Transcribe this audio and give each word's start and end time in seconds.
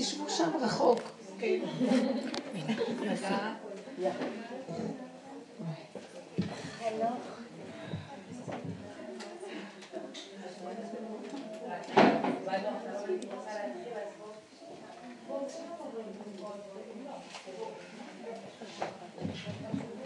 תשבו 0.00 0.30
שם 0.30 0.50
רחוק. 0.62 1.00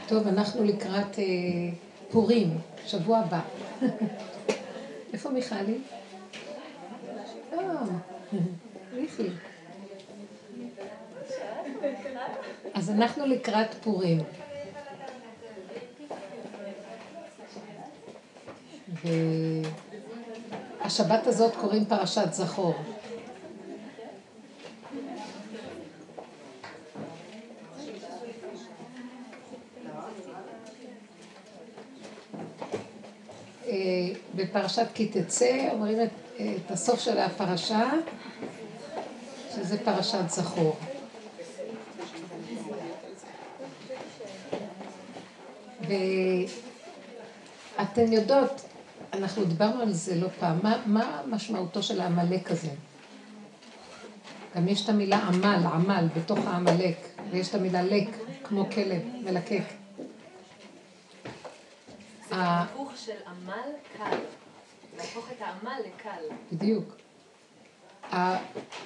טוב, 0.08 0.26
אנחנו 0.26 0.64
לקראת 0.64 1.18
אה, 1.18 1.24
פורים, 2.10 2.58
שבוע 2.86 3.18
הבא. 3.18 3.40
איפה 5.12 5.30
מיכלי? 5.30 5.78
טוב, 7.50 7.90
מיכלי. 8.92 9.30
אז 12.74 12.90
אנחנו 12.90 13.26
לקראת 13.26 13.74
פורים. 13.74 14.18
והשבת 20.80 21.26
הזאת 21.26 21.56
קוראים 21.56 21.84
פרשת 21.84 22.32
זכור. 22.32 22.74
אה, 33.66 33.72
בפרשת 34.34 34.86
כי 34.94 35.08
תצא 35.08 35.68
אומרים 35.72 36.02
את, 36.02 36.08
את 36.36 36.70
הסוף 36.70 37.00
של 37.00 37.18
הפרשה, 37.18 37.90
שזה 39.54 39.84
פרשת 39.84 40.28
זכור. 40.28 40.76
ואתן 47.78 48.12
יודעות, 48.12 48.64
אנחנו 49.12 49.44
דיברנו 49.44 49.82
על 49.82 49.92
זה 49.92 50.14
לא 50.14 50.28
פעם, 50.40 50.58
מה, 50.62 50.82
מה 50.86 51.22
משמעותו 51.26 51.82
של 51.82 52.00
העמלק 52.00 52.50
הזה? 52.50 52.70
גם 54.56 54.68
יש 54.68 54.84
את 54.84 54.88
המילה 54.88 55.18
עמל, 55.18 55.66
עמל, 55.72 56.06
בתוך 56.16 56.38
העמלק, 56.46 56.96
ויש 57.30 57.48
את 57.48 57.54
המילה 57.54 57.82
לק, 57.82 58.08
כמו 58.44 58.70
כלב, 58.70 59.02
מלקק. 59.24 59.62
זה 62.28 62.34
היפוך 62.34 62.92
של 62.96 63.16
עמל 63.26 63.70
קל. 63.98 64.16
להפוך 64.96 65.30
את 65.32 65.42
העמל 65.42 65.80
לקל. 65.86 66.34
בדיוק. 66.52 66.96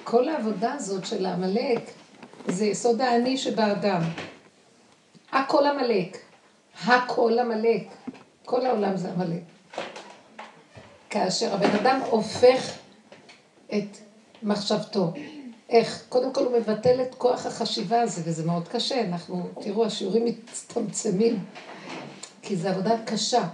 כל 0.03 0.29
העבודה 0.29 0.73
הזאת 0.73 1.05
של 1.05 1.25
העמלק 1.25 1.81
זה 2.47 2.65
יסוד 2.65 3.01
האני 3.01 3.37
שבאדם. 3.37 4.01
הכל 5.31 5.65
עמלק. 5.65 6.17
הכל 6.85 7.39
עמלק. 7.39 7.87
כל 8.45 8.65
העולם 8.65 8.97
זה 8.97 9.11
עמלק. 9.11 9.41
כאשר 11.09 11.53
הבן 11.53 11.69
אדם 11.69 11.99
הופך 12.09 12.73
את 13.73 13.97
מחשבתו. 14.43 15.13
איך? 15.69 16.03
קודם 16.09 16.33
כל 16.33 16.45
הוא 16.45 16.59
מבטל 16.59 17.01
את 17.01 17.15
כוח 17.15 17.45
החשיבה 17.45 18.01
הזה, 18.01 18.21
וזה 18.25 18.45
מאוד 18.45 18.67
קשה. 18.67 19.01
אנחנו, 19.01 19.49
תראו, 19.61 19.85
השיעורים 19.85 20.25
מצטמצמים, 20.25 21.45
כי 22.41 22.55
זו 22.55 22.67
עבודה 22.67 22.95
קשה. 23.05 23.47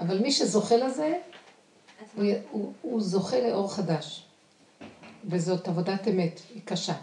אבל 0.00 0.18
מי 0.18 0.32
שזוכה 0.32 0.76
לזה, 0.76 1.12
הוא, 2.16 2.24
הוא, 2.50 2.72
הוא 2.82 3.00
זוכה 3.00 3.40
לאור 3.40 3.74
חדש. 3.74 4.22
וזאת 5.24 5.68
עבודת 5.68 6.08
אמת, 6.08 6.40
היא 6.54 6.62
קשה. 6.64 6.94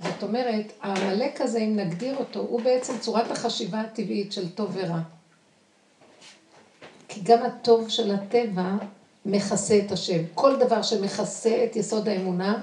זאת 0.00 0.22
אומרת, 0.22 0.72
העמלק 0.82 1.40
הזה, 1.40 1.58
אם 1.58 1.76
נגדיר 1.76 2.16
אותו, 2.16 2.40
הוא 2.40 2.60
בעצם 2.62 2.98
צורת 2.98 3.30
החשיבה 3.30 3.80
הטבעית 3.80 4.32
של 4.32 4.48
טוב 4.48 4.70
ורע. 4.72 5.00
כי 7.08 7.20
גם 7.22 7.42
הטוב 7.42 7.88
של 7.88 8.14
הטבע 8.14 8.72
מכסה 9.26 9.78
את 9.86 9.92
השם. 9.92 10.22
כל 10.34 10.56
דבר 10.56 10.82
שמכסה 10.82 11.64
את 11.64 11.76
יסוד 11.76 12.08
האמונה, 12.08 12.62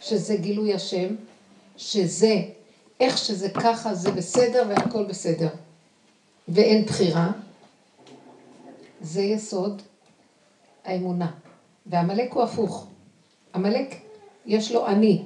שזה 0.00 0.36
גילוי 0.36 0.74
השם, 0.74 1.14
שזה, 1.76 2.34
איך 3.00 3.18
שזה 3.18 3.48
ככה, 3.48 3.94
זה 3.94 4.10
בסדר 4.10 4.64
והכל 4.68 5.04
בסדר. 5.04 5.48
ואין 6.48 6.84
בחירה, 6.84 7.30
זה 9.00 9.22
יסוד 9.22 9.82
האמונה. 10.84 11.30
ועמלק 11.86 12.32
הוא 12.32 12.42
הפוך. 12.42 12.86
עמלק, 13.54 13.94
יש 14.46 14.72
לו 14.72 14.86
אני, 14.86 15.22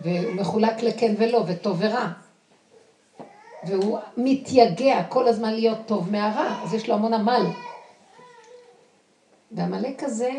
והוא 0.00 0.34
מחולק 0.34 0.82
לכן 0.82 1.14
ולא, 1.18 1.44
וטוב 1.46 1.76
ורע. 1.80 2.12
והוא 3.66 3.98
מתייגע 4.16 5.02
כל 5.08 5.28
הזמן 5.28 5.54
להיות 5.54 5.78
טוב 5.86 6.10
מהרע, 6.10 6.62
אז 6.62 6.74
יש 6.74 6.88
לו 6.88 6.94
המון 6.94 7.14
עמל. 7.14 7.46
ועמלק 9.52 10.02
הזה, 10.02 10.30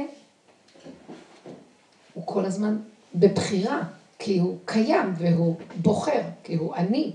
הוא 2.13 2.23
כל 2.27 2.45
הזמן 2.45 2.77
בבחירה, 3.15 3.81
כי 4.19 4.39
הוא 4.39 4.57
קיים 4.65 5.13
והוא 5.17 5.55
בוחר, 5.75 6.21
כי 6.43 6.55
הוא 6.55 6.75
אני. 6.75 7.11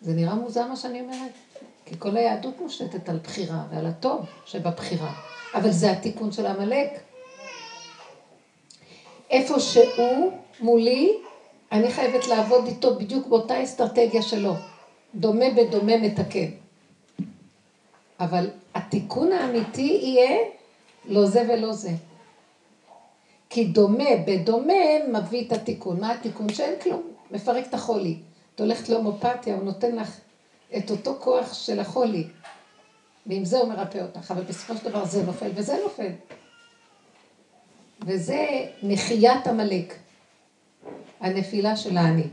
זה 0.00 0.12
נראה 0.12 0.34
מוזר 0.34 0.66
מה 0.66 0.76
שאני 0.76 1.00
אומרת? 1.00 1.32
כי 1.86 1.94
כל 1.98 2.16
היהדות 2.16 2.60
מושתתת 2.60 3.08
על 3.08 3.18
בחירה 3.18 3.64
ועל 3.70 3.86
הטוב 3.86 4.26
שבבחירה. 4.46 5.12
אבל 5.54 5.70
זה 5.70 5.90
התיקון 5.90 6.32
של 6.32 6.46
עמלק. 6.46 6.88
איפה 9.30 9.60
שהוא 9.60 10.32
מולי, 10.60 11.12
אני 11.72 11.90
חייבת 11.90 12.26
לעבוד 12.26 12.66
איתו 12.66 12.94
בדיוק 12.94 13.26
באותה 13.26 13.64
אסטרטגיה 13.64 14.22
שלו. 14.22 14.54
דומה 15.14 15.44
בדומה 15.56 15.96
מתקן. 15.96 16.50
אבל 18.20 18.50
התיקון 18.74 19.32
האמיתי 19.32 19.98
יהיה 20.02 20.38
לא 21.04 21.26
זה 21.26 21.46
ולא 21.48 21.72
זה. 21.72 21.90
כי 23.50 23.64
דומה 23.64 24.10
בדומה 24.26 24.74
מביא 25.12 25.46
את 25.46 25.52
התיקון. 25.52 26.00
מה 26.00 26.12
התיקון? 26.12 26.54
שאין 26.54 26.80
כלום, 26.82 27.02
מפרק 27.30 27.66
את 27.68 27.74
החולי. 27.74 28.16
את 28.54 28.60
הולכת 28.60 28.88
להומופתיה, 28.88 29.54
הוא 29.54 29.64
נותן 29.64 29.96
לך 29.96 30.16
את 30.76 30.90
אותו 30.90 31.16
כוח 31.20 31.54
של 31.54 31.80
החולי. 31.80 32.24
ועם 33.26 33.44
זה 33.44 33.58
הוא 33.58 33.68
מרפא 33.68 33.98
אותך, 33.98 34.30
אבל 34.30 34.42
בסופו 34.42 34.76
של 34.76 34.84
דבר 34.84 35.04
זה 35.04 35.22
נופל 35.22 35.50
וזה 35.54 35.78
נופל. 35.82 36.10
וזה 38.00 38.66
נחיית 38.82 39.46
עמלק, 39.46 39.94
הנפילה 41.20 41.76
של 41.76 41.96
האני. 41.96 42.26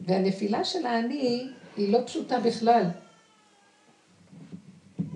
והנפילה 0.00 0.64
של 0.64 0.86
האני 0.86 1.48
היא 1.76 1.92
לא 1.92 1.98
פשוטה 2.06 2.40
בכלל. 2.40 2.84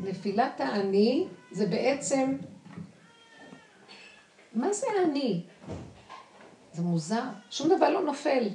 נפילת 0.02 0.60
האני 0.60 1.26
זה 1.50 1.66
בעצם, 1.66 2.36
מה 4.52 4.72
זה 4.72 4.86
האני? 4.98 5.42
זה 6.72 6.82
מוזר, 6.82 7.22
שום 7.50 7.76
דבר 7.76 7.90
לא 7.90 8.02
נופל. 8.02 8.48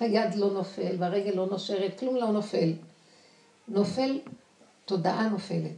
היד 0.00 0.34
לא 0.34 0.50
נופל, 0.50 0.96
והרגל 0.98 1.30
לא 1.34 1.46
נושרת, 1.46 1.98
כלום 1.98 2.16
לא 2.16 2.32
נופל. 2.32 2.72
נופל, 3.68 4.18
תודעה 4.84 5.28
נופלת. 5.28 5.72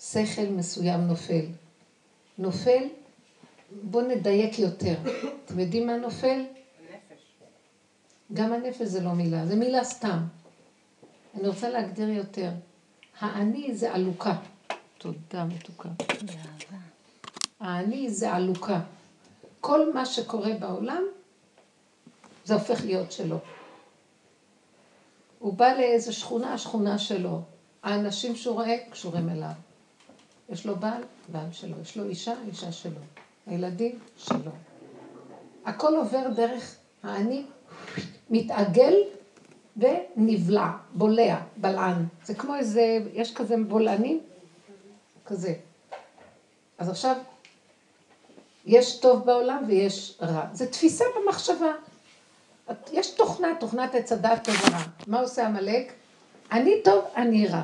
שכל 0.00 0.46
מסוים 0.50 1.00
נופל. 1.00 1.44
נופל, 2.38 2.84
בואו 3.72 4.08
נדייק 4.08 4.58
יותר. 4.58 4.94
אתם 5.44 5.58
יודעים 5.58 5.86
מה 5.86 5.96
נופל? 5.96 6.44
גם 8.34 8.52
הנפש 8.52 8.82
זה 8.82 9.00
לא 9.00 9.12
מילה, 9.12 9.46
זה 9.46 9.56
מילה 9.56 9.84
סתם. 9.84 10.18
אני 11.34 11.48
רוצה 11.48 11.68
להגדיר 11.68 12.08
יותר. 12.08 12.50
האני 13.20 13.74
זה 13.74 13.94
עלוקה. 13.94 14.36
תודה 14.98 15.44
מתוקה. 15.44 15.88
האני 17.60 18.10
זה 18.10 18.32
עלוקה. 18.32 18.80
כל 19.60 19.92
מה 19.92 20.06
שקורה 20.06 20.52
בעולם, 20.60 21.02
זה 22.44 22.54
הופך 22.54 22.84
להיות 22.84 23.12
שלו. 23.12 23.38
הוא 25.38 25.54
בא 25.54 25.72
לאיזו 25.72 26.12
שכונה, 26.12 26.54
השכונה 26.54 26.98
שלו. 26.98 27.40
האנשים 27.82 28.36
שהוא 28.36 28.54
רואה 28.54 28.76
קשורים 28.90 29.28
אליו. 29.28 29.52
יש 30.48 30.66
לו 30.66 30.76
בעל, 30.76 31.02
בעל 31.28 31.52
שלו. 31.52 31.80
יש 31.82 31.96
לו 31.96 32.04
אישה, 32.04 32.34
אישה 32.46 32.72
שלו. 32.72 33.00
הילדים, 33.48 33.98
שלו. 34.16 34.50
הכל 35.64 35.96
עובר 35.96 36.28
דרך 36.36 36.76
האני, 37.02 37.44
מתעגל 38.30 38.94
ונבלע, 39.76 40.70
בולע, 40.94 41.40
בלען. 41.56 42.04
זה 42.24 42.34
כמו 42.34 42.54
איזה, 42.54 42.98
יש 43.12 43.34
כזה 43.34 43.54
בולענים, 43.68 44.20
כזה. 45.26 45.54
אז 46.78 46.88
עכשיו, 46.88 47.16
יש 48.66 49.00
טוב 49.00 49.26
בעולם 49.26 49.64
ויש 49.66 50.18
רע. 50.22 50.46
זה 50.52 50.66
תפיסה 50.66 51.04
במחשבה. 51.16 51.72
יש 52.92 53.10
תוכנה, 53.10 53.48
תוכנת 53.60 53.94
עץ 53.94 54.12
הדת 54.12 54.44
טוב 54.44 54.54
ורע. 54.54 54.82
מה 55.06 55.20
עושה 55.20 55.46
עמלק? 55.46 55.92
אני 56.52 56.82
טוב, 56.84 57.04
אני 57.16 57.46
רע. 57.46 57.62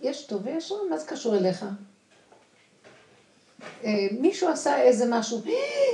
יש 0.00 0.26
טוב 0.26 0.42
ויש 0.44 0.72
רע, 0.72 0.78
מה 0.90 0.98
זה 0.98 1.06
קשור 1.06 1.36
אליך? 1.36 1.64
אה, 3.84 4.06
מישהו 4.20 4.48
עשה 4.48 4.82
איזה 4.82 5.06
משהו, 5.08 5.42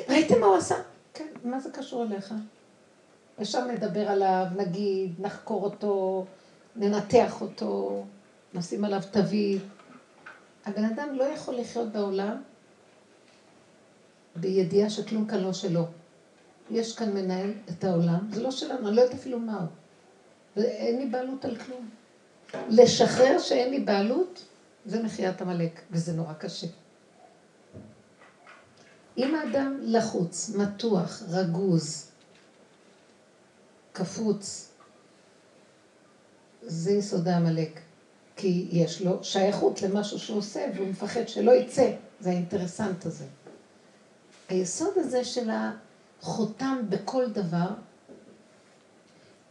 ראיתם 0.09 0.41
מה 0.41 0.47
הוא 0.47 0.57
עשה? 0.57 0.75
כן, 1.15 1.27
מה 1.45 1.61
זה 1.61 1.71
קשור 1.71 2.03
אליך? 2.03 2.35
ישר 3.39 3.65
נדבר 3.65 4.09
עליו, 4.09 4.47
נגיד, 4.57 5.13
נחקור 5.19 5.65
אותו, 5.65 6.25
ננתח 6.77 7.41
אותו, 7.41 8.05
נשים 8.55 8.85
עליו 8.85 9.01
תווית. 9.11 9.63
הבן 10.67 10.85
אדם 10.85 11.15
לא 11.15 11.25
יכול 11.25 11.55
לחיות 11.55 11.93
בעולם 11.93 12.43
בידיעה 14.37 14.91
שכלום 14.91 15.27
כאן 15.27 15.41
לא 15.41 15.53
שלו. 15.53 15.87
יש 16.71 16.97
כאן 16.97 17.15
מנהל 17.15 17.53
את 17.71 17.85
העולם, 17.85 18.29
זה 18.33 18.43
לא 18.43 18.51
שלנו, 18.51 18.89
אני 18.89 18.97
לא 18.97 19.01
יודעת 19.01 19.19
אפילו 19.21 19.39
מה 19.39 19.61
הוא. 19.61 19.69
ואין 20.57 20.99
לי 20.99 21.07
בעלות 21.07 21.45
על 21.45 21.57
כלום. 21.57 21.89
לשחרר 22.69 23.39
שאין 23.39 23.71
לי 23.71 23.81
בעלות, 23.81 24.45
זה 24.87 25.03
מחיית 25.03 25.43
עמלק, 25.43 25.81
וזה 25.91 26.13
נורא 26.13 26.33
קשה. 26.33 26.67
אם 29.19 29.35
האדם 29.35 29.79
לחוץ, 29.83 30.51
מתוח, 30.55 31.23
רגוז, 31.29 32.11
קפוץ, 33.93 34.69
זה 36.63 36.93
יסוד 36.93 37.29
העמלק. 37.29 37.81
כי 38.37 38.69
יש 38.71 39.03
לו 39.03 39.25
שייכות 39.25 39.83
למשהו 39.83 40.19
שהוא 40.19 40.39
עושה, 40.39 40.67
והוא 40.75 40.89
מפחד 40.89 41.29
שלא 41.29 41.53
יצא. 41.53 41.93
זה 42.21 42.31
האינטרסנט 42.31 43.07
הזה. 43.07 43.25
היסוד 44.49 44.93
הזה 44.97 45.25
של 45.25 45.51
החותם 45.51 46.79
בכל 46.89 47.31
דבר, 47.31 47.69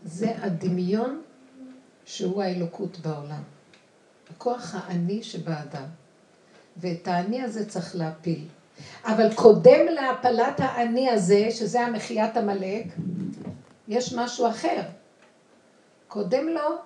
זה 0.05 0.33
הדמיון 0.37 1.21
שהוא 2.05 2.43
האלוקות 2.43 2.97
בעולם. 2.97 3.43
הכוח 4.29 4.75
האני 4.75 5.23
שבאדם. 5.23 5.85
ואת 6.77 7.07
האני 7.07 7.41
הזה 7.41 7.69
צריך 7.69 7.95
להפיל. 7.95 8.47
אבל 9.05 9.33
קודם 9.33 9.85
להפלת 9.89 10.55
האני 10.57 11.09
הזה, 11.09 11.47
שזה 11.51 11.81
המחיית 11.81 12.37
עמלק, 12.37 12.85
יש 13.87 14.13
משהו 14.13 14.47
אחר. 14.47 14.81
קודם 16.07 16.47
לו, 16.47 16.77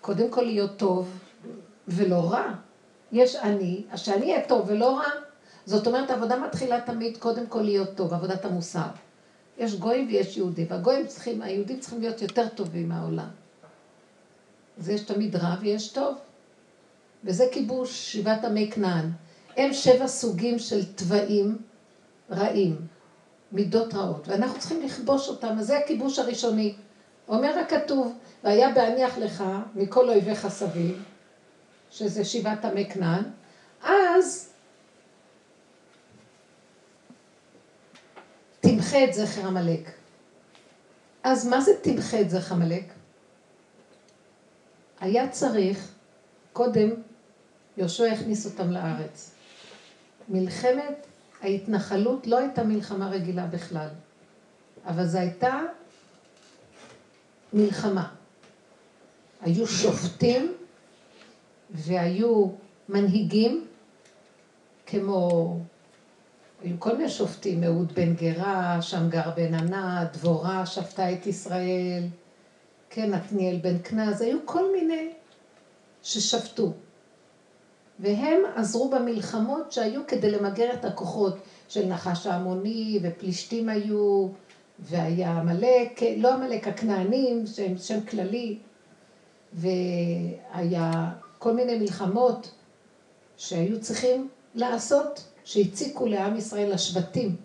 קודם 0.00 0.30
כל 0.30 0.42
להיות 0.42 0.76
טוב 0.76 1.18
ולא 1.88 2.32
רע. 2.32 2.52
יש 3.12 3.36
אני, 3.36 3.84
אז 3.90 4.00
שאני 4.00 4.32
אהיה 4.32 4.46
טוב 4.46 4.64
ולא 4.66 4.96
רע. 4.96 5.08
זאת 5.66 5.86
אומרת, 5.86 6.10
העבודה 6.10 6.38
מתחילה 6.38 6.80
תמיד 6.80 7.16
קודם 7.16 7.46
כל 7.46 7.60
להיות 7.60 7.94
טוב, 7.94 8.14
עבודת 8.14 8.44
המוסר. 8.44 8.88
יש 9.58 9.74
גויים 9.74 10.06
ויש 10.08 10.36
יהודים, 10.36 10.66
והגויים 10.70 11.06
צריכים, 11.06 11.42
היהודים 11.42 11.80
צריכים 11.80 12.00
להיות 12.00 12.22
יותר 12.22 12.48
טובים 12.48 12.88
מהעולם. 12.88 13.28
אז 14.78 14.88
יש 14.88 15.00
תמיד 15.00 15.36
רע 15.36 15.54
ויש 15.60 15.88
טוב. 15.88 16.16
וזה 17.24 17.44
כיבוש 17.52 18.12
שבעת 18.12 18.44
עמי 18.44 18.70
כנען. 18.70 19.10
הם 19.56 19.72
שבע 19.72 20.06
סוגים 20.06 20.58
של 20.58 20.92
תוואים 20.92 21.58
רעים, 22.30 22.76
מידות 23.52 23.94
רעות, 23.94 24.28
ואנחנו 24.28 24.58
צריכים 24.58 24.82
לכבוש 24.82 25.28
אותם, 25.28 25.58
אז 25.58 25.66
זה 25.66 25.78
הכיבוש 25.78 26.18
הראשוני. 26.18 26.74
אומר 27.28 27.58
הכתוב, 27.58 28.18
והיה 28.44 28.74
בהניח 28.74 29.18
לך 29.18 29.44
מכל 29.74 30.08
אויביך 30.08 30.48
סביב, 30.48 31.02
שזה 31.90 32.24
שבעת 32.24 32.64
עמי 32.64 32.90
כנען, 32.90 33.22
אז 33.82 34.52
תמחה 38.60 39.04
את 39.04 39.14
זכר 39.14 39.46
עמלק. 39.46 39.90
אז 41.22 41.46
מה 41.46 41.60
זה 41.60 41.72
תמחה 41.82 42.20
את 42.20 42.30
זכר 42.30 42.54
עמלק? 42.54 42.84
היה 45.00 45.28
צריך, 45.28 45.92
קודם 46.52 46.90
יהושע 47.76 48.12
הכניס 48.12 48.46
אותם 48.46 48.70
לארץ. 48.70 49.31
מלחמת 50.28 51.06
ההתנחלות 51.40 52.26
לא 52.26 52.38
הייתה 52.38 52.64
מלחמה 52.64 53.10
רגילה 53.10 53.46
בכלל, 53.46 53.88
אבל 54.86 55.06
זו 55.06 55.18
הייתה 55.18 55.60
מלחמה. 57.52 58.08
היו 59.40 59.66
שופטים 59.66 60.54
והיו 61.70 62.48
מנהיגים 62.88 63.66
כמו, 64.86 65.58
היו 66.62 66.80
כל 66.80 66.96
מיני 66.96 67.08
שופטים, 67.08 67.64
אהוד 67.64 67.92
בן 67.92 68.14
גרה, 68.14 68.82
שמגר 68.82 69.30
בן 69.36 69.54
ענת, 69.54 70.16
דבורה 70.16 70.66
שפטה 70.66 71.12
את 71.12 71.26
ישראל, 71.26 72.02
כן, 72.90 73.14
עתניאל 73.14 73.56
בן 73.56 73.78
קנז, 73.78 74.20
היו 74.20 74.38
כל 74.44 74.72
מיני 74.72 75.10
ששפטו. 76.02 76.72
והם 78.00 78.42
עזרו 78.56 78.90
במלחמות 78.90 79.72
שהיו 79.72 80.00
כדי 80.08 80.30
למגר 80.30 80.72
את 80.74 80.84
הכוחות 80.84 81.36
של 81.68 81.86
נחש 81.86 82.26
העמוני, 82.26 82.98
ופלישתים 83.02 83.68
היו, 83.68 84.28
והיה 84.78 85.30
עמלק, 85.30 86.00
לא 86.16 86.34
עמלק, 86.34 86.68
הכנענים, 86.68 87.46
שהם 87.46 87.78
שם 87.78 88.00
כללי, 88.00 88.58
והיה 89.52 91.10
כל 91.38 91.52
מיני 91.52 91.78
מלחמות 91.78 92.50
שהיו 93.36 93.80
צריכים 93.80 94.28
לעשות, 94.54 95.24
שהציקו 95.44 96.06
לעם 96.06 96.36
ישראל 96.36 96.72
השבטים. 96.72 97.36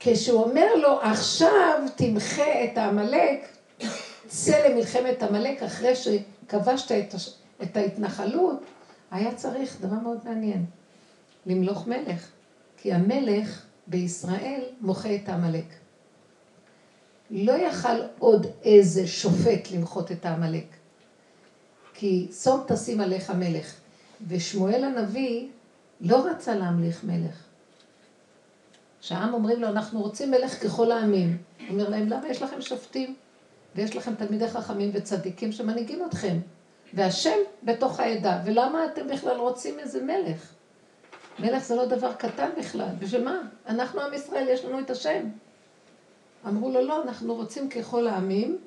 כשהוא 0.00 0.42
אומר 0.42 0.74
לו, 0.74 1.00
עכשיו 1.00 1.80
תמחה 1.96 2.64
את 2.64 2.78
העמלק, 2.78 3.48
צא 4.26 4.68
למלחמת 4.68 5.22
עמלק 5.22 5.62
אחרי 5.62 5.92
שכבשת 5.96 6.92
את, 6.92 7.14
הש... 7.14 7.30
את 7.64 7.76
ההתנחלות, 7.76 8.60
היה 9.10 9.34
צריך 9.34 9.80
דבר 9.80 9.96
מאוד 9.96 10.18
מעניין, 10.24 10.64
למלוך 11.46 11.86
מלך. 11.86 12.28
כי 12.76 12.92
המלך 12.92 13.64
בישראל 13.86 14.60
מוחה 14.80 15.14
את 15.14 15.28
העמלק. 15.28 15.64
לא 17.30 17.52
יכל 17.52 18.02
עוד 18.18 18.46
איזה 18.62 19.06
שופט 19.06 19.70
למחות 19.70 20.12
את 20.12 20.26
העמלק. 20.26 20.66
כי 21.94 22.28
שום 22.42 22.60
תשים 22.66 23.00
עליך 23.00 23.30
מלך. 23.30 23.74
ושמואל 24.28 24.84
הנביא 24.84 25.48
לא 26.00 26.26
רצה 26.26 26.54
להמליך 26.54 27.04
מלך. 27.04 27.44
שהעם 29.00 29.34
אומרים 29.34 29.60
לו, 29.62 29.68
אנחנו 29.68 30.00
רוצים 30.00 30.30
מלך 30.30 30.62
ככל 30.64 30.92
העמים. 30.92 31.36
הוא 31.58 31.68
אומר 31.68 31.88
להם, 31.88 32.08
למה 32.08 32.28
יש 32.28 32.42
לכם 32.42 32.60
שופטים? 32.60 33.14
ויש 33.74 33.96
לכם 33.96 34.14
תלמידי 34.14 34.48
חכמים 34.48 34.90
וצדיקים 34.94 35.52
שמנהיגים 35.52 36.04
אתכם. 36.08 36.38
והשם 36.94 37.38
בתוך 37.62 38.00
העדה. 38.00 38.40
ולמה 38.44 38.86
אתם 38.86 39.08
בכלל 39.08 39.36
רוצים 39.36 39.78
איזה 39.78 40.02
מלך? 40.02 40.52
מלך 41.38 41.64
זה 41.64 41.74
לא 41.74 41.86
דבר 41.86 42.12
קטן 42.12 42.50
בכלל. 42.58 42.88
בשביל 42.98 43.24
מה? 43.24 43.40
אנחנו 43.66 44.00
עם 44.00 44.14
ישראל, 44.14 44.48
יש 44.48 44.64
לנו 44.64 44.80
את 44.80 44.90
השם. 44.90 45.28
אמרו 46.46 46.70
לו, 46.70 46.86
לא, 46.86 47.02
אנחנו 47.02 47.34
רוצים 47.34 47.68
ככל 47.68 48.06
העמים, 48.06 48.58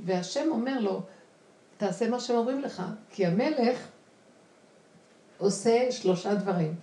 והשם 0.00 0.48
אומר 0.50 0.80
לו, 0.80 1.00
תעשה 1.76 2.08
מה 2.08 2.20
שהם 2.20 2.36
אומרים 2.36 2.60
לך, 2.60 2.82
כי 3.10 3.26
המלך 3.26 3.88
עושה 5.38 5.92
שלושה 5.92 6.34
דברים. 6.34 6.74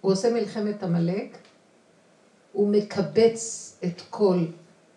הוא 0.00 0.12
עושה 0.12 0.30
מלחמת 0.30 0.82
עמלק, 0.82 1.38
הוא 2.52 2.68
מקבץ 2.68 3.76
את 3.84 4.02
כל 4.10 4.38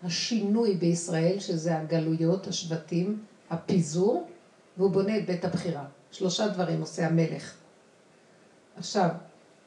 השינוי 0.03 0.73
בישראל, 0.73 1.39
שזה 1.39 1.77
הגלויות, 1.77 2.47
השבטים, 2.47 3.23
הפיזור, 3.53 4.27
והוא 4.77 4.91
בונה 4.91 5.17
את 5.17 5.25
בית 5.25 5.45
הבחירה. 5.45 5.85
שלושה 6.11 6.47
דברים 6.47 6.81
עושה 6.81 7.07
המלך. 7.07 7.53
עכשיו, 8.77 9.09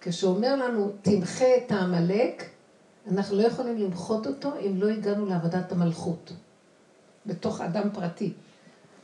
כשהוא 0.00 0.36
אומר 0.36 0.56
לנו, 0.56 0.90
תמחה 1.02 1.56
את 1.56 1.72
העמלק, 1.72 2.50
אנחנו 3.10 3.36
לא 3.36 3.42
יכולים 3.42 3.78
למחות 3.78 4.26
אותו 4.26 4.52
אם 4.66 4.80
לא 4.80 4.88
הגענו 4.88 5.26
לעבודת 5.26 5.72
המלכות, 5.72 6.32
בתוך 7.26 7.60
אדם 7.60 7.90
פרטי. 7.92 8.32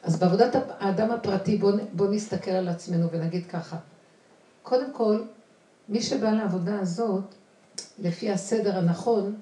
אז 0.03 0.19
בעבודת 0.19 0.57
האדם 0.79 1.11
הפרטי 1.11 1.57
בואו 1.57 1.77
בוא 1.93 2.07
נסתכל 2.11 2.51
על 2.51 2.69
עצמנו 2.69 3.11
ונגיד 3.11 3.47
ככה. 3.47 3.77
קודם 4.63 4.93
כל, 4.93 5.23
מי 5.89 6.03
שבא 6.03 6.31
לעבודה 6.31 6.81
הזאת, 6.81 7.25
לפי 7.99 8.31
הסדר 8.31 8.79
הנכון, 8.79 9.41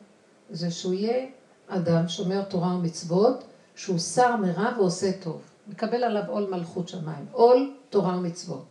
זה 0.50 0.70
שהוא 0.70 0.94
יהיה 0.94 1.26
אדם 1.68 2.08
שומר 2.08 2.42
תורה 2.42 2.74
ומצוות, 2.74 3.44
שהוא 3.80 3.98
שר 3.98 4.36
מרע 4.36 4.78
ועושה 4.78 5.12
טוב. 5.22 5.42
מקבל 5.68 6.04
עליו 6.04 6.22
עול 6.28 6.50
מלכות 6.50 6.88
שמיים, 6.88 7.26
עול 7.32 7.74
תורה 7.90 8.16
ומצוות. 8.16 8.64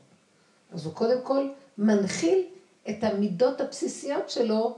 אז 0.72 0.86
הוא 0.86 0.94
קודם 0.94 1.22
כל 1.24 1.50
מנחיל 1.78 2.44
את 2.90 3.04
המידות 3.04 3.62
הבסיסיות 3.62 4.30
שלו, 4.30 4.78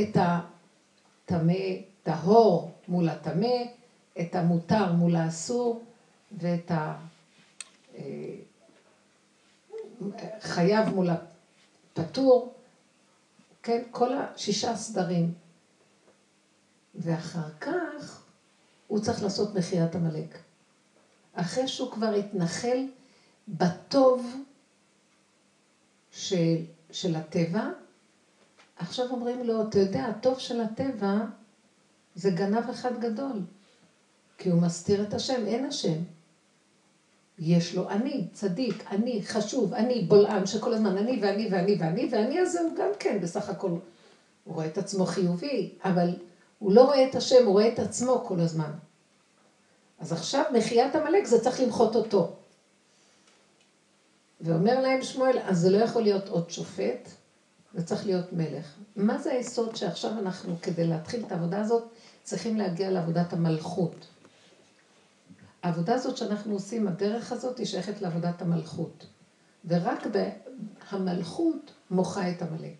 את 0.00 0.16
הטמא, 0.16 1.54
טהור 2.02 2.70
מול 2.88 3.08
הטמא, 3.08 3.56
את 4.20 4.34
המותר 4.34 4.92
מול 4.92 5.16
האסור, 5.16 5.84
ואת 6.32 6.70
החייב 10.00 10.88
מול 10.88 11.08
הפטור, 11.10 12.54
כן, 13.62 13.82
כל 13.90 14.12
השישה 14.12 14.76
סדרים. 14.76 15.32
ואחר 16.94 17.50
כך 17.60 18.23
הוא 18.86 19.00
צריך 19.00 19.22
לעשות 19.22 19.54
מחיית 19.54 19.94
עמלק. 19.94 20.38
אחרי 21.34 21.68
שהוא 21.68 21.90
כבר 21.90 22.14
התנחל 22.14 22.86
בטוב 23.48 24.26
של, 26.10 26.56
של 26.90 27.16
הטבע. 27.16 27.68
עכשיו 28.76 29.10
אומרים 29.10 29.44
לו, 29.44 29.68
אתה 29.68 29.78
יודע, 29.78 30.04
הטוב 30.04 30.38
של 30.38 30.60
הטבע 30.60 31.14
זה 32.14 32.30
גנב 32.30 32.70
אחד 32.70 33.00
גדול, 33.00 33.42
כי 34.38 34.50
הוא 34.50 34.62
מסתיר 34.62 35.02
את 35.02 35.14
השם, 35.14 35.46
אין 35.46 35.64
השם. 35.64 35.98
יש 37.38 37.74
לו 37.74 37.90
אני, 37.90 38.26
צדיק, 38.32 38.84
אני, 38.90 39.22
חשוב, 39.22 39.74
אני, 39.74 40.04
בולען, 40.08 40.46
שכל 40.46 40.74
הזמן 40.74 40.96
אני 40.96 41.18
ואני 41.22 41.48
ואני 41.50 41.76
ואני, 41.80 42.08
ואני 42.12 42.38
הזה 42.38 42.60
הוא 42.60 42.76
גם 42.78 42.88
כן, 42.98 43.18
בסך 43.20 43.48
הכל, 43.48 43.70
הוא 44.44 44.54
רואה 44.54 44.66
את 44.66 44.78
עצמו 44.78 45.06
חיובי, 45.06 45.72
אבל 45.84 46.16
הוא 46.58 46.72
לא 46.72 46.84
רואה 46.84 47.08
את 47.08 47.14
השם, 47.14 47.44
הוא 47.44 47.52
רואה 47.52 47.68
את 47.68 47.78
עצמו 47.78 48.24
כל 48.26 48.40
הזמן. 48.40 48.70
אז 49.98 50.12
עכשיו 50.12 50.44
מחיית 50.54 50.96
עמלק 50.96 51.24
זה 51.24 51.40
צריך 51.40 51.60
למחות 51.60 51.96
אותו. 51.96 52.32
ואומר 54.40 54.80
להם 54.80 55.02
שמואל, 55.02 55.38
אז 55.38 55.58
זה 55.58 55.70
לא 55.70 55.78
יכול 55.78 56.02
להיות 56.02 56.28
עוד 56.28 56.50
שופט, 56.50 57.08
זה 57.74 57.82
צריך 57.82 58.06
להיות 58.06 58.32
מלך. 58.32 58.74
מה 58.96 59.18
זה 59.18 59.32
היסוד 59.32 59.76
שעכשיו 59.76 60.10
אנחנו, 60.10 60.56
כדי 60.62 60.86
להתחיל 60.86 61.24
את 61.26 61.32
העבודה 61.32 61.60
הזאת, 61.60 61.84
צריכים 62.22 62.56
להגיע 62.56 62.90
לעבודת 62.90 63.32
המלכות. 63.32 64.06
העבודה 65.62 65.94
הזאת 65.94 66.16
שאנחנו 66.16 66.54
עושים, 66.54 66.88
הדרך 66.88 67.32
הזאת, 67.32 67.58
היא 67.58 67.66
שייכת 67.66 68.00
לעבודת 68.00 68.42
המלכות. 68.42 69.06
ורק 69.64 70.06
המלכות 70.90 71.72
מוחה 71.90 72.30
את 72.30 72.42
עמלק. 72.42 72.76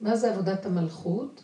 מה 0.00 0.16
זה 0.16 0.32
עבודת 0.32 0.66
המלכות? 0.66 1.42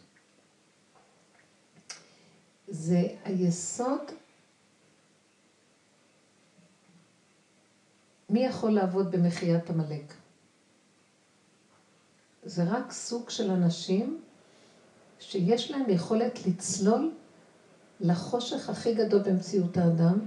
זה 2.70 3.02
היסוד 3.24 4.00
מי 8.28 8.44
יכול 8.44 8.70
לעבוד 8.70 9.10
במחיית 9.10 9.70
עמלק? 9.70 10.14
זה 12.44 12.64
רק 12.64 12.92
סוג 12.92 13.30
של 13.30 13.50
אנשים 13.50 14.20
שיש 15.20 15.70
להם 15.70 15.90
יכולת 15.90 16.46
לצלול 16.46 17.12
לחושך 18.00 18.70
הכי 18.70 18.94
גדול 18.94 19.22
במציאות 19.22 19.76
האדם, 19.76 20.18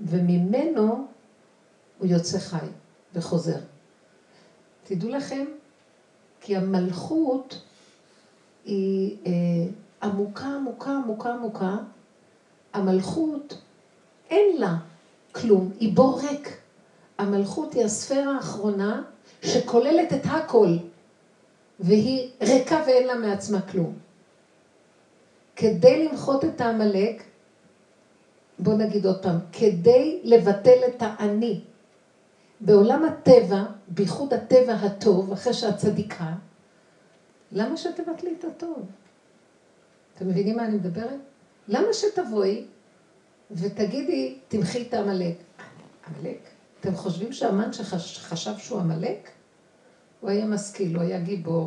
וממנו 0.00 1.06
הוא 1.98 2.08
יוצא 2.08 2.38
חי 2.38 2.66
וחוזר. 3.14 3.58
תדעו 4.84 5.08
לכם, 5.08 5.44
כי 6.40 6.56
המלכות 6.56 7.62
היא 8.64 9.16
אה, 9.26 9.32
עמוקה, 10.04 10.46
עמוקה, 10.46 10.90
עמוקה, 10.90 11.30
עמוקה. 11.30 11.76
המלכות, 12.72 13.58
אין 14.30 14.56
לה 14.56 14.76
כלום, 15.32 15.70
היא 15.80 15.96
בור 15.96 16.20
ריק. 16.20 16.56
המלכות 17.18 17.74
היא 17.74 17.84
הספירה 17.84 18.36
האחרונה 18.36 19.02
שכוללת 19.42 20.12
את 20.12 20.20
הכל, 20.24 20.76
והיא 21.80 22.30
ריקה 22.42 22.82
ואין 22.86 23.06
לה 23.06 23.14
מעצמה 23.14 23.60
כלום. 23.60 23.94
כדי 25.56 26.08
למחות 26.08 26.44
את 26.44 26.60
העמלק, 26.60 27.22
בואו 28.58 28.76
נגיד 28.76 29.06
עוד 29.06 29.22
פעם, 29.22 29.38
כדי 29.52 30.20
לבטל 30.24 30.84
את 30.86 30.96
האני. 31.02 31.60
בעולם 32.60 33.04
הטבע, 33.04 33.62
בייחוד 33.88 34.34
הטבע 34.34 34.72
הטוב, 34.72 35.32
אחרי 35.32 35.54
שאת 35.54 35.76
צדיקה, 35.76 36.32
למה 37.52 37.76
שתבטלי 37.76 38.34
את 38.38 38.44
הטוב? 38.44 38.86
אתם 40.14 40.28
מבינים 40.28 40.56
מה 40.56 40.64
אני 40.64 40.76
מדברת? 40.76 41.20
למה 41.68 41.92
שתבואי 41.92 42.66
ותגידי, 43.50 44.38
תמחי 44.48 44.82
את 44.82 44.94
העמלק. 44.94 45.36
עמלק? 46.08 46.38
אתם 46.80 46.94
חושבים 46.96 47.32
שהמן 47.32 47.72
שחשב 47.72 48.58
שהוא 48.58 48.80
עמלק? 48.80 49.30
הוא 50.20 50.30
היה 50.30 50.46
משכיל, 50.46 50.96
הוא 50.96 51.02
היה 51.02 51.20
גיבור, 51.20 51.66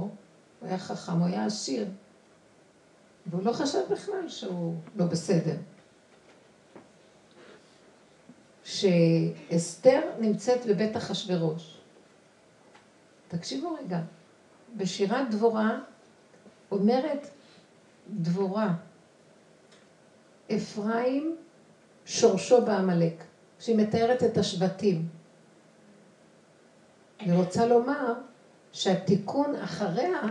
הוא 0.60 0.70
היה 0.70 0.78
חכם, 0.78 1.20
הוא 1.20 1.26
היה 1.26 1.46
עשיר. 1.46 1.88
והוא 3.26 3.44
לא 3.44 3.52
חשב 3.52 3.80
בכלל 3.92 4.30
שהוא 4.30 4.76
לא 4.96 5.06
בסדר. 5.06 5.56
שאסתר 8.64 10.02
נמצאת 10.20 10.66
בבית 10.66 10.98
אחשורוש. 10.98 11.78
תקשיבו 13.28 13.78
רגע, 13.84 14.00
בשירת 14.78 15.30
דבורה 15.32 15.80
אומרת 16.72 17.28
דבורה, 18.10 18.74
אפרים 20.56 21.36
שורשו 22.06 22.62
בעמלק, 22.62 23.24
שהיא 23.60 23.78
מתארת 23.78 24.24
את 24.24 24.38
השבטים. 24.38 25.08
אני 27.20 27.36
רוצה 27.36 27.66
לומר 27.66 28.14
שהתיקון 28.72 29.56
אחריה 29.56 30.22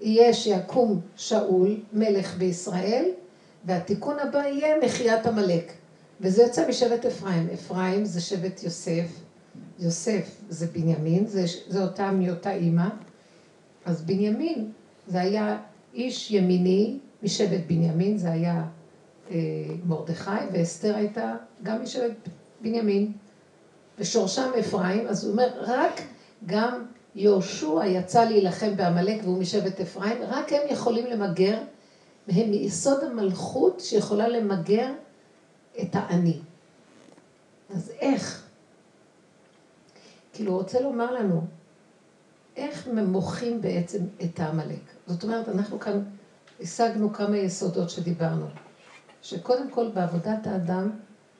יהיה 0.00 0.34
שיקום 0.34 1.00
שאול, 1.16 1.80
מלך 1.92 2.36
בישראל, 2.36 3.10
והתיקון 3.64 4.18
הבא 4.18 4.38
יהיה 4.38 4.76
מחיית 4.84 5.26
עמלק. 5.26 5.72
וזה 6.20 6.42
יוצא 6.42 6.68
משבט 6.68 7.06
אפרים. 7.06 7.48
אפרים 7.54 8.04
זה 8.04 8.20
שבט 8.20 8.62
יוסף, 8.62 9.06
יוסף 9.78 10.40
זה 10.48 10.66
בנימין, 10.66 11.26
זה, 11.26 11.44
זה 11.68 11.82
אותה 11.82 12.10
מאותה 12.10 12.52
אימא. 12.52 12.88
אז 13.84 14.02
בנימין 14.02 14.72
זה 15.06 15.20
היה 15.20 15.60
איש 15.94 16.30
ימיני 16.30 16.98
משבט 17.22 17.60
בנימין, 17.66 18.18
זה 18.18 18.32
היה 18.32 18.64
אה, 19.30 19.36
מרדכי, 19.86 20.30
ואסתר 20.52 20.96
הייתה 20.96 21.36
גם 21.62 21.82
משבט 21.82 22.28
בנימין, 22.60 23.12
ושורשם 23.98 24.50
אפרים, 24.58 25.06
אז 25.06 25.24
הוא 25.24 25.32
אומר, 25.32 25.48
רק 25.60 26.00
גם 26.46 26.84
יהושע 27.14 27.86
יצא 27.86 28.24
להילחם 28.24 28.76
בעמלק 28.76 29.20
והוא 29.24 29.38
משבט 29.38 29.80
אפרים, 29.80 30.22
רק 30.28 30.52
הם 30.52 30.62
יכולים 30.70 31.06
למגר, 31.06 31.58
והם 32.28 32.50
מיסוד 32.50 33.04
המלכות 33.04 33.80
שיכולה 33.80 34.28
למגר 34.28 34.92
את 35.80 35.88
האני. 35.92 36.38
אז 37.74 37.92
איך? 38.00 38.44
כאילו, 40.32 40.52
הוא 40.52 40.60
רוצה 40.60 40.80
לומר 40.80 41.12
לנו, 41.14 41.40
איך 42.56 42.88
מוחים 42.88 43.60
בעצם 43.60 43.98
את 44.24 44.40
העמלק? 44.40 44.80
זאת 45.06 45.22
אומרת, 45.22 45.48
אנחנו 45.48 45.80
כאן 45.80 46.02
השגנו 46.60 47.12
כמה 47.12 47.36
יסודות 47.36 47.90
שדיברנו. 47.90 48.46
שקודם 49.22 49.70
כל 49.70 49.88
בעבודת 49.94 50.46
האדם 50.46 50.90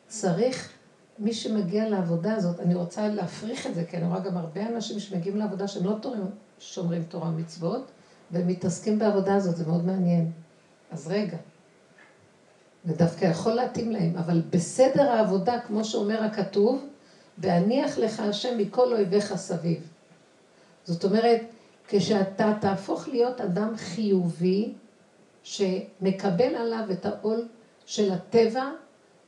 צריך, 0.07 0.73
מי 1.19 1.33
שמגיע 1.33 1.89
לעבודה 1.89 2.35
הזאת, 2.35 2.61
אני 2.61 2.75
רוצה 2.75 3.09
להפריך 3.09 3.67
את 3.67 3.75
זה, 3.75 3.85
כי 3.85 3.97
אני 3.97 4.07
רואה 4.07 4.21
גם 4.21 4.37
הרבה 4.37 4.67
אנשים 4.67 5.01
שמגיעים 5.01 5.37
לעבודה 5.37 5.69
שהם 5.69 5.85
לא 5.85 5.95
תורים, 6.03 6.25
שומרים 6.59 7.03
תורה 7.03 7.29
ומצוות, 7.29 7.91
והם 8.31 8.47
מתעסקים 8.47 8.99
בעבודה 8.99 9.35
הזאת, 9.35 9.57
זה 9.57 9.67
מאוד 9.67 9.87
מעניין. 9.87 10.33
אז 10.91 11.09
רגע, 11.09 11.37
זה 12.85 12.95
דווקא 12.95 13.25
יכול 13.25 13.53
להתאים 13.53 13.93
להם, 13.93 14.17
אבל 14.17 14.43
בסדר 14.51 15.11
העבודה, 15.11 15.61
כמו 15.61 15.85
שאומר 15.85 16.23
הכתוב, 16.23 16.85
והניח 17.39 17.99
לך 17.99 18.21
השם 18.21 18.59
מכל 18.59 18.93
אויביך 18.93 19.37
סביב. 19.37 19.89
זאת 20.85 21.05
אומרת, 21.05 21.41
כשאתה 21.89 22.53
תהפוך 22.61 23.09
להיות 23.09 23.41
אדם 23.41 23.77
חיובי, 23.77 24.75
שמקבל 25.49 26.55
עליו 26.55 26.85
את 26.93 27.07
העול 27.07 27.49
של 27.87 28.13
הטבע 28.13 28.71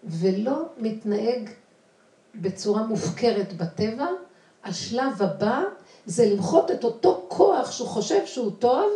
ולא 0.04 0.62
מתנהג 0.78 1.50
בצורה 2.34 2.82
מופקרת 2.82 3.52
בטבע, 3.52 4.06
השלב 4.64 5.22
הבא 5.22 5.62
זה 6.06 6.26
למחות 6.26 6.70
את 6.70 6.84
אותו 6.84 7.24
כוח 7.28 7.70
שהוא 7.70 7.88
חושב 7.88 8.26
שהוא 8.26 8.52
טוב, 8.58 8.92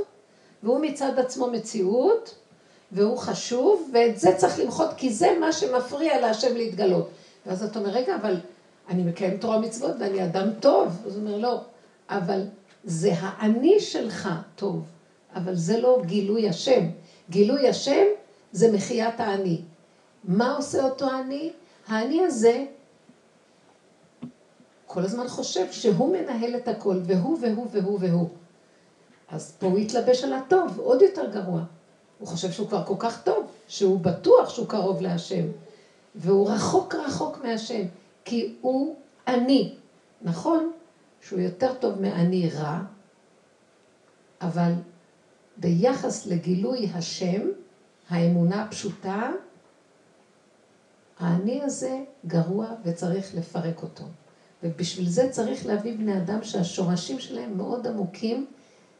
והוא 0.62 0.80
מצד 0.80 1.18
עצמו 1.18 1.50
מציאות, 1.50 2.34
והוא 2.92 3.18
חשוב, 3.18 3.90
ואת 3.94 4.18
זה 4.18 4.34
צריך 4.36 4.58
למחות, 4.58 4.90
כי 4.96 5.12
זה 5.12 5.36
מה 5.40 5.52
שמפריע 5.52 6.20
להשם 6.20 6.56
להתגלות. 6.56 7.08
ואז 7.46 7.62
אתה 7.62 7.78
אומר, 7.78 7.90
רגע, 7.90 8.16
אבל 8.16 8.36
אני 8.88 9.02
מקיים 9.02 9.36
תורה 9.36 9.58
מצוות 9.58 9.96
ואני 10.00 10.24
אדם 10.24 10.48
טוב. 10.60 10.88
אז 11.06 11.16
הוא 11.16 11.26
אומר, 11.26 11.38
לא, 11.38 11.60
אבל 12.08 12.46
זה 12.84 13.12
האני 13.18 13.80
שלך 13.80 14.28
טוב, 14.56 14.82
אבל 15.34 15.54
זה 15.54 15.80
לא 15.80 16.02
גילוי 16.06 16.48
השם. 16.48 16.84
גילוי 17.30 17.68
השם 17.68 18.04
זה 18.52 18.72
מחיית 18.72 19.20
האני. 19.20 19.60
מה 20.24 20.56
עושה 20.56 20.84
אותו 20.84 21.10
האני? 21.10 21.52
האני 21.86 22.24
הזה 22.24 22.64
כל 24.86 25.02
הזמן 25.02 25.28
חושב 25.28 25.72
שהוא 25.72 26.12
מנהל 26.12 26.56
את 26.56 26.68
הכל, 26.68 26.96
והוא 27.04 27.38
והוא 27.40 27.66
והוא 27.70 27.98
והוא. 28.00 28.28
אז 29.28 29.52
פה 29.58 29.66
הוא 29.66 29.78
יתלבש 29.78 30.24
על 30.24 30.32
הטוב, 30.32 30.78
עוד 30.78 31.02
יותר 31.02 31.30
גרוע. 31.30 31.62
הוא 32.18 32.28
חושב 32.28 32.50
שהוא 32.50 32.68
כבר 32.68 32.84
כל 32.84 32.94
כך 32.98 33.22
טוב, 33.22 33.46
שהוא 33.68 34.00
בטוח 34.00 34.48
שהוא 34.48 34.66
קרוב 34.66 35.00
להשם. 35.00 35.44
והוא 36.14 36.50
רחוק 36.50 36.94
רחוק 36.94 37.38
מהשם, 37.38 37.82
כי 38.24 38.54
הוא 38.60 38.96
אני. 39.26 39.74
נכון 40.22 40.72
שהוא 41.20 41.40
יותר 41.40 41.74
טוב 41.74 42.00
מאני 42.00 42.48
רע, 42.48 42.80
אבל 44.40 44.72
ביחס 45.56 46.26
לגילוי 46.26 46.90
השם, 46.94 47.40
האמונה 48.08 48.62
הפשוטה, 48.62 49.30
האני 51.18 51.62
הזה 51.62 52.00
גרוע 52.26 52.66
וצריך 52.84 53.34
לפרק 53.34 53.82
אותו. 53.82 54.04
ובשביל 54.62 55.08
זה 55.08 55.28
צריך 55.30 55.66
להביא 55.66 55.96
בני 55.96 56.16
אדם 56.16 56.42
שהשורשים 56.42 57.20
שלהם 57.20 57.56
מאוד 57.56 57.86
עמוקים, 57.86 58.46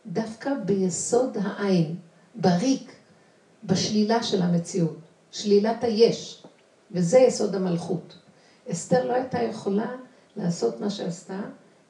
דווקא 0.07 0.51
ביסוד 0.65 1.37
העין, 1.43 1.97
בריק, 2.35 2.93
בשלילה 3.65 4.23
של 4.23 4.43
המציאות, 4.43 4.97
שלילת 5.31 5.85
היש, 5.85 6.43
וזה 6.91 7.19
יסוד 7.19 7.55
המלכות. 7.55 8.19
אסתר 8.73 9.07
לא 9.07 9.13
הייתה 9.13 9.43
יכולה 9.43 9.93
לעשות 10.37 10.81
מה 10.81 10.91
שעשתה 10.91 11.41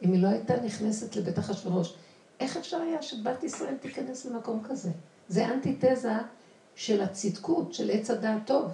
אם 0.02 0.12
היא 0.12 0.22
לא 0.22 0.28
הייתה 0.28 0.60
נכנסת 0.60 1.16
לבית 1.16 1.38
אחשורוש. 1.38 1.94
איך 2.40 2.56
אפשר 2.56 2.80
היה 2.80 3.02
שבת 3.02 3.42
ישראל 3.42 3.76
תיכנס 3.76 4.26
למקום 4.26 4.62
כזה? 4.68 4.90
זה 5.28 5.46
אנטיתזה 5.46 6.12
של 6.74 7.02
הצדקות, 7.02 7.74
של 7.74 7.90
עץ 7.90 8.10
הדעת 8.10 8.46
טוב. 8.46 8.72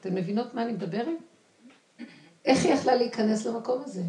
אתן 0.00 0.14
מבינות 0.14 0.54
מה 0.54 0.62
אני 0.62 0.72
מדברת? 0.72 1.18
איך 2.44 2.64
היא 2.64 2.74
יכלה 2.74 2.94
להיכנס 2.94 3.46
למקום 3.46 3.82
הזה? 3.84 4.02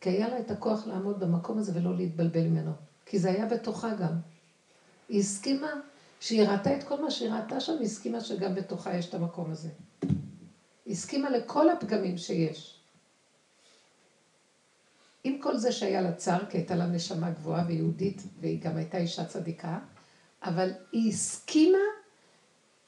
כי 0.00 0.10
היה 0.10 0.28
לה 0.28 0.40
את 0.40 0.50
הכוח 0.50 0.86
לעמוד 0.86 1.20
במקום 1.20 1.58
הזה 1.58 1.72
ולא 1.74 1.96
להתבלבל 1.96 2.46
ממנו. 2.46 2.72
כי 3.06 3.18
זה 3.18 3.30
היה 3.30 3.46
בתוכה 3.46 3.94
גם. 3.94 4.12
היא 5.08 5.20
הסכימה, 5.20 5.72
שהיא 6.20 6.42
ראתה 6.42 6.76
את 6.76 6.84
כל 6.84 7.02
מה 7.02 7.10
שהיא 7.10 7.30
ראתה 7.30 7.60
שם, 7.60 7.72
היא 7.72 7.86
הסכימה 7.86 8.20
שגם 8.20 8.54
בתוכה 8.54 8.94
יש 8.94 9.08
את 9.08 9.14
המקום 9.14 9.50
הזה. 9.50 9.68
היא 10.86 10.92
הסכימה 10.92 11.30
לכל 11.30 11.70
הפגמים 11.70 12.18
שיש. 12.18 12.77
עם 15.24 15.38
כל 15.42 15.56
זה 15.56 15.72
שהיה 15.72 16.00
לה 16.00 16.12
צער, 16.12 16.46
כי 16.46 16.58
הייתה 16.58 16.76
לה 16.76 16.86
נשמה 16.86 17.30
גבוהה 17.30 17.64
ויהודית, 17.66 18.22
והיא 18.40 18.62
גם 18.62 18.76
הייתה 18.76 18.98
אישה 18.98 19.24
צדיקה, 19.24 19.78
אבל 20.42 20.70
היא 20.92 21.08
הסכימה 21.12 21.78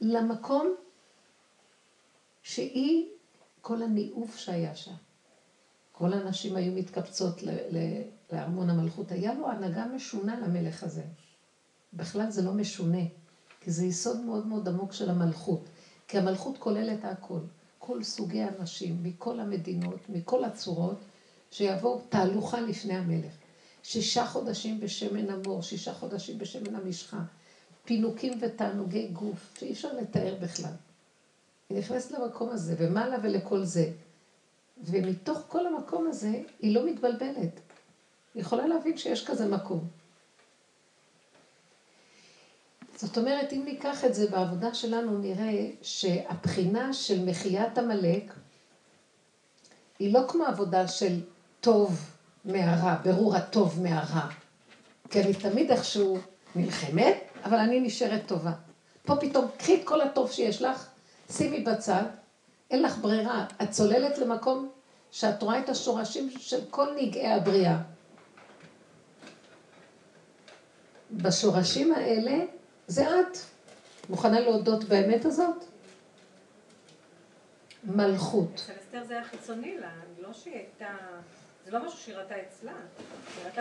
למקום 0.00 0.74
שהיא, 2.42 3.08
כל 3.60 3.82
הניאוף 3.82 4.36
שהיה 4.36 4.74
שם. 4.74 4.94
כל 5.92 6.12
הנשים 6.12 6.56
היו 6.56 6.72
מתקבצות 6.72 7.42
לארמון 8.32 8.70
המלכות. 8.70 9.12
היה 9.12 9.34
לו 9.34 9.50
הנהגה 9.50 9.86
משונה 9.86 10.40
למלך 10.40 10.82
הזה. 10.82 11.02
בכלל 11.92 12.30
זה 12.30 12.42
לא 12.42 12.52
משונה, 12.52 13.02
כי 13.60 13.70
זה 13.70 13.84
יסוד 13.84 14.20
מאוד 14.20 14.46
מאוד 14.46 14.68
עמוק 14.68 14.92
של 14.92 15.10
המלכות. 15.10 15.68
כי 16.08 16.18
המלכות 16.18 16.58
כוללת 16.58 17.04
הכל. 17.04 17.40
כל 17.78 18.02
סוגי 18.02 18.42
הנשים, 18.42 18.98
מכל 19.02 19.40
המדינות, 19.40 20.00
מכל 20.08 20.44
הצורות, 20.44 21.00
שיבואו 21.50 22.00
תהלוכה 22.08 22.60
לפני 22.60 22.94
המלך. 22.94 23.32
שישה 23.82 24.26
חודשים 24.26 24.80
בשמן 24.80 25.30
המור, 25.30 25.62
שישה 25.62 25.94
חודשים 25.94 26.38
בשמן 26.38 26.74
המשחה, 26.74 27.18
פינוקים 27.84 28.38
ותענוגי 28.40 29.08
גוף, 29.08 29.56
שאי 29.58 29.72
אפשר 29.72 29.92
לתאר 29.92 30.34
בכלל. 30.40 30.72
היא 31.68 31.78
נכנסת 31.78 32.10
למקום 32.10 32.50
הזה, 32.50 32.74
ומה 32.78 33.08
לה 33.08 33.16
ולכל 33.22 33.64
זה. 33.64 33.92
ומתוך 34.84 35.38
כל 35.48 35.66
המקום 35.66 36.06
הזה, 36.08 36.42
היא 36.60 36.74
לא 36.74 36.86
מתבלבלת. 36.86 37.60
היא 38.34 38.42
יכולה 38.42 38.66
להבין 38.66 38.98
שיש 38.98 39.26
כזה 39.26 39.48
מקום. 39.48 39.88
זאת 42.96 43.18
אומרת, 43.18 43.52
אם 43.52 43.62
ניקח 43.64 44.04
את 44.04 44.14
זה 44.14 44.30
בעבודה 44.30 44.74
שלנו, 44.74 45.18
נראה 45.18 45.70
שהבחינה 45.82 46.92
של 46.92 47.24
מחיית 47.24 47.78
עמלק 47.78 48.32
היא 49.98 50.14
לא 50.14 50.20
כמו 50.28 50.44
עבודה 50.44 50.88
של 50.88 51.20
טוב 51.60 52.10
מהרע, 52.44 52.94
ברור 53.04 53.36
הטוב 53.36 53.82
מהרע. 53.82 54.28
כי 55.10 55.20
אני 55.20 55.34
תמיד 55.34 55.70
איכשהו 55.70 56.18
נלחמת, 56.54 57.16
אבל 57.44 57.58
אני 57.58 57.80
נשארת 57.80 58.26
טובה. 58.26 58.52
פה 59.06 59.16
פתאום, 59.16 59.46
קחי 59.58 59.80
את 59.80 59.86
כל 59.86 60.00
הטוב 60.00 60.30
שיש 60.30 60.62
לך, 60.62 60.88
שימי 61.32 61.60
בצד, 61.60 62.02
אין 62.70 62.82
לך 62.82 62.98
ברירה. 62.98 63.46
את 63.62 63.70
צוללת 63.70 64.18
למקום 64.18 64.70
שאת 65.10 65.42
רואה 65.42 65.58
את 65.58 65.68
השורשים 65.68 66.30
של 66.38 66.60
כל 66.70 66.86
נגעי 66.96 67.32
הבריאה. 67.32 67.76
בשורשים 71.10 71.94
האלה 71.94 72.44
זה 72.86 73.20
את. 73.20 73.38
מוכנה 74.08 74.40
להודות 74.40 74.84
באמת 74.84 75.24
הזאת? 75.24 75.64
מלכות. 77.84 78.52
אצל 78.54 78.72
אסתר 78.80 79.04
זה 79.04 79.14
היה 79.14 79.24
חיצוני 79.24 79.76
לה, 79.78 79.90
לא 80.18 80.32
שהיא 80.32 80.54
הייתה... 80.54 80.86
זה 81.70 81.78
לא 81.78 81.86
משהו 81.86 81.98
שהיא 81.98 82.16
ראתה 82.16 82.34
אצלה. 82.48 82.72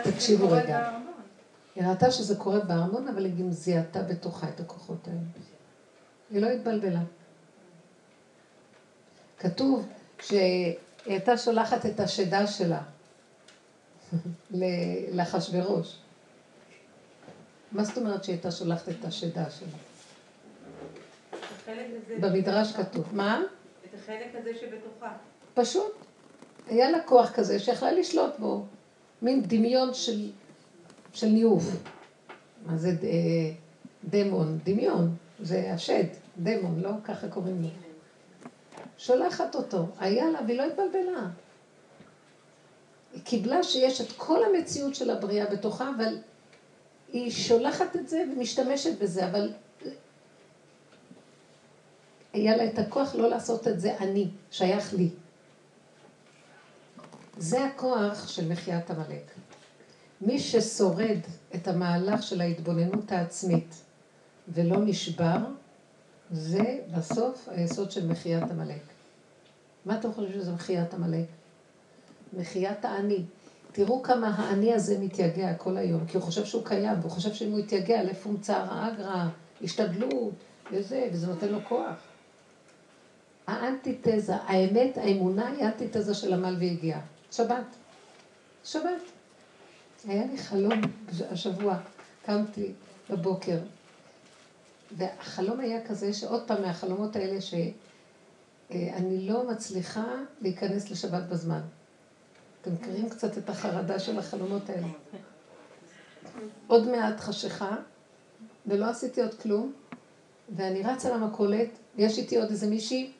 תקשיבו 0.02 0.50
רגע. 0.50 0.98
היא 1.74 1.84
ראתה 1.84 2.10
שזה 2.10 2.36
קורה 2.36 2.60
בארמון, 2.60 3.08
אבל 3.08 3.24
היא 3.24 3.34
גם 3.38 3.50
זיהתה 3.50 4.02
בתוכה 4.02 4.48
את 4.48 4.60
הכוחות 4.60 5.08
האלה. 5.08 5.18
היא 6.30 6.42
לא 6.42 6.46
התבלבלה. 6.46 7.00
כתוב 9.38 9.88
שהיא 10.22 10.74
הייתה 11.06 11.36
שולחת 11.38 11.86
את 11.86 12.00
השדה 12.00 12.46
שלה 12.46 12.82
לאחשוורוש. 15.16 15.96
מה 17.72 17.84
זאת 17.84 17.98
אומרת 17.98 18.24
שהיא 18.24 18.34
הייתה 18.34 18.50
שולחת 18.50 18.88
את 18.88 19.04
השדה 19.04 19.44
שלה? 19.50 19.78
במדרש 22.20 22.72
כתוב. 22.72 23.08
מה? 23.12 23.42
את 23.84 23.94
החלק 23.94 24.34
הזה 24.34 24.50
שבתוכה. 24.60 25.12
פשוט. 25.54 26.09
היה 26.70 26.90
לה 26.90 27.02
כוח 27.02 27.30
כזה 27.30 27.58
שיכלה 27.58 27.92
לשלוט 27.92 28.38
בו. 28.38 28.64
מין 29.22 29.42
דמיון 29.42 29.94
של, 29.94 30.30
של 31.12 31.26
ניאוף. 31.26 31.64
מה 32.66 32.76
זה 32.76 32.92
ד, 32.92 33.04
אה, 33.04 33.10
דמון? 34.04 34.58
דמיון. 34.64 35.16
זה 35.42 35.72
השד, 35.72 36.04
דמון, 36.38 36.80
לא? 36.80 36.90
ככה 37.04 37.28
קוראים 37.28 37.62
לו. 37.62 37.68
שולחת 38.98 39.54
אותו. 39.54 39.86
היה 39.98 40.30
לה 40.30 40.38
והיא 40.46 40.58
לא 40.58 40.62
התבלבלה. 40.62 41.28
היא 43.12 43.22
קיבלה 43.24 43.62
שיש 43.62 44.00
את 44.00 44.12
כל 44.16 44.40
המציאות 44.44 44.94
של 44.94 45.10
הבריאה 45.10 45.46
בתוכה, 45.46 45.90
אבל 45.96 46.18
היא 47.12 47.30
שולחת 47.30 47.96
את 47.96 48.08
זה 48.08 48.24
ומשתמשת 48.32 48.98
בזה, 48.98 49.26
אבל 49.26 49.52
היה 52.32 52.56
לה 52.56 52.64
את 52.64 52.78
הכוח 52.78 53.14
לא 53.14 53.28
לעשות 53.28 53.68
את 53.68 53.80
זה 53.80 53.96
אני, 53.98 54.28
שייך 54.50 54.94
לי. 54.94 55.08
זה 57.40 57.64
הכוח 57.64 58.28
של 58.28 58.48
מחיית 58.48 58.90
עמלק. 58.90 59.30
מי 60.20 60.38
ששורד 60.38 61.18
את 61.54 61.68
המהלך 61.68 62.22
של 62.22 62.40
ההתבוננות 62.40 63.12
העצמית 63.12 63.74
ולא 64.48 64.84
נשבר, 64.84 65.36
זה 66.30 66.78
בסוף 66.96 67.48
היסוד 67.48 67.90
של 67.90 68.06
מחיית 68.06 68.42
עמלק. 68.50 68.82
מה 69.84 69.98
אתם 69.98 70.12
חושבים 70.12 70.40
שזה 70.40 70.52
מחיית 70.52 70.94
עמלק? 70.94 71.26
מחיית 72.32 72.84
האני. 72.84 73.24
תראו 73.72 74.02
כמה 74.02 74.28
האני 74.28 74.74
הזה 74.74 74.98
מתייגע 74.98 75.54
כל 75.54 75.76
היום, 75.76 76.06
כי 76.06 76.16
הוא 76.16 76.24
חושב 76.24 76.44
שהוא 76.44 76.64
קיים, 76.64 77.00
והוא 77.00 77.10
חושב 77.10 77.34
שאם 77.34 77.50
הוא 77.50 77.58
יתייגע, 77.58 78.02
לפום 78.02 78.36
צער 78.40 78.88
אגרא, 78.88 79.24
השתדלות, 79.62 80.34
וזה, 80.72 81.08
וזה 81.12 81.26
נותן 81.26 81.48
לו 81.48 81.58
כוח. 81.68 81.96
האנטיתזה, 83.46 84.34
האמת, 84.36 84.98
האמונה 84.98 85.48
היא 85.48 85.64
האנטיתזה 85.64 86.14
של 86.14 86.34
עמל 86.34 86.56
והגיעה. 86.60 87.00
שבת. 87.30 87.64
שבת. 88.64 89.02
היה 90.08 90.24
לי 90.26 90.38
חלום 90.38 90.80
השבוע, 91.30 91.78
קמתי 92.24 92.72
בבוקר, 93.10 93.58
והחלום 94.96 95.60
היה 95.60 95.86
כזה 95.86 96.12
שעוד 96.12 96.46
פעם 96.46 96.62
מהחלומות 96.62 97.16
האלה 97.16 97.40
שאני 97.40 99.28
לא 99.28 99.50
מצליחה 99.50 100.06
להיכנס 100.40 100.90
לשבת 100.90 101.22
בזמן. 101.22 101.60
אתם 102.62 102.74
מכירים 102.74 103.08
קצת 103.08 103.38
את 103.38 103.48
החרדה 103.48 103.98
של 103.98 104.18
החלומות 104.18 104.70
האלה. 104.70 104.86
עוד 106.66 106.88
מעט 106.88 107.20
חשיכה, 107.20 107.76
ולא 108.66 108.86
עשיתי 108.86 109.22
עוד 109.22 109.34
כלום, 109.34 109.72
ואני 110.56 110.82
רצה 110.82 111.16
למכולת, 111.16 111.68
ויש 111.96 112.18
איתי 112.18 112.36
עוד 112.36 112.50
איזה 112.50 112.66
מישהי, 112.66 113.12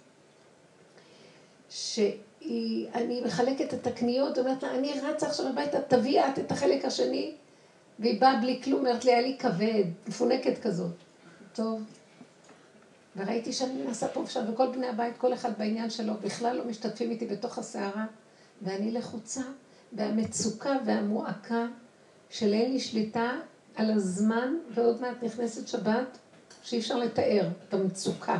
שאני 2.51 3.21
מחלקת 3.21 3.75
את 3.75 3.87
הקניות, 3.87 4.39
אומרת 4.39 4.63
לה, 4.63 4.71
אני 4.75 4.93
רצה 5.01 5.27
עכשיו 5.27 5.47
הביתה, 5.47 5.81
תביאי 5.81 6.21
את 6.21 6.39
את 6.39 6.53
החלק 6.53 6.85
השני, 6.85 7.35
והיא 7.99 8.21
באה 8.21 8.41
בלי 8.41 8.61
כלום, 8.65 8.81
אומרת 8.81 9.05
לי, 9.05 9.13
היה 9.13 9.21
לי 9.21 9.37
כבד, 9.39 9.85
מפונקת 10.09 10.63
כזאת. 10.63 10.93
טוב. 11.55 11.83
וראיתי 13.17 13.53
שאני 13.53 13.83
מנסה 13.83 14.09
פה 14.09 14.21
ושם, 14.21 14.45
וכל 14.53 14.73
בני 14.73 14.87
הבית, 14.87 15.17
כל 15.19 15.35
אחד 15.35 15.59
בעניין 15.59 15.91
שלו, 15.91 16.15
בכלל 16.15 16.57
לא 16.57 16.65
משתתפים 16.65 17.11
איתי 17.11 17.27
בתוך 17.27 17.59
הסערה. 17.59 18.07
ואני 18.63 18.93
לחוצה, 18.93 19.41
והמצוקה 19.93 20.77
והמועקה 20.87 21.67
של 22.31 22.53
אין 22.53 22.73
לי 22.73 22.81
שליטה 22.81 23.33
על 23.77 23.91
הזמן, 23.91 24.55
ועוד 24.75 25.01
מעט 25.01 25.23
נכנסת 25.23 25.69
שבת, 25.69 26.19
שאי 26.63 26.79
אפשר 26.79 26.99
לתאר 26.99 27.49
את 27.69 27.75
המצוקה. 27.75 28.39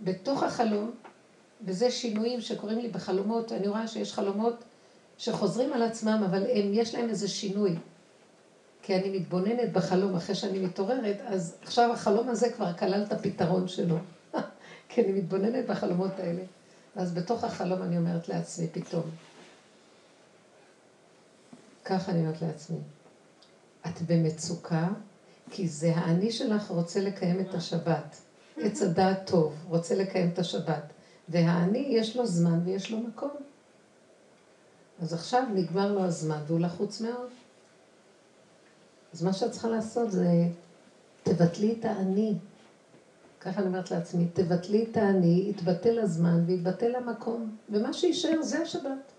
ובתוך 0.00 0.42
החלום, 0.42 0.90
וזה 1.64 1.90
שינויים 1.90 2.40
שקורים 2.40 2.78
לי 2.78 2.88
בחלומות, 2.88 3.52
אני 3.52 3.68
רואה 3.68 3.88
שיש 3.88 4.12
חלומות 4.12 4.64
שחוזרים 5.18 5.72
על 5.72 5.82
עצמם, 5.82 6.22
אבל 6.30 6.42
הם, 6.42 6.74
יש 6.74 6.94
להם 6.94 7.08
איזה 7.08 7.28
שינוי. 7.28 7.76
כי 8.82 8.96
אני 8.96 9.18
מתבוננת 9.18 9.72
בחלום 9.72 10.16
אחרי 10.16 10.34
שאני 10.34 10.58
מתעוררת, 10.58 11.16
אז 11.26 11.56
עכשיו 11.62 11.92
החלום 11.92 12.28
הזה 12.28 12.52
כבר 12.52 12.72
כלל 12.72 13.02
את 13.06 13.12
הפתרון 13.12 13.68
שלו. 13.68 13.96
כי 14.88 15.04
אני 15.04 15.12
מתבוננת 15.12 15.66
בחלומות 15.66 16.12
האלה. 16.18 16.42
אז 16.96 17.14
בתוך 17.14 17.44
החלום 17.44 17.82
אני 17.82 17.96
אומרת 17.98 18.28
לעצמי 18.28 18.66
פתאום, 18.72 19.02
ככה 21.84 22.12
אני 22.12 22.20
אומרת 22.20 22.42
לעצמי, 22.42 22.78
את 23.86 24.02
במצוקה, 24.06 24.88
כי 25.50 25.68
זה 25.68 25.92
האני 25.96 26.32
שלך 26.32 26.70
רוצה 26.70 27.00
לקיים 27.00 27.40
את 27.40 27.54
השבת. 27.54 28.16
עץ 28.56 28.82
הדעת 28.82 29.26
טוב, 29.26 29.54
רוצה 29.68 29.94
לקיים 29.94 30.28
את 30.28 30.38
השבת. 30.38 30.92
והאני, 31.28 31.78
יש 31.78 32.16
לו 32.16 32.26
זמן 32.26 32.60
ויש 32.64 32.90
לו 32.90 32.98
מקום. 32.98 33.30
אז 35.02 35.14
עכשיו 35.14 35.42
נגמר 35.54 35.92
לו 35.92 36.04
הזמן 36.04 36.40
והוא 36.46 36.60
לחוץ 36.60 37.00
מאוד. 37.00 37.28
אז 39.14 39.22
מה 39.22 39.32
שאת 39.32 39.50
צריכה 39.50 39.68
לעשות 39.68 40.12
זה, 40.12 40.28
תבטלי 41.22 41.76
את 41.80 41.84
האני. 41.84 42.34
ככה 43.40 43.60
אני 43.60 43.66
אומרת 43.66 43.90
לעצמי, 43.90 44.26
תבטלי 44.32 44.86
את 44.90 44.96
האני, 44.96 45.46
יתבטל 45.50 45.98
הזמן 45.98 46.44
ויתבטל 46.46 46.94
המקום, 46.94 47.56
ומה 47.70 47.92
שיישאר 47.92 48.42
זה 48.42 48.62
השבת. 48.62 49.12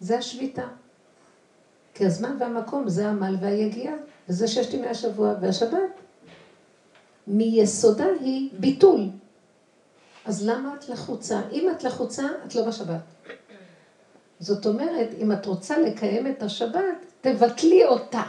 זה 0.00 0.18
השביתה. 0.18 0.68
כי 1.94 2.06
הזמן 2.06 2.36
והמקום 2.40 2.88
זה 2.88 3.06
העמל 3.06 3.36
והיגיעה, 3.40 3.94
וזה 4.28 4.48
ששת 4.48 4.74
ימי 4.74 4.88
השבוע 4.88 5.34
והשבת. 5.40 5.80
מיסודה 7.26 8.06
היא 8.20 8.50
ביטול. 8.60 9.08
אז 10.28 10.48
למה 10.48 10.74
את 10.78 10.88
לחוצה? 10.88 11.40
אם 11.52 11.70
את 11.70 11.84
לחוצה, 11.84 12.22
את 12.46 12.54
לא 12.54 12.64
בשבת. 12.64 13.00
זאת 14.40 14.66
אומרת, 14.66 15.08
אם 15.22 15.32
את 15.32 15.46
רוצה 15.46 15.78
לקיים 15.78 16.26
את 16.26 16.42
השבת, 16.42 17.06
תבטלי 17.20 17.84
אותה. 17.84 18.22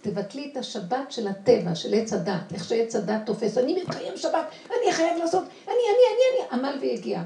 תבטלי 0.00 0.50
את 0.52 0.56
השבת 0.56 1.12
של 1.12 1.28
הטבע, 1.28 1.74
של 1.74 1.94
עץ 1.94 2.12
הדת, 2.12 2.52
איך 2.54 2.64
שעץ 2.64 2.96
הדת 2.96 3.26
תופס. 3.26 3.58
אני 3.58 3.82
מקיים 3.82 4.16
שבת, 4.16 4.46
אני 4.66 4.92
חייב 4.92 5.18
לעשות, 5.18 5.42
אני, 5.42 5.74
אני, 5.74 5.74
אני, 6.12 6.50
אני, 6.50 6.68
עמל 6.68 6.78
ויגיע. 6.80 7.22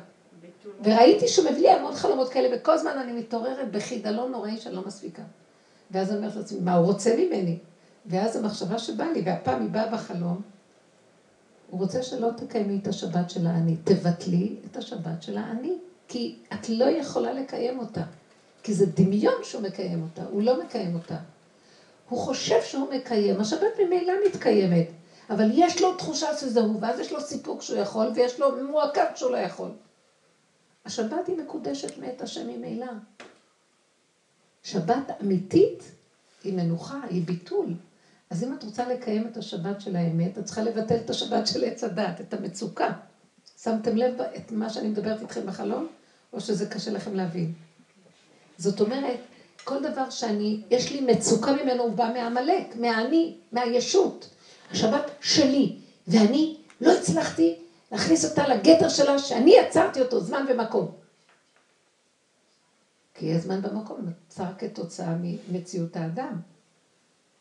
וראיתי 0.85 1.29
שהוא 1.29 1.51
מביא 1.51 1.63
לי 1.63 1.71
המון 1.71 1.95
חלומות 1.95 2.29
כאלה, 2.29 2.57
וכל 2.57 2.73
הזמן 2.73 2.99
אני 2.99 3.13
מתעוררת 3.13 3.71
בחידלון 3.71 4.33
נוראי 4.33 4.57
שאני 4.57 4.75
לא 4.75 4.83
מספיקה. 4.87 5.23
ואז 5.91 6.11
אני 6.11 6.19
אומרת 6.19 6.37
לעצמי, 6.37 6.61
מה 6.61 6.75
הוא 6.75 6.87
רוצה 6.87 7.17
ממני? 7.19 7.59
ואז 8.07 8.37
המחשבה 8.37 8.79
שבאה 8.79 9.13
לי, 9.13 9.23
והפעם 9.25 9.63
היא 9.63 9.71
באה 9.71 9.87
בחלום, 9.87 10.41
הוא 11.71 11.81
רוצה 11.81 12.03
שלא 12.03 12.29
תקיימי 12.37 12.79
את 12.83 12.87
השבת 12.87 13.31
של 13.31 13.47
האני, 13.47 13.77
תבטלי 13.85 14.57
את 14.71 14.77
השבת 14.77 15.23
של 15.23 15.39
האני, 15.39 15.79
כי 16.09 16.37
את 16.53 16.69
לא 16.69 16.85
יכולה 16.85 17.33
לקיים 17.33 17.79
אותה. 17.79 18.03
כי 18.63 18.75
זה 18.75 18.87
דמיון 18.87 19.35
שהוא 19.43 19.63
מקיים 19.63 20.03
אותה, 20.03 20.23
הוא 20.31 20.43
לא 20.43 20.65
מקיים 20.65 20.95
אותה. 20.95 21.17
הוא 22.09 22.19
חושב 22.19 22.63
שהוא 22.63 22.91
מקיים, 22.95 23.41
השבת 23.41 23.81
ממילא 23.85 24.13
מתקיימת, 24.27 24.87
אבל 25.31 25.51
יש 25.53 25.83
לו 25.83 25.95
תחושה 25.95 26.37
שזה 26.37 26.61
הוא, 26.61 26.79
ואז 26.81 27.01
יש 27.01 27.13
לו 27.13 27.21
סיפוק 27.21 27.63
שהוא 27.63 27.79
יכול, 27.79 28.07
ויש 28.15 28.41
לו 28.41 28.65
מועקב 28.71 29.01
שהוא 29.15 29.31
לא 29.31 29.37
יכול. 29.37 29.71
השבת 30.85 31.27
היא 31.27 31.37
מקודשת 31.37 31.99
מאת 31.99 32.21
השם 32.21 32.49
ממילא. 32.49 32.87
שבת 34.63 35.11
אמיתית 35.23 35.83
היא 36.45 36.53
מנוחה, 36.53 37.01
היא 37.11 37.27
ביטול. 37.27 37.75
אז 38.31 38.45
אם 38.45 38.55
את 38.55 38.65
רוצה 38.65 38.89
לקיים 38.89 39.27
את 39.27 39.37
השבת 39.37 39.81
של 39.81 39.97
האמת, 39.97 40.39
את 40.39 40.45
צריכה 40.45 40.63
לבטל 40.63 40.97
את 40.97 41.11
השבת 41.11 41.47
של 41.47 41.65
עץ 41.65 41.85
הדת, 41.85 42.21
את 42.21 42.35
המצוקה. 42.35 42.93
שמתם 43.63 43.97
לב 43.97 44.21
את 44.21 44.53
מה 44.53 44.71
שאני 44.71 44.89
מדברת 44.89 45.21
איתכם 45.21 45.47
בחלום, 45.47 45.87
או 46.33 46.41
שזה 46.41 46.67
קשה 46.67 46.91
לכם 46.91 47.15
להבין? 47.15 47.53
זאת 48.59 48.81
אומרת, 48.81 49.21
כל 49.65 49.83
דבר 49.83 50.11
שאני, 50.11 50.63
יש 50.71 50.93
לי 50.93 51.01
מצוקה 51.01 51.53
ממנו, 51.53 51.83
הוא 51.83 51.93
בא 51.93 52.11
מעמלק, 52.15 52.77
מהאני, 52.77 53.35
מהישות. 53.53 54.29
השבת 54.71 55.11
שלי, 55.21 55.77
ואני 56.09 56.57
לא 56.81 56.93
הצלחתי 56.93 57.59
להכניס 57.93 58.25
אותה 58.25 58.49
לגדר 58.49 58.89
שלה, 58.89 59.19
שאני 59.19 59.55
יצרתי 59.57 60.01
אותו, 60.01 60.21
זמן 60.21 60.47
ומקום. 60.49 60.93
כי 63.15 63.27
יש 63.27 63.43
זמן 63.43 63.63
במקום, 63.63 64.01
נוצר 64.01 64.45
כתוצאה 64.59 65.15
ממציאות 65.49 65.97
האדם. 65.97 66.41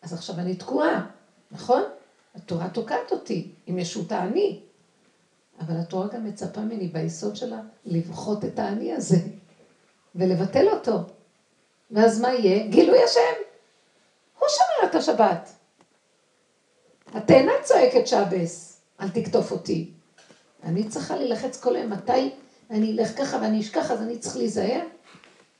אז 0.05 0.13
עכשיו 0.13 0.35
אני 0.39 0.55
תקועה, 0.55 1.05
נכון? 1.51 1.83
התורה 2.35 2.69
תוקעת 2.69 3.11
אותי 3.11 3.51
עם 3.65 3.79
ישות 3.79 4.11
האני. 4.11 4.59
אבל 5.59 5.77
התורה 5.77 6.07
גם 6.07 6.25
מצפה 6.25 6.61
ממני 6.61 6.87
ביסוד 6.87 7.35
שלה 7.35 7.59
לבחות 7.85 8.45
את 8.45 8.59
האני 8.59 8.93
הזה 8.93 9.17
ולבטל 10.15 10.69
אותו. 10.69 10.97
ואז 11.91 12.19
מה 12.19 12.33
יהיה? 12.33 12.67
גילוי 12.67 13.03
השם. 13.03 13.33
הוא 14.39 14.49
שומר 14.49 14.89
את 14.89 14.95
השבת. 14.95 15.53
התאנה 17.13 17.51
צועקת 17.63 18.07
שבס, 18.07 18.81
אל 19.01 19.09
תקטוף 19.09 19.51
אותי. 19.51 19.91
אני 20.63 20.87
צריכה 20.87 21.15
להילחץ 21.15 21.61
כל 21.61 21.75
היום, 21.75 21.89
מתי 21.89 22.31
אני 22.69 22.91
אלך 22.91 23.17
ככה 23.17 23.37
ואני 23.41 23.59
אשכח, 23.59 23.91
אז 23.91 24.01
אני 24.01 24.17
צריך 24.17 24.37
להיזהר. 24.37 24.81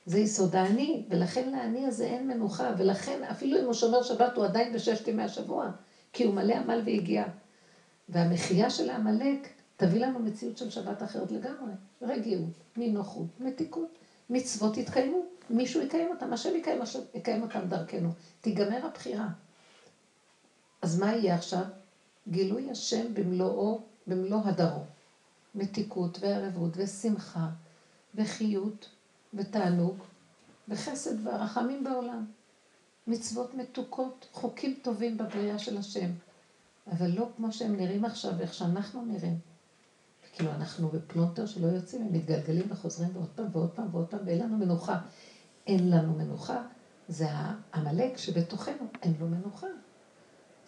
זה 0.06 0.18
יסוד 0.18 0.56
האני, 0.56 1.06
ולכן 1.08 1.52
לאני 1.52 1.86
הזה 1.86 2.04
אין 2.04 2.28
מנוחה, 2.28 2.70
ולכן 2.78 3.24
אפילו 3.24 3.60
אם 3.60 3.64
הוא 3.64 3.72
שומר 3.72 4.02
שבת 4.02 4.36
הוא 4.36 4.44
עדיין 4.44 4.72
בששת 4.72 5.08
ימי 5.08 5.22
השבוע, 5.22 5.70
כי 6.12 6.24
הוא 6.24 6.34
מלא 6.34 6.54
עמל 6.54 6.82
והגיע. 6.84 7.24
והמחייה 8.08 8.70
של 8.70 8.90
העמלק 8.90 9.48
תביא 9.76 10.06
לנו 10.06 10.18
מציאות 10.18 10.58
של 10.58 10.70
שבת 10.70 11.02
אחרת 11.02 11.30
לגמרי. 11.30 11.72
רגיעות, 12.02 12.50
נינוחות, 12.76 13.26
מתיקות, 13.40 13.98
מצוות 14.30 14.76
יתקיימו, 14.76 15.22
מישהו 15.50 15.82
יקיים 15.82 16.10
אותם, 16.10 16.32
השם 16.32 16.56
יקיים, 16.56 16.82
השם 16.82 17.00
יקיים 17.14 17.42
אותם 17.42 17.68
דרכנו. 17.68 18.08
תיגמר 18.40 18.86
הבחירה. 18.86 19.28
אז 20.82 20.98
מה 20.98 21.16
יהיה 21.16 21.34
עכשיו? 21.34 21.64
גילוי 22.28 22.70
השם 22.70 23.14
במלואו, 23.14 23.80
במלוא 24.06 24.40
הדרו. 24.44 24.84
מתיקות 25.54 26.18
וערבות 26.20 26.70
ושמחה 26.76 27.48
וחיות 28.14 28.88
ותענוג 29.34 29.96
וחסד 30.68 31.26
והרחמים 31.26 31.84
בעולם. 31.84 32.26
מצוות 33.06 33.54
מתוקות, 33.54 34.26
חוקים 34.32 34.78
טובים 34.82 35.18
בבריאה 35.18 35.58
של 35.58 35.76
השם. 35.76 36.10
אבל 36.92 37.10
לא 37.10 37.28
כמו 37.36 37.52
שהם 37.52 37.76
נראים 37.76 38.04
עכשיו, 38.04 38.40
איך 38.40 38.54
שאנחנו 38.54 39.04
נראים. 39.04 39.38
כאילו 40.32 40.50
אנחנו 40.50 40.88
בפלונטר 40.88 41.46
שלא 41.46 41.66
יוצאים, 41.66 42.02
הם 42.02 42.12
מתגלגלים 42.12 42.66
וחוזרים 42.68 43.10
ועוד 43.16 43.28
פעם 43.34 43.46
ועוד 43.52 43.70
פעם 43.70 43.88
ועוד 43.92 44.06
פעם, 44.06 44.20
ואין 44.24 44.42
לנו 44.42 44.56
מנוחה. 44.56 44.98
אין 45.66 45.90
לנו 45.90 46.12
מנוחה, 46.12 46.62
זה 47.08 47.26
העמלק 47.30 48.16
שבתוכנו, 48.16 48.86
אין 49.02 49.14
לו 49.20 49.28
מנוחה. 49.28 49.66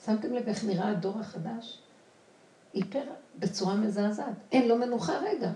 שמתם 0.05 0.33
לב 0.33 0.49
איך 0.49 0.65
נראה 0.65 0.89
הדור 0.89 1.21
החדש? 1.21 1.79
איפר 2.75 3.03
בצורה 3.39 3.75
מזעזעת. 3.75 4.35
אין 4.53 4.69
לו 4.69 4.79
מנוחה 4.79 5.19
רגע. 5.19 5.53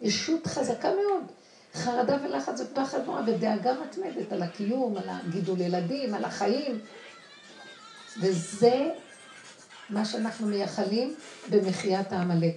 ישות 0.00 0.46
חזקה 0.46 0.88
מאוד. 0.88 1.32
חרדה 1.74 2.16
ולחץ 2.24 2.60
ופחד 2.60 2.98
נורא 3.06 3.20
ודאגה 3.26 3.72
מתמדת 3.82 4.32
על 4.32 4.42
הקיום, 4.42 4.96
על 4.96 5.08
הגידול 5.08 5.60
ילדים, 5.60 6.14
על 6.14 6.24
החיים. 6.24 6.80
וזה 8.20 8.90
מה 9.90 10.04
שאנחנו 10.04 10.46
מייחלים 10.46 11.14
במחיית 11.50 12.12
העמלק. 12.12 12.54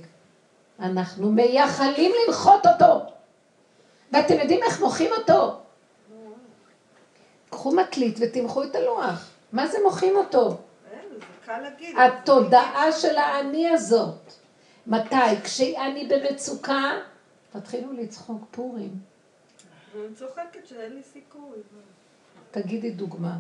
אנחנו 0.79 1.31
מייחלים 1.31 2.11
למחות 2.27 2.65
אותו. 2.65 3.05
ואתם 4.11 4.39
יודעים 4.39 4.63
איך 4.63 4.79
מוחים 4.79 5.11
אותו? 5.17 5.59
קחו 7.49 7.71
מקליט 7.71 8.19
ותמחו 8.21 8.63
את 8.63 8.75
הלוח. 8.75 9.29
מה 9.51 9.67
זה 9.67 9.77
מוחים 9.83 10.15
אותו? 10.15 10.57
התודעה 11.97 12.91
של 12.91 13.17
האני 13.17 13.69
הזאת. 13.69 14.33
מתי? 14.87 15.41
כשאני 15.43 16.07
במצוקה, 16.07 16.91
תתחילו 17.59 17.93
לצחוק 17.93 18.45
פורים. 18.51 18.99
אני 19.95 20.15
צוחקת 20.15 20.65
שאין 20.65 20.93
לי 20.93 21.03
סיכוי. 21.03 21.57
תגידי 22.51 22.91
דוגמה. 22.91 23.37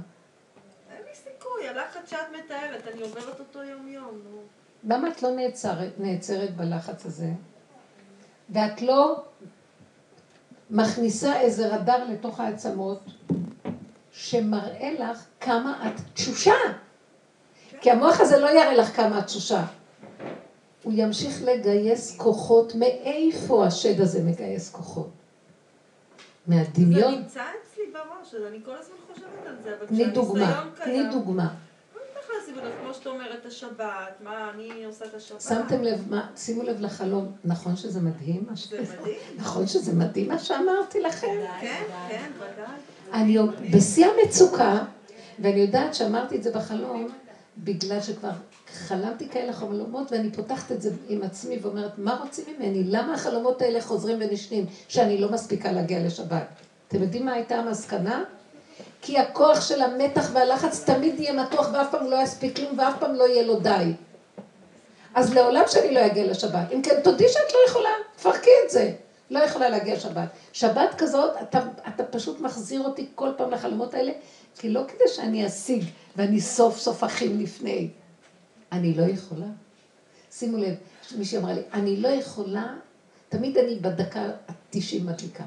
אין 0.91 1.03
לי 1.03 1.15
סיכוי, 1.15 1.67
הלחץ 1.67 2.09
שאת 2.09 2.19
מתארת, 2.45 2.87
אני 2.93 3.01
עוברת 3.01 3.39
אותו 3.39 3.63
יום-יום. 3.63 4.21
למה 4.83 5.07
את 5.07 5.23
לא 5.23 5.31
נעצרת, 5.31 5.99
נעצרת 5.99 6.55
בלחץ 6.55 7.05
הזה? 7.05 7.29
ואת 8.49 8.81
לא 8.81 9.23
מכניסה 10.69 11.39
איזה 11.39 11.75
רדאר 11.75 12.03
לתוך 12.09 12.39
העצמות 12.39 12.99
שמראה 14.11 14.91
לך 14.99 15.25
כמה 15.39 15.87
את 15.87 16.01
תשושה. 16.13 16.55
כי 17.81 17.91
המוח 17.91 18.19
הזה 18.19 18.39
לא 18.39 18.49
יראה 18.49 18.73
לך 18.73 18.95
כמה 18.95 19.19
את 19.19 19.25
תשושה. 19.25 19.65
הוא 20.85 20.93
ימשיך 20.95 21.41
לגייס 21.43 22.17
כוחות. 22.17 22.75
מאיפה 22.75 23.65
השד 23.65 24.01
הזה 24.01 24.23
מגייס 24.23 24.69
כוחות? 24.69 25.09
מהדמיון. 26.47 27.11
זה 27.11 27.17
נמצא 27.17 27.41
אצלי 27.41 27.83
בראש, 27.93 28.35
אז 28.35 28.41
אני 28.47 28.59
כל 28.65 28.71
הזמן 28.71 28.95
חושבת 29.13 29.47
על 29.47 29.55
זה, 29.63 29.75
אבל 29.77 29.85
תני 29.85 30.05
דוגמה, 30.05 30.69
תני 30.83 31.03
דוגמה. 31.11 31.53
כמו 32.81 32.93
שאת 32.93 33.07
אומרת, 33.07 33.45
השבת, 33.45 34.21
מה 34.23 34.51
אני 34.53 34.85
עושה 34.85 35.05
את 35.05 35.13
השבת. 35.13 35.41
שמתם 35.41 35.83
לב, 35.83 36.05
מה, 36.09 36.29
שימו 36.35 36.63
לב 36.63 36.81
לחלום, 36.81 37.31
נכון 37.45 37.75
שזה 37.75 38.01
מדהים? 38.01 38.45
זה 38.55 38.81
מדהים. 38.81 39.15
נכון 39.41 39.67
שזה 39.67 39.93
מדהים 39.93 40.27
מה 40.27 40.39
שאמרתי 40.39 41.01
לכם? 41.01 41.27
כן, 41.61 41.83
כן, 42.09 42.31
ודאי. 42.37 42.65
אני 43.13 43.37
בשיא 43.73 44.05
המצוקה, 44.05 44.83
ואני 45.39 45.59
יודעת 45.59 45.95
שאמרתי 45.95 46.35
את 46.35 46.43
זה 46.43 46.51
בחלום, 46.51 47.07
בגלל 47.57 48.01
שכבר 48.01 48.31
חלמתי 48.75 49.29
כאלה 49.29 49.53
חלומות, 49.53 50.11
ואני 50.11 50.31
פותחת 50.31 50.71
את 50.71 50.81
זה 50.81 50.89
עם 51.09 51.23
עצמי 51.23 51.57
ואומרת, 51.61 51.91
מה 51.97 52.19
רוצים 52.23 52.45
ממני? 52.57 52.83
למה 52.83 53.13
החלומות 53.13 53.61
האלה 53.61 53.81
חוזרים 53.81 54.17
ונשנים, 54.21 54.65
שאני 54.87 55.17
לא 55.17 55.31
מספיקה 55.31 55.71
להגיע 55.71 56.05
לשבת? 56.05 56.47
אתם 56.87 57.01
יודעים 57.01 57.25
מה 57.25 57.33
הייתה 57.33 57.55
המסקנה? 57.55 58.23
כי 59.01 59.17
הכוח 59.17 59.61
של 59.61 59.81
המתח 59.81 60.29
והלחץ 60.33 60.83
תמיד 60.83 61.19
יהיה 61.19 61.33
מתוח 61.33 61.69
ואף 61.73 61.91
פעם 61.91 62.05
לא 62.05 62.15
יספיק 62.15 62.55
כלום 62.55 62.79
ואף 62.79 62.93
פעם 62.99 63.15
לא 63.15 63.23
יהיה 63.23 63.43
לו 63.43 63.59
די. 63.59 63.93
אז 65.15 65.33
לעולם 65.33 65.63
שאני 65.67 65.93
לא 65.93 66.05
אגיע 66.05 66.25
לשבת. 66.27 66.71
אם 66.71 66.81
כן, 66.81 66.95
תודי 67.03 67.29
שאת 67.29 67.53
לא 67.53 67.59
יכולה, 67.69 67.89
תפרקי 68.15 68.49
את 68.65 68.71
זה. 68.71 68.91
לא 69.29 69.39
יכולה 69.39 69.69
להגיע 69.69 69.95
לשבת. 69.95 70.29
שבת 70.53 70.95
כזאת, 70.97 71.31
אתה, 71.41 71.59
אתה 71.87 72.03
פשוט 72.03 72.39
מחזיר 72.39 72.81
אותי 72.81 73.07
כל 73.15 73.29
פעם 73.37 73.51
לחלומות 73.51 73.93
האלה, 73.93 74.11
כי 74.57 74.69
לא 74.69 74.81
כדי 74.87 75.07
שאני 75.07 75.47
אשיג 75.47 75.83
ואני 76.15 76.41
סוף 76.41 76.79
סוף 76.79 77.03
אחים 77.03 77.39
לפני. 77.39 77.89
אני 78.75 78.93
לא 78.93 79.03
יכולה. 79.03 79.47
שימו 80.31 80.57
לב, 80.57 80.75
מישהי 81.17 81.37
אמרה 81.37 81.53
לי, 81.53 81.61
אני 81.73 81.97
לא 81.97 82.07
יכולה, 82.07 82.75
תמיד 83.29 83.57
אני 83.57 83.75
בדקה 83.75 84.21
ה-90 84.21 85.03
מדליקה. 85.03 85.43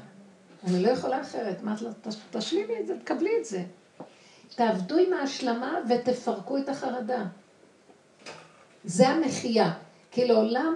אני 0.63 0.83
לא 0.83 0.89
יכולה 0.89 1.21
אחרת. 1.21 1.61
אמרת 1.61 1.81
לה, 1.81 1.89
תשלימי 2.31 2.73
את 2.81 2.87
זה, 2.87 2.99
תקבלי 2.99 3.29
את 3.39 3.45
זה. 3.45 3.63
תעבדו 4.55 4.97
עם 4.97 5.13
ההשלמה 5.13 5.75
ותפרקו 5.89 6.57
את 6.57 6.69
החרדה. 6.69 7.25
זה 8.83 9.07
המחיה. 9.07 9.73
כי 10.11 10.27
לעולם 10.27 10.75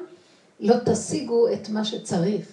לא 0.59 0.75
תשיגו 0.85 1.53
את 1.53 1.69
מה 1.69 1.85
שצריך. 1.85 2.47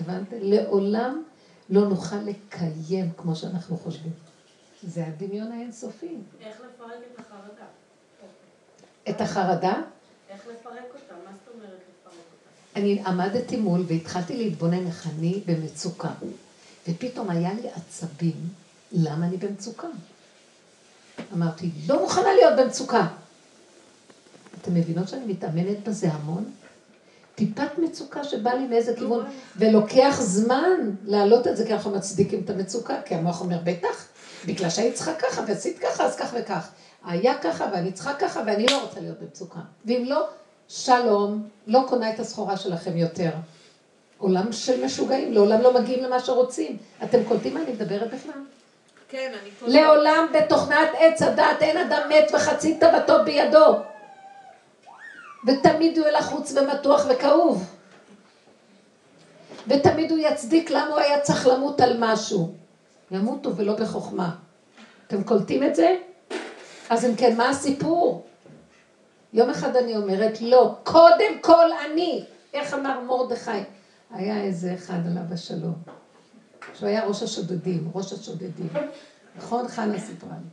הבנתם? 0.00 0.36
לעולם 0.40 1.22
לא 1.70 1.88
נוכל 1.88 2.16
לקיים 2.16 3.10
כמו 3.16 3.36
שאנחנו 3.36 3.76
חושבים. 3.76 4.12
זה 4.82 5.06
הדמיון 5.06 5.52
האינסופי. 5.52 6.16
איך 6.40 6.56
לפרק 6.60 6.98
את 7.14 7.18
החרדה? 7.18 7.66
את 9.08 9.20
החרדה? 9.20 9.74
איך 10.30 10.40
לפרק 10.40 10.84
אותה? 10.94 11.14
מה 11.24 11.30
זאת 11.32 11.54
אומרת 11.54 11.68
לפרק 11.68 12.14
אותה? 12.14 12.80
אני 12.80 13.02
עמדתי 13.06 13.56
מול 13.56 13.84
והתחלתי 13.88 14.36
להתבונן 14.36 14.86
איך 14.86 15.06
אני 15.06 15.42
במצוקה. 15.46 16.10
ופתאום 16.88 17.30
היה 17.30 17.52
לי 17.54 17.68
עצבים, 17.74 18.48
למה 18.92 19.26
אני 19.26 19.36
במצוקה? 19.36 19.88
אמרתי, 21.32 21.70
לא 21.88 22.00
מוכנה 22.00 22.34
להיות 22.34 22.52
במצוקה. 22.58 23.06
אתם 24.60 24.74
מבינות 24.74 25.08
שאני 25.08 25.26
מתאמנת 25.26 25.88
בזה 25.88 26.08
המון? 26.12 26.50
טיפת 27.34 27.78
מצוקה 27.78 28.24
שבא 28.24 28.50
לי 28.50 28.66
מאיזה 28.66 28.94
כיוון, 28.96 29.24
ולוקח 29.56 30.16
זמן 30.20 30.90
להעלות 31.04 31.46
את 31.46 31.56
זה, 31.56 31.66
כי 31.66 31.74
אנחנו 31.74 31.90
מצדיקים 31.90 32.40
את 32.44 32.50
המצוקה, 32.50 33.02
כי 33.04 33.14
המוח 33.14 33.40
אומר, 33.40 33.58
בטח, 33.64 34.08
בגלל 34.46 34.70
שהיית 34.70 34.94
צריכה 34.94 35.14
ככה, 35.14 35.42
ועשית 35.48 35.78
ככה, 35.78 36.04
אז 36.04 36.16
כך 36.16 36.34
וכך. 36.40 36.68
היה 37.06 37.38
ככה, 37.38 37.66
ואני 37.72 37.92
צריכה 37.92 38.14
ככה, 38.14 38.42
ואני 38.46 38.66
לא 38.66 38.82
רוצה 38.82 39.00
להיות 39.00 39.20
במצוקה. 39.20 39.60
ואם 39.84 40.04
לא, 40.08 40.28
שלום, 40.68 41.48
לא 41.66 41.84
קונה 41.88 42.10
את 42.10 42.20
הסחורה 42.20 42.56
שלכם 42.56 42.96
יותר. 42.96 43.30
עולם 44.18 44.52
של 44.52 44.84
משוגעים, 44.84 45.32
לעולם 45.32 45.60
לא 45.60 45.74
מגיעים 45.74 46.04
למה 46.04 46.20
שרוצים. 46.20 46.76
אתם 47.04 47.24
קולטים 47.28 47.54
מה 47.54 47.62
אני 47.62 47.72
מדברת 47.72 48.14
בכלל? 48.14 48.40
כן, 49.08 49.32
אני 49.42 49.50
פה... 49.50 49.66
לעולם 49.68 50.26
בתוכנת 50.34 50.88
עץ 50.98 51.22
הדת 51.22 51.44
אין 51.60 51.76
אדם 51.76 52.08
מת 52.08 52.30
וחצי 52.34 52.78
תאוותו 52.78 53.24
בידו. 53.24 53.76
ותמיד 55.46 55.98
הוא 55.98 56.06
יהיה 56.06 56.18
לחוץ 56.18 56.52
ומתוח 56.56 57.06
וכאוב. 57.08 57.74
ותמיד 59.68 60.10
הוא 60.10 60.18
יצדיק 60.18 60.70
למה 60.70 60.86
הוא 60.86 60.98
היה 60.98 61.20
צריך 61.20 61.46
למות 61.46 61.80
על 61.80 61.96
משהו. 61.98 62.54
ימותו 63.10 63.56
ולא 63.56 63.74
בחוכמה. 63.74 64.30
אתם 65.06 65.24
קולטים 65.24 65.62
את 65.62 65.74
זה? 65.74 65.96
אז 66.90 67.04
אם 67.04 67.16
כן, 67.16 67.36
מה 67.36 67.48
הסיפור? 67.48 68.26
יום 69.32 69.50
אחד 69.50 69.76
אני 69.76 69.96
אומרת, 69.96 70.40
לא, 70.40 70.76
קודם 70.82 71.38
כל 71.40 71.66
אני. 71.92 72.24
איך 72.54 72.74
אמר 72.74 73.00
מרדכי? 73.00 73.50
היה 74.10 74.42
איזה 74.42 74.74
אחד 74.74 74.98
עליו 75.06 75.22
השלום, 75.32 75.74
שהוא 76.74 76.88
היה 76.88 77.04
ראש 77.06 77.22
השודדים, 77.22 77.90
ראש 77.94 78.12
השודדים. 78.12 78.68
נכון? 79.36 79.68
חנה 79.68 79.98
סיפרה 79.98 80.30
לי. 80.30 80.48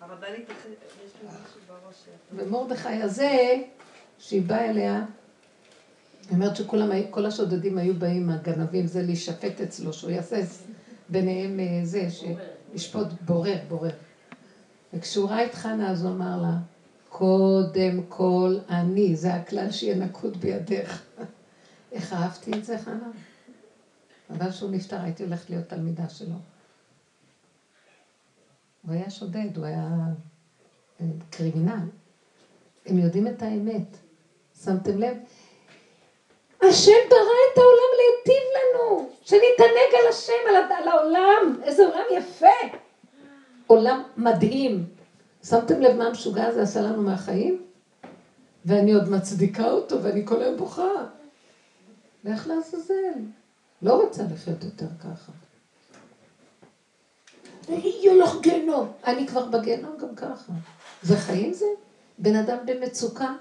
הרבנית, 0.00 0.48
יש 0.48 0.66
לי 1.22 1.28
משהו 1.28 1.60
בראש. 1.68 1.96
ומרדכי 2.32 3.02
הזה, 3.02 3.54
שהיא 4.18 4.42
באה 4.42 4.70
אליה, 4.70 4.94
היא 6.28 6.36
אומרת 6.36 6.56
שכולם, 6.56 6.90
היו- 6.90 7.04
כל 7.10 7.26
השודדים 7.26 7.78
היו 7.78 7.94
באים, 7.94 8.30
הגנבים, 8.30 8.86
זה 8.86 9.02
להישפט 9.02 9.60
אצלו, 9.60 9.92
שהוא 9.92 10.10
יעשה 10.10 10.40
ביניהם 11.08 11.60
אה, 11.60 11.80
זה, 11.82 12.08
שישפוט 12.10 13.06
בורר, 13.20 13.56
בורר. 13.68 13.90
וכשהוא 14.94 15.28
ראה 15.28 15.46
את 15.46 15.54
חנה, 15.54 15.90
אז 15.90 16.04
הוא 16.04 16.12
אמר 16.12 16.42
לה, 16.42 16.52
קודם 17.08 18.02
כל 18.08 18.58
אני, 18.68 19.16
זה 19.16 19.34
הכלל 19.34 19.70
שיהיה 19.70 19.96
נקוד 19.96 20.36
בידך. 20.36 21.02
איך 21.92 22.12
אהבתי 22.12 22.52
את 22.52 22.64
זה, 22.64 22.78
חנה? 22.78 23.10
אבל 24.30 24.50
שהוא 24.50 24.70
נפטר, 24.70 25.00
הייתי 25.00 25.22
הולכת 25.22 25.50
להיות 25.50 25.68
תלמידה 25.68 26.08
שלו. 26.08 26.34
הוא 28.86 28.94
היה 28.94 29.10
שודד, 29.10 29.56
הוא 29.56 29.64
היה 29.64 29.88
אה, 31.00 31.06
קרימינל. 31.30 31.88
הם 32.86 32.98
יודעים 32.98 33.26
את 33.26 33.42
האמת. 33.42 33.96
שמתם 34.64 34.98
לב? 34.98 35.16
השם 36.62 36.92
ברא 37.10 37.38
את 37.52 37.58
העולם 37.58 37.90
להיטיב 37.96 38.42
לנו, 38.56 39.10
שנתענג 39.22 39.94
על 40.00 40.08
השם, 40.08 40.32
על, 40.48 40.72
על 40.72 40.88
העולם. 40.88 41.60
איזה 41.62 41.86
עולם 41.86 42.04
יפה. 42.10 42.76
עולם 43.70 44.02
מדהים. 44.16 44.86
שמתם 45.44 45.80
לב 45.80 45.96
מה 45.96 46.06
המשוגע 46.06 46.46
הזה 46.46 46.62
עשה 46.62 46.80
לנו 46.80 47.02
מהחיים? 47.02 47.62
ואני 48.64 48.92
עוד 48.92 49.08
מצדיקה 49.08 49.70
אותו, 49.70 50.02
ואני 50.02 50.26
כל 50.26 50.42
היום 50.42 50.56
בוכה. 50.56 51.06
לך 52.24 52.46
לעזאזל. 52.46 53.20
לא 53.82 54.02
רוצה 54.02 54.22
לחיות 54.32 54.64
יותר 54.64 54.86
ככה. 55.00 55.32
יהיה 57.68 58.14
לך 58.14 58.34
גיהנום. 58.40 58.92
אני 59.06 59.26
כבר 59.26 59.46
בגיהנום 59.46 59.96
גם 60.00 60.14
ככה. 60.14 60.52
זה 61.02 61.16
חיים 61.16 61.52
זה? 61.52 61.66
בן 62.18 62.36
אדם 62.36 62.58
במצוקה? 62.66 63.34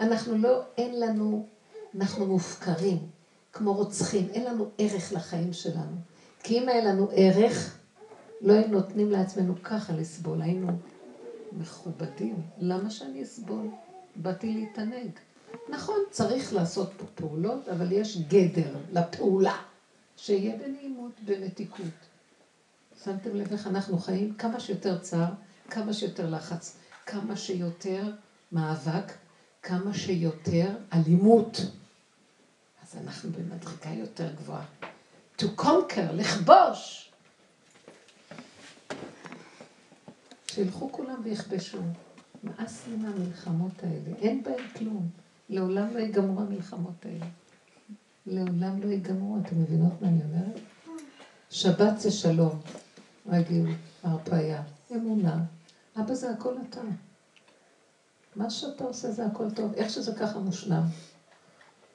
אנחנו 0.00 0.38
לא, 0.38 0.60
אין 0.78 1.00
לנו, 1.00 1.46
אנחנו 1.96 2.26
מופקרים, 2.26 2.98
כמו 3.52 3.74
רוצחים, 3.74 4.28
אין 4.32 4.44
לנו 4.44 4.68
ערך 4.78 5.12
לחיים 5.12 5.52
שלנו. 5.52 5.96
כי 6.42 6.58
אם 6.58 6.68
היה 6.68 6.84
לנו 6.84 7.08
ערך, 7.12 7.77
לא 8.40 8.52
היינו 8.52 8.72
נותנים 8.80 9.10
לעצמנו 9.10 9.54
ככה 9.62 9.92
לסבול, 9.92 10.42
היינו 10.42 10.78
מכובדים. 11.52 12.42
למה 12.58 12.90
שאני 12.90 13.22
אסבול? 13.22 13.66
באתי 14.16 14.54
להתענג. 14.54 15.10
נכון, 15.68 15.96
צריך 16.10 16.52
לעשות 16.52 16.90
פה 16.96 17.04
פעולות, 17.14 17.68
אבל 17.68 17.92
יש 17.92 18.18
גדר 18.28 18.76
לפעולה, 18.92 19.56
שיהיה 20.16 20.56
בנעימות, 20.56 21.12
במתיקות. 21.24 21.86
שמתם 23.04 23.36
לב 23.36 23.52
איך 23.52 23.66
אנחנו 23.66 23.98
חיים? 23.98 24.34
כמה 24.34 24.60
שיותר 24.60 24.98
צער, 24.98 25.32
כמה 25.70 25.92
שיותר 25.92 26.30
לחץ, 26.30 26.76
כמה 27.06 27.36
שיותר 27.36 28.12
מאבק, 28.52 29.12
כמה 29.62 29.94
שיותר 29.94 30.76
אלימות. 30.92 31.60
אז 32.82 32.96
אנחנו 33.02 33.30
במדרגה 33.30 33.90
יותר 33.90 34.32
גבוהה. 34.34 34.64
To 35.38 35.44
conquer, 35.58 36.12
לכבוש. 36.12 37.07
שילכו 40.50 40.92
כולם 40.92 41.20
ויכבשו. 41.24 41.78
מאס 42.44 42.86
לי 42.88 42.96
מהמלחמות 42.96 43.72
האלה, 43.82 44.16
אין 44.18 44.42
בהן 44.42 44.68
כלום. 44.76 45.08
לעולם 45.48 45.94
לא 45.94 45.98
ייגמרו 45.98 46.40
המלחמות 46.40 47.04
האלה. 47.04 47.26
לעולם 48.26 48.82
לא 48.82 48.86
ייגמרו, 48.86 49.38
אתם 49.38 49.62
מבינות 49.62 50.02
מה 50.02 50.08
אני 50.08 50.20
אומרת? 50.24 50.60
שבת 51.50 52.00
זה 52.00 52.10
שלום, 52.10 52.60
רגיל, 53.26 53.66
הרפאיה, 54.02 54.62
אמונה. 54.92 55.44
אבא 56.00 56.14
זה 56.14 56.30
הכל 56.30 56.54
אתה. 56.68 56.80
מה 58.36 58.50
שאתה 58.50 58.84
עושה 58.84 59.10
זה 59.10 59.26
הכל 59.26 59.50
טוב, 59.50 59.72
איך 59.74 59.90
שזה 59.90 60.14
ככה 60.14 60.38
מושלם. 60.38 60.82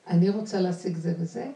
אני 0.07 0.29
רוצה 0.29 0.61
להשיג 0.61 0.97
זה 0.97 1.13
וזה. 1.19 1.51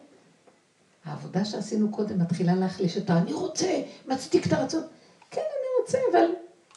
העבודה 1.06 1.46
שעשינו 1.46 1.92
קודם 1.92 2.20
מתחילה 2.20 2.56
להחליש 2.56 2.98
את 2.98 3.10
ה... 3.10 3.18
אני 3.18 3.34
רוצה, 3.34 3.82
מצדיק 4.08 4.48
את 4.48 4.54
הרצון. 4.54 4.84
כן, 5.32 5.42
אני 5.42 5.82
רוצה, 5.82 5.98
אבל 6.12 6.26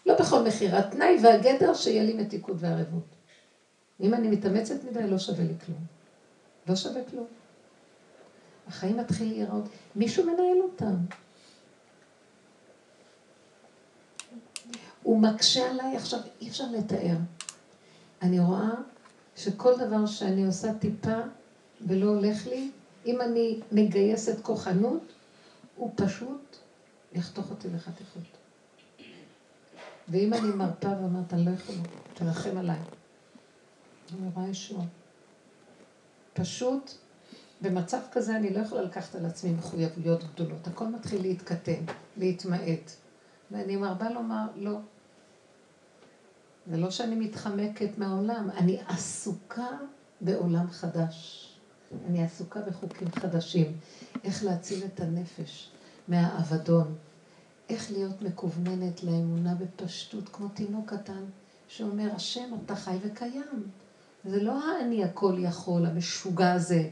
לא 0.06 0.18
בכל 0.18 0.42
מחיר. 0.42 0.76
התנאי 0.76 1.16
והגדר 1.22 1.74
שיהיה 1.74 2.02
לי 2.02 2.12
מתיקות 2.12 2.56
וערבות. 2.58 3.06
אם 4.00 4.14
אני 4.14 4.28
מתאמצת 4.28 4.84
מדי, 4.84 5.06
לא 5.06 5.18
שווה 5.18 5.44
לי 5.44 5.54
כלום. 5.66 5.78
לא 6.68 6.76
שווה 6.76 7.00
כלום. 7.10 7.26
החיים 8.66 8.96
מתחילים 8.96 9.32
להיראות, 9.32 9.64
מישהו 9.96 10.24
מנהל 10.24 10.58
אותם. 10.62 10.96
הוא 15.02 15.18
מקשה 15.18 15.70
עליי, 15.70 15.96
עכשיו 15.96 16.20
אי 16.40 16.48
אפשר 16.48 16.64
לתאר. 16.78 17.16
אני 18.22 18.40
רואה 18.40 18.70
שכל 19.36 19.78
דבר 19.78 20.06
שאני 20.06 20.46
עושה 20.46 20.74
טיפה 20.74 21.20
ולא 21.86 22.06
הולך 22.06 22.46
לי, 22.46 22.70
אם 23.06 23.20
אני 23.20 23.60
מגייסת 23.72 24.42
כוחנות, 24.42 25.12
הוא 25.76 25.90
פשוט 25.94 26.56
יחתוך 27.12 27.50
אותי 27.50 27.68
לחתיכות. 27.68 28.39
ואם 30.11 30.35
אני 30.35 30.49
מרפה 30.49 30.88
ואומרת, 30.88 31.35
אני 31.35 31.44
לא 31.44 31.51
יכולה, 31.51 31.79
תרחם 32.14 32.57
עליי. 32.57 32.79
אני 34.12 34.29
רואה 34.35 34.49
ישוע. 34.49 34.85
פשוט, 36.33 36.90
במצב 37.61 38.01
כזה 38.12 38.37
אני 38.37 38.55
לא 38.55 38.59
יכולה 38.59 38.83
לקחת 38.83 39.14
על 39.14 39.27
עצמי 39.27 39.53
מחויבויות 39.53 40.25
גדולות. 40.35 40.66
הכל 40.66 40.87
מתחיל 40.87 41.23
להתקטן, 41.23 41.85
להתמעט. 42.16 42.92
ואני 43.51 43.77
מרבה 43.77 44.11
לומר, 44.11 44.46
לא. 44.57 44.79
זה 46.66 46.77
לא 46.77 46.90
שאני 46.90 47.14
מתחמקת 47.16 47.99
מהעולם, 47.99 48.51
אני 48.51 48.81
עסוקה 48.88 49.68
בעולם 50.20 50.70
חדש. 50.70 51.46
אני 52.07 52.25
עסוקה 52.25 52.61
בחוקים 52.61 53.11
חדשים. 53.11 53.77
איך 54.25 54.44
להציל 54.44 54.85
את 54.85 55.01
הנפש 55.01 55.70
מהאבדון. 56.09 56.94
איך 57.70 57.90
להיות 57.90 58.22
מקווננת 58.22 59.04
לאמונה 59.04 59.54
בפשטות, 59.54 60.28
כמו 60.33 60.48
תינוק 60.48 60.94
קטן, 60.94 61.24
שאומר, 61.68 62.11
השם, 62.14 62.50
אתה 62.64 62.74
חי 62.76 62.96
וקיים. 63.02 63.62
זה 64.24 64.42
לא 64.42 64.64
האני 64.64 65.04
הכל 65.04 65.35
יכול, 65.38 65.87
המשוגע 65.87 66.52
הזה, 66.52 66.88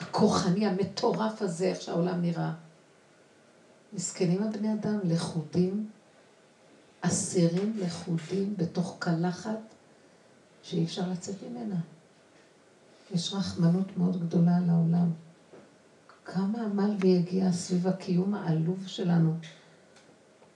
הכוחני, 0.00 0.66
המטורף 0.66 1.42
הזה, 1.42 1.64
איך 1.64 1.80
שהעולם 1.80 2.22
נראה. 2.22 2.52
מסכנים 3.92 4.42
הבני 4.42 4.72
אדם, 4.74 4.98
לכודים, 5.04 5.90
אסירים 7.00 7.72
לכודים 7.78 8.54
בתוך 8.56 8.96
קלחת 8.98 9.58
שאי 10.62 10.84
אפשר 10.84 11.08
לצאת 11.10 11.34
ממנה. 11.42 11.76
יש 13.14 13.34
רחמנות 13.34 13.96
מאוד 13.96 14.26
גדולה 14.26 14.56
על 14.56 14.70
העולם. 14.70 15.10
כמה 16.24 16.62
עמל 16.62 16.96
ויגיע 17.00 17.52
סביב 17.52 17.86
הקיום 17.86 18.34
העלוב 18.34 18.86
שלנו. 18.86 19.34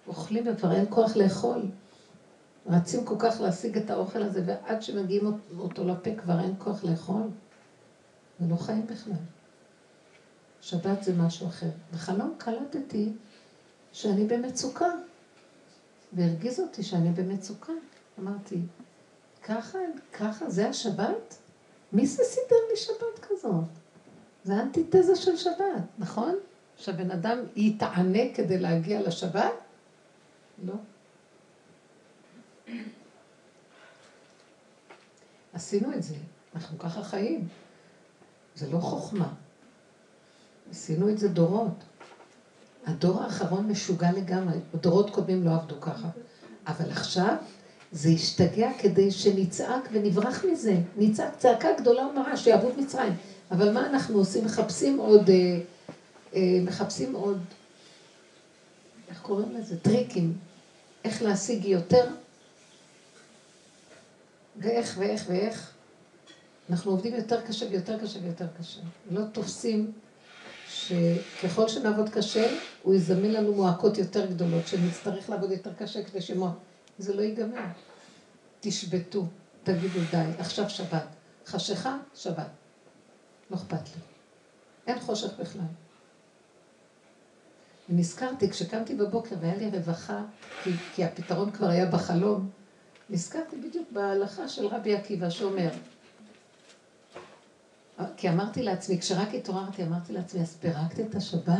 אוכלים 0.06 0.44
וכבר 0.46 0.72
אין 0.72 0.86
כוח 0.90 1.16
לאכול. 1.16 1.62
רצים 2.66 3.04
כל 3.04 3.14
כך 3.18 3.40
להשיג 3.40 3.78
את 3.78 3.90
האוכל 3.90 4.22
הזה, 4.22 4.42
ועד 4.46 4.82
שמגיעים 4.82 5.38
אותו 5.58 5.88
לפה 5.88 6.10
כבר 6.16 6.40
אין 6.40 6.54
כוח 6.58 6.84
לאכול. 6.84 7.22
ולא 8.40 8.56
חיים 8.56 8.86
בכלל. 8.86 9.14
שבת 10.60 11.02
זה 11.02 11.14
משהו 11.14 11.46
אחר. 11.46 11.70
בחלום 11.92 12.34
קלטתי 12.38 13.12
שאני 13.92 14.26
במצוקה, 14.26 14.88
והרגיז 16.12 16.60
אותי 16.60 16.82
שאני 16.82 17.10
במצוקה. 17.10 17.72
אמרתי, 18.20 18.60
ככה, 19.42 19.78
ככה, 20.12 20.50
זה 20.50 20.68
השבת? 20.68 21.36
מי 21.92 22.06
זה 22.06 22.24
סידר 22.24 22.56
לי 22.70 22.76
שבת 22.76 23.26
כזאת? 23.28 23.64
זה 24.44 24.60
אנטיתזה 24.62 25.16
של 25.16 25.36
שבת, 25.36 25.82
נכון? 25.98 26.34
שהבן 26.76 27.10
אדם 27.10 27.38
יתענה 27.56 28.34
כדי 28.34 28.58
להגיע 28.58 29.02
לשבת? 29.02 29.63
לא. 30.62 30.74
עשינו 35.52 35.92
את 35.94 36.02
זה, 36.02 36.14
אנחנו 36.54 36.78
ככה 36.78 37.02
חיים. 37.02 37.48
זה 38.54 38.70
לא 38.70 38.78
חוכמה. 38.78 39.32
עשינו 40.70 41.08
את 41.08 41.18
זה 41.18 41.28
דורות. 41.28 41.84
הדור 42.86 43.22
האחרון 43.22 43.68
משוגע 43.68 44.12
לגמרי, 44.12 44.54
דורות 44.80 45.10
קודמים 45.10 45.44
לא 45.44 45.54
עבדו 45.54 45.80
ככה. 45.80 46.08
אבל 46.66 46.90
עכשיו 46.90 47.34
זה 47.92 48.08
השתגע 48.08 48.70
כדי 48.78 49.10
שנצעק 49.10 49.88
ונברח 49.92 50.44
מזה. 50.44 50.76
נצעק 50.96 51.36
צעקה 51.38 51.68
גדולה 51.80 52.06
ומרה, 52.06 52.36
שיעבוד 52.36 52.80
מצרים. 52.80 53.12
אבל 53.50 53.72
מה 53.72 53.86
אנחנו 53.86 54.18
עושים? 54.18 54.44
מחפשים 54.44 54.98
עוד, 54.98 55.30
אה, 55.30 55.60
אה, 56.34 56.58
מחפשים 56.62 57.12
עוד, 57.14 57.38
איך 59.14 59.22
קוראים 59.22 59.52
לזה? 59.52 59.80
טריקים. 59.80 60.38
איך 61.04 61.22
להשיג 61.22 61.64
יותר, 61.64 62.06
ואיך 64.56 64.94
ואיך 64.98 65.24
ואיך. 65.28 65.72
אנחנו 66.70 66.90
עובדים 66.90 67.14
יותר 67.14 67.40
קשה 67.40 67.66
ויותר 67.70 68.00
קשה 68.00 68.18
ויותר 68.22 68.46
קשה. 68.58 68.80
לא 69.10 69.24
תופסים 69.32 69.92
שככל 70.68 71.68
שנעבוד 71.68 72.08
קשה, 72.08 72.58
הוא 72.82 72.94
יזמן 72.94 73.30
לנו 73.30 73.52
מועקות 73.54 73.98
יותר 73.98 74.26
גדולות, 74.26 74.66
שנצטרך 74.66 75.30
לעבוד 75.30 75.50
יותר 75.50 75.74
קשה 75.74 76.04
כדי 76.04 76.20
שמוע... 76.20 76.52
זה 76.98 77.14
לא 77.14 77.22
ייגמר. 77.22 77.64
תשבתו, 78.60 79.26
תגידו 79.62 80.00
די, 80.10 80.30
עכשיו 80.38 80.70
שבת. 80.70 81.06
חשיכה, 81.46 81.96
שבת. 82.14 82.50
לא 83.50 83.56
אכפת 83.56 83.88
לי. 83.96 84.02
אין 84.86 85.00
חושך 85.00 85.28
בכלל. 85.40 85.83
ונזכרתי, 87.88 88.50
כשקמתי 88.50 88.94
בבוקר 88.94 89.36
והיה 89.40 89.56
לי 89.56 89.70
רווחה, 89.70 90.22
כי, 90.62 90.70
כי 90.94 91.04
הפתרון 91.04 91.50
כבר 91.50 91.68
היה 91.68 91.86
בחלום, 91.86 92.50
נזכרתי 93.10 93.56
בדיוק 93.56 93.88
בהלכה 93.92 94.48
של 94.48 94.66
רבי 94.66 94.94
עקיבא 94.94 95.30
שאומר, 95.30 95.70
כי 98.16 98.28
אמרתי 98.28 98.62
לעצמי, 98.62 98.98
כשרק 98.98 99.34
התעוררתי, 99.34 99.82
אמרתי 99.82 100.12
לעצמי, 100.12 100.40
אז 100.40 100.56
פירקת 100.60 101.00
את 101.00 101.14
השבת? 101.14 101.54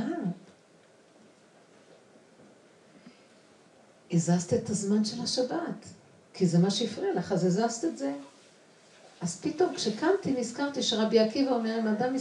הזזת 4.10 4.54
את 4.54 4.70
הזמן 4.70 5.04
של 5.04 5.22
השבת, 5.22 5.86
כי 6.34 6.46
זה 6.46 6.58
מה 6.58 6.70
שהפריע 6.70 7.14
לך, 7.14 7.32
אז 7.32 7.44
הזזת 7.44 7.84
את 7.84 7.98
זה. 7.98 8.12
אז 9.20 9.40
פתאום 9.40 9.74
כשקמתי 9.74 10.32
נזכרתי 10.32 10.82
שרבי 10.82 11.18
עקיבא 11.18 11.50
אומר, 11.50 11.78
אם 11.78 11.86
אדם 11.86 12.14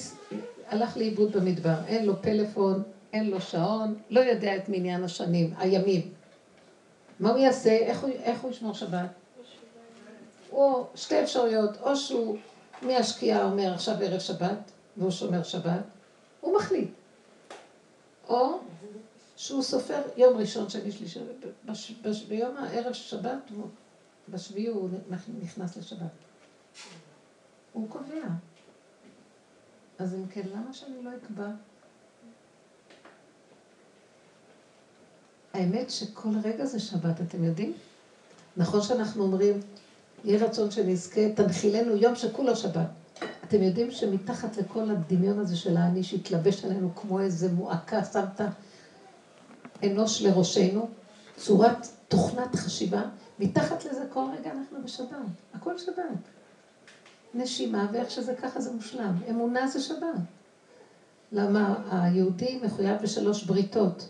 הלך 0.68 0.98
לאיבוד 0.98 1.38
במדבר, 1.38 1.76
אין 1.88 2.06
לו 2.06 2.22
פלאפון, 2.22 2.84
אין 3.14 3.30
לו 3.30 3.42
שעון, 3.42 3.96
לא 4.10 4.20
יודע 4.20 4.56
את 4.56 4.70
מניין 4.70 5.04
השנים, 5.04 5.54
הימים. 5.58 6.14
מה 7.20 7.30
הוא 7.30 7.38
יעשה? 7.38 7.72
איך 7.72 8.00
הוא, 8.00 8.10
איך 8.10 8.42
הוא 8.42 8.52
ישמור 8.52 8.74
שבת? 8.74 9.10
או 10.52 10.88
שתי 10.96 11.24
אפשרויות, 11.24 11.78
או 11.82 11.96
שהוא 11.96 12.38
מהשקיעה 12.82 13.44
אומר 13.44 13.74
עכשיו 13.74 13.96
ערב 14.02 14.20
שבת, 14.20 14.72
והוא 14.98 15.12
שומר 15.12 15.44
שבת, 15.44 15.84
הוא 16.42 16.56
מחליט. 16.58 16.90
או 18.28 18.60
שהוא 19.36 19.62
סופר 19.62 20.02
יום 20.18 20.38
ראשון, 20.38 20.70
שני, 20.70 20.92
שלישי, 20.92 21.20
בש, 21.66 21.92
בש, 22.02 22.24
ביום 22.24 22.58
הערב 22.58 22.94
שבת, 22.94 23.52
בשביעי 24.30 24.68
הוא 24.68 24.90
נכנס 25.42 25.78
לשבת. 25.78 26.12
הוא 27.74 27.90
קובע. 27.90 28.28
אז 30.00 30.14
אם 30.14 30.28
כן, 30.28 30.42
למה 30.54 30.74
שאני 30.74 31.04
לא 31.04 31.10
אקבע? 31.16 31.48
האמת 35.54 35.90
שכל 35.90 36.30
רגע 36.44 36.66
זה 36.66 36.80
שבת, 36.80 37.22
אתם 37.22 37.44
יודעים? 37.44 37.74
נכון 38.58 38.82
שאנחנו 38.82 39.24
אומרים, 39.24 39.60
יהי 40.24 40.38
רצון 40.38 40.72
שנזכה, 40.72 41.22
תנחילנו 41.36 41.96
יום 41.96 42.16
שכולו 42.16 42.56
שבת. 42.56 42.88
אתם 43.48 43.64
יודעים 43.64 43.92
שמתחת 43.92 44.58
לכל 44.58 44.90
הדמיון 44.92 45.40
הזה 45.40 45.56
של 45.56 45.78
האני 45.78 46.04
שהתלבש 46.04 46.66
עלינו 46.66 46.96
כמו 46.96 47.20
איזה 47.20 47.52
מועקה, 47.52 48.04
שמת 48.06 48.42
אנוש 49.84 50.22
לראשנו, 50.22 50.88
צורת 51.38 51.88
תוכנת 52.08 52.56
חשיבה, 52.56 53.02
מתחת 53.40 53.86
לזה 53.86 54.06
כל 54.14 54.26
רגע 54.40 54.52
אנחנו 54.52 54.78
בשבת, 54.84 55.08
הכל 55.54 55.78
שבת. 55.78 56.20
נשימה, 57.34 57.88
ואיך 57.94 58.12
שזה 58.12 58.36
ככה 58.36 58.62
זה 58.62 58.72
מושלם. 58.72 59.16
אמונה 59.30 59.68
זה 59.68 59.82
שבת. 59.82 60.20
למה 61.32 61.76
היהודי 61.92 62.60
מחויב 62.64 63.02
בשלוש 63.02 63.44
בריתות. 63.44 64.10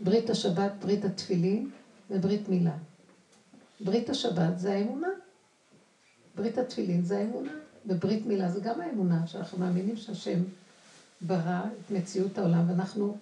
ברית 0.00 0.30
השבת, 0.30 0.70
ברית 0.82 1.04
התפילין 1.04 1.70
וברית 2.10 2.48
מילה. 2.48 2.74
ברית 3.80 4.10
השבת 4.10 4.58
זה 4.58 4.72
האמונה. 4.72 5.08
ברית 6.34 6.58
התפילין 6.58 7.04
זה 7.04 7.18
האמונה. 7.18 7.50
וברית 7.86 8.26
מילה 8.26 8.48
זה 8.48 8.60
גם 8.60 8.80
האמונה, 8.80 9.26
שאנחנו 9.26 9.58
מאמינים 9.58 9.96
שהשם 9.96 10.38
ברא 11.20 11.64
את 11.78 11.90
מציאות 11.90 12.38
העולם, 12.38 12.64
ואנחנו 12.68 13.14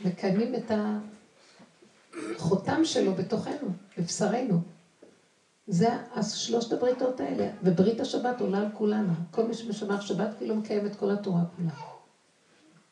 מקיימים 0.00 0.54
את 0.54 0.70
החותם 2.36 2.84
שלו 2.84 3.12
בתוכנו, 3.12 3.68
בבשרנו. 3.98 4.58
זה 5.66 5.88
שלושת 6.22 6.72
הבריתות 6.72 7.20
האלה, 7.20 7.48
וברית 7.62 8.00
השבת 8.00 8.40
עולה 8.40 8.58
על 8.58 8.68
כולנו. 8.72 9.12
כל 9.30 9.44
מי 9.44 9.54
שמשמר 9.54 10.00
שבת 10.00 10.34
כאילו 10.38 10.54
מקיים 10.54 10.86
את 10.86 10.96
כל 10.96 11.10
התורה 11.10 11.42
כולה. 11.56 11.89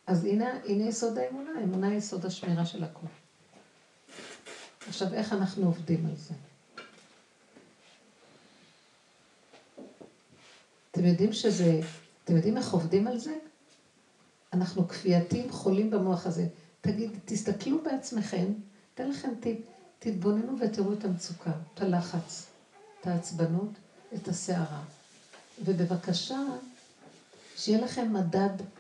אז 0.08 0.24
הנה, 0.24 0.58
הנה 0.64 0.88
יסוד 0.88 1.18
האמונה, 1.18 1.50
האמונה 1.60 1.88
היא 1.88 1.96
יסוד 1.96 2.26
השמירה 2.26 2.66
של 2.66 2.84
הכול. 2.84 3.08
עכשיו, 4.88 5.14
איך 5.14 5.32
אנחנו 5.32 5.66
עובדים 5.66 6.06
על 6.06 6.16
זה? 6.16 6.34
אתם 10.90 11.06
יודעים 11.06 11.32
שזה, 11.32 11.80
אתם 12.24 12.36
יודעים 12.36 12.56
איך 12.56 12.72
עובדים 12.72 13.06
על 13.06 13.18
זה? 13.18 13.34
אנחנו 14.52 14.88
כפייתיים 14.88 15.52
חולים 15.52 15.90
במוח 15.90 16.26
הזה. 16.26 16.46
תגיד, 16.80 17.10
תסתכלו 17.24 17.82
בעצמכם, 17.82 18.46
אתן 18.94 19.08
לכם 19.08 19.30
טיפ, 19.40 19.58
תתבוננו 19.98 20.58
ותראו 20.58 20.92
את 20.92 21.04
המצוקה, 21.04 21.52
את 21.74 21.80
הלחץ, 21.80 22.46
את 23.00 23.06
העצבנות, 23.06 23.70
את 24.14 24.28
הסערה. 24.28 24.82
ובבקשה, 25.64 26.40
שיהיה 27.56 27.80
לכם 27.80 28.12
מדד 28.12 28.77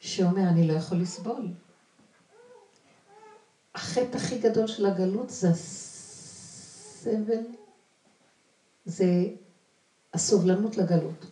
שאומר, 0.00 0.48
אני 0.48 0.68
לא 0.68 0.72
יכול 0.72 0.98
לסבול. 0.98 1.46
החטא 3.74 4.16
הכי 4.16 4.38
גדול 4.38 4.66
של 4.66 4.86
הגלות 4.86 5.30
זה 5.30 5.48
הסבל, 5.50 7.42
זה 8.84 9.06
הסובלנות 10.14 10.76
לגלות. 10.76 11.26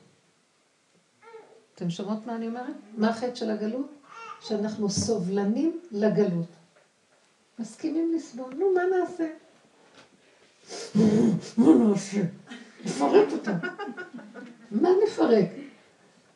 אתם 1.75 1.91
שומעות 1.91 2.27
מה 2.27 2.37
אני 2.37 2.49
אומרת? 2.49 2.77
מה 2.97 3.09
החטא 3.09 3.35
של 3.35 3.51
הגלות? 3.51 3.87
שאנחנו 4.41 4.91
סובלנים 4.91 5.81
לגלות. 5.93 6.47
מסכימים 7.59 8.15
לסבול, 8.15 8.55
נו, 8.55 8.67
מה 8.75 8.83
נעשה? 8.99 9.29
מה 11.59 11.75
נעשה? 11.75 12.23
נפרק 12.85 13.33
אותה. 13.33 13.59
מה 14.71 14.89
נפרק? 15.05 15.64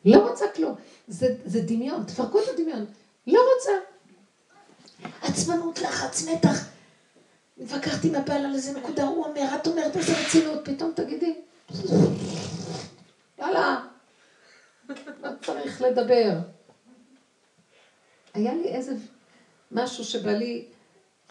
לא 0.05 0.29
רוצה 0.29 0.45
כלום. 0.55 0.75
זה, 1.07 1.35
זה 1.45 1.61
דמיון, 1.61 2.03
תפרקו 2.03 2.39
את 2.39 2.47
הדמיון. 2.53 2.85
לא 3.27 3.39
רוצה. 3.55 3.71
עצמנות, 5.21 5.81
לחץ, 5.81 6.27
מתח. 6.27 6.69
התווכחתי 7.61 8.07
עם 8.07 8.15
הבעל 8.15 8.45
על 8.45 8.53
איזה 8.53 8.79
נקודה, 8.79 9.03
הוא 9.03 9.25
אומר, 9.25 9.55
את 9.61 9.67
אומרת 9.67 9.97
איזה 9.97 10.13
רצינות, 10.25 10.59
פתאום 10.65 10.91
תגידי. 10.95 11.35
יאללה, 13.39 13.85
לא 15.23 15.29
צריך 15.45 15.81
לדבר. 15.81 16.39
היה 18.33 18.53
לי 18.53 18.67
איזה 18.67 18.95
משהו 19.71 20.03
שבא 20.03 20.31
לי, 20.31 20.65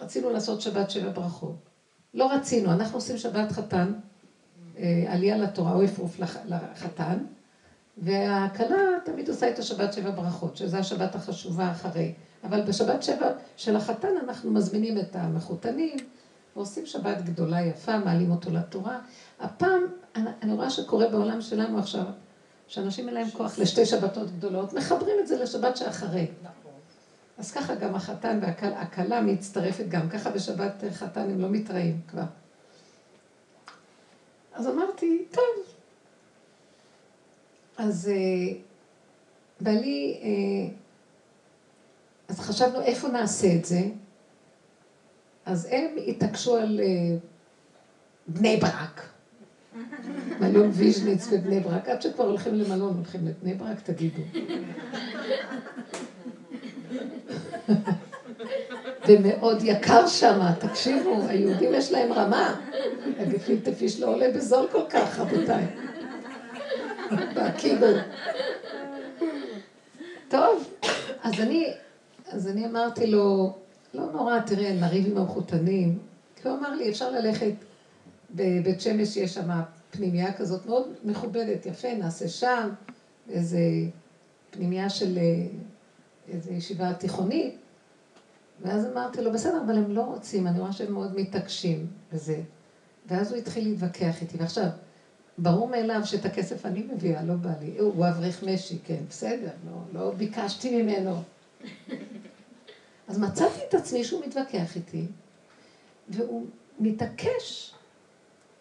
רצינו 0.00 0.30
לעשות 0.30 0.60
שבת 0.60 0.90
שבע 0.90 1.10
ברכות. 1.10 1.56
לא 2.14 2.32
רצינו, 2.32 2.72
אנחנו 2.72 2.96
עושים 2.96 3.18
שבת 3.18 3.52
חתן, 3.52 3.92
אה, 4.78 5.04
עלייה 5.08 5.38
לתורה 5.38 5.72
או 5.72 5.84
אפרוף 5.84 6.20
לחתן, 6.48 7.18
והכלה 8.02 8.76
תמיד 9.04 9.28
עושה 9.28 9.50
את 9.50 9.58
השבת 9.58 9.92
שבע 9.92 10.10
ברכות, 10.10 10.56
שזו 10.56 10.76
השבת 10.76 11.14
החשובה 11.14 11.70
אחרי. 11.70 12.14
אבל 12.44 12.62
בשבת 12.62 13.02
שבע 13.02 13.30
של 13.56 13.76
החתן 13.76 14.16
אנחנו 14.24 14.50
מזמינים 14.50 14.98
את 14.98 15.16
המחותנים, 15.16 15.96
ועושים 16.56 16.86
שבת 16.86 17.22
גדולה 17.22 17.60
יפה, 17.60 17.98
מעלים 17.98 18.30
אותו 18.30 18.50
לתורה. 18.50 18.98
הפעם, 19.40 19.82
אני 20.16 20.52
רואה 20.52 20.70
שקורה 20.70 21.08
בעולם 21.08 21.40
שלנו 21.40 21.78
עכשיו, 21.78 22.04
שאנשים 22.66 23.06
אין 23.06 23.14
להם 23.14 23.30
כוח 23.30 23.58
לשתי 23.58 23.86
שבתות 23.86 24.30
גדולות, 24.30 24.72
מחברים 24.72 25.16
את 25.20 25.26
זה 25.26 25.42
לשבת 25.42 25.76
שאחרי. 25.76 26.26
נכון. 26.42 26.72
אז 27.38 27.52
ככה 27.52 27.74
גם 27.74 27.94
החתן 27.94 28.38
והכלה 28.42 29.20
מצטרפת 29.20 29.84
גם, 29.88 30.08
ככה 30.08 30.30
בשבת 30.30 30.84
חתן 30.92 31.20
הם 31.20 31.40
לא 31.40 31.48
מתראים 31.48 32.00
כבר. 32.08 32.22
אז 34.52 34.68
אמרתי, 34.68 35.24
טוב. 35.30 35.67
אז 37.78 38.08
אה, 38.08 38.54
בעלי, 39.60 40.20
אה, 40.22 40.74
אז 42.28 42.40
חשבנו 42.40 42.80
איפה 42.80 43.08
נעשה 43.08 43.54
את 43.54 43.64
זה. 43.64 43.80
אז 45.46 45.68
הם 45.70 45.84
התעקשו 46.06 46.56
על 46.56 46.80
אה, 46.80 47.16
בני 48.26 48.56
ברק. 48.56 49.08
מלון 50.40 50.70
ויז'ניץ 50.72 51.26
בבני 51.26 51.60
ברק. 51.60 51.88
עד 51.88 52.02
שכבר 52.02 52.24
הולכים 52.24 52.54
למלון, 52.54 52.94
הולכים 52.96 53.26
לבני 53.26 53.54
ברק, 53.54 53.80
תגידו. 53.80 54.22
ומאוד 59.08 59.62
יקר 59.62 60.06
שם, 60.06 60.40
תקשיבו, 60.60 61.22
היהודים 61.28 61.70
יש 61.74 61.92
להם 61.92 62.12
רמה. 62.12 62.60
הגפילטע 63.18 63.72
פיש 63.72 64.00
לא 64.00 64.06
עולה 64.06 64.32
בזול 64.34 64.66
כל 64.72 64.82
כך, 64.90 65.18
רבותיי. 65.18 65.66
בקיבל. 67.34 68.00
טוב, 70.28 70.74
אז 71.22 71.40
אני, 71.40 71.72
אז 72.28 72.48
אני 72.48 72.66
אמרתי 72.66 73.06
לו, 73.06 73.56
לא 73.94 74.12
נורא, 74.12 74.40
תראה, 74.40 74.72
נריב 74.72 75.06
עם 75.06 75.16
המחותנים. 75.16 75.98
כי 76.36 76.48
הוא 76.48 76.58
אמר 76.58 76.74
לי, 76.74 76.90
אפשר 76.90 77.10
ללכת, 77.10 77.52
בבית 78.34 78.80
שמש 78.80 79.16
יש 79.16 79.34
שם 79.34 79.50
פנימייה 79.90 80.32
כזאת 80.32 80.66
מאוד 80.66 80.88
מכובדת, 81.04 81.66
יפה, 81.66 81.94
נעשה 81.94 82.28
שם, 82.28 82.68
איזה 83.30 83.60
פנימייה 84.50 84.90
של 84.90 85.18
אה, 85.18 85.46
איזו 86.28 86.52
ישיבה 86.52 86.92
תיכונית. 86.92 87.54
ואז 88.62 88.86
אמרתי 88.92 89.22
לו, 89.22 89.32
בסדר, 89.32 89.62
אבל 89.66 89.76
הם 89.76 89.90
לא 89.90 90.02
רוצים, 90.02 90.46
אני 90.46 90.60
רואה 90.60 90.72
שהם 90.72 90.92
מאוד 90.92 91.20
מתעקשים 91.20 91.86
בזה. 92.12 92.40
ואז 93.06 93.32
הוא 93.32 93.38
התחיל 93.38 93.68
להתווכח 93.68 94.22
איתי. 94.22 94.36
ועכשיו, 94.36 94.66
ברור 95.38 95.68
מאליו 95.68 96.00
שאת 96.04 96.24
הכסף 96.24 96.66
אני 96.66 96.82
מביאה, 96.92 97.22
לא 97.22 97.34
בא 97.34 97.50
לי. 97.60 97.78
הוא 97.78 98.08
אברך 98.08 98.42
משי, 98.42 98.78
כן, 98.84 99.00
בסדר, 99.08 99.50
לא, 99.66 100.00
לא 100.00 100.10
ביקשתי 100.10 100.82
ממנו. 100.82 101.22
אז 103.08 103.18
מצאתי 103.18 103.60
את 103.68 103.74
עצמי 103.74 104.04
שהוא 104.04 104.26
מתווכח 104.26 104.76
איתי, 104.76 105.06
והוא 106.08 106.46
מתעקש. 106.80 107.74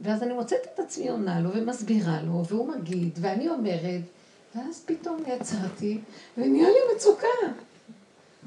ואז 0.01 0.23
אני 0.23 0.33
מוצאת 0.33 0.67
את 0.73 0.79
עצמי 0.79 1.09
עונה 1.09 1.39
לו 1.39 1.49
ומסבירה 1.53 2.21
לו, 2.21 2.45
והוא 2.45 2.73
מגיד, 2.75 3.19
ואני 3.21 3.49
אומרת, 3.49 4.01
ואז 4.55 4.83
פתאום 4.85 5.23
יצאתי, 5.27 5.99
ונהיה 6.37 6.69
לי 6.69 6.95
מצוקה. 6.95 7.27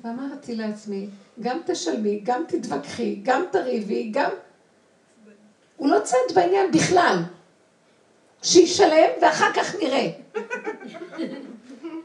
ואמרתי 0.03 0.57
לעצמי, 0.57 1.09
גם 1.41 1.61
תשלמי, 1.67 2.21
גם 2.25 2.45
תתווכחי, 2.49 3.21
גם 3.23 3.45
תריבי, 3.53 4.11
גם... 4.13 4.31
הוא 5.77 5.89
לא 5.89 5.99
צד 6.05 6.35
בעניין 6.35 6.73
בכלל. 6.73 7.23
שישלם 8.43 9.11
ואחר 9.23 9.53
כך 9.53 9.75
נראה. 9.75 10.07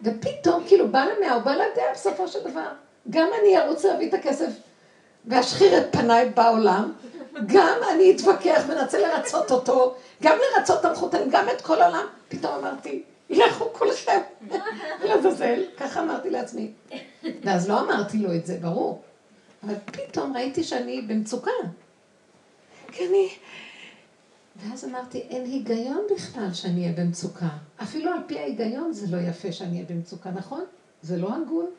ופתאום, 0.04 0.64
כאילו, 0.68 0.88
בא 0.88 1.06
למאה, 1.06 1.34
הוא 1.34 1.44
בא 1.44 1.52
לדעה 1.52 1.94
בסופו 1.94 2.28
של 2.28 2.40
דבר. 2.44 2.68
גם 3.10 3.28
אני 3.42 3.58
ארוץ 3.60 3.86
להביא 3.86 4.10
את 4.10 4.14
הכסף 4.14 4.50
ואשחיר 5.26 5.78
את 5.78 5.86
פניי 5.92 6.30
בעולם, 6.30 6.94
גם 7.46 7.78
אני 7.92 8.16
אתווכח 8.16 8.64
ונרצה 8.68 8.98
לרצות 9.00 9.52
אותו, 9.52 9.96
גם 10.24 10.38
לרצות 10.38 10.80
את 10.80 10.86
המחותנים, 10.86 11.30
גם 11.30 11.50
את 11.50 11.62
כל 11.62 11.82
העולם. 11.82 12.06
פתאום 12.28 12.54
אמרתי, 12.54 13.04
לכו 13.30 13.74
כולכם 13.74 14.20
לעזאזל, 15.04 15.64
ככה 15.78 16.02
אמרתי 16.02 16.30
לעצמי. 16.30 16.72
ואז 17.44 17.70
לא 17.70 17.80
אמרתי 17.80 18.18
לו 18.18 18.34
את 18.36 18.46
זה, 18.46 18.58
ברור. 18.62 19.02
אבל 19.64 19.74
פתאום 19.86 20.38
ראיתי 20.38 20.64
שאני 20.64 21.02
במצוקה. 21.02 21.52
כי 22.92 23.08
אני... 23.08 23.30
ואז 24.56 24.86
אמרתי, 24.86 25.18
אין 25.18 25.46
היגיון 25.46 26.04
בכלל 26.16 26.54
שאני 26.54 26.82
אהיה 26.82 26.94
במצוקה. 26.94 27.50
אפילו 27.84 28.12
על 28.12 28.20
פי 28.28 28.40
ההיגיון 28.40 28.94
זה 28.94 29.18
לא 29.18 29.22
יפה 29.22 29.52
שאני 29.52 29.76
אהיה 29.76 29.86
במצוקה, 29.90 30.32
נכון? 30.32 30.64
זה 31.02 31.18
לא 31.18 31.36
הגון. 31.36 31.70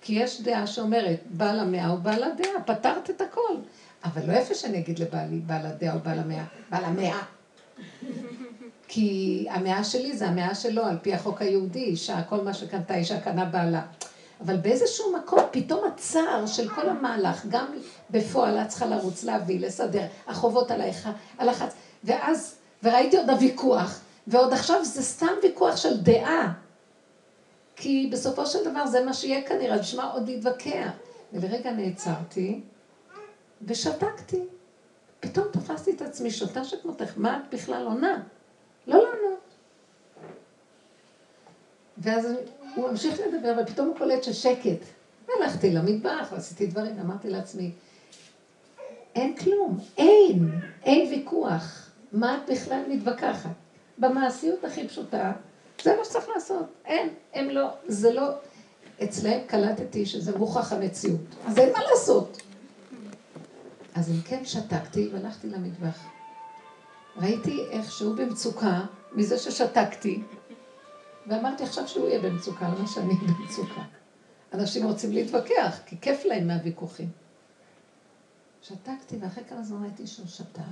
כי 0.00 0.12
יש 0.12 0.40
דעה 0.40 0.66
שאומרת, 0.66 1.20
בעל 1.30 1.60
המאה 1.60 1.86
הוא 1.86 1.98
בעל 1.98 2.24
הדעה, 2.24 2.62
פתרת 2.66 3.10
את 3.10 3.20
הכל. 3.20 3.56
אבל 4.04 4.22
לא 4.26 4.32
יפה 4.32 4.54
שאני 4.54 4.78
אגיד 4.78 4.98
לבעלי, 4.98 5.38
בעל 5.38 5.66
הדעה 5.66 5.94
או 5.94 5.98
בעל 6.00 6.18
המאה, 6.18 6.44
בעל 6.70 6.84
המאה. 6.84 7.22
כי 8.88 9.46
המאה 9.50 9.84
שלי 9.84 10.16
זה 10.16 10.28
המאה 10.28 10.54
שלו, 10.54 10.84
על 10.84 10.96
פי 11.02 11.14
החוק 11.14 11.42
היהודי, 11.42 11.84
אישה, 11.84 12.22
כל 12.22 12.40
מה 12.44 12.54
שקנתה 12.54 12.94
אישה 12.94 13.20
קנה 13.20 13.44
בעלה. 13.44 13.82
אבל 14.40 14.56
באיזשהו 14.56 15.16
מקום, 15.16 15.40
פתאום 15.50 15.80
הצער 15.94 16.46
של 16.46 16.68
כל 16.68 16.88
המהלך, 16.88 17.46
גם 17.48 17.66
בפועל 18.12 18.58
את 18.58 18.68
צריכה 18.68 18.86
לרוץ, 18.86 19.24
להביא, 19.24 19.60
לסדר, 19.60 20.06
החובות 20.26 20.70
עלייך, 20.70 21.08
הלחץ, 21.38 21.74
ואז, 22.04 22.54
וראיתי 22.82 23.16
עוד 23.16 23.30
הוויכוח, 23.30 24.00
ועוד 24.26 24.52
עכשיו 24.52 24.84
זה 24.84 25.02
סתם 25.02 25.32
ויכוח 25.42 25.76
של 25.76 26.00
דעה. 26.00 26.52
כי 27.76 28.08
בסופו 28.12 28.46
של 28.46 28.70
דבר 28.70 28.86
זה 28.86 29.04
מה 29.04 29.14
שיהיה 29.14 29.42
כנראה, 29.42 29.78
בשביל 29.78 30.00
מה 30.00 30.12
עוד 30.12 30.28
להתווכח? 30.28 30.90
ולרגע 31.32 31.70
נעצרתי 31.70 32.60
ושתקתי. 33.66 34.40
פתאום 35.20 35.46
תפסתי 35.52 35.90
את 35.90 36.02
עצמי 36.02 36.30
שותה 36.30 36.64
שכמותך, 36.64 37.12
מה 37.16 37.36
את 37.36 37.54
בכלל 37.54 37.86
עונה? 37.86 38.22
לא 38.86 38.98
לענות. 38.98 39.40
ואז 41.98 42.28
הוא 42.74 42.88
המשיך 42.88 43.20
לדבר, 43.20 43.62
ופתאום 43.62 43.88
הוא 43.88 43.98
קולט 43.98 44.24
ששקט. 44.24 44.84
הלכתי 45.38 45.70
למטבח 45.70 46.28
ועשיתי 46.32 46.66
דברים, 46.66 46.98
אמרתי 46.98 47.30
לעצמי, 47.30 47.70
אין 49.14 49.36
כלום, 49.36 49.78
אין, 49.98 50.60
אין 50.84 51.10
ויכוח. 51.10 51.90
מה 52.12 52.36
את 52.36 52.50
בכלל 52.50 52.82
מתווכחת? 52.88 53.50
במעשיות 53.98 54.64
הכי 54.64 54.88
פשוטה, 54.88 55.32
זה 55.82 55.96
מה 55.98 56.04
שצריך 56.04 56.28
לעשות. 56.34 56.66
אין, 56.84 57.08
הם 57.34 57.50
לא, 57.50 57.68
זה 57.86 58.12
לא... 58.12 58.28
אצלהם 59.04 59.40
קלטתי 59.46 60.06
שזה 60.06 60.38
מוכח 60.38 60.72
המציאות. 60.72 61.20
אז 61.46 61.58
אין 61.58 61.72
מה 61.72 61.78
לעשות. 61.90 62.42
אז 63.94 64.10
אם 64.10 64.20
כן 64.24 64.44
שתקתי 64.44 65.08
והלכתי 65.12 65.48
למטבח. 65.48 65.98
ראיתי 67.16 67.64
איך 67.70 67.92
שהוא 67.92 68.16
במצוקה 68.16 68.80
מזה 69.12 69.38
ששתקתי, 69.38 70.22
ואמרתי 71.26 71.62
עכשיו 71.62 71.88
שהוא 71.88 72.08
יהיה 72.08 72.20
במצוקה, 72.20 72.68
למה 72.68 72.86
שאני 72.86 73.14
במצוקה. 73.14 73.82
אנשים 74.52 74.86
רוצים 74.86 75.12
להתווכח, 75.12 75.80
כי 75.86 76.00
כיף 76.00 76.24
להם 76.24 76.46
מהוויכוחים. 76.46 77.08
שתקתי, 78.62 79.16
ואחרי 79.20 79.44
כמה 79.44 79.62
זמן 79.62 79.82
ראיתי 79.82 80.06
שהוא 80.06 80.26
שתק, 80.26 80.62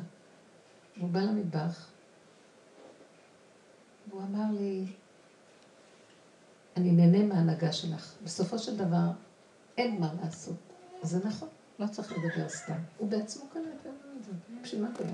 והוא 0.97 1.11
בא 1.11 1.21
למטבח, 1.21 1.91
והוא 4.09 4.23
אמר 4.23 4.53
לי, 4.59 4.87
אני 6.77 6.91
נהנה 6.93 7.27
מההנהגה 7.27 7.73
שלך. 7.73 8.15
בסופו 8.25 8.59
של 8.59 8.77
דבר, 8.77 9.11
אין 9.79 10.01
מה 10.01 10.13
לעשות. 10.23 10.57
זה 11.03 11.19
נכון, 11.29 11.49
לא 11.79 11.87
צריך 11.87 12.13
לדבר 12.13 12.49
סתם. 12.49 12.79
הוא 12.99 13.09
בעצמו 13.09 13.49
קלט 13.53 13.87
את 13.87 14.25
זה, 14.25 14.33
בשביל 14.63 14.83
מה 14.83 14.89
קורה? 14.97 15.11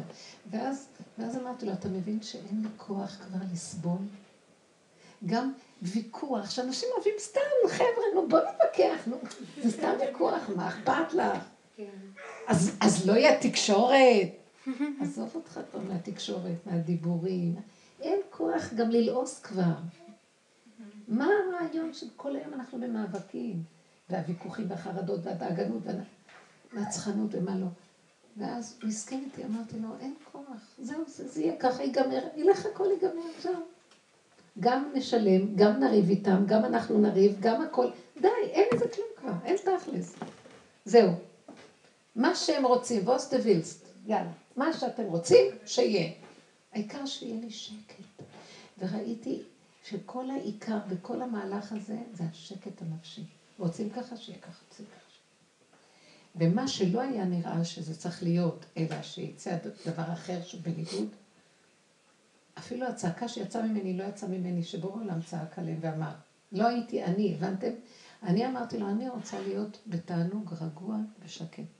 ואז 0.51 0.89
ואז 1.19 1.37
אמרתי 1.37 1.67
לו, 1.67 1.73
אתה 1.73 1.89
מבין 1.89 2.23
שאין 2.23 2.63
לי 2.63 2.69
כוח 2.77 3.17
כבר 3.27 3.39
לסבול? 3.53 3.99
גם 5.27 5.53
ויכוח, 5.83 6.51
שאנשים 6.51 6.89
אוהבים 6.97 7.15
סתם, 7.19 7.41
חבר'ה, 7.69 8.05
נו 8.15 8.29
בוא 8.29 8.39
נתווכח, 8.39 9.07
נו, 9.07 9.17
זה 9.63 9.71
סתם 9.71 9.93
ויכוח, 10.01 10.49
מה 10.57 10.69
אכפת 10.69 11.15
לך? 11.15 11.45
כן. 11.77 11.85
אז, 12.47 12.77
אז 12.81 13.07
לא 13.07 13.13
יהיה 13.13 13.41
תקשורת. 13.41 14.29
עזוב 15.01 15.31
אותך 15.35 15.61
כבר 15.71 15.81
מהתקשורת, 15.81 16.67
מהדיבורים. 16.67 17.55
אין 18.01 18.21
כוח 18.31 18.73
גם 18.75 18.91
ללעוס 18.91 19.41
כבר. 19.41 19.75
מה 21.09 21.27
הרעיון 21.27 21.93
של 21.95 22.07
כל 22.17 22.37
היום 22.37 22.55
אנחנו 22.55 22.81
במאבקים, 22.81 23.63
והוויכוחים 24.11 24.71
והחרדות 24.71 25.21
והדאגנות 25.23 25.83
והנצחנות 26.73 27.35
ומה 27.35 27.57
לא. 27.57 27.67
ואז 28.37 28.79
הוא 28.83 28.89
הסכים 28.89 29.25
איתי, 29.25 29.45
אמרתי 29.45 29.79
לו, 29.79 29.89
אין 30.01 30.15
כוח, 30.33 30.77
זהו, 30.79 31.05
זה, 31.07 31.29
זה 31.29 31.43
יהיה 31.43 31.57
ככה, 31.59 31.83
ייגמר, 31.83 32.23
ילך 32.37 32.67
הכל 32.67 32.89
ייגמר, 32.91 33.23
זהו. 33.43 33.63
גם 34.61 34.91
נשלם, 34.95 35.57
גם 35.57 35.81
נריב 35.81 36.09
איתם, 36.09 36.45
גם 36.47 36.65
אנחנו 36.65 36.99
נריב, 36.99 37.37
גם 37.41 37.63
הכל, 37.63 37.87
די, 38.21 38.29
אין 38.43 38.65
לזה 38.75 38.85
כלום 38.89 39.07
כבר, 39.17 39.33
אין 39.45 39.57
תכלס. 39.57 40.15
זהו. 40.85 41.11
מה 42.17 42.35
שהם 42.35 42.67
רוצים, 42.67 43.09
ווס 43.09 43.31
דה 43.35 43.37
וילסט, 43.43 43.87
יאללה, 44.07 44.33
מה 44.57 44.73
שאתם 44.73 45.03
רוצים, 45.03 45.47
שיהיה. 45.67 46.13
העיקר 46.73 47.07
שיהיה 47.07 47.41
לי 47.41 47.51
שקט. 47.51 48.25
וראיתי 48.79 49.43
שכל 49.85 50.31
העיקר 50.31 50.79
בכל 50.89 51.23
המהלך 51.23 51.73
הזה, 51.73 51.99
זה 52.13 52.25
השקט 52.31 52.83
הנפשי. 52.83 53.25
רוצים 53.59 53.91
ככה, 53.91 54.17
שיהיה 54.17 54.39
ככה, 54.39 54.63
רוצים 54.69 54.87
ככה. 54.87 55.07
ומה 56.37 56.69
שלא 56.69 57.01
היה 57.01 57.25
נראה 57.25 57.65
שזה 57.65 57.97
צריך 57.97 58.23
להיות, 58.23 58.65
אלא 58.77 59.03
שיצא 59.03 59.57
דבר 59.87 60.13
אחר 60.13 60.43
שהוא 60.43 60.61
בניגוד, 60.61 61.09
אפילו 62.59 62.87
הצעקה 62.87 63.29
שיצאה 63.29 63.63
ממני 63.63 63.97
לא 63.97 64.05
יצאה 64.05 64.29
ממני, 64.29 64.63
שבורא 64.63 65.03
עולם 65.03 65.23
צעק 65.23 65.59
עליהם 65.59 65.79
ואמר, 65.81 66.13
לא 66.53 66.69
הייתי 66.69 67.05
אני, 67.05 67.35
הבנתם? 67.35 67.71
אני 68.23 68.47
אמרתי 68.47 68.79
לו, 68.79 68.89
אני 68.89 69.09
רוצה 69.09 69.41
להיות 69.41 69.79
בתענוג 69.87 70.55
רגוע 70.61 70.97
ושקט. 71.25 71.76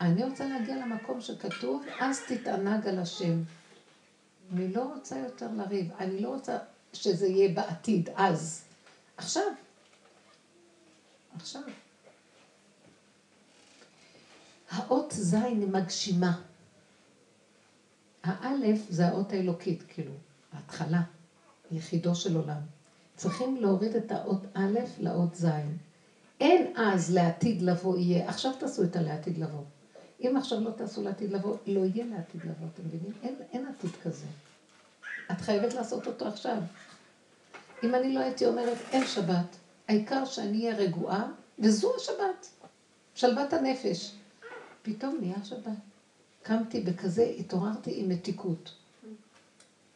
אני 0.00 0.24
רוצה 0.24 0.48
להגיע 0.48 0.76
למקום 0.76 1.20
שכתוב, 1.20 1.84
אז 2.00 2.20
תתענג 2.28 2.86
על 2.86 2.98
השם. 2.98 3.42
אני 4.52 4.72
לא 4.72 4.92
רוצה 4.94 5.18
יותר 5.18 5.48
לריב, 5.56 5.92
אני 5.98 6.20
לא 6.20 6.28
רוצה 6.28 6.58
שזה 6.92 7.26
יהיה 7.26 7.54
בעתיד, 7.54 8.08
אז. 8.16 8.64
עכשיו. 9.16 9.42
עכשיו. 11.36 11.62
האות 14.70 15.12
זין 15.12 15.72
מגשימה. 15.72 16.40
האלף 18.22 18.78
זה 18.88 19.08
האות 19.08 19.32
האלוקית, 19.32 19.82
כאילו, 19.88 20.12
ההתחלה, 20.52 21.02
יחידו 21.72 22.14
של 22.14 22.36
עולם. 22.36 22.60
צריכים 23.16 23.56
להוריד 23.56 23.96
את 23.96 24.12
האות 24.12 24.42
א' 24.54 24.78
לאות 24.98 25.34
ז'. 25.34 25.46
אין 26.40 26.72
אז 26.76 27.14
לעתיד 27.14 27.62
לבוא 27.62 27.98
יהיה, 27.98 28.28
עכשיו 28.28 28.52
תעשו 28.58 28.82
את 28.82 28.96
הלעתיד 28.96 29.38
לבוא. 29.38 29.62
אם 30.20 30.36
עכשיו 30.36 30.60
לא 30.60 30.70
תעשו 30.70 31.02
לעתיד 31.02 31.32
לבוא, 31.32 31.56
לא 31.66 31.80
יהיה 31.80 32.06
לעתיד 32.06 32.40
לבוא, 32.44 32.66
אתם 32.74 32.82
מבינים? 32.86 33.12
אין, 33.22 33.34
אין 33.52 33.66
עתיד 33.66 33.90
כזה. 34.02 34.26
את 35.30 35.40
חייבת 35.40 35.74
לעשות 35.74 36.06
אותו 36.06 36.28
עכשיו. 36.28 36.56
אם 37.84 37.94
אני 37.94 38.14
לא 38.14 38.20
הייתי 38.20 38.46
אומרת, 38.46 38.78
אין 38.92 39.06
שבת, 39.06 39.56
העיקר 39.88 40.24
שאני 40.24 40.66
אהיה 40.66 40.76
רגועה, 40.76 41.28
וזו 41.58 41.92
השבת. 41.96 42.48
שלוות 43.14 43.52
הנפש. 43.52 44.12
פתאום 44.82 45.18
נהיה 45.20 45.44
שבת. 45.44 45.72
קמתי 46.42 46.80
בכזה, 46.80 47.24
התעוררתי 47.38 48.00
עם 48.00 48.08
מתיקות. 48.08 48.74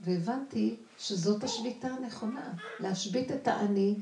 והבנתי 0.01 0.77
שזאת 0.99 1.45
השביתה 1.45 1.89
הנכונה, 1.89 2.53
להשבית 2.81 3.33
את 3.33 3.49
האני 3.49 3.95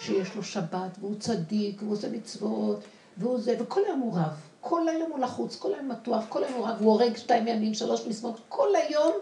שיש 0.00 0.34
לו 0.34 0.42
שבת, 0.42 0.98
והוא 1.00 1.14
צדיק, 1.18 1.82
והוא 1.82 1.92
עושה 1.92 2.08
מצוות, 2.08 2.80
והוא 3.16 3.40
זה, 3.40 3.56
וכל 3.60 3.80
היום 3.86 4.00
הוא 4.00 4.14
רב. 4.14 4.40
כל 4.60 4.88
היום 4.88 5.10
הוא 5.10 5.18
לחוץ, 5.18 5.56
כל 5.56 5.74
היום 5.74 5.88
מתוח, 5.88 6.24
כל 6.28 6.44
היום 6.44 6.54
הוא 6.54 6.66
רב, 6.66 6.76
הוא 6.80 6.92
הורג 6.92 7.16
שתיים 7.16 7.48
ימים, 7.48 7.74
שלוש 7.74 8.06
מזמות, 8.06 8.40
כל 8.48 8.68
היום 8.88 9.12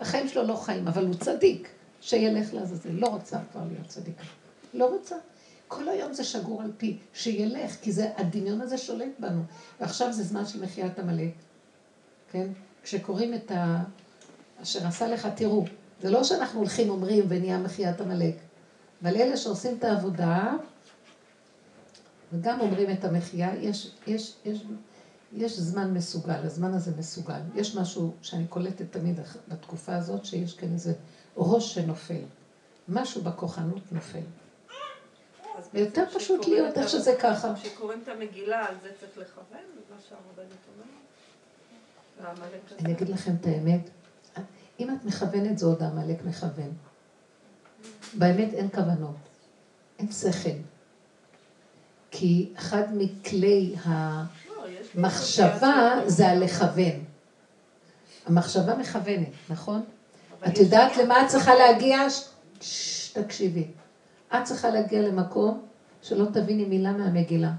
החיים 0.00 0.28
שלו 0.28 0.42
לא 0.42 0.56
חיים, 0.56 0.88
אבל 0.88 1.06
הוא 1.06 1.14
צדיק, 1.14 1.68
שילך 2.00 2.54
לעזאזל. 2.54 2.90
לא 2.90 3.06
רוצה 3.06 3.38
כבר 3.52 3.60
להיות 3.72 3.86
צדיקה. 3.86 4.24
לא 4.74 4.86
רוצה. 4.86 5.16
כל 5.68 5.88
היום 5.88 6.12
זה 6.12 6.24
שגור 6.24 6.62
על 6.62 6.72
פי, 6.76 6.98
שילך, 7.14 7.76
כי 7.82 7.92
זה, 7.92 8.10
הדמיון 8.16 8.60
הזה 8.60 8.78
שולט 8.78 9.12
בנו. 9.18 9.42
ועכשיו 9.80 10.12
זה 10.12 10.22
זמן 10.22 10.46
של 10.46 10.62
מחיית 10.62 10.98
עמלק, 10.98 11.32
כן? 12.32 12.46
כשקוראים 12.82 13.34
את 13.34 13.50
ה... 13.50 13.82
אשר 14.62 14.86
עשה 14.86 15.08
לך, 15.08 15.28
תראו, 15.36 15.64
זה 16.02 16.10
לא 16.10 16.24
שאנחנו 16.24 16.60
הולכים 16.60 16.90
אומרים 16.90 17.24
ונהיה 17.28 17.58
מחיית 17.58 18.00
עמלק, 18.00 18.34
אבל 19.02 19.16
אלה 19.16 19.36
שעושים 19.36 19.76
את 19.78 19.84
העבודה, 19.84 20.52
וגם 22.32 22.60
אומרים 22.60 22.90
את 22.90 23.04
המחייה, 23.04 23.54
יש, 23.54 23.90
יש, 24.06 24.34
יש, 24.44 24.64
יש 25.32 25.58
זמן 25.58 25.94
מסוגל, 25.94 26.40
הזמן 26.44 26.74
הזה 26.74 26.92
מסוגל. 26.98 27.40
יש 27.54 27.76
משהו 27.76 28.14
שאני 28.22 28.46
קולטת 28.46 28.84
תמיד 28.90 29.20
בתקופה 29.48 29.96
הזאת, 29.96 30.24
שיש 30.24 30.54
כאן 30.54 30.72
איזה 30.72 30.92
ראש 31.36 31.74
שנופל. 31.74 32.22
משהו 32.88 33.22
בכוחנות 33.22 33.92
נופל. 33.92 34.18
ויותר 35.74 36.04
פשוט 36.14 36.48
להיות 36.48 36.78
איך 36.78 36.88
שזה 36.88 37.16
ככה. 37.20 37.54
כשקוראים 37.54 38.00
את 38.02 38.08
המגילה, 38.08 38.68
על 38.68 38.74
זה 38.82 38.88
צריך 39.00 39.18
לכוון, 39.18 39.58
מה 39.90 39.96
שהרבנית 40.08 40.58
אומרת? 40.74 40.88
אני 42.80 42.92
אגיד 42.92 43.08
לכם 43.08 43.32
את 43.40 43.46
האמת, 43.46 43.90
אם 44.80 44.90
את 44.90 45.04
מכוונת 45.04 45.58
זה 45.58 45.66
עוד 45.66 45.82
העמלק 45.82 46.24
מכוון. 46.24 46.72
באמת 48.14 48.54
אין 48.54 48.68
כוונות, 48.74 49.16
אין 49.98 50.12
שכל. 50.12 50.50
כי 52.10 52.48
אחד 52.56 52.82
מכלי 52.92 53.74
המחשבה 54.94 55.94
זה 56.06 56.28
הלכוון. 56.28 57.04
המחשבה 58.26 58.76
מכוונת, 58.76 59.28
נכון? 59.50 59.82
את 60.46 60.58
יודעת 60.58 60.96
למה 60.96 61.22
את 61.22 61.28
צריכה 61.28 61.54
להגיע? 61.54 61.98
תקשיבי. 63.12 63.66
את 64.34 64.44
צריכה 64.44 64.70
להגיע 64.70 65.02
למקום 65.02 65.62
שלא 66.02 66.26
תביני 66.32 66.64
מילה 66.64 66.92
מהמגילה, 66.92 67.52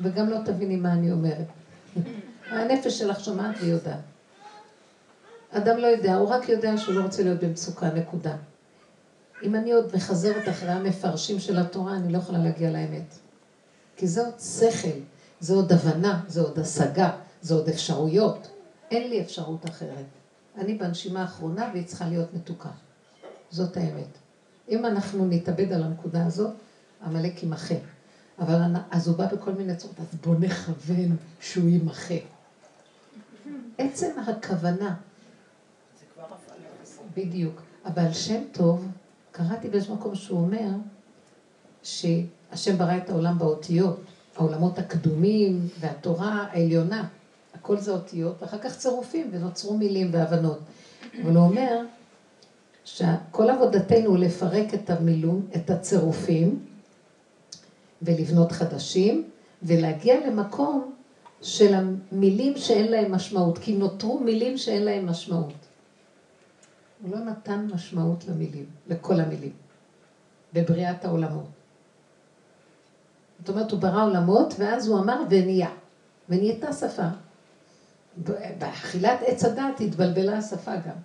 וגם 0.00 0.30
לא 0.30 0.38
תביני 0.44 0.76
מה 0.76 0.92
אני 0.92 1.12
אומרת. 1.12 1.46
הנפש 2.50 2.98
שלך 2.98 3.24
שומעת 3.24 3.56
ויודעת. 3.60 4.00
אדם 5.50 5.78
לא 5.78 5.86
יודע, 5.86 6.14
הוא 6.14 6.28
רק 6.28 6.48
יודע 6.48 6.76
שהוא 6.76 6.94
לא 6.94 7.02
רוצה 7.02 7.22
להיות 7.22 7.40
במצוקה, 7.40 7.90
נקודה. 7.90 8.36
אם 9.44 9.54
אני 9.54 9.72
עוד 9.72 9.96
מחזרת 9.96 10.48
אחרי 10.48 10.70
המפרשים 10.70 11.38
של 11.40 11.58
התורה, 11.58 11.96
אני 11.96 12.12
לא 12.12 12.18
יכולה 12.18 12.38
להגיע 12.38 12.70
לאמת. 12.70 13.14
כי 13.96 14.06
זה 14.06 14.24
עוד 14.24 14.40
שכל, 14.40 14.98
זה 15.40 15.54
עוד 15.54 15.72
הבנה, 15.72 16.24
זה 16.28 16.40
עוד 16.40 16.58
השגה, 16.58 17.10
זה 17.42 17.54
עוד 17.54 17.68
אפשרויות. 17.68 18.48
אין 18.90 19.10
לי 19.10 19.20
אפשרות 19.20 19.68
אחרת. 19.68 20.04
אני 20.58 20.74
בנשימה 20.74 21.20
האחרונה 21.22 21.70
והיא 21.72 21.86
צריכה 21.86 22.08
להיות 22.08 22.34
מתוקה. 22.34 22.68
זאת 23.50 23.76
האמת. 23.76 24.18
אם 24.68 24.86
אנחנו 24.86 25.26
נתאבד 25.26 25.72
על 25.72 25.82
הנקודה 25.82 26.26
הזאת, 26.26 26.50
עמלק 27.04 27.42
יימחה. 27.42 27.74
אבל 28.38 28.60
אז 28.90 29.08
הוא 29.08 29.16
בא 29.16 29.26
בכל 29.26 29.52
מיני 29.52 29.76
צורות, 29.76 29.96
אז 30.00 30.18
בוא 30.24 30.34
נכוון 30.34 31.16
שהוא 31.40 31.68
יימחה. 31.68 32.14
עצם 33.78 34.10
הכוונה. 34.26 34.94
בדיוק. 37.16 37.62
אבל 37.84 38.12
שם 38.12 38.42
טוב, 38.52 38.88
קראתי 39.36 39.68
באיזשהו 39.68 39.94
מקום 39.94 40.14
שהוא 40.14 40.40
אומר, 40.40 40.68
שהשם 41.82 42.78
ברא 42.78 42.96
את 42.96 43.10
העולם 43.10 43.38
באותיות, 43.38 44.00
העולמות 44.36 44.78
הקדומים 44.78 45.68
והתורה 45.80 46.46
העליונה, 46.50 47.08
הכל 47.54 47.78
זה 47.78 47.92
אותיות, 47.92 48.42
ואחר 48.42 48.58
כך 48.58 48.76
צירופים, 48.76 49.30
ונוצרו 49.32 49.76
מילים 49.76 50.10
והבנות. 50.12 50.58
אבל 51.22 51.36
הוא 51.36 51.44
אומר, 51.44 51.80
שכל 52.84 53.50
עבודתנו 53.50 54.06
הוא 54.06 54.18
לפרק 54.18 54.74
את 54.74 54.90
המילון, 54.90 55.46
את 55.56 55.70
הצירופים, 55.70 56.64
ולבנות 58.02 58.52
חדשים, 58.52 59.24
ולהגיע 59.62 60.26
למקום 60.26 60.92
של 61.42 61.74
המילים 61.74 62.56
שאין 62.56 62.90
להם 62.90 63.12
משמעות, 63.12 63.58
כי 63.58 63.76
נותרו 63.76 64.20
מילים 64.20 64.58
שאין 64.58 64.84
להם 64.84 65.06
משמעות. 65.06 65.63
הוא 67.04 67.12
לא 67.12 67.18
נתן 67.18 67.66
משמעות 67.74 68.24
למילים, 68.24 68.66
לכל 68.86 69.20
המילים, 69.20 69.52
בבריאת 70.52 71.04
העולמות. 71.04 71.48
זאת 73.38 73.48
אומרת, 73.48 73.70
הוא 73.70 73.80
ברא 73.80 74.04
עולמות, 74.04 74.54
ואז 74.58 74.88
הוא 74.88 74.98
אמר 74.98 75.22
ונהיה, 75.30 75.70
ונהייתה 76.28 76.72
שפה. 76.72 77.08
באכילת 78.58 79.18
עץ 79.26 79.44
הדת 79.44 79.80
התבלבלה 79.80 80.38
השפה 80.38 80.76
גם. 80.76 80.96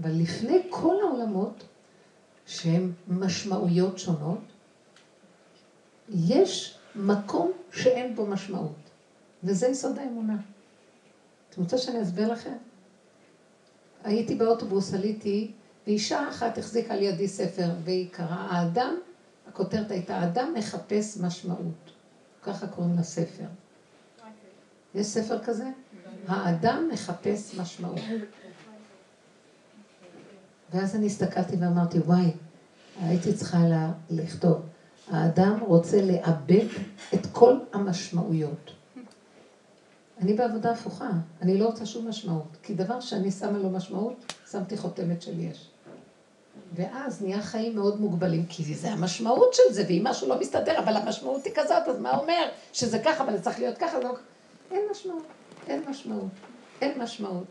אבל 0.00 0.10
לפני 0.10 0.62
כל 0.70 0.96
העולמות, 1.02 1.64
שהם 2.46 2.92
משמעויות 3.08 3.98
שונות, 3.98 4.38
יש 6.08 6.78
מקום 6.94 7.52
שאין 7.72 8.14
בו 8.14 8.26
משמעות, 8.26 8.90
וזה 9.44 9.66
יסוד 9.66 9.98
האמונה. 9.98 10.36
אתם 11.50 11.62
רוצה 11.62 11.78
שאני 11.78 12.02
אסביר 12.02 12.32
לכם? 12.32 12.56
הייתי 14.04 14.34
באוטובוס, 14.34 14.94
עליתי, 14.94 15.52
ואישה 15.86 16.28
אחת 16.28 16.58
החזיקה 16.58 16.94
על 16.94 17.02
ידי 17.02 17.28
ספר, 17.28 17.70
והיא 17.84 18.08
קראה, 18.10 18.46
האדם, 18.50 18.94
הכותרת 19.48 19.90
הייתה, 19.90 20.24
אדם 20.24 20.54
מחפש 20.58 21.16
משמעות. 21.20 21.92
ככה 22.42 22.66
קוראים 22.66 22.98
לספר. 22.98 23.44
יש 24.94 25.06
ספר 25.06 25.44
כזה? 25.44 25.64
האדם 26.28 26.88
מחפש 26.92 27.54
משמעות. 27.54 28.00
ואז 30.72 30.96
אני 30.96 31.06
הסתכלתי 31.06 31.56
ואמרתי, 31.56 31.98
וואי, 31.98 32.32
הייתי 33.00 33.34
צריכה 33.34 33.58
לכתוב, 34.10 34.62
האדם 35.10 35.60
רוצה 35.60 36.02
לאבד 36.02 36.66
את 37.14 37.26
כל 37.32 37.56
המשמעויות. 37.72 38.70
אני 40.20 40.32
בעבודה 40.32 40.70
הפוכה, 40.70 41.10
אני 41.42 41.58
לא 41.58 41.66
רוצה 41.66 41.86
שום 41.86 42.08
משמעות, 42.08 42.56
כי 42.62 42.74
דבר 42.74 43.00
שאני 43.00 43.30
שמה 43.30 43.58
לו 43.58 43.70
משמעות, 43.70 44.32
שמתי 44.50 44.76
חותמת 44.76 45.22
של 45.22 45.40
יש. 45.40 45.68
ואז 46.74 47.22
נהיה 47.22 47.42
חיים 47.42 47.74
מאוד 47.74 48.00
מוגבלים, 48.00 48.46
כי 48.46 48.74
זה 48.74 48.90
המשמעות 48.90 49.54
של 49.54 49.62
זה, 49.70 49.84
ואם 49.88 50.02
משהו 50.04 50.28
לא 50.28 50.40
מסתדר, 50.40 50.78
אבל 50.78 50.96
המשמעות 50.96 51.44
היא 51.44 51.52
כזאת, 51.54 51.88
אז 51.88 52.00
מה 52.00 52.18
אומר? 52.18 52.48
שזה 52.72 52.98
ככה, 52.98 53.24
אבל 53.24 53.36
זה 53.36 53.42
צריך 53.42 53.58
להיות 53.58 53.78
ככה, 53.78 53.98
לא... 54.00 54.14
אין 54.70 54.80
משמעות, 54.90 55.22
אין 55.66 55.82
משמעות, 55.90 56.30
אין 56.80 57.02
משמעות, 57.02 57.44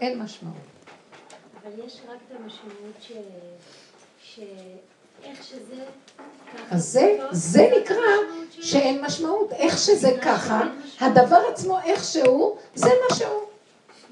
אין 0.00 0.22
משמעות. 0.22 0.56
אבל 1.62 1.70
יש 1.86 2.00
רק 2.08 2.18
את 2.26 2.36
המשמעות 2.40 2.96
ש... 3.00 3.12
ש... 4.22 4.40
איך. 5.24 5.52
אז 6.70 6.92
זה, 6.92 7.18
זה 7.30 7.70
נקרא 7.80 7.96
שאין 8.50 9.04
משמעות. 9.04 9.52
איך 9.52 9.78
שזה 9.78 10.10
ככה, 10.22 10.62
הדבר 11.00 11.40
עצמו 11.52 11.78
איכשהו, 11.84 12.56
זה 12.74 12.86
מה 12.88 13.16
שהוא. 13.16 13.28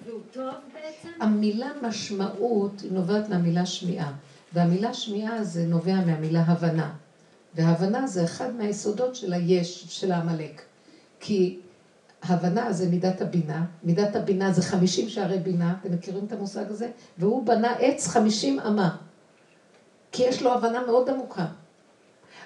והוא 0.07 0.21
טוב 0.33 0.45
בעצם? 0.45 1.09
המילה 1.21 1.69
משמעות 1.83 2.83
נובעת 2.91 3.29
מהמילה 3.29 3.67
שמיעה. 3.67 4.13
והמילה 4.53 4.95
שמיעה 4.95 5.45
זה 5.45 5.65
נובע 5.67 5.95
מהמילה 5.95 6.43
הבנה. 6.47 6.93
והבנה 7.55 8.07
זה 8.07 8.25
אחד 8.25 8.55
מהיסודות 8.55 9.15
של 9.15 9.33
היש, 9.33 9.85
של 9.89 10.13
העמלק. 10.13 10.63
כי 11.21 11.59
הבנה 12.23 12.73
זה 12.73 12.89
מידת 12.89 13.21
הבינה, 13.21 13.65
מידת 13.83 14.17
הבינה 14.17 14.53
זה 14.53 14.63
חמישים 14.63 15.09
שערי 15.09 15.39
בינה, 15.39 15.75
אתם 15.81 15.95
מכירים 15.95 16.25
את 16.25 16.33
המושג 16.33 16.65
הזה? 16.71 16.91
והוא 17.19 17.47
בנה 17.47 17.73
עץ 17.73 18.09
חמישים 18.09 18.61
אמה. 18.61 18.97
כי 20.15 20.23
יש 20.23 20.43
לו 20.43 20.53
הבנה 20.53 20.87
מאוד 20.87 21.11
עמוקה. 21.11 21.45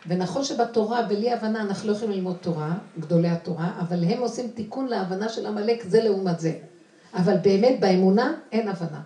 ונכון 0.07 0.45
שבתורה, 0.45 1.03
בלי 1.03 1.33
הבנה, 1.33 1.63
אנחנו 1.63 1.89
לא 1.89 1.97
יכולים 1.97 2.15
ללמוד 2.15 2.37
תורה, 2.37 2.73
גדולי 2.99 3.29
התורה, 3.29 3.73
אבל 3.81 4.05
הם 4.05 4.21
עושים 4.21 4.49
תיקון 4.49 4.87
להבנה 4.87 5.29
של 5.29 5.47
עמלק 5.47 5.83
זה 5.83 6.03
לעומת 6.03 6.41
זה. 6.41 6.59
אבל 7.15 7.37
באמת 7.37 7.81
באמונה 7.81 8.35
אין 8.53 8.69
הבנה. 8.69 9.01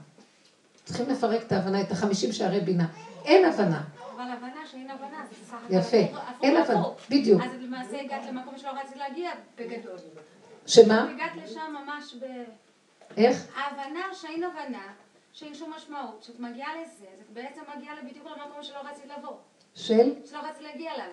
צריכים 0.85 1.09
לפרק 1.09 1.43
את 1.43 1.53
ההבנה, 1.53 1.81
את 1.81 1.93
החמישים 1.93 2.33
שערי 2.33 2.61
בינה. 2.61 2.87
אין 3.25 3.45
הבנה. 3.45 3.83
אבל 4.17 4.25
הבנה 4.31 4.61
שאין 4.71 4.91
הבנה, 4.91 5.25
זה 5.31 5.47
סך 5.47 5.55
הכל 5.67 5.75
יפה. 5.75 6.19
הפוך 6.19 6.43
אין 6.43 6.57
הפוך. 6.57 6.77
הבנה, 6.77 6.95
בדיוק. 7.11 7.43
אז 7.43 7.51
למעשה 7.61 8.01
הגעת 8.01 8.27
למקום 8.29 8.59
שלא 8.59 8.71
רצית 8.71 8.97
להגיע 8.97 9.31
בגדול. 9.59 9.97
שמה? 10.67 11.11
הגעת 11.15 11.33
לשם 11.45 11.75
ממש 11.85 12.15
ב... 12.21 12.25
איך? 13.17 13.47
ההבנה 13.57 14.01
שאין 14.13 14.45
הבנה, 14.45 14.83
שאין 15.33 15.55
שום 15.55 15.73
משמעות, 15.77 16.23
שאת 16.23 16.41
מגיעה 16.41 16.71
לזה, 16.83 17.07
אז 17.15 17.21
את 17.21 17.31
בעצם 17.31 17.61
מגיעה 17.77 17.95
בדיוק 18.11 18.27
למקום 18.27 18.63
שלא 18.63 18.79
רצית 18.91 19.05
לבוא, 19.19 19.37
של? 19.75 20.13
שלא 20.31 20.39
רצית 20.39 20.63
להגיע 20.63 20.95
אליו. 20.95 21.07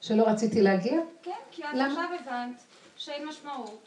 שלא 0.00 0.22
רציתי 0.26 0.62
להגיע? 0.62 1.00
כן, 1.22 1.30
כי 1.50 1.62
את? 1.64 1.68
עכשיו 1.74 2.04
הבנת 2.20 2.60
שאין 2.96 3.28
משמעות. 3.28 3.84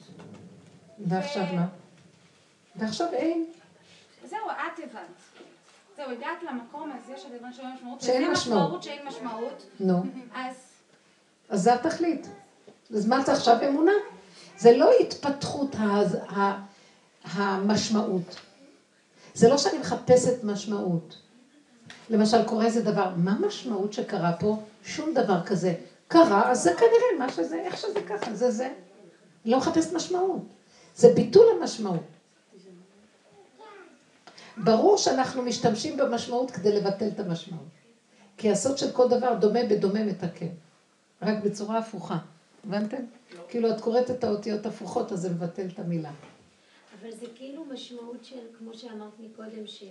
ועכשיו 0.99 1.43
מה? 1.55 1.67
ועכשיו 2.75 3.07
אין. 3.13 3.45
זהו, 4.25 4.39
את 4.49 4.79
הבנת. 4.79 5.47
זהו, 5.95 6.11
הגעת 6.11 6.43
למקום 6.43 6.91
הזה 6.91 7.17
של 7.17 7.35
הבנת 7.35 7.55
שאין 7.55 7.71
משמעות. 7.73 8.01
שאין 8.01 8.31
משמעות. 8.31 8.63
משמעות 8.63 8.83
שאין 8.83 9.07
משמעות. 9.07 9.63
נו. 9.79 10.03
אז 10.35 10.55
אז 11.49 11.61
זה 11.63 11.73
התכלית. 11.73 12.27
אז 12.95 13.07
מה 13.07 13.21
זה 13.21 13.31
עכשיו 13.33 13.57
אמונה? 13.67 13.91
זה 14.57 14.77
לא 14.77 14.91
התפתחות 14.99 15.75
ה- 15.75 16.61
המשמעות. 17.23 18.35
זה 19.33 19.49
לא 19.49 19.57
שאני 19.57 19.77
מחפשת 19.77 20.43
משמעות. 20.43 21.17
למשל, 22.09 22.43
קורה 22.47 22.65
איזה 22.65 22.81
דבר, 22.81 23.13
מה 23.17 23.31
המשמעות 23.31 23.93
שקרה 23.93 24.33
פה? 24.39 24.59
שום 24.83 25.13
דבר 25.13 25.43
כזה. 25.43 25.73
קרה, 26.07 26.51
אז 26.51 26.63
זה 26.63 26.73
כנראה 26.73 27.25
מה 27.25 27.31
שזה, 27.31 27.55
איך 27.55 27.77
שזה 27.77 28.01
ככה, 28.09 28.33
זה 28.33 28.51
זה. 28.51 28.69
לא 29.45 29.57
מחפשת 29.57 29.93
משמעות. 29.93 30.41
זה 30.95 31.13
ביטול 31.13 31.45
המשמעות. 31.59 32.03
ברור 34.57 34.97
שאנחנו 34.97 35.41
משתמשים 35.41 35.97
במשמעות 35.97 36.51
כדי 36.51 36.71
לבטל 36.71 37.07
את 37.07 37.19
המשמעות. 37.19 37.67
כי 38.37 38.51
הסוד 38.51 38.77
של 38.77 38.91
כל 38.91 39.07
דבר 39.09 39.33
דומה 39.33 39.59
בדומה 39.69 40.03
מתקן. 40.03 40.47
רק 41.21 41.43
בצורה 41.43 41.77
הפוכה. 41.77 42.17
הבנתם? 42.67 42.97
כאילו 43.47 43.71
את 43.71 43.81
קוראת 43.81 44.11
את 44.11 44.23
האותיות 44.23 44.65
הפוכות, 44.65 45.11
אז 45.11 45.19
זה 45.21 45.29
מבטל 45.29 45.65
את 45.73 45.79
המילה. 45.79 46.11
אבל 47.01 47.11
זה 47.11 47.25
כאילו 47.35 47.65
משמעות 47.65 48.25
של, 48.25 48.39
כמו 48.57 48.73
שאמרת 48.73 49.19
מקודם, 49.19 49.67
ש... 49.67 49.83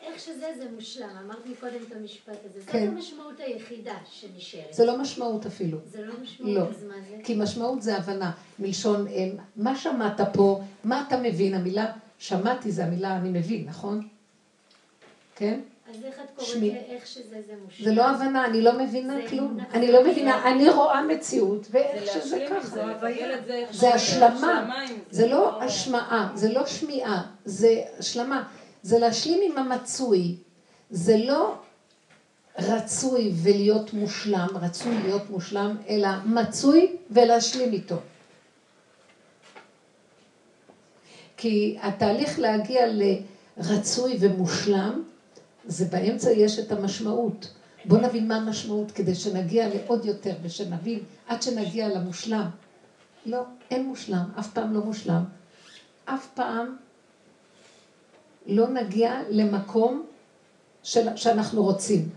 איך 0.00 0.20
שזה 0.20 0.46
זה 0.58 0.70
מושלם. 0.74 1.16
אמרת 1.24 1.46
מקודם 1.46 1.80
את 1.88 1.92
המשפט 1.96 2.38
הזה. 2.50 2.60
זאת 2.60 2.68
כן. 2.70 2.88
המשמעות 2.92 3.40
היחידה 3.40 3.96
שנשארת. 4.10 4.74
זה 4.74 4.84
לא 4.84 4.98
משמעות 4.98 5.46
אפילו. 5.46 5.78
זה 5.84 6.04
לא 6.04 6.14
משמעות, 6.22 6.54
לא. 6.54 6.60
אז 6.60 6.84
מה 6.84 6.94
זה? 7.10 7.16
כי 7.24 7.34
משמעות 7.34 7.82
זה 7.82 7.96
הבנה, 7.96 8.32
מלשון 8.58 9.06
אה, 9.08 9.12
מה 9.56 9.76
שמעת 9.76 10.20
פה, 10.32 10.60
מה 10.84 11.04
אתה 11.06 11.16
מבין, 11.16 11.54
המילה 11.54 11.92
שמעתי 12.18 12.70
זה 12.70 12.84
המילה 12.84 13.16
אני 13.16 13.28
מבין, 13.28 13.64
נכון? 13.68 14.08
כן? 15.36 15.60
אז 15.90 16.04
איך 16.04 16.14
את 16.24 16.30
קוראת 16.36 16.48
שמי- 16.50 16.70
לאיך 16.88 17.06
שזה 17.06 17.36
זה 17.46 17.52
מושלם? 17.64 17.84
זה 17.84 17.94
לא 17.94 18.04
הבנה, 18.08 18.46
אני 18.46 18.62
לא 18.62 18.78
מבינה 18.78 19.14
כלום. 19.28 19.46
אמונה. 19.48 19.64
אני 19.74 19.92
לא 19.92 20.04
מבינה, 20.10 20.50
אני 20.52 20.68
רואה 20.70 21.02
מציאות, 21.02 21.66
ואיך 21.70 22.04
זה 22.14 22.20
שזה 22.20 22.46
ככה. 22.50 22.76
זה, 23.70 23.94
השלמה. 23.94 24.66
זה 25.10 25.26
לא 25.28 25.62
השמעה, 25.62 26.32
זה 26.34 26.52
לא 26.52 26.66
שמיעה, 26.66 27.22
זה 27.44 27.82
השלמה. 27.98 28.48
זה 28.82 28.98
להשלים 28.98 29.40
עם 29.52 29.58
המצוי. 29.58 30.36
זה 30.90 31.16
לא 31.16 31.54
רצוי 32.58 33.32
ולהיות 33.42 33.92
מושלם, 33.92 34.46
רצוי 34.54 34.94
להיות 35.02 35.30
מושלם, 35.30 35.76
אלא 35.88 36.08
מצוי 36.26 36.96
ולהשלים 37.10 37.72
איתו. 37.72 37.96
כי 41.36 41.78
התהליך 41.82 42.38
להגיע 42.38 42.86
לרצוי 43.56 44.16
ומושלם, 44.20 45.02
זה 45.66 45.84
באמצע 45.84 46.30
יש 46.30 46.58
את 46.58 46.72
המשמעות. 46.72 47.52
בוא 47.84 47.98
נבין 47.98 48.28
מה 48.28 48.36
המשמעות 48.36 48.90
כדי 48.90 49.14
שנגיע 49.14 49.68
לעוד 49.68 50.04
יותר 50.04 50.34
ושנבין 50.42 51.00
עד 51.28 51.42
שנגיע 51.42 51.88
למושלם. 51.88 52.48
לא, 53.26 53.42
אין 53.70 53.86
מושלם, 53.86 54.30
אף 54.38 54.52
פעם 54.52 54.74
לא 54.74 54.80
מושלם. 54.80 55.24
אף 56.04 56.26
פעם 56.34 56.76
לא 58.46 58.68
נגיע 58.68 59.22
למקום 59.30 60.06
של, 60.82 61.16
שאנחנו 61.16 61.62
רוצים. 61.62 62.08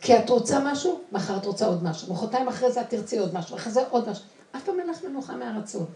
כי 0.00 0.18
את 0.18 0.30
רוצה 0.30 0.60
משהו, 0.64 1.00
מחר 1.12 1.36
את 1.36 1.46
רוצה 1.46 1.66
עוד 1.66 1.84
משהו. 1.84 2.12
מחרתיים 2.12 2.48
אחרי 2.48 2.72
זה 2.72 2.80
את 2.80 2.90
תרצי 2.90 3.18
עוד 3.18 3.34
משהו, 3.34 3.56
אחרי 3.56 3.72
זה 3.72 3.88
עוד 3.90 4.10
משהו. 4.10 4.24
אף 4.56 4.64
פעם 4.64 4.80
אין 4.80 4.88
לך 4.88 5.04
מנוחה 5.04 5.36
מהרצון. 5.36 5.86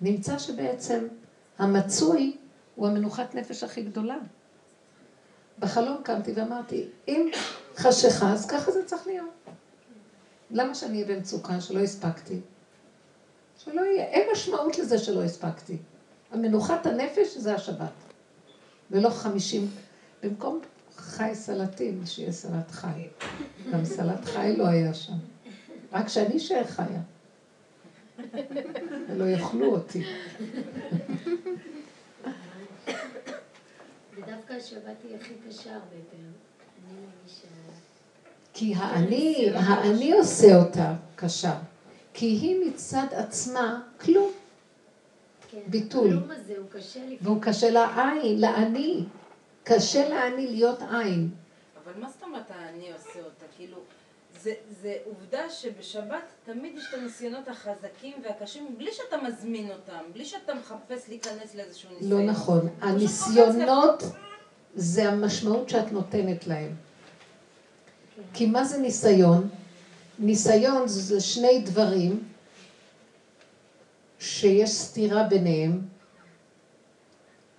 נמצא 0.00 0.38
שבעצם 0.38 1.06
המצוי 1.58 2.36
הוא 2.74 2.88
המנוחת 2.88 3.34
נפש 3.34 3.64
הכי 3.64 3.82
גדולה. 3.82 4.16
בחלום 5.58 5.96
קמתי 6.02 6.32
ואמרתי, 6.32 6.86
אם 7.08 7.30
חשיכה, 7.76 8.32
אז 8.32 8.46
ככה 8.46 8.70
זה 8.70 8.84
צריך 8.84 9.06
להיות. 9.06 9.30
למה 10.50 10.74
שאני 10.74 11.02
אהיה 11.02 11.16
במצוקה 11.16 11.60
שלא 11.60 11.80
הספקתי? 11.80 12.40
שלא 13.58 13.80
יהיה, 13.80 14.04
אין 14.04 14.28
משמעות 14.32 14.78
לזה 14.78 14.98
שלא 14.98 15.22
הספקתי. 15.24 15.76
המנוחת 16.32 16.86
הנפש 16.86 17.36
זה 17.36 17.54
השבת. 17.54 17.92
ולא 18.90 19.10
חמישים, 19.10 19.70
במקום 20.22 20.60
חי 20.96 21.30
סלטים, 21.34 22.02
שיהיה 22.06 22.32
סלט 22.32 22.70
חי. 22.70 23.08
גם 23.72 23.84
סלט 23.84 24.24
חי 24.24 24.54
לא 24.56 24.66
היה 24.66 24.94
שם. 24.94 25.12
רק 25.92 26.08
שאני 26.08 26.38
שאר 26.38 26.64
חיה. 26.64 27.00
ולא 29.08 29.24
יאכלו 29.24 29.66
אותי. 29.66 30.04
ודווקא 34.26 34.52
השבת 34.52 35.02
היא 35.04 35.16
הכי 35.16 35.34
קשה 35.48 35.72
הרבה 35.72 35.86
פעמים. 36.10 36.32
אני 36.88 36.98
מרגישה... 37.00 37.46
כי 38.54 38.74
האני, 38.74 39.50
האני 39.54 40.12
עושה 40.12 40.56
אותה 40.56 40.94
קשה. 41.16 41.58
כי 42.14 42.26
היא 42.26 42.66
מצד 42.66 43.06
עצמה 43.12 43.82
כלום. 44.00 44.32
כן, 45.50 45.58
ביטול. 45.66 46.08
הכלום 46.08 46.30
הזה 46.30 46.54
הוא 46.58 46.66
קשה 46.70 47.00
לפעמים. 47.00 47.18
והוא 47.20 47.42
קשה 47.42 47.70
לעין, 47.70 48.40
לעני. 48.40 49.04
קשה 49.64 50.08
לעני 50.08 50.46
להיות 50.46 50.78
עין. 50.90 51.30
אבל 51.84 51.92
מה 52.00 52.10
זאת 52.10 52.22
אומרת 52.22 52.50
אני 52.50 52.92
עושה 52.92 53.13
זה, 54.44 54.54
זה 54.82 54.96
עובדה 55.04 55.50
שבשבת 55.50 56.22
תמיד 56.44 56.72
יש 56.76 56.84
את 56.88 56.98
הניסיונות 56.98 57.48
החזקים 57.48 58.12
והקשים, 58.24 58.74
בלי 58.78 58.90
שאתה 58.92 59.16
מזמין 59.16 59.70
אותם, 59.70 60.12
בלי 60.12 60.24
שאתה 60.24 60.54
מחפש 60.54 61.08
להיכנס 61.08 61.54
לאיזשהו 61.54 61.90
ניסיון. 61.94 62.26
לא 62.26 62.32
נכון. 62.32 62.60
פשוט 62.60 62.72
הניסיונות 62.80 64.02
זה 64.74 65.08
המשמעות 65.08 65.68
שאת 65.68 65.92
נותנת 65.92 66.46
להם. 66.46 66.74
כי 68.32 68.46
מה 68.46 68.64
זה 68.64 68.78
ניסיון? 68.78 69.48
ניסיון 70.18 70.88
זה 70.88 71.20
שני 71.20 71.62
דברים 71.64 72.24
שיש 74.18 74.70
סתירה 74.70 75.22
ביניהם, 75.22 75.80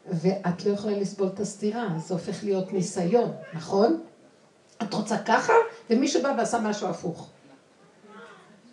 ואת 0.06 0.66
לא 0.66 0.72
יכולה 0.74 1.00
לסבול 1.00 1.28
את 1.28 1.40
הסתירה, 1.40 1.88
זה 1.98 2.14
הופך 2.14 2.44
להיות 2.44 2.74
ניסיון, 2.74 3.32
נכון? 3.54 4.02
את 4.82 4.94
רוצה 4.94 5.18
ככה, 5.18 5.54
ומישהו 5.90 6.24
בא 6.24 6.34
ועשה 6.38 6.60
משהו 6.60 6.88
הפוך. 6.88 7.30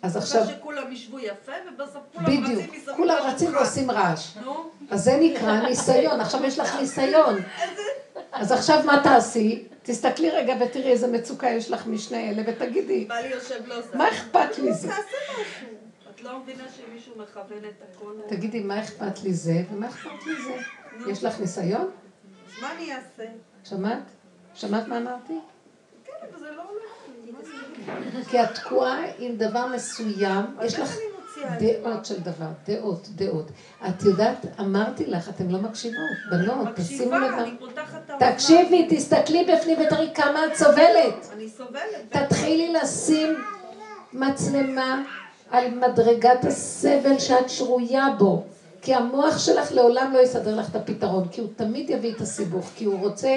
אז 0.01 0.17
עכשיו... 0.17 0.45
שכולם 0.47 0.91
ישבו 0.91 1.19
יפה, 1.19 1.51
ובסוף 1.67 2.01
כולם 2.13 2.25
בדיוק, 2.25 2.59
רצים 2.59 2.79
מסביב 2.81 2.95
כולם 2.95 3.15
לשולחן. 3.17 3.35
רצים 3.35 3.55
ועושים 3.55 3.91
רעש. 3.91 4.37
נו, 4.37 4.69
אז 4.91 5.03
זה 5.03 5.17
נקרא 5.21 5.61
ניסיון, 5.61 6.21
עכשיו 6.21 6.45
יש 6.45 6.59
לך 6.59 6.75
ניסיון. 6.79 7.35
אז 8.31 8.51
עכשיו 8.51 8.83
מה 8.85 8.99
תעשי? 9.03 9.67
תסתכלי 9.83 10.29
רגע 10.29 10.55
ותראי 10.59 10.91
איזה 10.91 11.07
מצוקה 11.07 11.49
יש 11.49 11.71
לך 11.71 11.87
משני 11.87 12.29
אלה, 12.29 12.43
ותגידי, 12.45 13.07
יושב 13.31 13.67
לא. 13.67 13.75
מה 13.93 14.09
אכפת 14.09 14.57
לי 14.57 14.73
זה? 14.73 14.89
את 16.09 16.21
לא 16.21 16.39
מבינה 16.39 16.63
שמישהו 16.77 17.13
מכוון 17.17 17.65
את 17.65 17.83
הכל? 17.91 18.13
תגידי, 18.27 18.59
מה 18.59 18.79
אכפת 18.79 19.23
לי 19.23 19.33
זה, 19.33 19.63
ומה 19.71 19.87
אכפת 19.87 20.25
לי 20.25 20.33
זה? 20.43 20.55
יש 21.11 21.23
לך 21.23 21.39
ניסיון? 21.39 21.89
מה 22.61 22.71
אני 22.71 22.93
אעשה? 22.93 23.23
שמעת? 23.63 24.03
שמעת 24.53 24.87
מה 24.87 24.97
אמרתי? 24.97 25.39
כי 28.29 28.43
את 28.43 28.55
תקועה 28.55 28.97
עם 29.19 29.35
דבר 29.35 29.67
מסוים, 29.67 30.45
יש 30.63 30.79
לך? 30.79 30.97
דעות 31.59 32.05
של 32.05 32.19
דבר, 32.19 32.45
דעות, 32.67 33.07
דעות. 33.15 33.51
את 33.87 34.03
יודעת, 34.03 34.45
אמרתי 34.59 35.05
לך, 35.05 35.29
אתן 35.29 35.47
לא 35.47 35.59
מקשיבות, 35.59 36.17
בנות, 36.31 36.67
תשימו 36.75 37.15
לב. 37.15 37.33
תקשיבי, 38.19 38.87
תסתכלי 38.89 39.45
בפנים 39.45 39.77
ותראי 39.81 40.09
כמה 40.15 40.45
את 40.45 40.55
סובלת. 40.55 41.29
אני 41.33 41.49
סובלת. 41.49 42.09
תתחילי 42.09 42.73
לשים 42.73 43.43
מצלמה 44.13 45.03
על 45.51 45.69
מדרגת 45.69 46.45
הסבל 46.45 47.19
שאת 47.19 47.49
שרויה 47.49 48.07
בו. 48.17 48.43
כי 48.81 48.93
המוח 48.93 49.37
שלך 49.37 49.71
לעולם 49.71 50.13
לא 50.13 50.19
יסדר 50.19 50.55
לך 50.55 50.69
את 50.69 50.75
הפתרון, 50.75 51.27
כי 51.27 51.41
הוא 51.41 51.49
תמיד 51.55 51.89
יביא 51.89 52.13
את 52.15 52.21
הסיבוך, 52.21 52.69
כי 52.75 52.85
הוא 52.85 52.99
רוצה, 52.99 53.35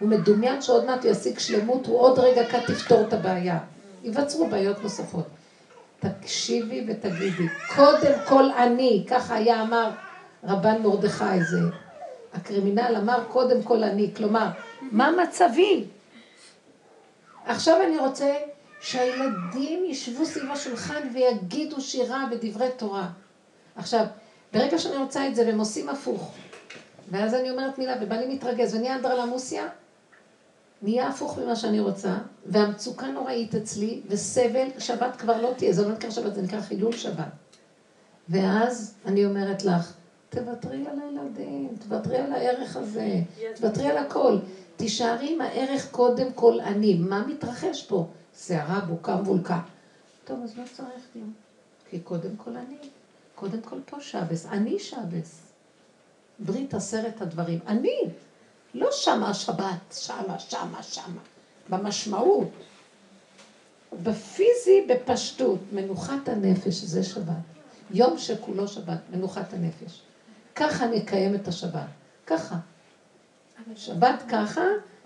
הוא 0.00 0.08
מדומיין 0.08 0.62
שעוד 0.62 0.84
מעט 0.84 1.04
הוא 1.04 1.12
ישיג 1.12 1.38
שלמות, 1.38 1.86
הוא 1.86 1.98
עוד 1.98 2.18
רגע 2.18 2.48
כאן 2.48 2.60
תפתור 2.66 3.00
את 3.08 3.12
הבעיה. 3.12 3.58
ייווצרו 4.04 4.46
בעיות 4.46 4.82
נוספות. 4.82 5.26
תקשיבי 6.00 6.86
ותגידי, 6.88 7.48
קודם 7.76 8.12
כל 8.28 8.50
אני, 8.50 9.06
ככה 9.10 9.34
היה 9.34 9.62
אמר 9.62 9.90
רבן 10.44 10.82
מרדכי, 10.82 11.44
זה 11.50 11.58
הקרימינל 12.34 12.96
אמר 12.96 13.24
קודם 13.28 13.62
כל 13.62 13.84
אני, 13.84 14.10
כלומר, 14.16 14.46
מה 14.80 15.10
מצבי? 15.22 15.84
עכשיו 17.46 17.82
אני 17.82 17.98
רוצה 17.98 18.34
שהילדים 18.80 19.84
ישבו 19.84 20.24
סביב 20.24 20.50
השולחן 20.50 21.08
ויגידו 21.14 21.80
שירה 21.80 22.24
ודברי 22.30 22.68
תורה. 22.76 23.08
עכשיו, 23.76 24.04
ברגע 24.52 24.78
שאני 24.78 24.96
רוצה 24.96 25.28
את 25.28 25.34
זה 25.34 25.46
והם 25.46 25.58
עושים 25.58 25.88
הפוך, 25.88 26.34
ואז 27.10 27.34
אני 27.34 27.50
אומרת 27.50 27.78
מילה 27.78 27.94
ובא 28.00 28.16
לי 28.16 28.34
מתרגז 28.34 28.74
ונהיה 28.74 28.94
אנדרלמוסיה, 28.94 29.68
נהיה 30.82 31.08
הפוך 31.08 31.38
ממה 31.38 31.56
שאני 31.56 31.80
רוצה, 31.80 32.18
והמצוקה 32.46 33.06
נוראית 33.06 33.54
אצלי, 33.54 34.00
וסבל, 34.08 34.68
שבת 34.78 35.16
כבר 35.16 35.42
לא 35.42 35.50
תהיה, 35.56 35.72
זה 35.72 35.88
לא 35.88 35.94
נקרא 35.94 36.10
שבת, 36.10 36.34
זה 36.34 36.42
נקרא 36.42 36.60
חילול 36.60 36.92
שבת. 36.92 37.28
ואז 38.28 38.94
אני 39.06 39.26
אומרת 39.26 39.64
לך, 39.64 39.92
תוותרי 40.28 40.84
על 40.86 40.98
הילדים, 41.02 41.74
תוותרי 41.78 42.16
על 42.16 42.32
הערך 42.32 42.76
הזה, 42.76 43.20
תוותרי 43.54 43.86
על 43.86 43.98
הכל. 43.98 44.38
תישארי 44.76 45.34
עם 45.34 45.40
הערך 45.40 45.90
קודם 45.90 46.32
כל 46.32 46.60
אני. 46.60 46.94
מה 46.94 47.26
מתרחש 47.26 47.86
פה? 47.86 48.06
שערה, 48.46 48.80
בוקה, 48.80 49.16
מבולקה. 49.16 49.60
טוב, 50.24 50.40
אז 50.44 50.58
לא 50.58 50.62
צריך 50.72 51.04
דיון. 51.14 51.32
כי 51.90 52.00
קודם 52.00 52.36
כל 52.36 52.50
אני. 52.50 52.76
קודם 53.34 53.60
כל 53.60 53.76
פה 53.86 54.00
שבס. 54.00 54.46
אני 54.46 54.78
שבס. 54.78 55.40
ברית 56.38 56.74
עשרת 56.74 57.22
הדברים. 57.22 57.58
אני. 57.66 58.00
לא 58.74 58.88
שמה 58.92 59.34
שבת, 59.34 59.92
שמה, 59.92 60.38
שמה, 60.38 60.82
שמה. 60.82 61.20
במשמעות. 61.68 62.48
בפיזי, 64.02 64.86
בפשטות. 64.88 65.58
מנוחת 65.72 66.28
הנפש 66.28 66.74
זה 66.74 67.02
שבת. 67.02 67.34
יום 67.90 68.18
שכולו 68.18 68.68
שבת, 68.68 69.00
מנוחת 69.12 69.52
הנפש. 69.52 70.02
ככה 70.54 70.86
נקיים 70.86 71.34
את 71.34 71.48
השבת. 71.48 71.86
ככה. 72.26 72.56
שבת 73.76 74.22
ככה, 74.28 74.60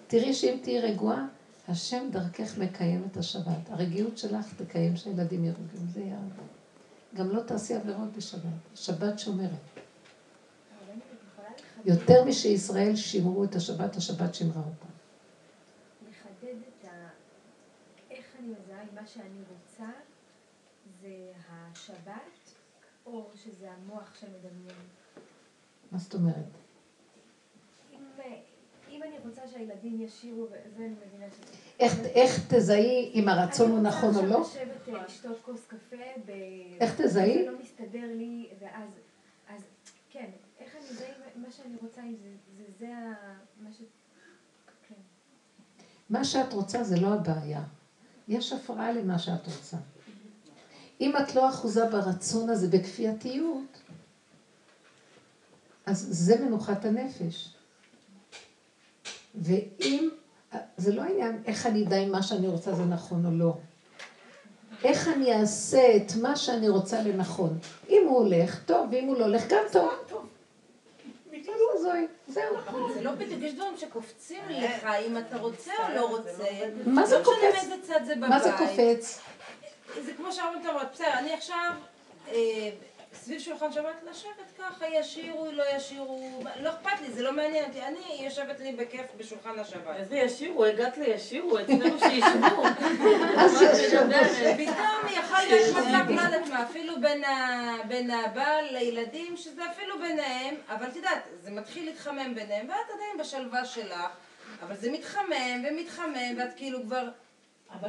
תראי 0.06 0.34
שאם 0.34 0.58
תהיי 0.62 0.80
רגועה, 0.80 1.26
השם 1.68 2.08
דרכך 2.10 2.58
מקיים 2.58 3.08
את 3.10 3.16
השבת. 3.16 3.70
הרגיעות 3.70 4.18
שלך 4.18 4.46
תקיים 4.56 4.96
שהילדים 4.96 5.44
ירוגים, 5.44 5.88
זה 5.94 6.00
יעד. 6.00 6.32
גם 7.14 7.30
לא 7.30 7.40
תעשי 7.40 7.74
עבירות 7.74 8.12
בשבת. 8.16 8.40
שבת 8.74 9.18
שומרת. 9.18 9.50
יותר 11.84 12.24
משישראל 12.24 12.96
שימרו 12.96 13.44
את 13.44 13.54
השבת, 13.54 13.96
השבת 13.96 14.34
שימרה 14.34 14.62
אותה. 14.62 14.86
לחדד 16.08 16.56
את 16.68 16.84
ה... 16.84 17.08
איך 18.10 18.24
אני 18.38 18.48
מזהה 18.48 18.82
אם 18.82 18.94
מה 18.94 19.06
שאני 19.06 19.40
רוצה 19.50 19.90
זה 21.00 21.32
השבת, 21.48 22.54
או 23.06 23.30
שזה 23.34 23.70
המוח 23.70 24.14
שמדמיין. 24.20 24.86
מה 25.92 25.98
זאת 25.98 26.14
אומרת? 26.14 26.34
אם, 28.90 29.02
אני 29.02 29.16
רוצה 29.24 29.48
שהילדים 29.48 30.00
ישירו, 30.00 30.44
וזה 30.44 30.84
אני 30.84 30.94
מבינה 31.06 31.26
שזה... 31.30 31.56
איך, 31.80 31.92
איך 32.04 32.54
תזהי 32.54 33.10
אם 33.14 33.28
הרצון 33.28 33.70
הוא 33.70 33.80
נכון 33.80 34.14
או 34.16 34.22
לא? 34.22 34.26
אני 34.26 34.34
רוצה 34.34 34.62
עכשיו 34.62 34.66
לשבת 34.66 34.88
אה, 34.88 35.04
לשתות 35.04 35.38
כוס 35.42 35.66
קפה, 35.66 35.96
ב... 36.26 36.30
איך 36.80 37.00
תזהי? 37.00 37.44
זה 37.44 37.50
לא 37.50 37.58
מסתדר 37.58 38.06
לי, 38.16 38.48
ואז... 38.60 38.88
אז 39.48 39.60
כן, 40.10 40.30
כן. 44.88 44.94
מה 46.10 46.24
שאת 46.24 46.52
רוצה 46.52 46.84
זה 46.84 47.00
לא 47.00 47.14
הבעיה. 47.14 47.62
יש 48.28 48.52
הפרעה 48.52 48.92
למה 48.92 49.18
שאת 49.18 49.46
רוצה. 49.46 49.76
אם 51.00 51.12
את 51.16 51.34
לא 51.34 51.48
אחוזה 51.48 51.86
ברצון 51.86 52.50
הזה, 52.50 52.68
בכפייתיות, 52.68 53.80
אז 55.86 56.06
זה 56.10 56.44
מנוחת 56.44 56.84
הנפש. 56.84 57.54
ואם, 59.34 60.08
זה 60.76 60.94
לא 60.94 61.02
העניין 61.02 61.42
איך 61.44 61.66
אני 61.66 61.86
אדע 61.86 61.96
אם 61.96 62.12
מה 62.12 62.22
שאני 62.22 62.48
רוצה 62.48 62.74
זה 62.74 62.84
נכון 62.84 63.26
או 63.26 63.30
לא. 63.30 63.56
איך 64.84 65.08
אני 65.08 65.40
אעשה 65.40 65.96
את 65.96 66.16
מה 66.22 66.36
שאני 66.36 66.68
רוצה 66.68 67.02
לנכון. 67.02 67.58
אם 67.88 68.02
הוא 68.08 68.18
הולך, 68.18 68.64
טוב, 68.64 68.88
ואם 68.90 69.06
הוא 69.06 69.16
לא 69.18 69.24
הולך, 69.24 69.42
גם 69.48 69.62
טוב. 69.72 69.90
זוהי, 71.84 72.06
זהו. 72.28 72.56
זה 72.94 73.02
לא 73.02 73.12
בדיוק, 73.12 73.42
יש 73.42 73.52
דברים 73.54 73.76
שקופצים 73.76 74.42
לך, 74.48 74.84
אם 75.06 75.18
אתה 75.18 75.36
רוצה 75.36 75.72
או 75.88 75.94
לא 75.94 76.08
רוצה. 76.08 76.44
מה 76.86 77.06
זה 77.06 77.18
לא 77.18 77.22
משנה 77.22 77.34
קופץ? 77.34 77.68
מאיזה 77.68 77.74
צד 77.82 78.04
זה 78.04 78.16
בבית. 78.16 78.30
מה 78.30 78.40
זה 78.40 78.50
קופץ? 78.58 79.20
זה 80.04 80.12
כמו 80.14 80.32
שאמרת, 80.32 80.66
אמרת, 80.70 80.92
בסדר, 80.92 81.12
אני 81.12 81.32
עכשיו 81.32 81.72
אה, 82.28 82.70
סביב 83.14 83.40
שולחן 83.40 83.72
שבת 83.72 84.02
לשבת 84.10 84.52
ככה, 84.58 84.86
ישירו, 84.88 85.46
לא 85.52 85.64
ישירו, 85.76 86.42
לא 86.60 86.70
אכפת 86.70 87.00
לי, 87.00 87.12
זה 87.12 87.22
לא 87.22 87.32
מעניין 87.32 87.64
אותי. 87.64 87.82
אני 87.82 88.24
יושבת 88.24 88.60
לי 88.60 88.72
בכיף 88.72 89.06
בשולחן 89.16 89.58
השבת. 89.58 89.96
איזה 89.96 90.16
ישירו, 90.16 90.64
הגעת 90.64 90.98
לישירו, 90.98 91.58
אצלנו 91.60 91.98
שישבו. 91.98 92.62
פתאום 94.56 95.12
יכול 95.12 95.38
להיות 95.48 95.76
מצב, 95.76 96.10
לא 96.10 96.20
יודעת 96.20 96.48
מה, 96.48 96.62
אפילו 96.62 96.94
בין 97.88 98.10
הבעל 98.10 98.64
לילדים, 98.70 99.36
שזה 99.36 99.62
אפילו 99.70 99.98
ביניהם, 99.98 100.54
אבל 100.68 100.86
את 100.86 100.96
יודעת, 100.96 101.22
זה 101.42 101.50
מתחיל 101.50 101.84
להתחמם 101.84 102.34
ביניהם, 102.34 102.68
ואת 102.68 102.94
עדיין 102.94 103.18
בשלווה 103.20 103.64
שלך, 103.64 104.00
אבל 104.62 104.76
זה 104.76 104.92
מתחמם 104.92 105.64
ומתחמם, 105.68 106.38
ואת 106.38 106.56
כאילו 106.56 106.82
כבר... 106.82 107.08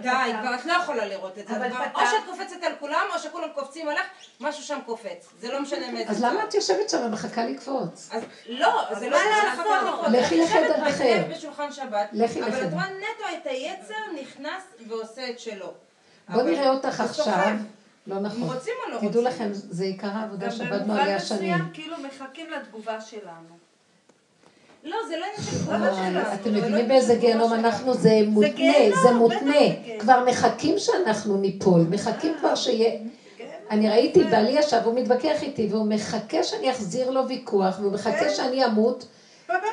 די, 0.01 0.09
כבר 0.41 0.55
את 0.55 0.65
לא 0.65 0.73
יכולה 0.73 1.05
לראות 1.05 1.38
את 1.38 1.47
זה. 1.47 1.53
או 1.95 1.99
שאת 1.99 2.26
קופצת 2.30 2.63
על 2.63 2.71
כולם, 2.80 3.05
או 3.13 3.19
שכולם 3.19 3.47
קופצים 3.55 3.88
עליך, 3.89 4.05
משהו 4.39 4.63
שם 4.63 4.80
קופץ. 4.86 5.30
זה 5.39 5.51
לא 5.51 5.61
משנה 5.61 5.91
מאיזה 5.91 6.11
אז 6.11 6.23
למה 6.23 6.43
את 6.43 6.53
יושבת 6.53 6.89
שם 6.89 7.01
ומחכה 7.05 7.45
לקפוץ? 7.45 8.09
אז 8.11 8.23
לא, 8.47 8.86
זה 8.99 9.09
לא 9.09 9.17
מה 9.17 9.47
לחכות 9.47 9.65
לעשות? 9.65 9.93
לקרות. 9.93 10.07
לכי 10.11 10.41
לחדר 10.41 10.89
אחר. 10.89 11.23
בשולחן 11.32 11.71
שבת, 11.71 12.09
לכי 12.13 12.43
אבל. 12.43 12.67
את 12.67 12.73
רואה 12.73 12.86
נטו 12.89 13.38
את 13.38 13.47
היצר 13.47 14.11
נכנס 14.21 14.63
ועושה 14.88 15.30
את 15.30 15.39
שלו. 15.39 15.73
בוא 16.30 16.41
נראה 16.43 16.69
אותך 16.69 17.01
עכשיו. 17.01 17.47
לא 18.07 18.19
נכון. 18.19 18.41
רוצים 18.41 18.73
או 18.86 18.91
לא 18.91 18.97
תדעו 18.97 19.07
רוצים. 19.07 19.26
לכם, 19.26 19.49
זה 19.53 19.84
עיקר 19.84 20.07
העבודה 20.07 20.45
גם 20.45 20.51
שעבדנו 20.51 20.84
במובן 20.84 20.99
עליה 20.99 21.19
שנים. 21.19 21.53
מסוים 21.53 21.69
כאילו 21.73 21.97
מחכים 21.97 22.49
לתגובה 22.49 23.01
שלנו. 23.01 23.64
לא, 24.86 24.95
זה 25.07 25.15
לא 25.17 25.25
עניין 25.25 25.51
של 25.51 25.59
תגובה 25.61 25.93
שלנו. 25.93 26.19
אתם 26.33 26.53
לא 26.53 26.59
מבינים 26.61 26.88
באיזה 26.88 27.15
גיהנום. 27.15 27.53
אנחנו, 27.53 27.93
זה 27.93 28.21
מותנה, 28.27 28.73
זה 29.03 29.11
מותנה. 29.11 29.53
כבר 29.99 30.23
מחכים 30.25 30.77
שאנחנו 30.77 31.38
ניפול, 31.38 31.81
מחכים 31.89 32.33
כבר 32.39 32.55
שיהיה... 32.55 32.91
אני 33.69 33.89
ראיתי, 33.89 34.23
בעלי 34.23 34.51
ישב, 34.51 34.81
הוא 34.83 34.95
מתווכח 34.95 35.43
איתי, 35.43 35.67
והוא 35.69 35.86
מחכה 35.86 36.43
שאני 36.43 36.69
אחזיר 36.69 37.09
לו 37.09 37.27
ויכוח, 37.27 37.79
והוא 37.79 37.93
מחכה 37.93 38.29
שאני 38.29 38.65
אמות, 38.65 39.05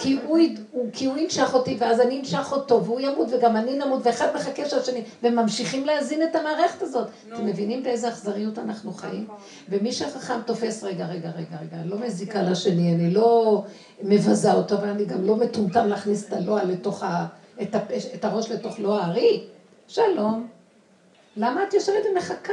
כי 0.01 0.19
הוא, 0.25 0.39
הוא, 0.71 0.89
כי 0.93 1.07
הוא 1.07 1.17
ינשך 1.17 1.55
אותי, 1.55 1.77
ואז 1.81 2.01
אני 2.01 2.21
אנשך 2.21 2.53
אותו, 2.53 2.85
והוא 2.85 3.01
ימות, 3.01 3.29
וגם 3.31 3.57
אני 3.57 3.79
נמות, 3.79 4.01
ואחד 4.07 4.35
מחכה 4.35 4.69
שהשני, 4.69 5.05
וממשיכים 5.23 5.85
להזין 5.85 6.23
את 6.23 6.37
המערכת 6.37 6.83
הזאת. 6.83 7.09
אתם 7.33 7.47
מבינים 7.47 7.83
באיזה 7.83 8.09
אכזריות 8.09 8.59
אנחנו 8.59 8.93
חיים? 8.93 9.27
ומי 9.69 9.93
שחכם 9.93 10.43
תופס, 10.47 10.85
רגע, 10.85 11.07
רגע, 11.07 11.31
רגע, 11.31 11.57
רגע, 11.61 11.77
לא 11.85 11.99
מזיקה 11.99 12.43
לשני, 12.43 12.95
אני 12.95 13.11
לא 13.11 13.63
מבזה 14.03 14.53
אותו, 14.53 14.75
אבל 14.75 14.89
אני 14.89 15.05
גם 15.05 15.25
לא 15.25 15.37
מטומטם 15.37 15.87
להכניס 15.87 16.29
את 16.29 16.33
הלוע 16.33 16.65
לתוך 16.65 17.03
ה... 17.03 17.27
את, 17.63 17.75
הפש, 17.75 18.07
את 18.15 18.25
הראש 18.25 18.51
לתוך 18.51 18.79
לוע 18.79 19.01
הארי. 19.01 19.45
שלום. 19.89 20.49
למה 21.37 21.65
את 21.65 21.75
יושבת 21.75 22.05
ומחכה? 22.13 22.53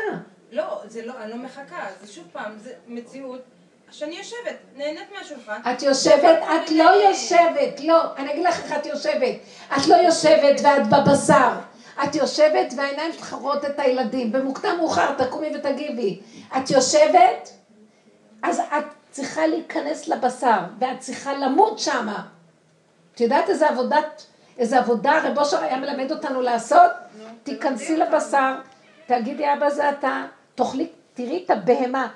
לא, 0.51 0.82
זה 0.88 1.05
לא, 1.05 1.13
אני 1.24 1.32
לא 1.32 1.38
מחכה, 1.38 1.88
זה 2.01 2.13
שוב 2.13 2.24
פעם, 2.32 2.51
זה 2.57 2.74
מציאות 2.88 3.41
שאני 3.92 4.18
יושבת, 4.18 4.58
נהנית 4.76 5.08
מהשולחן. 5.18 5.62
את 5.72 5.82
יושבת, 5.82 6.40
את 6.44 6.72
לא 6.72 6.90
יושבת, 6.90 7.80
לא, 7.80 8.16
אני 8.18 8.34
אגיד 8.34 8.46
לך 8.46 8.64
איך 8.64 8.80
את 8.80 8.86
יושבת. 8.86 9.36
את 9.78 9.88
לא 9.88 9.96
יושבת 9.96 10.62
ואת 10.64 10.88
בבשר. 10.88 11.52
את 12.04 12.16
יושבת 12.16 12.74
והעיניים 12.78 13.14
שלך 13.14 13.34
רואות 13.34 13.66
את 13.66 13.80
הילדים. 13.80 14.32
במוקדם 14.32 14.78
מאוחר 14.78 15.14
תקומי 15.14 15.52
ותגיבי. 15.56 16.20
את 16.58 16.70
יושבת, 16.70 17.50
אז 18.44 18.60
את 18.60 18.86
צריכה 19.12 19.48
להיכנס 19.48 20.08
לבשר, 20.08 20.60
ואת 20.80 21.00
צריכה 21.00 21.34
למות 21.34 21.80
שמה. 21.80 22.24
את 23.16 23.22
יודעת 23.22 23.50
איזה 23.50 23.70
עבודת, 23.70 24.26
איזה 24.58 24.80
עבודה 24.80 25.20
רב 25.24 25.38
אושר 25.38 25.64
היה 25.64 25.78
מלמד 25.78 26.12
אותנו 26.12 26.42
לעשות? 26.42 26.92
תיכנסי 27.44 27.98
לבשר, 27.98 28.56
תגידי 29.06 29.54
אבא 29.54 29.70
זה 29.70 29.90
אתה, 29.90 30.26
תאכלי, 30.56 30.88
תראי 31.14 31.44
את 31.46 31.50
הבהמה. 31.50 32.08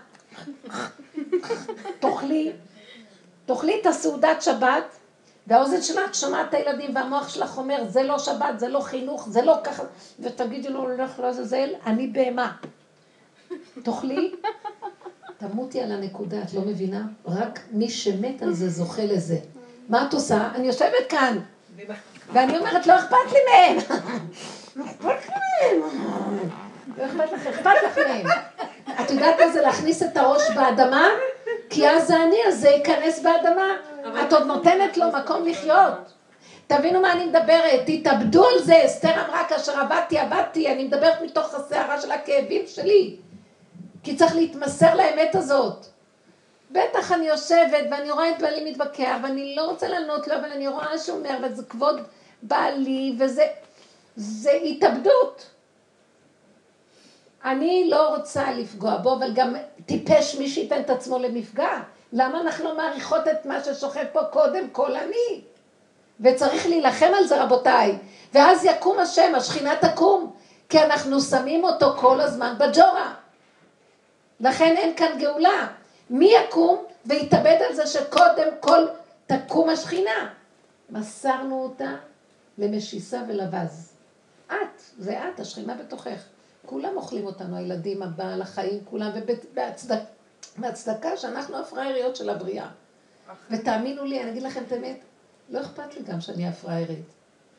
תאכלי, 2.00 2.52
תאכלי 3.46 3.82
את 3.82 3.86
הסעודת 3.86 4.42
שבת, 4.42 4.84
והאוזן 5.48 5.82
שלך 5.82 6.16
שומעת 6.16 6.50
את 6.50 6.54
הילדים, 6.54 6.96
והמוח 6.96 7.30
שלך 7.30 7.58
אומר, 7.58 7.84
זה 7.90 8.04
לא 8.04 8.20
שבת, 8.20 8.60
זה 8.60 8.68
לא 8.68 8.80
חינוך, 8.80 9.28
זה 9.30 9.42
לא 9.42 9.58
ככה, 9.64 9.84
ותגידי 10.20 10.70
לו, 10.70 10.80
הולך 10.80 11.20
לעזאזל, 11.20 11.70
אני 11.86 12.08
בהמה. 12.08 12.52
תאכלי, 13.84 14.36
תמותי 15.38 15.82
על 15.82 15.92
הנקודה, 15.92 16.42
את 16.42 16.54
לא 16.54 16.62
מבינה? 16.62 17.02
רק 17.26 17.60
מי 17.72 17.90
שמת 17.90 18.42
על 18.42 18.54
זה 18.54 18.70
זוכה 18.70 19.06
לזה. 19.06 19.38
מה 19.90 20.08
את 20.08 20.14
עושה? 20.14 20.50
אני 20.56 20.68
יושבת 20.68 21.10
כאן, 21.10 21.38
ואני 22.34 22.58
אומרת, 22.58 22.88
לא 22.88 23.00
אכפת 23.00 23.32
לי 23.32 23.40
מהם. 23.52 23.78
לא 24.76 24.86
אכפת 24.86 25.30
לי 25.30 25.80
מהם. 25.80 25.90
לא 26.98 27.06
אכפת 27.06 27.32
לך, 27.34 27.48
אכפת 27.48 27.72
לך 27.86 27.98
מהם. 28.08 28.43
יודעת 29.20 29.40
מה 29.40 29.50
זה 29.50 29.62
להכניס 29.62 30.04
את 30.04 30.18
הראש 30.18 30.42
באדמה? 30.56 31.08
כי 31.70 31.90
אז 31.90 32.12
האני 32.12 32.40
הזה 32.46 32.70
ייכנס 32.70 33.20
באדמה. 33.20 33.76
את 34.22 34.34
עוד 34.34 34.44
נותנת 34.44 34.98
לו 34.98 35.06
מקום 35.12 35.46
לחיות. 35.46 35.94
תבינו 36.68 37.02
מה 37.02 37.12
אני 37.12 37.26
מדברת, 37.26 37.82
תתאבדו 37.86 38.48
על 38.48 38.60
זה, 38.60 38.86
אסתר 38.86 39.26
אמרה 39.26 39.44
כאשר 39.50 39.80
עבדתי, 39.80 40.20
עבדתי, 40.20 40.74
אני 40.74 40.84
מדברת 40.84 41.22
מתוך 41.22 41.54
הסערה 41.54 42.02
של 42.02 42.12
הכאבים 42.12 42.62
שלי. 42.68 43.16
כי 44.04 44.16
צריך 44.16 44.36
להתמסר 44.36 44.96
לאמת 44.96 45.36
הזאת. 45.36 45.86
בטח 46.72 47.12
אני 47.12 47.28
יושבת 47.28 47.86
ואני 47.92 48.12
רואה 48.12 48.30
את 48.30 48.42
בעלי 48.42 48.72
מתווכח 48.72 49.16
ואני 49.24 49.56
לא 49.56 49.66
רוצה 49.66 49.88
לענות 49.88 50.28
לו, 50.28 50.36
אבל 50.36 50.52
אני 50.52 50.68
רואה 50.68 50.98
שהוא 50.98 51.18
אומר, 51.18 51.38
וזה 51.44 51.64
כבוד 51.70 52.02
בעלי, 52.42 53.16
וזה 53.20 53.44
זה 54.16 54.52
התאבדות. 54.52 55.53
אני 57.46 57.90
לא 57.90 58.16
רוצה 58.16 58.52
לפגוע 58.52 58.98
בו, 58.98 59.14
אבל 59.14 59.34
גם 59.34 59.56
טיפש 59.86 60.36
מי 60.36 60.50
שייתן 60.50 60.82
את 60.82 60.90
עצמו 60.90 61.20
למפגע. 61.20 61.80
למה 62.14 62.42
אנחנו 62.42 62.66
לא 62.66 62.78
מעריכות 62.78 63.28
את 63.28 63.46
מה 63.46 63.64
ששוכב 63.64 64.06
פה 64.12 64.24
קודם 64.24 64.70
כל 64.70 64.96
אני? 64.96 65.42
וצריך 66.20 66.68
להילחם 66.68 67.12
על 67.18 67.28
זה 67.28 67.44
רבותיי. 67.44 67.98
ואז 68.34 68.66
יקום 68.66 69.00
השם, 69.00 69.36
השכינה 69.36 69.76
תקום, 69.76 70.34
כי 70.70 70.80
אנחנו 70.80 71.22
שמים 71.22 71.64
אותו 71.64 71.94
כל 71.98 72.22
הזמן 72.22 72.56
בג'ורה. 72.60 73.14
לכן 74.40 74.76
אין 74.78 74.96
כאן 74.96 75.18
גאולה. 75.20 75.68
מי 76.10 76.32
יקום 76.34 76.84
ויתאבד 77.06 77.58
על 77.70 77.76
זה 77.76 77.88
שקודם 77.88 78.48
כל 78.60 78.88
תקום 79.28 79.70
השכינה? 79.70 80.30
מסרנו 80.90 81.64
אותה 81.64 81.96
למשיסה 82.58 83.22
ולבז. 83.28 83.94
את, 84.48 84.82
זה 84.98 85.20
את, 85.20 85.40
השכינה 85.40 85.74
בתוכך. 85.74 86.33
כולם 86.66 86.98
אוכלים 86.98 87.26
אותנו, 87.26 87.58
הילדים, 87.58 88.04
הבעל, 88.04 88.42
החיים, 88.42 88.80
כולם, 88.86 89.12
ובהצדקה 90.58 91.18
שאנחנו 91.18 91.58
הפראייריות 91.58 92.16
של 92.16 92.30
הבריאה. 92.30 92.68
ותאמינו 93.52 94.06
לי, 94.06 94.22
אני 94.22 94.32
אגיד 94.32 94.44
לכם 94.44 94.64
את 94.68 94.72
האמת, 94.72 95.00
לא 95.50 95.62
אכפת 95.62 95.96
לי 95.96 96.04
גם 96.04 96.22
שאני 96.22 96.48
הפראיירית. 96.48 97.06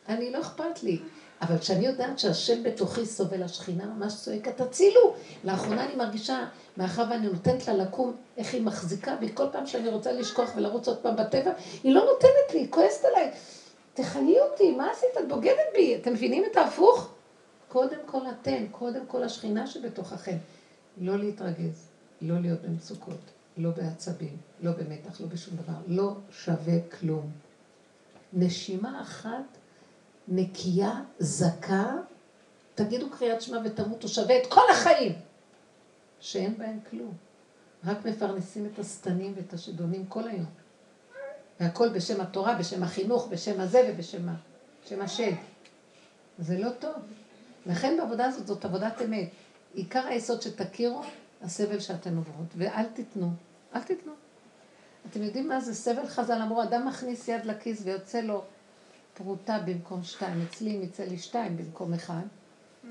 אני 0.09 0.31
לא 0.31 0.41
אכפת 0.41 0.83
לי. 0.83 0.99
אבל 1.43 1.59
כשאני 1.59 1.87
יודעת 1.87 2.19
שהשם 2.19 2.63
בתוכי 2.63 3.07
סובל, 3.07 3.43
השכינה 3.43 3.87
ממש 3.87 4.15
צועקת, 4.15 4.61
תצילו. 4.61 5.15
לאחרונה 5.45 5.85
אני 5.85 5.97
מרגישה, 5.97 6.45
מאחר 6.77 7.05
ואני 7.11 7.27
נותנת 7.27 7.69
לה 7.69 7.75
לקום, 7.75 8.17
איך 8.37 8.55
היא 8.55 8.63
מחזיקה 8.63 9.17
בי, 9.17 9.29
כל 9.35 9.47
פעם 9.53 9.67
שאני 9.67 9.89
רוצה 9.89 10.13
לשכוח 10.13 10.51
ולרוץ 10.57 10.89
עוד 10.89 10.99
פעם 10.99 11.17
בטבע, 11.17 11.51
היא 11.83 11.95
לא 11.95 12.05
נותנת 12.05 12.55
לי, 12.55 12.59
היא 12.59 12.71
כועסת 12.71 13.05
עליי. 13.05 13.31
תחני 13.95 14.41
אותי, 14.41 14.71
מה 14.71 14.91
עשית? 14.91 15.11
את 15.19 15.29
בוגדת 15.29 15.73
בי. 15.75 15.97
אתם 15.97 16.13
מבינים 16.13 16.45
את 16.53 16.57
ההפוך? 16.57 17.14
קודם 17.75 17.99
כל 18.07 18.21
אתם, 18.31 18.67
קודם 18.71 19.07
כל 19.07 19.23
השכינה 19.23 19.67
שבתוככם. 19.67 20.37
לא 20.99 21.19
להתרגז, 21.19 21.89
לא 22.21 22.41
להיות 22.41 22.63
במצוקות, 22.63 23.21
לא 23.57 23.71
בעצבים, 23.71 24.37
לא 24.63 24.73
במתח, 24.73 25.21
לא 25.21 25.27
בשום 25.27 25.57
דבר. 25.57 25.73
לא 25.87 26.17
שווה 26.31 26.75
כלום. 27.01 27.31
נשימה 28.33 29.03
אחת 29.03 29.45
נקייה, 30.29 31.01
זכה, 31.19 31.93
תגידו 32.75 33.11
קריאת 33.11 33.43
שמע 33.43 33.59
ותמותו, 33.65 34.09
שווה 34.09 34.43
את 34.43 34.47
כל 34.49 34.71
החיים, 34.73 35.13
שאין 36.21 36.59
בהם 36.59 36.79
כלום. 36.91 37.13
רק 37.85 38.07
מפרנסים 38.07 38.67
את 38.67 38.79
השטנים 38.79 39.33
ואת 39.37 39.53
השדונים 39.53 40.07
כל 40.07 40.29
היום. 40.29 40.51
והכל 41.61 41.89
בשם 41.89 42.21
התורה, 42.21 42.55
בשם 42.55 42.83
החינוך, 42.83 43.29
בשם 43.31 43.61
הזה 43.61 43.91
ובשם 43.93 45.03
השד. 45.03 45.33
זה 46.39 46.59
לא 46.59 46.71
טוב. 46.79 47.24
לכן 47.67 47.97
בעבודה 47.99 48.25
הזאת, 48.25 48.47
זאת 48.47 48.65
עבודת 48.65 49.03
אמת. 49.03 49.29
עיקר 49.75 50.07
היסוד 50.07 50.43
שתכירו, 50.43 51.03
הסבל 51.43 51.81
שאתן 51.81 52.17
עוברות. 52.17 52.47
ואל 52.57 52.85
תיתנו, 52.85 53.31
אל 53.75 53.83
תיתנו. 53.83 54.13
אתם 55.11 55.23
יודעים 55.23 55.49
מה 55.49 55.61
זה 55.61 55.75
סבל 55.75 56.07
חז"ל? 56.07 56.43
אמרו, 56.43 56.63
אדם 56.63 56.87
מכניס 56.89 57.29
יד 57.29 57.45
לכיס 57.45 57.83
ויוצא 57.85 58.21
לו 58.21 58.43
פרוטה 59.15 59.59
במקום 59.67 60.03
שתיים. 60.03 60.47
אצלי 60.51 60.77
אם 60.77 60.83
יצא 60.83 61.05
לי 61.05 61.19
שתיים 61.19 61.57
במקום 61.57 61.95
אחד, 61.95 62.23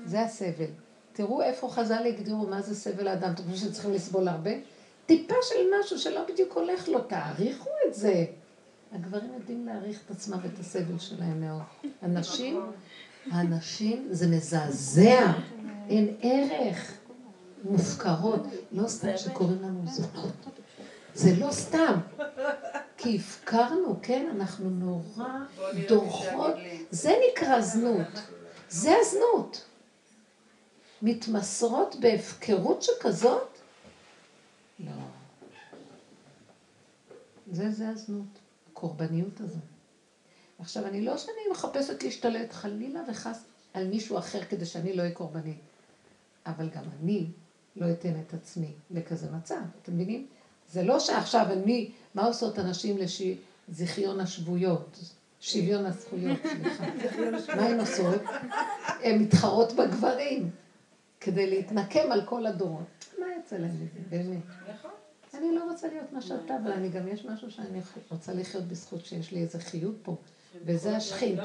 זה 0.04 0.22
הסבל. 0.22 0.70
תראו 1.12 1.42
איפה 1.42 1.68
חז"ל 1.68 2.06
הגדירו 2.06 2.46
מה 2.46 2.62
זה 2.62 2.74
סבל 2.74 3.08
האדם. 3.08 3.32
אתם 3.32 3.42
חושבים 3.42 3.70
שצריכים 3.70 3.92
לסבול 3.92 4.28
הרבה? 4.28 4.50
טיפה 5.06 5.34
של 5.42 5.66
משהו 5.80 5.98
שלא 5.98 6.24
בדיוק 6.28 6.52
הולך 6.52 6.88
לו, 6.88 7.00
תעריכו 7.00 7.70
את 7.88 7.94
זה. 7.94 8.24
הגברים 8.92 9.34
יודעים 9.34 9.66
להעריך 9.66 10.02
את 10.06 10.10
עצמם 10.10 10.38
ואת 10.42 10.58
הסבל 10.60 10.98
שלהם 10.98 11.40
מאוד. 11.40 11.62
הנשים, 12.02 12.60
הנשים 13.30 14.08
זה 14.10 14.26
מזעזע, 14.26 15.32
אין 15.88 16.16
ערך, 16.20 16.92
מופקרות. 17.64 18.40
לא 18.72 18.88
סתם 18.88 19.16
שקוראים 19.16 19.62
לנו 19.62 19.82
זונות. 19.86 20.32
זה 21.14 21.36
לא 21.38 21.52
סתם. 21.52 22.00
כי 22.96 23.16
הפקרנו, 23.16 23.96
כן? 24.02 24.26
אנחנו 24.36 24.70
נורא 24.70 25.28
דורכות. 25.88 26.54
זה 26.90 27.12
נקרא 27.30 27.60
זנות. 27.60 28.22
זה 28.68 28.94
הזנות. 29.00 29.64
מתמסרות 31.02 31.96
בהפקרות 32.00 32.82
שכזאת? 32.82 33.48
לא. 34.78 34.92
זה, 37.52 37.70
זה 37.70 37.88
הזנות. 37.88 38.38
הקורבניות 38.72 39.40
הזו. 39.40 39.58
עכשיו, 40.64 40.86
אני 40.86 41.02
לא 41.02 41.18
שאני 41.18 41.50
מחפשת 41.50 42.02
להשתלט 42.02 42.52
חלילה 42.52 43.00
וחס 43.08 43.44
על 43.74 43.86
מישהו 43.86 44.18
אחר 44.18 44.44
כדי 44.44 44.66
שאני 44.66 44.92
לא 44.92 45.02
אהיה 45.02 45.14
קורבנית, 45.14 45.60
אבל 46.46 46.68
גם 46.68 46.82
אני 47.00 47.26
לא 47.76 47.90
אתן 47.90 48.12
את 48.20 48.34
עצמי 48.34 48.72
לכזה 48.90 49.30
מצב, 49.30 49.60
אתם 49.82 49.94
מבינים? 49.94 50.26
זה 50.72 50.82
לא 50.82 51.00
שעכשיו 51.00 51.46
אני, 51.52 51.90
מה 52.14 52.26
עושות 52.26 52.58
הנשים 52.58 52.96
לזיכיון 53.68 54.20
השבויות? 54.20 54.98
שוויון 55.40 55.86
הזכויות, 55.86 56.38
סליחה. 56.42 56.84
מה 57.56 57.62
הן 57.62 57.80
עושות? 57.80 58.22
הן 59.02 59.18
מתחרות 59.18 59.72
בגברים 59.72 60.50
כדי 61.20 61.50
להתנקם 61.50 62.12
על 62.12 62.26
כל 62.26 62.46
הדורות. 62.46 63.04
מה 63.18 63.26
יצא 63.38 63.56
להם 63.56 63.74
מזה, 63.74 64.00
באמת? 64.10 64.42
אני 65.34 65.54
לא 65.54 65.70
רוצה 65.70 65.88
להיות 65.88 66.12
מה 66.12 66.22
שאתה, 66.22 66.56
אבל 66.62 66.72
אני 66.72 66.88
גם 66.88 67.08
יש 67.08 67.24
משהו 67.24 67.50
שאני 67.50 67.80
רוצה 68.10 68.32
לחיות 68.32 68.64
בזכות 68.64 69.04
שיש 69.04 69.32
לי 69.32 69.42
איזה 69.42 69.58
חיות 69.58 69.94
פה. 70.02 70.16
וזה 70.62 70.96
השכין, 70.96 71.38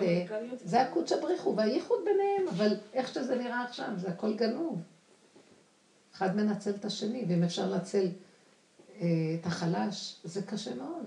זה 0.55 0.81
הקודש 0.81 1.11
הבריחו, 1.11 1.55
והייחוד 1.55 1.99
ביניהם, 2.05 2.47
אבל 2.47 2.75
איך 2.93 3.13
שזה 3.13 3.35
נראה 3.35 3.63
עכשיו, 3.63 3.87
זה 3.97 4.09
הכל 4.09 4.33
גנוב. 4.33 4.81
אחד 6.15 6.35
מנצל 6.35 6.71
את 6.71 6.85
השני, 6.85 7.25
ואם 7.27 7.43
אפשר 7.43 7.71
לנצל 7.71 8.07
אה, 9.01 9.07
את 9.41 9.45
החלש, 9.45 10.15
זה 10.23 10.41
קשה 10.41 10.75
מאוד. 10.75 11.05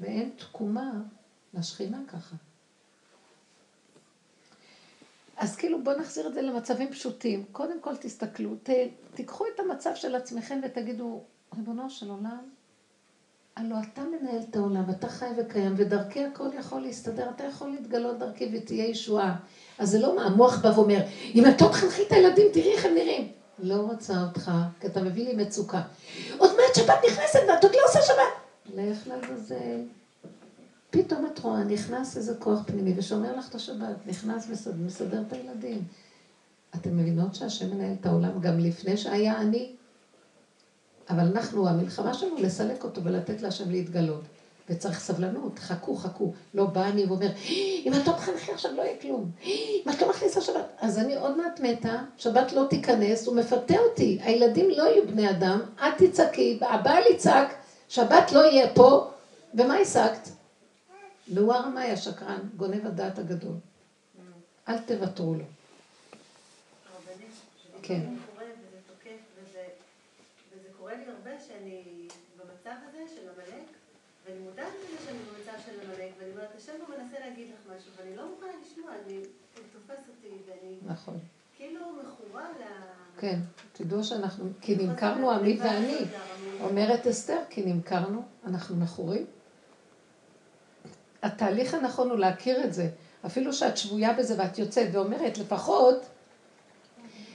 ואין 0.00 0.30
תקומה 0.36 0.92
לשכינה 1.54 1.98
ככה. 2.08 2.36
אז 5.36 5.56
כאילו 5.56 5.84
בואו 5.84 6.00
נחזיר 6.00 6.28
את 6.28 6.34
זה 6.34 6.42
למצבים 6.42 6.92
פשוטים. 6.92 7.44
קודם 7.52 7.80
כל 7.80 7.96
תסתכלו, 7.96 8.56
ת, 8.62 8.70
תיקחו 9.14 9.44
את 9.54 9.60
המצב 9.60 9.90
של 9.94 10.14
עצמכם 10.14 10.60
ותגידו, 10.64 11.22
ריבונו 11.56 11.90
של 11.90 12.10
עולם, 12.10 12.50
הלוא 13.60 13.78
אתה 13.92 14.02
מנהל 14.02 14.40
את 14.50 14.56
העולם, 14.56 14.90
אתה 14.90 15.08
חי 15.08 15.26
וקיים, 15.38 15.74
ודרכי 15.76 16.24
הכל 16.24 16.48
יכול 16.58 16.80
להסתדר, 16.80 17.30
אתה 17.36 17.44
יכול 17.44 17.68
להתגלות 17.68 18.18
דרכי 18.18 18.50
ותהיה 18.52 18.84
ישועה. 18.84 19.36
אז 19.78 19.90
זה 19.90 19.98
לא 19.98 20.16
מה, 20.16 20.24
המוח 20.24 20.58
בא 20.62 20.68
ואומר, 20.68 21.00
אם 21.34 21.46
את 21.46 21.62
לא 21.62 21.68
תחנכי 21.68 22.02
את 22.06 22.12
הילדים, 22.12 22.46
תראי 22.52 22.72
איך 22.72 22.84
הם 22.84 22.94
נראים. 22.94 23.28
לא 23.58 23.74
רוצה 23.74 24.22
אותך, 24.22 24.50
כי 24.80 24.86
אתה 24.86 25.02
מביא 25.02 25.24
לי 25.24 25.44
מצוקה. 25.44 25.82
עוד 26.38 26.50
מעט 26.50 26.74
שבת 26.74 26.98
נכנסת 27.10 27.38
ואת 27.48 27.64
עוד 27.64 27.72
לא 27.72 27.80
עושה 27.88 28.02
שבת. 28.02 28.74
לך 28.76 29.06
לעזאזל. 29.06 29.80
פתאום 30.90 31.26
את 31.26 31.38
רואה, 31.38 31.64
נכנס 31.64 32.16
איזה 32.16 32.34
כוח 32.38 32.60
פנימי 32.66 32.94
ושומר 32.96 33.36
לך 33.36 33.48
את 33.48 33.54
השבת, 33.54 34.06
נכנס 34.06 34.48
מסדר, 34.48 34.74
מסדר 34.86 35.22
את 35.28 35.32
הילדים. 35.32 35.82
אתם 36.74 36.96
מבינות 36.96 37.34
שהשם 37.34 37.70
מנהל 37.70 37.92
את 38.00 38.06
העולם 38.06 38.40
גם 38.40 38.58
לפני 38.58 38.96
שהיה 38.96 39.40
אני? 39.40 39.72
אבל 41.10 41.20
אנחנו, 41.20 41.68
המלחמה 41.68 42.14
שלנו 42.14 42.36
לסלק 42.38 42.84
אותו 42.84 43.04
ולתת 43.04 43.42
להשם 43.42 43.70
להתגלות. 43.70 44.22
וצריך 44.70 45.00
סבלנות, 45.00 45.58
חכו, 45.58 45.96
חכו. 45.96 46.32
לא 46.54 46.64
בא 46.64 46.86
אני 46.86 47.04
ואומר, 47.04 47.28
אם 47.86 47.92
את 47.94 48.06
לא 48.06 48.12
תחנכי 48.12 48.52
עכשיו 48.52 48.72
לא 48.76 48.82
יהיה 48.82 49.00
כלום. 49.00 49.30
אם 49.44 49.90
את 49.90 50.02
לא 50.02 50.10
מכניסה 50.10 50.40
שבת. 50.40 50.66
אז 50.80 50.98
אני 50.98 51.16
עוד 51.16 51.36
מעט 51.36 51.60
מתה, 51.60 52.02
שבת 52.16 52.52
לא 52.52 52.66
תיכנס, 52.70 53.26
הוא 53.26 53.36
מפתה 53.36 53.78
אותי. 53.78 54.18
הילדים 54.22 54.70
לא 54.70 54.82
יהיו 54.82 55.06
בני 55.06 55.30
אדם, 55.30 55.60
את 55.76 56.02
תצעקי, 56.02 56.58
הבעל 56.62 57.02
יצעק, 57.10 57.54
שבת 57.88 58.32
לא 58.32 58.40
יהיה 58.40 58.74
פה, 58.74 59.10
ומה 59.54 59.76
השגת? 59.76 60.28
והוא 61.34 61.52
הרמאי 61.52 61.90
השקרן, 61.90 62.38
גונב 62.56 62.86
הדעת 62.86 63.18
הגדול. 63.18 63.54
אל 64.68 64.78
תוותרו 64.78 65.34
לו. 65.34 65.44
כן. 67.82 68.00
וזה 70.52 70.68
קורה 70.78 70.92
לי 70.94 71.04
הרבה 71.06 71.30
שאני 71.48 71.82
במצב 72.36 72.76
הזה 72.88 73.02
של 73.14 73.20
עמלק, 73.28 73.66
ואני 74.60 74.68
מודעת 74.68 74.92
לזה 74.92 75.04
שאני 75.04 75.18
במצב 75.18 75.64
של 75.66 75.80
עמלק, 75.80 76.12
ואני 76.18 76.30
אומרת, 76.30 76.48
השם 76.56 76.72
הוא 76.86 76.96
מנסה 76.96 77.18
להגיד 77.20 77.48
לך 77.48 77.76
משהו, 77.76 77.90
ואני 77.96 78.16
לא 78.16 78.22
מוכנה 78.30 78.50
לשמוע, 78.62 78.90
אני, 79.04 79.16
הוא 79.16 79.64
תופס 79.72 80.08
אותי, 80.08 80.34
ואני 80.46 80.76
נכון. 80.86 81.18
כאילו 81.56 81.80
מכורה 82.04 82.44
ל... 82.60 82.62
כן, 83.18 83.38
תדעו 83.72 84.04
שאנחנו, 84.04 84.44
כי 84.60 84.76
נמכרנו 84.76 85.30
עמי 85.30 85.58
ואני. 85.60 85.98
אומרת 86.60 87.06
אסתר, 87.06 87.38
כי 87.50 87.62
נמכרנו, 87.62 88.22
אנחנו 88.44 88.76
מכורים. 88.76 89.26
התהליך 91.22 91.74
הנכון 91.74 92.10
הוא 92.10 92.18
להכיר 92.18 92.64
את 92.64 92.74
זה. 92.74 92.88
אפילו 93.26 93.52
שאת 93.52 93.76
שבויה 93.76 94.12
בזה 94.12 94.34
ואת 94.38 94.58
יוצאת 94.58 94.88
ואומרת, 94.92 95.38
לפחות, 95.38 96.06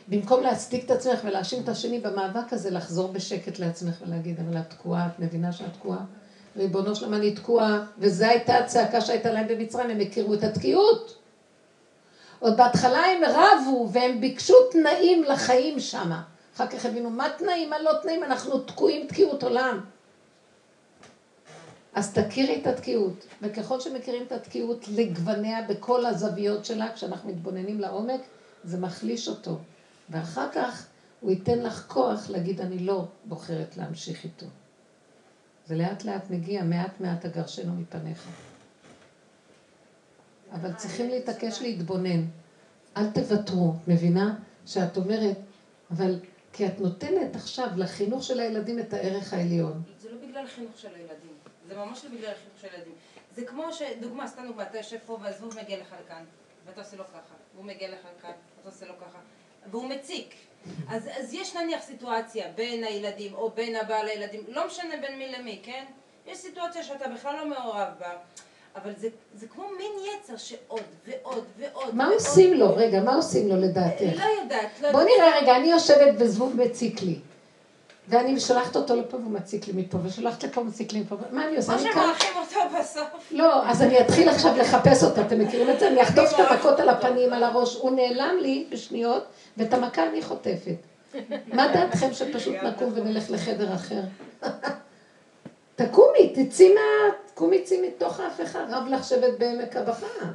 במקום 0.07 0.43
להצדיק 0.43 0.85
את 0.85 0.91
עצמך 0.91 1.19
ולהאשים 1.23 1.63
את 1.63 1.69
השני 1.69 1.99
במאבק 1.99 2.53
הזה, 2.53 2.71
לחזור 2.71 3.11
בשקט 3.11 3.59
לעצמך 3.59 4.01
ולהגיד, 4.01 4.39
אבל 4.39 4.57
את 4.57 4.69
תקועה, 4.69 5.07
את 5.07 5.19
מבינה 5.19 5.51
שאת 5.51 5.73
תקועה? 5.73 6.05
ריבונו 6.57 6.95
שלמה, 6.95 7.17
אני 7.17 7.31
תקועה, 7.31 7.85
וזו 7.97 8.25
הייתה 8.25 8.57
הצעקה 8.57 9.01
שהייתה 9.01 9.31
להם 9.31 9.47
במצרים, 9.47 9.89
הם 9.89 9.99
הכירו 9.99 10.33
את 10.33 10.43
התקיעות. 10.43 11.17
עוד 12.39 12.57
בהתחלה 12.57 12.99
הם 12.99 13.21
רבו 13.23 13.89
והם 13.91 14.21
ביקשו 14.21 14.53
תנאים 14.71 15.23
לחיים 15.23 15.79
שם. 15.79 16.11
אחר 16.55 16.67
כך 16.67 16.85
הבינו, 16.85 17.09
מה 17.09 17.27
תנאים, 17.37 17.69
מה 17.69 17.79
לא 17.79 17.91
תנאים, 18.01 18.23
אנחנו 18.23 18.59
תקועים 18.59 19.07
תקיעות 19.07 19.43
עולם. 19.43 19.79
אז 21.93 22.13
תכירי 22.13 22.61
את 22.61 22.67
התקיעות, 22.67 23.25
וככל 23.41 23.79
שמכירים 23.79 24.23
את 24.23 24.31
התקיעות 24.31 24.87
לגווניה 24.87 25.61
בכל 25.61 26.05
הזוויות 26.05 26.65
שלה, 26.65 26.93
כשאנחנו 26.93 27.29
מתבוננים 27.29 27.79
לעומק, 27.79 28.21
זה 28.63 28.77
מחליש 28.77 29.27
אותו. 29.27 29.57
ואחר 30.09 30.49
כך 30.51 30.85
הוא 31.21 31.31
ייתן 31.31 31.59
לך 31.59 31.85
כוח 31.87 32.29
להגיד, 32.29 32.61
אני 32.61 32.79
לא 32.79 33.05
בוחרת 33.25 33.77
להמשיך 33.77 34.23
איתו. 34.23 34.45
זה 35.65 35.75
לאט 35.75 36.03
לאט 36.03 36.29
מגיע, 36.29 36.63
מעט 36.63 36.99
מעט 36.99 37.25
אגרשנו 37.25 37.75
מפניך. 37.75 38.27
אבל 40.51 40.73
צריכים 40.73 41.09
להתעקש 41.09 41.61
להתבונן. 41.61 42.25
אל 42.97 43.11
תוותרו, 43.11 43.73
מבינה? 43.87 44.35
שאת 44.65 44.97
אומרת, 44.97 45.37
אבל 45.91 46.19
כי 46.53 46.67
את 46.67 46.79
נותנת 46.79 47.35
עכשיו 47.35 47.67
לחינוך 47.77 48.23
של 48.23 48.39
הילדים 48.39 48.79
את 48.79 48.93
הערך 48.93 49.33
העליון. 49.33 49.81
זה 50.01 50.11
לא 50.11 50.17
בגלל 50.27 50.47
חינוך 50.47 50.77
של 50.77 50.95
הילדים. 50.95 51.33
זה 51.67 51.77
ממש 51.77 52.05
לא 52.05 52.11
בגלל 52.11 52.33
חינוך 52.33 52.59
של 52.61 52.67
ילדים. 52.67 52.93
זה 53.35 53.45
כמו 53.45 53.73
שדוגמה, 53.73 54.27
סתם 54.27 54.43
דוגמה, 54.47 54.63
אתה 54.63 54.77
יושב 54.77 54.97
פה 55.05 55.17
והזבוב 55.21 55.55
מגיע 55.61 55.81
לך 55.81 55.95
לכאן, 56.05 56.23
ואתה 56.65 56.81
עושה 56.81 56.97
לו 56.97 57.03
ככה, 57.03 57.35
והוא 57.55 57.65
מגיע 57.65 57.89
לך 57.89 57.99
לכאן, 58.17 58.31
ואתה 58.57 58.69
עושה 58.69 58.85
לו 58.85 58.93
ככה, 58.97 59.19
והוא 59.71 59.89
מציק. 59.89 60.35
אז, 60.89 61.09
אז 61.19 61.33
יש 61.33 61.55
נניח 61.55 61.81
סיטואציה 61.81 62.45
בין 62.55 62.83
הילדים 62.83 63.33
או 63.33 63.49
בין 63.55 63.75
הבעל 63.75 64.05
לילדים, 64.05 64.43
לא 64.47 64.67
משנה 64.67 64.95
בין 65.01 65.17
מי 65.17 65.31
למי, 65.31 65.59
כן? 65.63 65.83
יש 66.27 66.37
סיטואציה 66.37 66.83
שאתה 66.83 67.07
בכלל 67.07 67.35
לא 67.35 67.45
מעורב 67.45 67.87
בה, 67.99 68.09
אבל 68.75 68.91
זה, 68.97 69.07
זה 69.35 69.47
כמו 69.47 69.63
מין 69.77 69.91
יצר 70.13 70.37
שעוד 70.37 70.81
ועוד 71.07 71.43
ועוד. 71.57 71.95
מה 71.95 72.03
ועוד. 72.03 72.13
עושים 72.13 72.53
לו? 72.53 72.75
רגע, 72.75 72.99
מה 73.01 73.15
עושים 73.15 73.49
לו 73.49 73.55
לדעתך? 73.61 74.01
לא 74.01 74.41
יודעת, 74.41 74.69
לא 74.81 74.91
בוא 74.91 75.01
יודעת. 75.01 75.17
נראה 75.17 75.41
רגע, 75.41 75.55
אני 75.55 75.71
יושבת 75.71 76.13
וזבוב 76.17 76.55
מציק 76.61 77.01
לי. 77.01 77.19
ואני 78.09 78.39
שולחת 78.39 78.75
אותו 78.75 78.95
לפה 78.95 79.17
והוא 79.17 79.31
מציק 79.31 79.67
לי 79.67 79.73
מפה, 79.75 79.97
ושולחת 80.03 80.43
לפה 80.43 80.61
ומציק 80.61 80.93
לי 80.93 80.99
מפה, 80.99 81.15
מה 81.31 81.47
אני 81.47 81.57
עושה? 81.57 81.73
או. 81.73 81.79
שמורחים 81.79 82.29
אותו 82.35 82.59
בסוף. 82.79 83.31
לא, 83.31 83.69
אז 83.69 83.81
אני 83.81 83.99
אתחיל 83.99 84.29
עכשיו 84.29 84.57
לחפש 84.57 85.03
אותה, 85.03 85.21
אתם 85.21 85.39
מכירים 85.39 85.69
את 85.69 85.79
זה? 85.79 85.87
אני 85.87 86.03
אחטוף 86.03 86.33
את 86.33 86.39
המכות 86.39 86.79
על 86.79 86.89
הפנים, 86.89 87.33
על 87.33 87.43
הראש, 87.43 87.75
הוא 87.75 87.91
נעלם 87.91 88.35
לי 88.41 88.65
בשניות, 88.69 89.23
ואת 89.57 89.73
המכה 89.73 90.07
אני 90.07 90.21
חוטפת. 90.21 90.75
מה 91.53 91.67
דעתכם 91.73 92.13
שפשוט 92.13 92.55
נקום 92.63 92.91
ונלך 92.95 93.31
לחדר 93.31 93.73
אחר? 93.75 94.01
תקומי, 95.75 96.33
תצאי 96.35 96.73
מה... 96.73 96.81
תקומי, 97.33 97.63
צאי 97.63 97.87
מתוך 97.87 98.19
ההפכה, 98.19 98.59
רב 98.69 98.87
לך 98.87 99.03
שבט 99.03 99.39
בעמק 99.39 99.75
הבכה. 99.75 100.25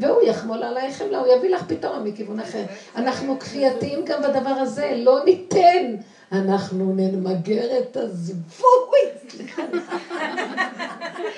והוא 0.00 0.22
יחמול 0.22 0.62
עלייך 0.62 0.96
חמלה, 0.96 1.18
הוא 1.18 1.26
יביא 1.26 1.50
לך 1.50 1.62
פתרון 1.68 2.04
מכיוון 2.04 2.40
אחר. 2.40 2.62
אנחנו 2.96 3.38
כפייתיים 3.38 4.04
גם 4.04 4.22
בדבר 4.22 4.50
הזה, 4.50 4.92
לא 4.96 5.24
ניתן. 5.24 5.94
אנחנו 6.32 6.92
נמגר 6.96 7.78
את 7.78 7.96
הזבוב. 7.96 8.62
אוי, 8.62 9.30
סליחה. 9.30 9.62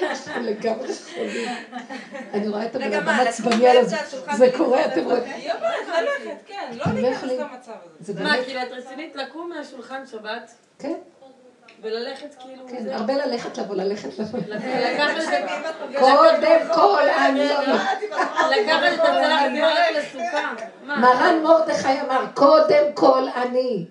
אנחנו 0.03 0.43
לגמרי 0.51 0.89
חולים. 1.15 1.49
אני 2.35 2.49
רואה 2.49 2.65
את 2.67 2.75
הבן 2.77 2.93
אדם 2.93 3.09
עצבני 3.09 3.69
על 3.69 3.85
זה. 3.87 3.97
השולחן 4.01 4.37
זה 4.37 4.51
קורה, 4.57 4.85
אתם? 4.87 5.05
רואים. 5.05 5.23
היא 5.25 5.53
אומרת 5.53 5.89
ללכת, 5.89 6.37
כן, 6.47 6.71
לא 6.73 6.85
לא 6.87 6.93
להיכנס 6.93 7.17
יכולים- 7.17 7.41
למצב 7.41 7.73
הזה. 8.01 8.13
זה 8.15 8.23
מה, 8.25 8.35
כאילו 8.45 8.63
את 8.63 8.69
רצינית 8.73 9.17
לקום 9.17 9.53
מהשולחן 9.57 10.07
שבת 10.07 10.51
כן, 10.79 10.95
וללכת 11.83 12.35
כאילו... 12.39 12.69
כן, 12.69 12.89
הרבה 12.93 13.15
ללכת 13.27 13.59
לבוא, 13.59 13.77
ללכת 13.77 14.19
לבוא. 14.19 14.41
קודם 16.01 16.61
כל, 16.75 17.03
אני 17.09 17.49
לא... 17.49 17.61
לקחת 17.61 18.93
את 18.95 19.01
הצלחת 19.01 19.51
לסוכה. 19.97 20.53
מרן 20.85 21.43
מרדכי 21.43 22.01
אמר, 22.07 22.25
קודם 22.35 22.85
כל 22.95 23.23
אני. 23.37 23.85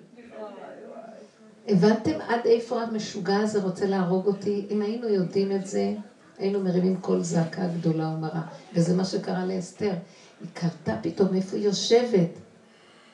הבנתם 1.69 2.21
עד 2.27 2.45
איפה 2.45 2.81
המשוגע 2.81 3.37
הזה 3.37 3.61
רוצה 3.61 3.85
להרוג 3.85 4.27
אותי? 4.27 4.65
אם 4.69 4.81
היינו 4.81 5.07
יודעים 5.07 5.51
את 5.51 5.67
זה, 5.67 5.93
היינו 6.37 6.59
מרימים 6.59 6.95
קול 7.01 7.21
זעקה 7.21 7.67
גדולה 7.67 8.07
ומרה. 8.07 8.41
וזה 8.73 8.95
מה 8.95 9.05
שקרה 9.05 9.45
לאסתר. 9.45 9.93
היא 10.41 10.47
קלטה 10.53 10.95
פתאום 11.01 11.35
איפה 11.35 11.57
היא 11.57 11.65
יושבת. 11.65 12.29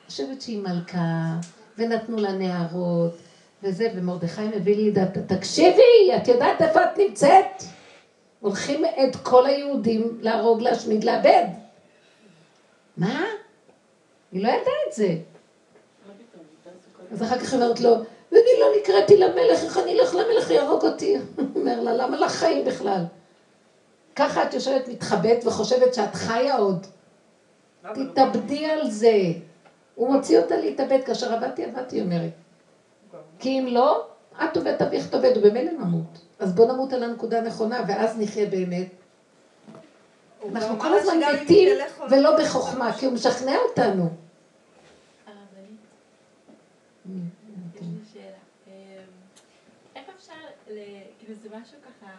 יושבת 0.04 0.42
שהיא 0.42 0.58
מלכה, 0.58 1.36
ונתנו 1.78 2.16
לה 2.16 2.32
נערות, 2.32 3.16
וזה, 3.62 3.88
ומרדכי 3.96 4.48
מביא 4.56 4.76
לי 4.76 4.90
דעתה, 4.90 5.20
תקשיבי, 5.22 6.16
את 6.16 6.28
יודעת 6.28 6.62
איפה 6.62 6.84
את 6.84 6.98
נמצאת? 6.98 7.62
הולכים 8.40 8.84
את 8.84 9.16
כל 9.16 9.46
היהודים 9.46 10.18
להרוג, 10.20 10.60
להשמיד, 10.60 11.04
לאבד. 11.04 11.46
מה? 12.96 13.24
היא 14.32 14.42
לא 14.42 14.48
ידעה 14.48 14.74
את 14.88 14.94
זה. 14.94 15.16
אז 17.12 17.22
אחר 17.22 17.38
כך 17.38 17.52
היא 17.52 17.62
אומרת 17.62 17.80
לו, 17.80 17.96
ואני 18.32 18.50
לא 18.60 18.66
נקראתי 18.80 19.16
למלך, 19.16 19.64
איך 19.64 19.78
אני 19.78 20.00
אלך 20.00 20.14
למלך 20.14 20.50
יהרוג 20.50 20.84
אותי? 20.84 21.16
אומר 21.56 21.80
לה, 21.80 21.94
למה 21.94 22.16
לך 22.16 22.32
חיים 22.32 22.64
בכלל? 22.64 23.02
ככה 24.16 24.42
את 24.42 24.54
יושבת 24.54 24.88
מתחבאת 24.88 25.46
וחושבת 25.46 25.94
שאת 25.94 26.14
חיה 26.14 26.56
עוד. 26.56 26.86
תתאבדי 27.94 28.66
על 28.66 28.90
זה. 28.90 29.14
הוא 29.94 30.14
מוציא 30.14 30.38
אותה 30.38 30.56
להתאבד, 30.56 30.98
כאשר 31.04 31.32
עבדתי, 31.32 31.64
עבדתי, 31.64 31.96
היא 31.96 32.02
אומרת. 32.02 32.30
כי 33.38 33.58
אם 33.58 33.66
לא, 33.66 34.06
את 34.44 34.56
ובית 34.56 34.82
אביך 34.82 35.08
תאבד, 35.08 35.36
ובמילא 35.36 35.72
נמות. 35.72 36.18
אז 36.38 36.52
בוא 36.52 36.64
נמות 36.66 36.92
על 36.92 37.02
הנקודה 37.02 37.38
הנכונה, 37.38 37.82
ואז 37.88 38.18
נחיה 38.18 38.46
באמת. 38.46 38.86
אנחנו 40.54 40.78
כל 40.80 40.94
הזמן 40.98 41.14
מתים 41.42 41.68
ולא 42.10 42.36
בחוכמה, 42.40 42.92
כי 42.92 43.06
הוא 43.06 43.14
משכנע 43.14 43.56
אותנו. 43.68 44.08
הרבנית, 45.26 45.80
יש 47.74 47.80
לי 47.82 47.86
שאלה. 48.12 48.24
אמ, 48.66 48.72
איך 49.96 50.04
אפשר, 50.16 50.32
ל- 50.70 51.15
כאילו 51.26 51.38
זה 51.38 51.48
משהו 51.56 51.78
ככה, 51.82 52.12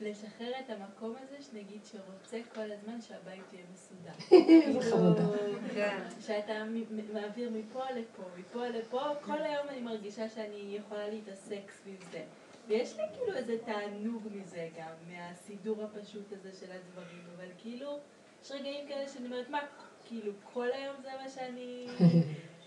לשחרר 0.00 0.52
את 0.60 0.70
המקום 0.70 1.14
הזה, 1.22 1.36
שנגיד 1.42 1.80
שרוצה 1.84 2.40
כל 2.54 2.72
הזמן 2.72 3.00
שהבית 3.00 3.52
יהיה 3.52 3.64
מסודר. 3.74 4.10
איזה 4.32 4.64
כאילו, 4.64 4.80
חמודה. 4.80 5.38
כן. 5.74 5.98
שאתה 6.20 6.64
מעביר 7.12 7.50
מפה 7.50 7.90
לפה, 7.90 8.22
מפה 8.38 8.68
לפה, 8.68 9.02
כל 9.24 9.42
היום 9.42 9.68
אני 9.68 9.80
מרגישה 9.80 10.28
שאני 10.28 10.76
יכולה 10.78 11.08
להתעסק 11.08 11.70
סביב 11.70 12.04
זה. 12.12 12.24
ויש 12.68 12.96
לי 12.96 13.02
כאילו 13.14 13.36
איזה 13.36 13.56
תענוג 13.64 14.28
מזה 14.30 14.68
גם, 14.78 14.92
מהסידור 15.10 15.82
הפשוט 15.82 16.32
הזה 16.32 16.52
של 16.60 16.72
הדברים, 16.72 17.24
אבל 17.36 17.48
כאילו, 17.58 17.98
יש 18.42 18.50
רגעים 18.50 18.88
כאלה 18.88 19.08
שאני 19.08 19.26
אומרת, 19.26 19.48
מה, 19.48 19.60
כאילו, 20.04 20.32
כל 20.52 20.72
היום 20.72 20.96
זה 21.02 21.10
מה 21.22 21.28
שאני... 21.28 21.86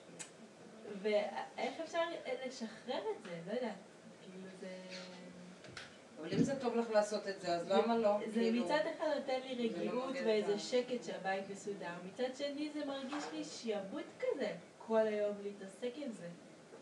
ואיך 1.02 1.82
אפשר 1.84 2.02
לשחרר 2.46 3.02
את 3.18 3.24
זה? 3.24 3.40
לא 3.48 3.54
יודעת. 3.54 3.76
כאילו 4.24 4.48
זה... 4.60 4.68
אבל 6.22 6.30
אם 6.34 6.44
זה 6.44 6.56
טוב 6.56 6.76
לך 6.76 6.86
לעשות 6.92 7.28
את 7.28 7.42
זה, 7.42 7.56
אז 7.56 7.68
למה 7.70 7.98
לא? 7.98 8.18
זה 8.28 8.40
כאילו, 8.40 8.66
מצד 8.66 8.80
אחד 8.98 9.08
נותן 9.16 9.40
לי 9.48 9.70
לא 9.70 9.80
רגיעות 9.80 10.16
ואיזה 10.26 10.60
שקט 10.60 11.04
שהבית 11.04 11.50
מסודר, 11.50 11.88
מצד 12.14 12.36
שני 12.38 12.70
זה 12.74 12.80
מרגיש 12.86 13.24
לי 13.34 13.44
שיעבוד 13.44 14.04
כזה, 14.20 14.48
כל 14.88 15.08
היום 15.08 15.34
להתעסק 15.44 15.92
עם 15.96 16.12
זה. 16.12 16.28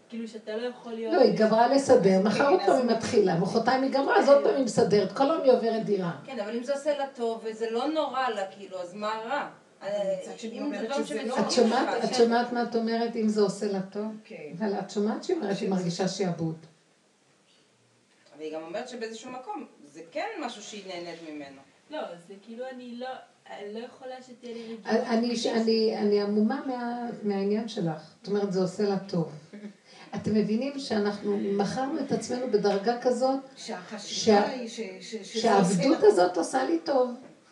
כאילו 0.09 0.27
שאתה 0.27 0.57
לא 0.57 0.67
יכול 0.67 0.93
להיות... 0.93 1.13
לא, 1.13 1.21
היא 1.21 1.37
גמרה 1.37 1.67
לסדר, 1.67 2.21
מחר 2.23 2.49
עוד 2.49 2.59
פעם 2.65 2.87
היא 2.87 2.97
מתחילה, 2.97 3.39
מחרתיים 3.39 3.83
היא 3.83 3.91
גמרה, 3.91 4.19
אז 4.19 4.29
עוד 4.29 4.43
פעם 4.43 4.55
היא 4.55 4.63
מסדרת, 4.63 5.11
כל 5.11 5.23
היום 5.23 5.41
היא 5.41 5.51
עוברת 5.51 5.85
דירה. 5.85 6.11
כן, 6.25 6.39
אבל 6.39 6.57
אם 6.57 6.63
זה 6.63 6.73
עושה 6.73 6.97
לה 6.97 7.05
טוב 7.15 7.41
וזה 7.43 7.69
לא 7.71 7.87
נורא 7.87 8.29
לה, 8.29 8.45
כאילו, 8.51 8.81
אז 8.81 8.93
מה 8.93 9.21
רע? 9.25 9.49
אה, 9.83 10.19
לא- 10.27 10.37
שמתאים 10.37 10.73
את 11.39 11.51
שומעת, 11.51 11.87
כן. 12.17 12.31
מה 12.31 12.63
את 12.69 12.75
אומרת, 12.75 13.15
אם 13.15 13.27
זה 13.27 13.41
עושה 13.41 13.71
לה 13.71 13.81
טוב? 13.81 14.05
כן. 14.23 14.35
אבל 14.59 14.73
את 14.79 14.89
שומעת 14.89 15.23
שהיא 15.23 15.37
אומרת 15.37 15.57
שהיא 15.57 15.69
מרגישה 15.69 16.07
שעבוד. 16.07 16.55
והיא 18.37 18.53
גם 18.53 18.61
אומרת 18.63 18.87
שבאיזשהו 18.87 19.31
מקום 19.31 19.63
זה 19.93 20.01
כן 20.11 20.27
משהו 20.41 20.61
שהיא 20.61 20.83
נהנית 20.87 21.19
ממנו. 21.29 21.61
לא, 21.89 21.99
זה 22.27 22.33
כאילו 22.45 22.65
אני 22.73 22.95
לא... 22.99 23.07
אני 23.49 23.73
לא 23.73 23.79
יכולה 23.79 24.15
שתהיה 24.21 24.53
לי 24.53 24.63
רגיעות. 24.63 24.85
אני, 25.07 25.33
אני, 25.61 25.97
אני 25.97 26.21
עמומה 26.21 26.61
מה, 26.67 27.05
מהעניין 27.23 27.67
שלך. 27.67 28.13
זאת 28.19 28.27
אומרת, 28.27 28.51
זה 28.51 28.59
עושה 28.61 28.83
לה 28.83 28.97
טוב. 28.97 29.31
אתם 30.15 30.33
מבינים 30.33 30.79
שאנחנו 30.79 31.37
מכרנו 31.37 31.99
את 31.99 32.11
עצמנו 32.11 32.47
בדרגה 32.51 33.01
כזאת, 33.01 33.39
שהחשיבה 33.55 34.47
היא 34.49 34.67
ש- 34.69 35.15
שהעבדות 35.23 35.97
הזאת 36.03 36.37
עושה 36.37 36.63
לי 36.63 36.79
טוב. 36.83 37.11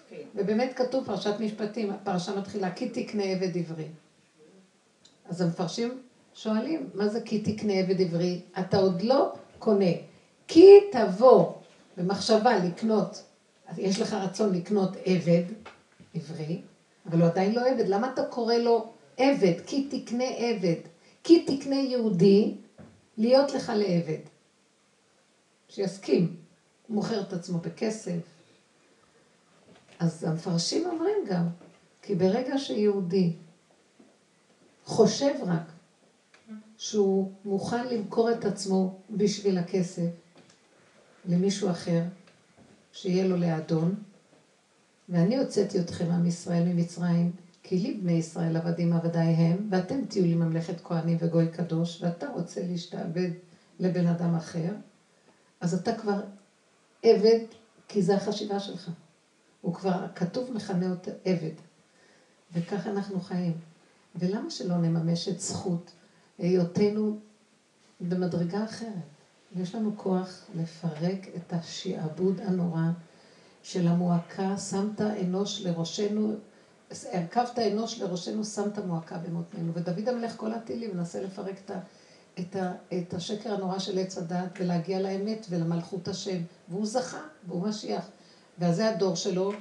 כן. 0.09 0.15
ובאמת 0.35 0.73
כתוב 0.73 1.05
פרשת 1.05 1.33
משפטים, 1.39 1.89
הפרשה 1.91 2.35
מתחילה, 2.35 2.71
כי 2.71 2.89
תקנה 2.89 3.23
עבד 3.23 3.57
עברי. 3.57 3.87
אז 5.25 5.41
המפרשים 5.41 6.01
שואלים, 6.33 6.89
מה 6.93 7.07
זה 7.07 7.19
כי 7.21 7.39
תקנה 7.39 7.73
עבד 7.73 8.01
עברי? 8.01 8.41
אתה 8.59 8.77
עוד 8.77 9.01
לא 9.01 9.33
קונה. 9.59 9.85
כי 10.47 10.79
תבוא 10.91 11.53
במחשבה 11.97 12.57
לקנות, 12.57 13.23
אז 13.67 13.79
יש 13.79 13.99
לך 13.99 14.13
רצון 14.13 14.53
לקנות 14.53 14.89
עבד 15.05 15.43
עברי, 16.13 16.61
אבל 17.05 17.21
הוא 17.21 17.27
עדיין 17.27 17.55
לא 17.55 17.61
עבד. 17.67 17.87
למה 17.87 18.13
אתה 18.13 18.25
קורא 18.25 18.55
לו 18.55 18.93
עבד? 19.17 19.53
כי 19.65 19.87
תקנה 19.89 20.27
עבד. 20.37 20.79
כי 21.23 21.45
תקנה 21.45 21.75
יהודי 21.75 22.53
להיות 23.17 23.53
לך 23.53 23.71
לעבד. 23.75 24.19
שיסכים. 25.69 26.35
הוא 26.87 26.95
מוכר 26.95 27.21
את 27.21 27.33
עצמו 27.33 27.57
בכסף. 27.57 28.19
אז 29.99 30.23
המפרשים 30.23 30.85
אומרים 30.85 31.17
גם, 31.27 31.47
כי 32.01 32.15
ברגע 32.15 32.57
שיהודי 32.57 33.33
חושב 34.85 35.33
רק 35.47 35.71
שהוא 36.77 37.31
מוכן 37.45 37.87
למכור 37.87 38.31
את 38.31 38.45
עצמו 38.45 38.99
בשביל 39.09 39.57
הכסף 39.57 40.09
למישהו 41.25 41.69
אחר, 41.69 42.01
שיהיה 42.91 43.27
לו 43.27 43.35
לאדון, 43.35 43.95
ואני 45.09 45.37
הוצאתי 45.37 45.79
אתכם 45.79 46.11
עם 46.11 46.25
ישראל 46.25 46.63
ממצרים, 46.63 47.31
כי 47.63 47.77
לי 47.77 47.91
בני 47.91 48.11
ישראל 48.11 48.55
עבדים 48.55 48.93
עבדי 48.93 49.19
הם, 49.19 49.67
ואתם 49.71 50.05
תהיו 50.05 50.25
לי 50.25 50.35
ממלכת 50.35 50.81
כהנים 50.83 51.17
וגוי 51.19 51.47
קדוש, 51.47 52.01
ואתה 52.01 52.27
רוצה 52.27 52.61
להשתעבד 52.61 53.29
לבן 53.79 54.07
אדם 54.07 54.35
אחר, 54.35 54.71
אז 55.59 55.73
אתה 55.73 55.97
כבר 55.97 56.21
עבד, 57.03 57.39
כי 57.87 58.01
זה 58.01 58.15
החשיבה 58.15 58.59
שלך. 58.59 58.89
הוא 59.61 59.73
כבר, 59.73 60.05
כתוב 60.15 60.51
מכנה 60.51 60.89
אותו 60.89 61.11
עבד. 61.25 61.51
וככה 62.53 62.89
אנחנו 62.89 63.19
חיים. 63.19 63.53
ולמה 64.15 64.49
שלא 64.49 64.77
נממש 64.77 65.27
את 65.27 65.39
זכות 65.39 65.91
היותנו 66.37 67.15
במדרגה 68.01 68.63
אחרת? 68.63 69.12
יש 69.55 69.75
לנו 69.75 69.91
כוח 69.97 70.45
לפרק 70.55 71.27
את 71.35 71.53
השעבוד 71.53 72.39
הנורא 72.39 72.87
של 73.63 73.87
המועקה, 73.87 74.57
שמת 74.57 75.01
אנוש 75.01 75.61
לראשנו, 75.61 76.33
הרכבת 77.11 77.59
אנוש 77.59 78.01
לראשנו, 78.01 78.45
שמת 78.45 78.79
מועקה 78.79 79.17
במותנינו. 79.17 79.73
ודוד 79.73 80.09
המלך 80.09 80.37
כל 80.37 80.53
הטילים 80.53 80.97
מנסה 80.97 81.21
לפרק 81.21 81.55
את, 81.65 81.71
ה, 81.71 81.79
את, 82.39 82.55
ה, 82.55 82.73
את 82.93 83.13
השקר 83.13 83.53
הנורא 83.53 83.79
של 83.79 83.99
עץ 83.99 84.17
הדת 84.17 84.51
ולהגיע 84.59 84.99
לאמת 84.99 85.45
ולמלכות 85.49 86.07
השם. 86.07 86.41
והוא 86.69 86.85
זכה, 86.85 87.21
והוא 87.47 87.67
משיח. 87.67 88.05
ואז 88.59 88.75
זה 88.75 88.89
הדור 88.89 89.15
שלו, 89.15 89.51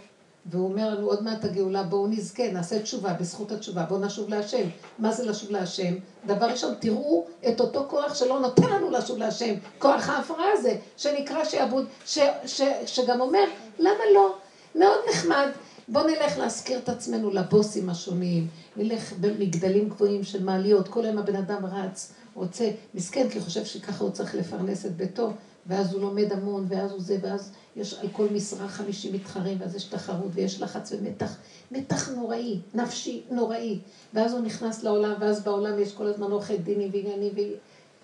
והוא 0.47 0.69
אומר 0.69 0.95
לנו 0.95 1.07
עוד 1.07 1.23
מעט 1.23 1.45
הגאולה, 1.45 1.83
בואו 1.83 2.07
נזכה, 2.07 2.53
נעשה 2.53 2.83
תשובה, 2.83 3.13
בזכות 3.13 3.53
התשובה, 3.53 3.85
בואו 3.85 4.01
נשוב 4.01 4.29
להשם. 4.29 4.69
מה 4.99 5.13
זה 5.13 5.25
לשוב 5.25 5.51
להשם? 5.51 5.95
דבר 6.27 6.47
ראשון, 6.47 6.75
תראו 6.81 7.27
את 7.49 7.61
אותו 7.61 7.87
כוח 7.91 8.15
שלא 8.15 8.41
נותן 8.41 8.63
לנו 8.63 8.91
לשוב 8.91 9.19
להשם, 9.19 9.55
כוח 9.79 10.09
ההפרעה 10.09 10.53
הזה, 10.53 10.77
שנקרא 10.97 11.45
שעבוד, 11.45 11.87
ש, 12.07 12.19
ש, 12.47 12.63
שגם 12.87 13.21
אומר, 13.21 13.45
למה 13.79 14.05
לא? 14.15 14.35
מאוד 14.75 14.99
נחמד. 15.11 15.49
בואו 15.89 16.07
נלך 16.07 16.39
להזכיר 16.39 16.79
את 16.79 16.89
עצמנו 16.89 17.31
לבוסים 17.31 17.91
השונים, 17.91 18.47
נלך 18.77 19.13
במגדלים 19.13 19.89
גבוהים 19.89 20.25
של 20.25 20.45
מעליות, 20.45 20.89
כל 20.89 21.05
היום 21.05 21.19
הבן 21.19 21.37
אדם 21.37 21.67
רץ, 21.67 22.13
רוצה, 22.35 22.71
מסכן, 22.95 23.29
כי 23.29 23.41
חושב 23.41 23.65
שככה 23.65 24.05
הוא 24.05 24.11
צריך 24.11 24.35
לפרנס 24.35 24.87
את 24.87 24.97
ביתו, 24.97 25.31
ואז 25.67 25.93
הוא 25.93 26.01
לומד 26.01 26.33
המון, 26.33 26.67
ואז 26.69 26.91
הוא 26.91 27.01
זה, 27.01 27.19
ואז 27.23 27.53
יש 27.77 27.95
על 27.95 28.09
כל 28.13 28.29
משרה 28.29 28.69
חמישים 28.69 29.15
מתחרים, 29.15 29.61
ואז 29.61 29.75
יש 29.75 29.85
תחרות, 29.85 30.31
ויש 30.35 30.63
לחץ 30.63 30.93
ומתח, 30.93 31.37
מתח 31.71 32.09
נוראי, 32.09 32.61
נפשי 32.75 33.23
נוראי. 33.31 33.79
ואז 34.15 34.33
הוא 34.33 34.41
נכנס 34.41 34.83
לעולם, 34.83 35.15
ואז 35.21 35.45
בעולם 35.45 35.79
יש 35.79 35.95
כל 35.95 36.07
הזמן 36.07 36.31
עורכי 36.31 36.59
דינים 36.59 36.91
ועניינים. 36.93 37.33
ו... 37.37 37.41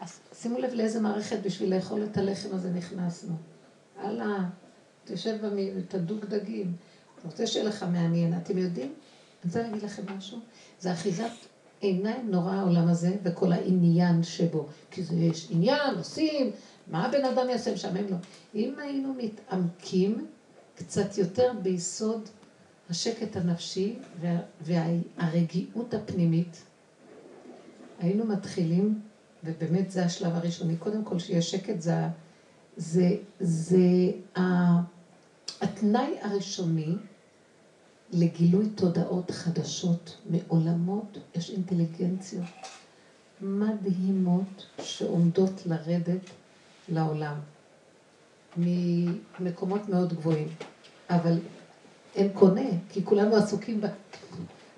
אז 0.00 0.20
שימו 0.42 0.58
לב 0.58 0.74
לאיזה 0.74 1.00
מערכת 1.00 1.38
בשביל 1.44 1.74
לאכול 1.74 2.04
את 2.04 2.16
הלחם 2.16 2.48
הזה 2.52 2.70
נכנסנו. 2.70 3.34
הלאה, 3.98 4.44
תשב 5.04 5.46
במ... 5.46 5.82
תדוג 5.88 6.24
דגים. 6.24 6.72
אתה 7.18 7.28
רוצה 7.28 7.46
שיהיה 7.46 7.68
לך 7.68 7.82
מעניין. 7.82 8.38
אתם 8.38 8.58
יודעים? 8.58 8.86
אני 8.86 9.44
רוצה 9.44 9.62
להגיד 9.62 9.82
לכם 9.82 10.02
משהו. 10.16 10.38
זה 10.80 10.92
אחיזת 10.92 11.30
עיניים 11.80 12.30
נורא 12.30 12.52
העולם 12.52 12.88
הזה, 12.88 13.16
וכל 13.22 13.52
העניין 13.52 14.22
שבו. 14.22 14.66
כי 14.90 15.02
זה 15.02 15.14
יש 15.14 15.48
עניין, 15.50 15.94
עושים, 15.98 16.50
מה 16.90 17.06
הבן 17.06 17.24
אדם 17.24 17.50
יעשה 17.50 17.74
משעמם 17.74 18.06
לו? 18.10 18.16
אם 18.54 18.74
היינו 18.78 19.14
מתעמקים 19.14 20.26
קצת 20.74 21.18
יותר 21.18 21.52
ביסוד 21.62 22.28
השקט 22.90 23.36
הנפשי 23.36 23.96
וה, 24.20 24.38
והרגיעות 24.60 25.94
הפנימית, 25.94 26.62
היינו 27.98 28.24
מתחילים, 28.24 29.00
ובאמת 29.44 29.90
זה 29.90 30.04
השלב 30.04 30.34
הראשוני, 30.34 30.76
קודם 30.76 31.04
כל 31.04 31.18
שיהיה 31.18 31.42
שקט, 31.42 31.80
זה, 31.80 31.94
זה, 32.76 33.16
זה 33.40 34.10
ה, 34.36 34.42
התנאי 35.60 36.16
הראשוני 36.20 36.94
לגילוי 38.12 38.68
תודעות 38.74 39.30
חדשות 39.30 40.16
מעולמות, 40.30 41.18
יש 41.34 41.50
אינטליגנציות 41.50 42.44
מדהימות 43.40 44.66
שעומדות 44.82 45.66
לרדת 45.66 46.30
לעולם 46.88 47.34
ממקומות 48.56 49.88
מאוד 49.88 50.12
גבוהים, 50.12 50.48
אבל 51.10 51.38
אין 52.14 52.32
קונה, 52.32 52.70
כי 52.88 53.04
כולנו 53.04 53.36
עסוקים 53.36 53.80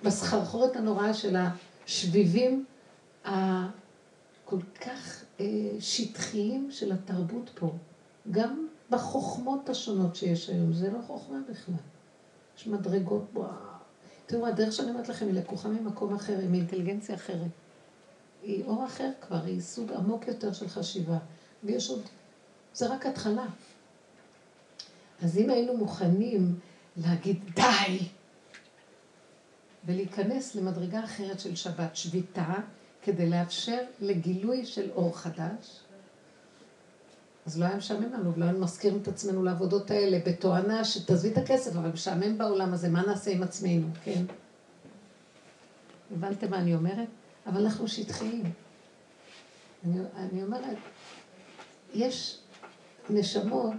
בסחרחורת 0.04 0.76
הנוראה 0.76 1.14
של 1.14 1.36
השביבים 1.36 2.64
הכל 3.24 4.58
כך 4.80 5.24
אה, 5.40 5.46
שטחיים 5.80 6.68
של 6.70 6.92
התרבות 6.92 7.50
פה, 7.54 7.72
גם 8.30 8.66
בחוכמות 8.90 9.68
השונות 9.68 10.16
שיש 10.16 10.48
היום, 10.48 10.72
זה 10.72 10.90
לא 10.90 10.98
חוכמה 11.06 11.38
בכלל. 11.50 11.74
יש 12.58 12.66
מדרגות, 12.66 13.24
וואו. 13.34 13.48
תראו, 14.26 14.46
הדרך 14.46 14.72
שאני 14.72 14.90
אומרת 14.90 15.08
לכם 15.08 15.26
היא 15.26 15.34
לקוחה 15.34 15.68
ממקום 15.68 16.14
אחר, 16.14 16.38
היא 16.38 16.48
מאינטליגנציה 16.48 17.14
אחרת. 17.14 17.50
היא 18.42 18.64
אור 18.64 18.86
אחר 18.86 19.10
כבר, 19.20 19.44
היא 19.44 19.60
סוג 19.60 19.92
עמוק 19.92 20.28
יותר 20.28 20.52
של 20.52 20.68
חשיבה. 20.68 21.18
ויש 21.64 21.90
עוד, 21.90 22.02
זה 22.74 22.94
רק 22.94 23.06
התחלה. 23.06 23.46
אז 25.22 25.38
אם 25.38 25.50
היינו 25.50 25.76
מוכנים 25.76 26.58
להגיד 26.96 27.40
די, 27.54 27.98
ולהיכנס 29.84 30.54
למדרגה 30.54 31.04
אחרת 31.04 31.40
של 31.40 31.56
שבת 31.56 31.96
שביתה, 31.96 32.54
כדי 33.02 33.30
לאפשר 33.30 33.82
לגילוי 34.00 34.66
של 34.66 34.90
אור 34.90 35.18
חדש, 35.18 35.80
אז 37.46 37.60
לא 37.60 37.64
היה 37.64 37.76
משעמם 37.76 38.12
לנו, 38.12 38.34
ולא 38.34 38.44
היינו 38.44 38.60
מזכירים 38.60 38.98
את 39.02 39.08
עצמנו 39.08 39.42
לעבודות 39.42 39.90
האלה, 39.90 40.18
בתואנה 40.26 40.84
שתעזבי 40.84 41.32
את 41.32 41.38
הכסף, 41.38 41.76
אבל 41.76 41.88
משעמם 41.88 42.38
בעולם 42.38 42.72
הזה, 42.74 42.88
מה 42.88 43.02
נעשה 43.02 43.30
עם 43.30 43.42
עצמנו, 43.42 43.86
כן? 44.04 44.24
הבנתם 46.12 46.50
מה 46.50 46.58
אני 46.58 46.74
אומרת? 46.74 47.08
אבל 47.46 47.64
אנחנו 47.64 47.88
שטחיים. 47.88 48.52
אני, 49.84 50.00
אני 50.16 50.42
אומרת, 50.42 50.76
יש 51.94 52.38
נשמות, 53.10 53.72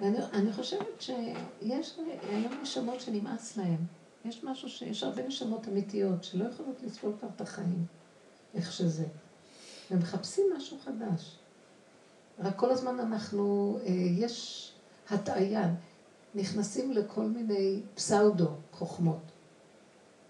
ואני 0.00 0.18
אני 0.32 0.52
חושבת 0.52 1.00
שיש 1.00 1.98
היום 2.30 2.52
נשמות 2.62 3.00
שנמאס 3.00 3.56
להן. 3.56 3.76
יש 4.24 4.44
משהו 4.44 4.68
שיש 4.68 5.02
הרבה 5.02 5.26
נשמות 5.26 5.68
אמיתיות 5.68 6.24
שלא 6.24 6.44
יכולות 6.44 6.76
לסבול 6.82 7.12
כבר 7.18 7.28
את 7.36 7.40
החיים, 7.40 7.86
איך 8.54 8.72
שזה. 8.72 9.06
ומחפשים 9.90 10.44
משהו 10.56 10.78
חדש. 10.84 11.36
רק 12.38 12.56
כל 12.56 12.70
הזמן 12.70 13.00
אנחנו, 13.00 13.78
אה, 13.82 13.90
יש 14.18 14.72
הטעיה, 15.10 15.74
נכנסים 16.34 16.92
לכל 16.92 17.24
מיני 17.24 17.80
פסאודו 17.94 18.48
חוכמות. 18.72 19.22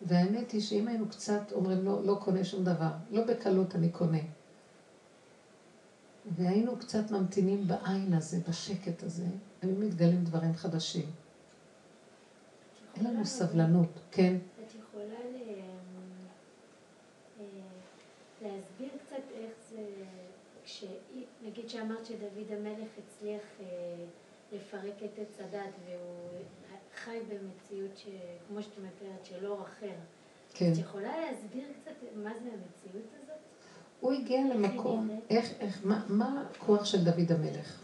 והאמת 0.02 0.50
היא 0.50 0.60
שאם 0.60 0.88
היינו 0.88 1.09
קצת 1.09 1.52
אומרים 1.52 1.84
לא, 1.84 2.05
לא 2.05 2.14
קונה 2.14 2.44
שום 2.44 2.64
דבר, 2.64 2.90
לא 3.10 3.24
בקלות 3.24 3.74
אני 3.74 3.88
קונה. 3.88 4.18
והיינו 6.36 6.78
קצת 6.78 7.10
ממתינים 7.10 7.68
בעין 7.68 8.14
הזה, 8.14 8.36
בשקט 8.48 9.02
הזה, 9.02 9.26
היו 9.62 9.74
מתגלים 9.76 10.24
דברים 10.24 10.55
חדשים. 10.55 11.10
אין 12.96 13.05
לנו 13.05 13.24
סבלנות, 13.24 13.88
כן? 14.10 14.36
את 14.36 14.74
יכולה 14.74 15.14
אה, 17.40 17.44
להסביר 18.42 18.88
קצת 19.06 19.22
איך 19.34 19.52
זה. 19.70 19.84
נגיד 21.42 21.68
שאמרת 21.68 22.06
שדוד 22.06 22.52
המלך 22.52 22.88
הצליח 22.98 23.42
אה, 23.60 23.66
לפרק 24.52 25.02
את 25.05 25.18
עץ 25.18 25.40
הדת 25.40 25.74
והוא 25.86 26.28
חי 26.94 27.18
במציאות. 27.28 28.05
כמו 28.48 28.62
שאת 28.62 28.78
מתארת, 28.78 29.24
של 29.24 29.46
אור 29.46 29.62
אחר. 29.62 29.94
כן. 30.55 30.72
את 30.72 30.78
יכולה 30.78 31.20
להסביר 31.20 31.64
קצת 31.82 31.92
מה 32.14 32.30
זה 32.42 32.48
המציאות 32.48 33.06
הזאת? 33.14 33.18
הוא 34.00 34.12
הגיע 34.12 34.40
למקום, 34.54 35.10
איך, 35.30 35.50
איך, 35.60 35.80
מה, 35.84 36.04
מה 36.08 36.44
הכוח 36.50 36.84
של 36.84 37.04
דוד 37.04 37.32
המלך? 37.32 37.78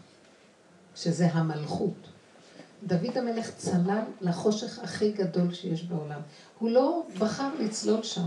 שזה 0.95 1.27
המלכות. 1.27 2.07
דוד 2.83 3.17
המלך 3.17 3.51
צלל 3.57 4.03
לחושך 4.21 4.79
הכי 4.79 5.11
גדול 5.11 5.53
שיש 5.53 5.83
בעולם. 5.83 6.21
הוא 6.59 6.69
לא 6.69 7.03
בחר 7.19 7.49
לצלול 7.59 8.03
שם. 8.03 8.25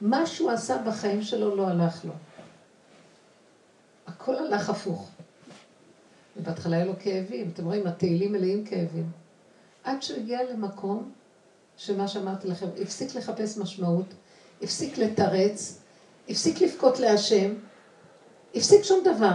מה 0.00 0.26
שהוא 0.26 0.50
עשה 0.50 0.82
בחיים 0.86 1.22
שלו 1.22 1.56
לא 1.56 1.68
הלך 1.68 2.04
לו. 2.04 2.12
הכל 4.06 4.36
הלך 4.36 4.70
הפוך. 4.70 5.10
ובהתחלה 6.36 6.76
היה 6.76 6.84
לו 6.84 6.92
כאבים. 6.98 7.50
אתם 7.54 7.64
רואים, 7.64 7.86
התהילים 7.86 8.32
מלאים 8.32 8.64
כאבים. 8.64 9.10
עד 9.84 10.02
שהוא 10.02 10.18
הגיע 10.18 10.38
למקום 10.52 11.12
שמה 11.76 12.08
שאמרתי 12.08 12.48
לכם, 12.48 12.66
הפסיק 12.82 13.14
לחפש 13.14 13.58
משמעות, 13.58 14.06
הפסיק 14.62 14.98
לתרץ, 14.98 15.80
הפסיק 16.28 16.60
לבכות 16.60 16.98
להשם, 16.98 17.54
הפסיק 18.54 18.82
שום 18.82 19.04
דבר. 19.04 19.34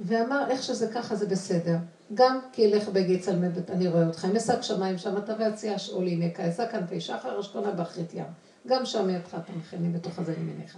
ואמר, 0.00 0.50
איך 0.50 0.62
שזה 0.62 0.92
ככה 0.94 1.16
זה 1.16 1.26
בסדר. 1.26 1.76
גם 2.14 2.38
כי 2.52 2.62
ילך 2.62 2.88
בגי 2.88 3.18
צלמי 3.18 3.46
אני 3.68 3.88
רואה 3.88 4.06
אותך. 4.06 4.26
אם 4.30 4.36
אשק 4.36 4.60
שמיים 4.62 4.98
שם 4.98 5.16
אתה 5.16 5.34
ויציע 5.38 5.78
שאול 5.78 6.06
הנה 6.06 6.30
כאסה 6.30 6.66
כנפי 6.66 7.00
שחר 7.00 7.40
אשכונה 7.40 7.70
באחרית 7.70 8.14
ים. 8.14 8.24
גם 8.66 8.86
שם 8.86 9.10
ידך 9.10 9.34
אתה 9.34 9.52
מכני 9.52 9.88
בתוך 9.88 10.18
הזה 10.18 10.32
ימיניך. 10.32 10.76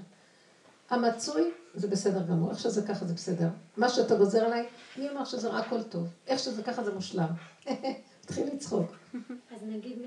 המצוי 0.90 1.50
זה 1.74 1.88
בסדר 1.88 2.22
גמור, 2.22 2.50
איך 2.50 2.58
שזה 2.58 2.82
ככה 2.82 3.04
זה 3.04 3.14
בסדר. 3.14 3.48
מה 3.76 3.88
שאתה 3.88 4.14
גוזר 4.16 4.44
עליי, 4.44 4.66
אני 4.96 5.08
אומר 5.08 5.24
שזה 5.24 5.48
רק 5.48 5.66
הכל 5.66 5.82
טוב. 5.82 6.06
איך 6.26 6.38
שזה 6.38 6.62
ככה 6.62 6.84
זה 6.84 6.94
מושלם. 6.94 7.28
התחיל 8.24 8.46
לצחוק. 8.54 8.96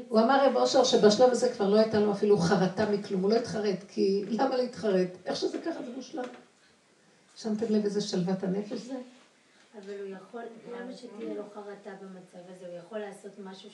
הוא 0.09 0.19
אמר 0.19 0.45
רב 0.45 0.55
אושר 0.55 0.83
שבשלב 0.83 1.29
הזה 1.29 1.49
כבר 1.53 1.69
לא 1.69 1.79
הייתה 1.79 1.99
לו 1.99 2.11
אפילו 2.11 2.37
חרטה 2.37 2.91
מכלום, 2.91 3.21
הוא 3.21 3.31
לא 3.31 3.35
התחרט, 3.35 3.83
כי 3.87 4.25
למה 4.29 4.55
להתחרט? 4.57 5.07
איך 5.25 5.35
שזה 5.35 5.57
ככה 5.57 5.83
זה 5.83 5.91
מושלם. 5.95 6.23
שמתם 7.35 7.65
לב 7.69 7.83
איזה 7.83 8.01
שלוות 8.01 8.43
הנפש 8.43 8.77
זה? 8.81 8.95
אבל 9.73 9.93
הוא 9.99 10.07
יכול, 10.07 10.41
למה 10.71 10.93
שתהיה 10.93 11.33
לו 11.35 11.43
חרטה 11.53 11.89
במצב 12.01 12.51
הזה? 12.55 12.67
הוא 12.67 12.77
יכול 12.77 12.99
לעשות 12.99 13.31
משהו 13.43 13.69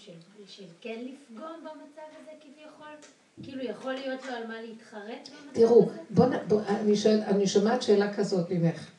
של, 0.48 0.64
כן 0.82 1.06
לפגום 1.06 1.60
במצב 1.60 2.02
הזה 2.22 2.32
כביכול? 2.42 2.96
כאילו 3.44 3.64
יכול 3.64 3.94
להיות 3.94 4.26
לו 4.26 4.34
על 4.34 4.48
מה 4.48 4.62
להתחרט 4.62 5.30
תראו, 5.54 5.84
הזה? 5.84 6.00
בוא, 6.10 6.26
בוא 6.48 6.62
אני, 6.68 6.96
שואל, 6.96 7.22
אני 7.22 7.48
שומעת 7.48 7.82
שאלה 7.82 8.14
כזאת 8.14 8.52
ממך. 8.52 8.90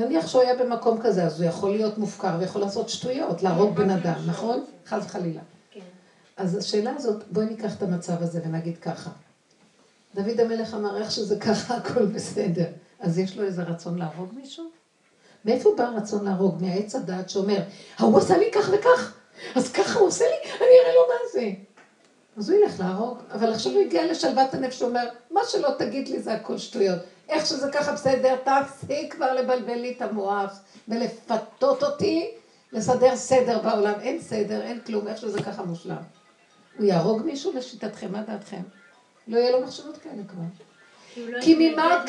נניח 0.00 0.26
שהוא 0.26 0.42
היה 0.42 0.54
במקום 0.54 1.00
כזה, 1.02 1.24
אז 1.24 1.40
הוא 1.40 1.48
יכול 1.48 1.70
להיות 1.70 1.98
מופקר 1.98 2.36
ויכול 2.40 2.60
לעשות 2.60 2.88
שטויות, 2.88 3.42
להרוג 3.42 3.74
בן 3.74 3.90
אדם, 3.90 4.20
נכון? 4.26 4.64
חס 4.86 5.04
וחלילה. 5.04 5.40
כן. 5.70 5.80
אז 6.36 6.56
השאלה 6.56 6.92
הזאת, 6.96 7.24
בואי 7.30 7.46
ניקח 7.46 7.76
את 7.76 7.82
המצב 7.82 8.22
הזה 8.22 8.40
ונגיד 8.44 8.78
ככה. 8.78 9.10
דוד 10.14 10.40
המלך 10.40 10.74
אמר, 10.74 10.98
איך 10.98 11.10
שזה 11.10 11.36
ככה, 11.36 11.76
הכל 11.76 12.06
בסדר. 12.06 12.66
אז 13.00 13.18
יש 13.18 13.36
לו 13.36 13.44
איזה 13.44 13.62
רצון 13.62 13.98
להרוג 13.98 14.28
מישהו? 14.34 14.64
מאיפה 15.44 15.70
בא 15.76 15.84
הרצון 15.84 16.24
להרוג? 16.24 16.62
מהעץ 16.62 16.94
הדעת 16.94 17.30
שאומר, 17.30 17.60
ההוא 17.98 18.18
עשה 18.18 18.38
לי 18.38 18.50
כך 18.54 18.70
וכך, 18.72 19.12
אז 19.54 19.72
ככה 19.72 19.98
הוא 19.98 20.08
עושה 20.08 20.24
לי, 20.24 20.50
אני 20.50 20.80
אראה 20.82 20.94
לו 20.94 21.00
מה 21.08 21.14
זה. 21.32 21.50
אז 22.36 22.50
הוא 22.50 22.58
ילך 22.58 22.80
להרוג, 22.80 23.18
אבל 23.32 23.52
עכשיו 23.52 23.72
הוא 23.72 23.80
הגיע 23.80 24.10
לשלוות 24.10 24.54
הנפש, 24.54 24.78
שאומר, 24.78 25.08
מה 25.30 25.40
שלא 25.48 25.68
תגיד 25.78 26.08
לי 26.08 26.20
זה 26.22 26.32
הכל 26.32 26.58
שטויות. 26.58 26.98
איך 27.30 27.46
שזה 27.46 27.70
ככה 27.72 27.92
בסדר, 27.92 28.36
תפסיק 28.36 29.14
כבר 29.14 29.32
לבלבל 29.32 29.74
לי 29.74 29.92
את 29.96 30.02
המוח 30.02 30.60
ולפתות 30.88 31.82
אותי 31.82 32.30
לסדר 32.72 33.16
סדר 33.16 33.58
בעולם. 33.58 34.00
אין 34.00 34.20
סדר, 34.20 34.62
אין 34.62 34.80
כלום, 34.80 35.08
איך 35.08 35.18
שזה 35.18 35.42
ככה 35.42 35.62
מושלם. 35.62 36.02
הוא 36.78 36.86
יהרוג 36.86 37.22
מישהו 37.22 37.52
לשיטתכם, 37.54 38.12
מה 38.12 38.22
דעתכם? 38.22 38.62
לא 39.28 39.38
יהיה 39.38 39.50
לו 39.50 39.60
מחשבות 39.60 39.98
כאלה 39.98 40.22
כבר. 40.28 40.42
כי 41.40 41.54
ממה... 41.58 42.04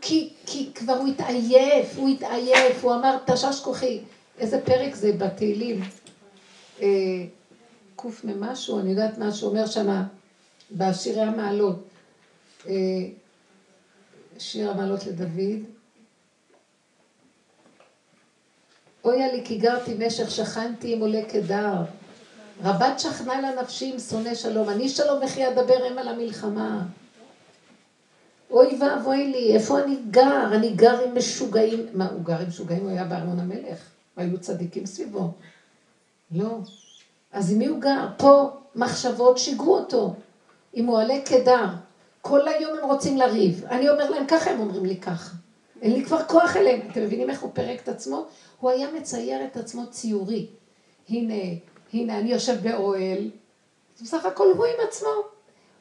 כי, 0.00 0.32
כי 0.46 0.70
כבר 0.74 0.92
הוא 0.92 1.08
התעייף, 1.08 1.96
הוא 1.96 2.08
התעייף, 2.08 2.84
הוא 2.84 2.94
אמר 2.94 3.16
תשש 3.26 3.60
כוחי. 3.60 4.00
איזה 4.38 4.60
פרק 4.64 4.94
זה 4.94 5.12
בתהילים? 5.12 5.80
אה, 6.82 6.88
ממשהו, 8.24 8.80
אני 8.80 8.90
יודעת 8.90 9.18
מה 9.18 9.32
שהוא 9.32 9.50
אומר 9.50 9.66
שמה, 9.66 10.04
בשירי 10.70 11.20
המעלות. 11.20 11.88
שיר 14.42 14.70
המעלות 14.70 15.06
לדוד. 15.06 15.64
אויה 19.04 19.32
לי 19.32 19.42
כי 19.44 19.58
גרתי 19.58 19.94
משך 20.06 20.30
שכנתי 20.30 20.92
עם 20.92 21.00
עולה 21.00 21.20
כדר. 21.28 21.74
רבת 22.64 23.00
שכנה 23.00 23.40
לנפשי 23.40 23.92
עם 23.92 23.98
שונא 23.98 24.34
שלום. 24.34 24.68
אני 24.68 24.88
שלום 24.88 25.24
וכי 25.24 25.48
אדבר 25.48 25.88
אם 25.88 25.98
על 25.98 26.08
המלחמה. 26.08 26.82
אוי 28.50 28.78
ואבוי 28.80 29.26
לי, 29.26 29.54
איפה 29.54 29.82
אני 29.82 29.96
גר? 30.10 30.54
אני 30.54 30.70
גר 30.70 31.04
עם 31.04 31.18
משוגעים. 31.18 31.86
מה, 31.94 32.08
הוא 32.08 32.24
גר 32.24 32.38
עם 32.38 32.48
משוגעים? 32.48 32.80
הוא 32.80 32.90
היה 32.90 33.04
בארמון 33.04 33.40
המלך. 33.40 33.78
והיו 34.16 34.40
צדיקים 34.40 34.86
סביבו. 34.86 35.32
לא. 36.32 36.58
אז 37.32 37.52
עם 37.52 37.58
מי 37.58 37.66
הוא 37.66 37.80
גר? 37.80 38.06
פה 38.16 38.50
מחשבות 38.74 39.38
שיגרו 39.38 39.78
אותו. 39.78 40.14
אם 40.76 40.86
הוא 40.86 40.98
כדר. 41.24 41.66
כל 42.22 42.48
היום 42.48 42.78
הם 42.78 42.84
רוצים 42.84 43.16
לריב. 43.16 43.64
אני 43.70 43.88
אומר 43.88 44.10
להם 44.10 44.26
ככה, 44.26 44.50
הם 44.50 44.60
אומרים 44.60 44.84
לי 44.84 44.96
ככה. 44.96 45.34
אין 45.82 45.92
לי 45.92 46.04
כבר 46.04 46.24
כוח 46.24 46.56
אליהם. 46.56 46.80
אתם 46.90 47.02
מבינים 47.02 47.30
איך 47.30 47.42
הוא 47.42 47.50
פירק 47.54 47.80
את 47.82 47.88
עצמו? 47.88 48.26
הוא 48.60 48.70
היה 48.70 48.88
מצייר 48.92 49.44
את 49.44 49.56
עצמו 49.56 49.90
ציורי. 49.90 50.46
הנה, 51.08 51.34
הנה, 51.92 52.18
אני 52.18 52.32
יושב 52.32 52.56
באוהל. 52.62 53.30
בסך 54.02 54.26
הכל 54.26 54.46
הוא 54.56 54.66
עם 54.66 54.86
עצמו. 54.88 55.08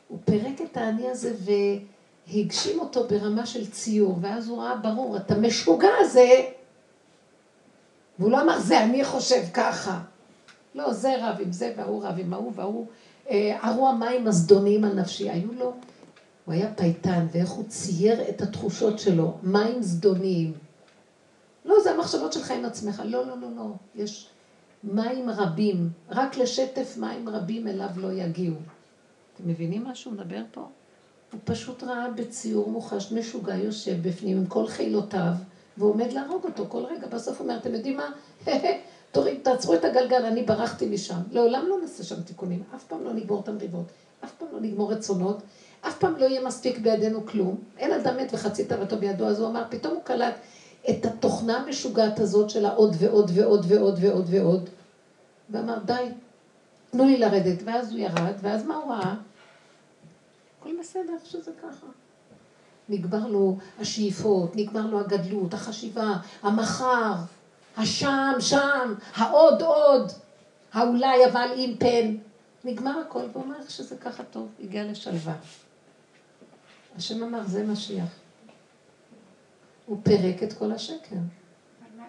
הוא 0.08 0.18
פירק 0.26 0.62
את 0.62 0.78
האני 0.78 1.10
הזה 1.10 1.34
והגשים 2.28 2.80
אותו 2.80 3.08
ברמה 3.08 3.46
של 3.46 3.72
ציור, 3.72 4.18
ואז 4.22 4.50
הוא 4.50 4.64
ראה 4.64 4.76
ברור, 4.76 5.18
אתה 5.18 5.36
משוגע 5.36 5.90
הזה. 6.00 6.30
והוא 8.20 8.32
לא 8.32 8.42
אמר, 8.42 8.60
זה 8.60 8.84
אני 8.84 9.06
חושב 9.06 9.42
ככה. 9.54 10.00
לא, 10.76 10.94
זה 10.94 11.16
רב 11.20 11.36
עם 11.40 11.52
זה, 11.52 11.74
וההוא 11.78 12.04
רב 12.04 12.16
עם 12.18 12.34
ההוא, 12.34 12.52
וההוא... 12.56 12.86
ערו 13.62 13.90
המים 13.90 14.28
הזדוניים 14.28 14.84
על 14.84 14.94
נפשי. 14.94 15.30
היו 15.30 15.54
לו 15.54 15.74
הוא 16.52 16.58
היה 16.58 16.74
פייטן, 16.74 17.26
ואיך 17.32 17.50
הוא 17.50 17.66
צייר 17.68 18.30
את 18.30 18.42
התחושות 18.42 19.00
שלו, 19.00 19.38
מים 19.44 19.82
זדוניים. 19.82 20.54
לא, 21.66 21.76
זה 21.84 21.92
המחשבות 21.92 22.34
שלך 22.34 22.52
עם 22.52 22.66
עצמך. 22.66 23.02
לא, 23.06 23.28
לא, 23.28 23.42
לא, 23.42 23.48
לא. 23.56 23.66
יש 23.96 24.30
מים 24.84 25.30
רבים, 25.30 25.90
רק 26.10 26.38
לשטף 26.38 26.98
מים 26.98 27.30
רבים 27.30 27.68
אליו 27.68 27.90
לא 27.96 28.12
יגיעו. 28.12 28.56
אתם 29.34 29.50
מבינים 29.50 29.84
מה 29.84 29.96
שהוא 29.96 30.14
מדבר 30.14 30.42
פה? 30.52 30.62
הוא 31.32 31.40
פשוט 31.44 31.84
ראה 31.84 32.10
בציור 32.12 32.70
מוחש 32.70 33.12
משוגע 33.12 33.56
יושב 33.56 34.08
בפנים 34.08 34.38
עם 34.38 34.46
כל 34.46 34.68
חילותיו, 34.68 35.34
ועומד 35.78 36.14
להרוג 36.14 36.44
אותו 36.44 36.66
כל 36.70 36.84
רגע. 36.86 37.08
בסוף 37.08 37.40
הוא 37.40 37.48
אומר, 37.48 37.58
אתם 37.58 37.74
יודעים 37.74 37.98
מה? 37.98 38.12
תוריד, 39.12 39.40
תעצרו 39.44 39.74
את 39.74 39.86
הגלגל, 39.86 40.26
אני 40.26 40.44
ברחתי 40.44 40.90
משם. 40.90 41.20
לעולם 41.32 41.66
לא 41.70 41.78
נעשה 41.82 42.04
שם 42.04 42.22
תיקונים, 42.22 42.64
אף 42.76 42.84
פעם 42.84 43.04
לא 43.04 43.14
נגמור 43.14 43.40
את 43.40 43.48
המריבות, 43.48 43.86
אף 44.24 44.32
פעם 44.38 44.48
לא 44.54 44.60
נגמור 44.62 44.92
רצונות. 44.92 45.38
אף 45.82 45.98
פעם 45.98 46.16
לא 46.18 46.26
יהיה 46.26 46.42
מספיק 46.42 46.78
בידינו 46.78 47.26
כלום. 47.26 47.56
אין 47.78 47.92
אדם 47.94 48.18
מת 48.18 48.34
וחצי 48.34 48.66
תאוותו 48.66 48.98
בידו, 48.98 49.28
אז 49.28 49.40
הוא 49.40 49.50
אמר, 49.50 49.64
פתאום 49.70 49.94
הוא 49.94 50.04
קלט, 50.04 50.36
את 50.90 51.06
התוכנה 51.06 51.58
המשוגעת 51.58 52.20
הזאת 52.20 52.50
של 52.50 52.66
העוד 52.66 52.96
ועוד 53.00 53.32
ועוד 53.34 53.66
ועוד 53.68 54.00
ועוד 54.02 54.26
ועוד, 54.30 54.70
ואמר, 55.50 55.80
די, 55.86 56.06
תנו 56.92 57.06
לי 57.06 57.18
לרדת. 57.18 57.64
ואז 57.66 57.92
הוא 57.92 58.00
ירד, 58.00 58.34
ואז 58.42 58.66
מה 58.66 58.76
הוא 58.76 58.94
ראה? 58.94 59.16
הכל 60.60 60.70
בסדר, 60.80 61.14
שזה 61.26 61.52
ככה. 61.62 61.86
נגמר 62.90 63.28
לו 63.28 63.58
השאיפות, 63.80 64.56
נגמר 64.56 64.88
לו 64.88 65.00
הגדלות, 65.00 65.54
החשיבה, 65.54 66.18
המחר, 66.42 67.14
השם, 67.78 68.34
שם, 68.40 68.94
העוד 69.16 69.62
עוד, 69.62 70.12
האולי 70.74 71.26
אבל 71.32 71.50
עם 71.56 71.76
פן. 71.78 72.16
נגמר 72.64 73.00
הכל, 73.00 73.24
והוא 73.34 73.44
אומר 73.44 73.56
שזה 73.70 73.98
ככה 73.98 74.24
טוב, 74.24 74.48
הגיע 74.64 74.84
לשלווה. 74.84 75.34
השם 76.98 77.24
אמר, 77.24 77.44
זה 77.46 77.64
משיח. 77.64 78.10
הוא 79.86 79.98
פירק 80.04 80.44
את 80.44 80.54
כל 80.54 80.72
השקר. 80.72 81.16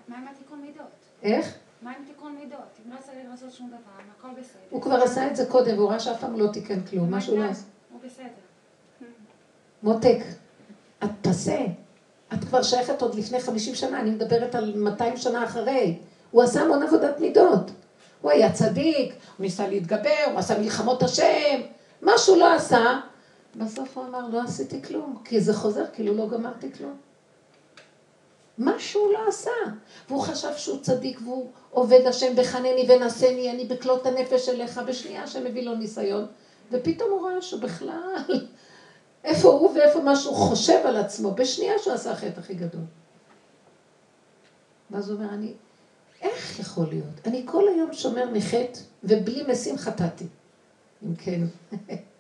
מה 0.09 0.19
עם 0.19 0.29
התיקון 0.29 0.61
מידות? 0.61 0.87
איך? 1.23 1.55
מה 1.83 1.91
עם 1.91 2.05
תיקון 2.07 2.37
מידות? 2.41 2.59
אם 2.87 2.93
לא 2.93 2.97
צריך 3.01 3.19
לעשות 3.31 3.53
שום 3.53 3.69
דבר, 3.69 4.13
הכל 4.19 4.29
בסדר. 4.41 4.63
הוא 4.71 4.83
כבר 4.83 5.03
עשה 5.03 5.27
את 5.27 5.37
זה 5.37 5.47
קודם, 5.47 5.79
והוא 5.79 5.91
ראה 5.91 6.01
שאף 6.01 6.21
פעם 6.21 6.41
לא 6.41 6.47
תיקן 6.53 6.81
כלום, 6.83 7.11
מה 7.11 7.21
שהוא 7.21 7.39
לא 7.39 7.45
עשה. 7.45 7.65
הוא 7.93 8.01
בסדר. 8.05 8.27
מותק, 9.83 10.19
את 11.05 11.11
פסה. 11.23 11.59
את 12.35 12.45
כבר 12.45 12.63
שייכת 12.63 13.03
עוד 13.03 13.15
לפני 13.15 13.41
50 13.41 13.75
שנה, 13.75 14.01
אני 14.01 14.11
מדברת 14.11 14.55
על 14.55 14.77
200 14.77 15.17
שנה 15.17 15.45
אחרי. 15.45 15.99
הוא 16.31 16.43
עשה 16.43 16.63
המון 16.63 16.83
עבודת 16.83 17.21
מידות. 17.21 17.71
הוא 18.21 18.31
היה 18.31 18.53
צדיק, 18.53 19.09
הוא 19.09 19.45
ניסה 19.45 19.69
להתגבר, 19.69 20.25
הוא 20.31 20.39
עשה 20.39 20.59
מלחמות 20.59 21.03
השם, 21.03 21.61
מה 22.03 22.13
שהוא 22.19 22.37
לא 22.37 22.55
עשה. 22.55 23.01
בסוף 23.57 23.99
הוא 23.99 24.07
אמר, 24.07 24.29
לא 24.29 24.43
עשיתי 24.43 24.83
כלום, 24.83 25.23
כי 25.25 25.41
זה 25.41 25.55
חוזר 25.55 25.85
כאילו 25.93 26.15
לא 26.15 26.29
גמרתי 26.29 26.73
כלום. 26.73 26.97
מה 28.59 28.79
שהוא 28.79 29.13
לא 29.13 29.29
עשה. 29.29 29.51
והוא 30.09 30.23
חשב 30.23 30.57
שהוא 30.57 30.81
צדיק 30.81 31.21
והוא 31.25 31.51
עובד 31.71 32.07
השם 32.07 32.37
בחנני 32.37 32.87
ונשני, 32.89 33.51
אני 33.51 33.65
בכלות 33.65 34.07
הנפש 34.07 34.49
אליך, 34.49 34.81
בשנייה 34.87 35.23
השם 35.23 35.45
מביא 35.45 35.63
לו 35.63 35.75
ניסיון, 35.75 36.27
ופתאום 36.71 37.11
הוא 37.11 37.21
רואה 37.21 37.43
שהוא 37.43 37.61
בכלל, 37.61 38.25
איפה 39.25 39.49
הוא 39.49 39.71
ואיפה 39.75 40.01
מה 40.01 40.17
שהוא 40.17 40.35
חושב 40.35 40.83
על 40.85 40.97
עצמו, 40.97 41.35
בשנייה 41.35 41.79
שהוא 41.79 41.95
עשה 41.95 42.13
החטא 42.13 42.41
הכי 42.41 42.55
גדול. 42.55 42.85
ואז 44.91 45.11
הוא 45.11 45.19
אומר, 45.19 45.35
אני, 45.35 45.55
איך 46.23 46.61
יכול 46.61 46.87
להיות? 46.89 47.27
אני 47.27 47.43
כל 47.47 47.69
היום 47.69 47.93
שומר 47.93 48.31
מחטא, 48.33 48.81
ובלי 49.05 49.43
משים 49.49 49.79
חטאתי. 49.79 50.27
אם 51.05 51.15
כן. 51.15 51.41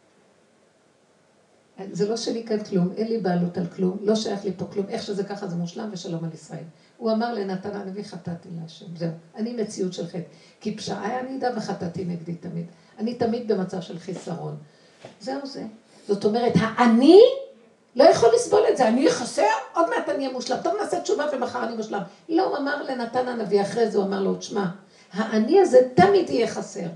זה 1.92 2.08
לא 2.08 2.16
שלי 2.16 2.44
כאן 2.44 2.64
כלום, 2.64 2.92
אין 2.96 3.08
לי 3.08 3.18
בעלות 3.18 3.58
על 3.58 3.66
כלום, 3.66 3.96
לא 4.00 4.14
שייך 4.14 4.44
לי 4.44 4.52
פה 4.56 4.64
כלום, 4.72 4.86
איך 4.88 5.02
שזה 5.02 5.24
ככה 5.24 5.46
זה 5.46 5.56
מושלם 5.56 5.88
ושלום 5.92 6.24
על 6.24 6.30
ישראל. 6.34 6.64
הוא 6.96 7.12
אמר 7.12 7.34
לנתן 7.34 7.76
הנביא 7.76 8.02
חטאתי 8.02 8.48
להשם, 8.60 8.86
זהו, 8.96 9.10
אני 9.36 9.54
מציאות 9.54 9.92
של 9.92 10.06
חטא. 10.06 10.18
כי 10.60 10.76
פשעי 10.76 11.20
אני 11.20 11.38
אדע 11.38 11.50
וחטאתי 11.56 12.04
נגדי 12.04 12.34
תמיד. 12.34 12.66
אני 12.98 13.14
תמיד 13.14 13.52
במצב 13.52 13.80
של 13.80 13.98
חיסרון. 13.98 14.56
זהו 15.20 15.46
זה. 15.46 15.64
זאת 16.08 16.24
אומרת, 16.24 16.52
האני 16.56 17.20
לא 17.96 18.04
יכול 18.04 18.28
לסבול 18.34 18.62
את 18.72 18.76
זה, 18.76 18.88
אני 18.88 19.10
חסר, 19.10 19.42
עוד 19.74 19.86
מעט 19.90 20.08
אני 20.08 20.18
אהיה 20.18 20.32
מושלם, 20.32 20.56
טוב 20.64 20.74
נעשה 20.82 21.00
תשובה 21.00 21.26
ומחר 21.32 21.64
אני 21.64 21.76
מושלם. 21.76 22.02
לא, 22.28 22.46
הוא 22.48 22.56
אמר 22.56 22.82
לנתן 22.82 23.28
הנביא, 23.28 23.62
אחרי 23.62 23.90
זה 23.90 23.98
הוא 23.98 24.06
אמר 24.06 24.20
לו, 24.20 24.34
תשמע, 24.34 24.66
האני 25.12 25.60
הזה 25.60 25.78
תמיד 25.94 26.30
יהיה 26.30 26.46
חסר. 26.46 26.86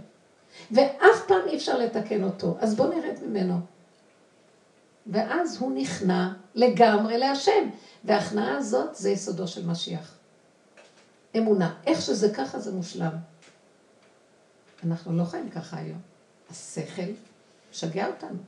ואף 0.71 1.27
פעם 1.27 1.41
אי 1.47 1.57
אפשר 1.57 1.79
לתקן 1.79 2.25
אותו, 2.25 2.57
אז 2.61 2.75
בוא 2.75 2.87
נרד 2.87 3.15
ממנו. 3.27 3.55
ואז 5.07 5.57
הוא 5.61 5.73
נכנע 5.75 6.33
לגמרי 6.55 7.19
להשם. 7.19 7.69
וההכנעה 8.05 8.57
הזאת 8.57 8.95
זה 8.97 9.11
יסודו 9.11 9.49
של 9.49 9.67
משיח. 9.67 10.15
אמונה. 11.37 11.75
איך 11.87 12.03
שזה 12.03 12.35
ככה 12.35 12.59
זה 12.59 12.73
מושלם. 12.73 13.13
אנחנו 14.85 15.17
לא 15.17 15.25
חיים 15.25 15.51
ככה 15.51 15.77
היום. 15.77 15.99
השכל 16.51 17.03
משגע 17.71 18.07
אותנו. 18.07 18.39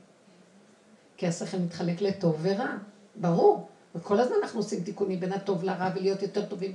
כי 1.17 1.27
השכל 1.27 1.57
מתחלק 1.57 2.01
לטוב 2.01 2.37
ורע, 2.41 2.75
ברור. 3.15 3.67
וכל 3.95 4.19
הזמן 4.19 4.35
אנחנו 4.43 4.59
עושים 4.59 4.83
תיקונים 4.83 5.19
בין 5.19 5.33
הטוב 5.33 5.63
לרע 5.63 5.89
ולהיות 5.95 6.21
יותר 6.21 6.45
טובים. 6.45 6.73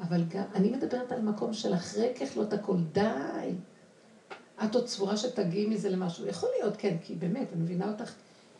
אבל 0.00 0.24
גם, 0.28 0.42
אני 0.54 0.70
מדברת 0.70 1.12
על 1.12 1.20
מקום 1.20 1.52
של 1.52 1.74
אחרי 1.74 2.14
ככלות 2.20 2.52
הכל, 2.52 2.76
די. 2.92 3.52
את 4.64 4.74
עוד 4.74 4.86
סבורה 4.86 5.16
שתגיעי 5.16 5.66
מזה 5.66 5.90
למשהו. 5.90 6.26
יכול 6.26 6.48
להיות, 6.58 6.74
כן, 6.78 6.96
כי 7.02 7.14
באמת, 7.14 7.48
אני 7.52 7.62
מבינה 7.62 7.88
אותך. 7.88 8.12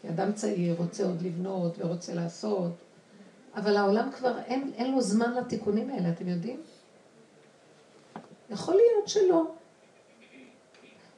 אדם 0.08 0.32
צעיר 0.32 0.76
רוצה 0.78 1.04
עוד 1.04 1.22
לבנות 1.22 1.74
ורוצה 1.78 2.14
לעשות, 2.14 2.72
אבל 3.54 3.76
העולם 3.76 4.10
כבר, 4.12 4.38
אין, 4.38 4.72
אין 4.74 4.92
לו 4.92 5.00
זמן 5.00 5.34
לתיקונים 5.34 5.90
האלה, 5.90 6.10
אתם 6.10 6.28
יודעים? 6.28 6.60
יכול 8.50 8.74
להיות 8.74 9.08
שלא. 9.08 9.44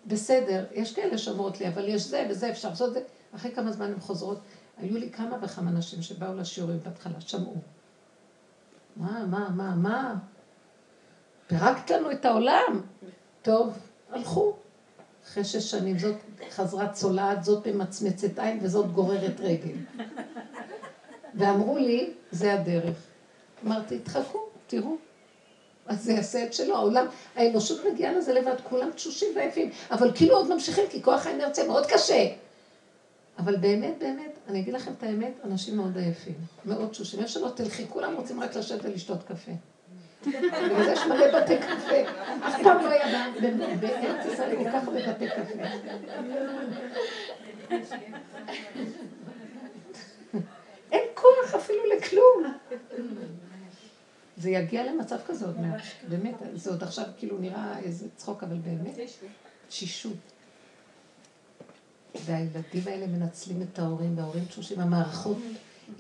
בסדר, 0.07 0.65
יש 0.73 0.95
כאלה 0.95 1.19
שאומרות 1.19 1.61
לי, 1.61 1.69
אבל 1.69 1.89
יש 1.89 2.03
זה 2.03 2.27
וזה, 2.31 2.51
אפשר 2.51 2.69
לעשות 2.69 2.89
את 2.89 2.95
זה. 2.95 3.01
אחרי 3.35 3.55
כמה 3.55 3.73
זמן 3.73 3.87
הן 3.87 4.01
חוזרות, 4.01 4.39
היו 4.79 4.99
לי 4.99 5.11
כמה 5.11 5.39
וכמה 5.43 5.71
נשים 5.71 6.03
שבאו 6.03 6.35
לשיעורים 6.35 6.79
בהתחלה, 6.85 7.21
שמעו. 7.21 7.55
מה, 8.97 9.27
מה, 9.27 9.49
מה, 9.49 9.75
מה? 9.75 10.15
פירקת 11.47 11.91
לנו 11.91 12.13
את 12.13 12.25
העולם. 12.25 12.81
טוב, 13.43 13.79
הלכו. 14.11 14.62
אחרי 15.33 15.45
שש 15.45 15.71
שנים, 15.71 15.99
זאת 15.99 16.15
חזרה 16.51 16.89
צולעת, 16.89 17.45
זאת 17.45 17.67
ממצמצת 17.67 18.39
עין 18.39 18.59
וזאת 18.63 18.93
גוררת 18.93 19.41
רגל. 19.41 19.75
ואמרו 21.35 21.79
לי, 21.79 22.11
זה 22.31 22.55
הדרך. 22.55 22.97
אמרתי, 23.67 23.99
תחכו, 23.99 24.39
תראו. 24.67 24.97
אז 25.87 26.05
זה 26.05 26.13
יעשה 26.13 26.45
את 26.45 26.55
שלו, 26.55 26.77
העולם, 26.77 27.07
האנושות 27.37 27.81
מגיעה 27.93 28.13
לזה 28.13 28.33
לבד, 28.33 28.55
כולם 28.69 28.91
תשושים 28.91 29.29
ועייפים, 29.37 29.71
אבל 29.91 30.13
כאילו 30.15 30.37
עוד 30.37 30.55
ממשיכים, 30.55 30.85
כי 30.91 31.03
כוח 31.03 31.27
האנרציה 31.27 31.67
מאוד 31.67 31.87
קשה. 31.87 32.29
אבל 33.39 33.57
באמת, 33.57 33.95
באמת, 33.99 34.39
אני 34.49 34.61
אגיד 34.61 34.75
לכם 34.75 34.93
את 34.99 35.03
האמת, 35.03 35.33
אנשים 35.45 35.77
מאוד 35.77 35.99
עייפים, 35.99 36.35
מאוד 36.65 36.89
תשושים. 36.91 37.21
איפה 37.21 37.31
שלא 37.31 37.49
תלכי, 37.55 37.87
כולם 37.89 38.17
רוצים 38.17 38.41
רק 38.41 38.57
לשבת 38.57 38.85
ולשתות 38.85 39.23
קפה. 39.23 39.53
זה 40.25 40.93
יש 40.93 41.01
מלא 41.07 41.41
בתי 41.41 41.59
קפה. 41.59 42.11
אף 42.49 42.63
פעם 42.63 42.85
לא 42.85 42.89
היה 42.89 43.31
בארץ 43.81 44.27
ישראל 44.33 44.57
כל 44.57 44.71
כך 44.73 44.89
הרבה 44.89 45.13
בתי 45.13 45.27
קפה. 45.29 45.65
אין 50.93 51.03
כוח 51.15 51.55
אפילו 51.55 51.81
לכלום. 51.97 52.55
זה 54.37 54.51
יגיע 54.51 54.93
למצב 54.93 55.17
כזה 55.27 55.47
עוד 55.47 55.61
מעט, 55.61 55.81
באמת, 56.09 56.35
זה 56.55 56.71
עוד 56.71 56.83
עכשיו 56.83 57.05
כאילו 57.19 57.39
נראה 57.39 57.79
איזה 57.79 58.07
צחוק, 58.17 58.43
אבל 58.43 58.57
באמת, 58.57 58.99
תשישות. 59.69 60.17
והילדים 62.25 62.83
האלה 62.87 63.07
מנצלים 63.07 63.63
את 63.63 63.79
ההורים, 63.79 64.19
וההורים 64.19 64.45
תשושים, 64.45 64.81
המערכות 64.81 65.39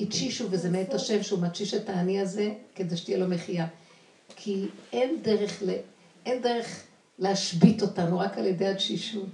התשישו, 0.01 0.51
וזה 0.51 0.71
מאת 0.71 0.95
השם 0.95 1.23
שהוא 1.23 1.43
מתשיש 1.43 1.75
את 1.75 1.89
האני 1.89 2.21
הזה, 2.21 2.53
כדי 2.75 2.97
שתהיה 2.97 3.19
לו 3.19 3.29
מחייה. 3.29 3.67
כי 4.37 4.69
אין 4.93 5.23
דרך, 5.23 5.63
ל... 5.63 5.71
אין 6.27 6.43
דרך 6.43 6.83
להשבית 7.19 7.83
אותנו 7.83 8.19
רק 8.19 8.39
על 8.39 8.47
ידי 8.47 8.67
התשישות. 8.67 9.29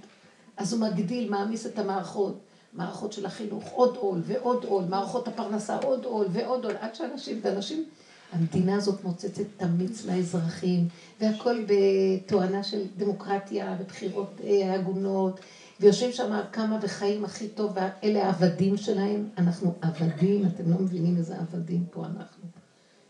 אז 0.56 0.72
הוא 0.72 0.80
מגדיל, 0.80 1.30
מעמיס 1.30 1.66
את 1.66 1.78
המערכות. 1.78 2.38
מערכות 2.72 3.12
של 3.12 3.26
החינוך, 3.26 3.68
עוד 3.68 3.96
עול 3.96 4.20
ועוד 4.24 4.64
עול, 4.64 4.84
מערכות 4.88 5.28
הפרנסה, 5.28 5.76
עוד 5.76 6.04
עול 6.04 6.26
ועוד 6.32 6.64
עול, 6.64 6.74
עד 6.80 6.94
שאנשים, 6.94 7.40
ואנשים, 7.42 7.84
המדינה 8.32 8.74
הזאת 8.74 9.04
מוצצת 9.04 9.40
את 9.40 9.62
המיץ 9.62 10.06
לאזרחים, 10.06 10.88
והכל 11.20 11.64
בתואנה 11.66 12.62
של 12.62 12.82
דמוקרטיה 12.96 13.76
ובחירות 13.80 14.40
אה, 14.44 14.74
הגונות, 14.74 15.40
ויושבים 15.80 16.12
שם 16.12 16.40
כמה 16.52 16.78
וחיים 16.82 17.24
הכי 17.24 17.48
טוב, 17.48 17.72
ואלה 17.74 18.26
העבדים 18.26 18.76
שלהם. 18.76 19.28
אנחנו 19.38 19.74
עבדים, 19.80 20.46
אתם 20.46 20.70
לא 20.70 20.78
מבינים 20.78 21.16
איזה 21.16 21.38
עבדים 21.38 21.84
פה 21.90 22.04
אנחנו. 22.04 22.57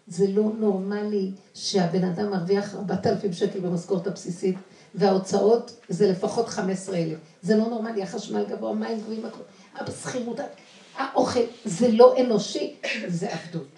זה 0.08 0.26
לא 0.28 0.42
נורמלי 0.58 1.30
שהבן 1.54 2.04
אדם 2.04 2.30
מרוויח 2.30 2.74
4,000 2.74 3.32
שקל 3.32 3.60
במשכורת 3.60 4.06
הבסיסית, 4.06 4.56
וההוצאות 4.94 5.80
זה 5.88 6.10
לפחות 6.10 6.48
15,000. 6.48 7.18
זה 7.42 7.56
לא 7.56 7.64
נורמלי, 7.68 8.02
החשמל 8.02 8.44
גבוה, 8.44 8.74
מים 8.74 9.00
גבוהים, 9.00 9.22
השכירות, 9.74 10.36
האוכל, 10.96 11.40
זה 11.64 11.88
לא 11.92 12.14
אנושי, 12.20 12.76
זה 13.06 13.28
עבדות. 13.32 13.68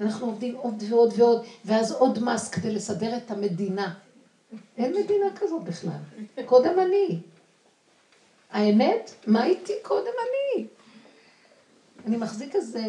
אנחנו 0.00 0.26
עובדים 0.26 0.54
עוד 0.54 0.82
ועוד 0.88 1.14
ועוד, 1.16 1.44
ואז 1.64 1.92
עוד 1.92 2.18
מס 2.22 2.48
כדי 2.48 2.74
לסדר 2.74 3.16
את 3.16 3.30
המדינה. 3.30 3.94
אין 4.76 4.94
מדינה 4.96 5.26
כזאת 5.36 5.62
בכלל. 5.64 5.98
קודם 6.46 6.80
אני. 6.80 7.18
האמת, 8.50 9.10
מה 9.26 9.46
איתי 9.46 9.72
קודם 9.82 10.12
אני? 10.20 10.66
אני 12.08 12.16
מחזיק 12.16 12.54
איזה 12.54 12.80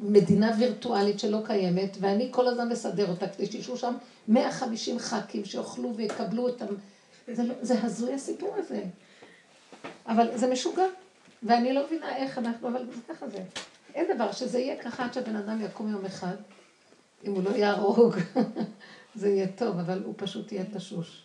מדינה 0.00 0.50
וירטואלית 0.58 1.20
שלא 1.20 1.38
קיימת, 1.46 1.96
ואני 2.00 2.28
כל 2.30 2.48
הזמן 2.48 2.68
מסדר 2.68 3.10
אותה, 3.10 3.28
כדי 3.28 3.46
שישבו 3.46 3.76
שם 3.76 3.94
150 4.28 4.98
ח"כים 4.98 5.44
שיאכלו 5.44 5.96
ויקבלו 5.96 6.48
את 6.48 6.62
ה... 6.62 6.64
זה, 7.32 7.42
לא, 7.42 7.54
זה 7.62 7.82
הזוי 7.82 8.14
הסיפור 8.14 8.54
הזה. 8.56 8.82
אבל 10.06 10.36
זה 10.36 10.52
משוגע, 10.52 10.84
ואני 11.42 11.72
לא 11.72 11.86
מבינה 11.86 12.16
איך 12.16 12.38
אנחנו, 12.38 12.68
אבל 12.68 12.86
זה 12.86 13.14
ככה 13.14 13.28
זה. 13.28 13.42
אין 13.94 14.16
דבר 14.16 14.32
שזה 14.32 14.58
יהיה 14.58 14.82
ככה 14.82 15.04
עד 15.04 15.14
שהבן 15.14 15.36
אדם 15.36 15.64
יקום 15.64 15.90
יום 15.90 16.04
אחד, 16.04 16.36
אם 17.24 17.32
הוא 17.32 17.42
לא 17.42 17.50
יהרוג, 17.50 18.16
זה 19.14 19.28
יהיה 19.28 19.46
טוב, 19.56 19.78
אבל 19.78 20.02
הוא 20.04 20.14
פשוט 20.16 20.52
יהיה 20.52 20.64
תשוש. 20.74 21.22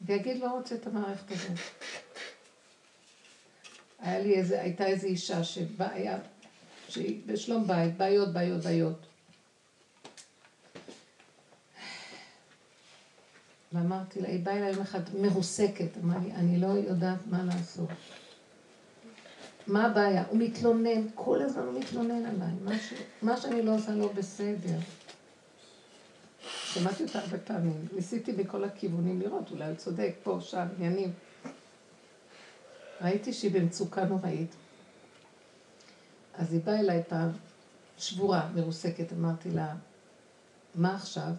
ויגיד, 0.00 0.42
לא 0.42 0.50
רוצה 0.50 0.74
את 0.74 0.86
המערכת 0.86 1.30
הזאת. 1.30 1.58
היה 4.00 4.18
לי 4.18 4.34
איזה, 4.34 4.62
הייתה 4.62 4.86
איזו 4.86 5.06
אישה 5.06 5.44
שבאה, 5.44 6.18
שהיא 6.88 7.20
בשלום 7.26 7.66
בית, 7.66 7.96
בעיות, 7.96 8.32
בעיות, 8.32 8.62
בעיות. 8.62 9.06
ואמרתי 13.72 14.20
לה, 14.20 14.28
היא 14.28 14.44
באה 14.44 14.56
אליי 14.56 14.72
יום 14.72 14.80
אחד 14.80 15.00
מרוסקת, 15.20 15.88
אמרה 16.04 16.18
לי, 16.18 16.32
אני 16.32 16.60
לא 16.60 16.66
יודעת 16.66 17.18
מה 17.26 17.44
לעשות. 17.44 17.88
מה 19.66 19.86
הבעיה? 19.86 20.24
הוא 20.30 20.38
מתלונן, 20.38 21.06
כל 21.14 21.42
הזמן 21.42 21.62
הוא 21.62 21.80
מתלונן 21.80 22.26
עליי, 22.26 22.54
מה, 22.64 22.78
ש... 22.78 22.94
מה 23.22 23.36
שאני 23.36 23.62
לא 23.62 23.74
עושה 23.74 23.92
לא 23.92 24.12
בסדר. 24.12 24.78
שמעתי 26.64 27.02
אותה 27.02 27.18
הרבה 27.18 27.38
פעמים, 27.38 27.86
ניסיתי 27.92 28.32
בכל 28.32 28.64
הכיוונים 28.64 29.20
לראות, 29.20 29.50
אולי 29.50 29.66
הוא 29.66 29.74
צודק, 29.74 30.14
פה, 30.22 30.38
שם, 30.40 30.66
עניינים. 30.76 31.12
ראיתי 33.00 33.32
שהיא 33.32 33.50
במצוקה 33.50 34.04
נוראית. 34.04 34.54
אז 36.34 36.52
היא 36.52 36.60
באה 36.64 36.80
אליי 36.80 37.02
פעם, 37.08 37.30
שבורה, 37.98 38.48
מרוסקת, 38.54 39.12
אמרתי 39.12 39.50
לה, 39.50 39.74
מה 40.74 40.94
עכשיו? 40.94 41.30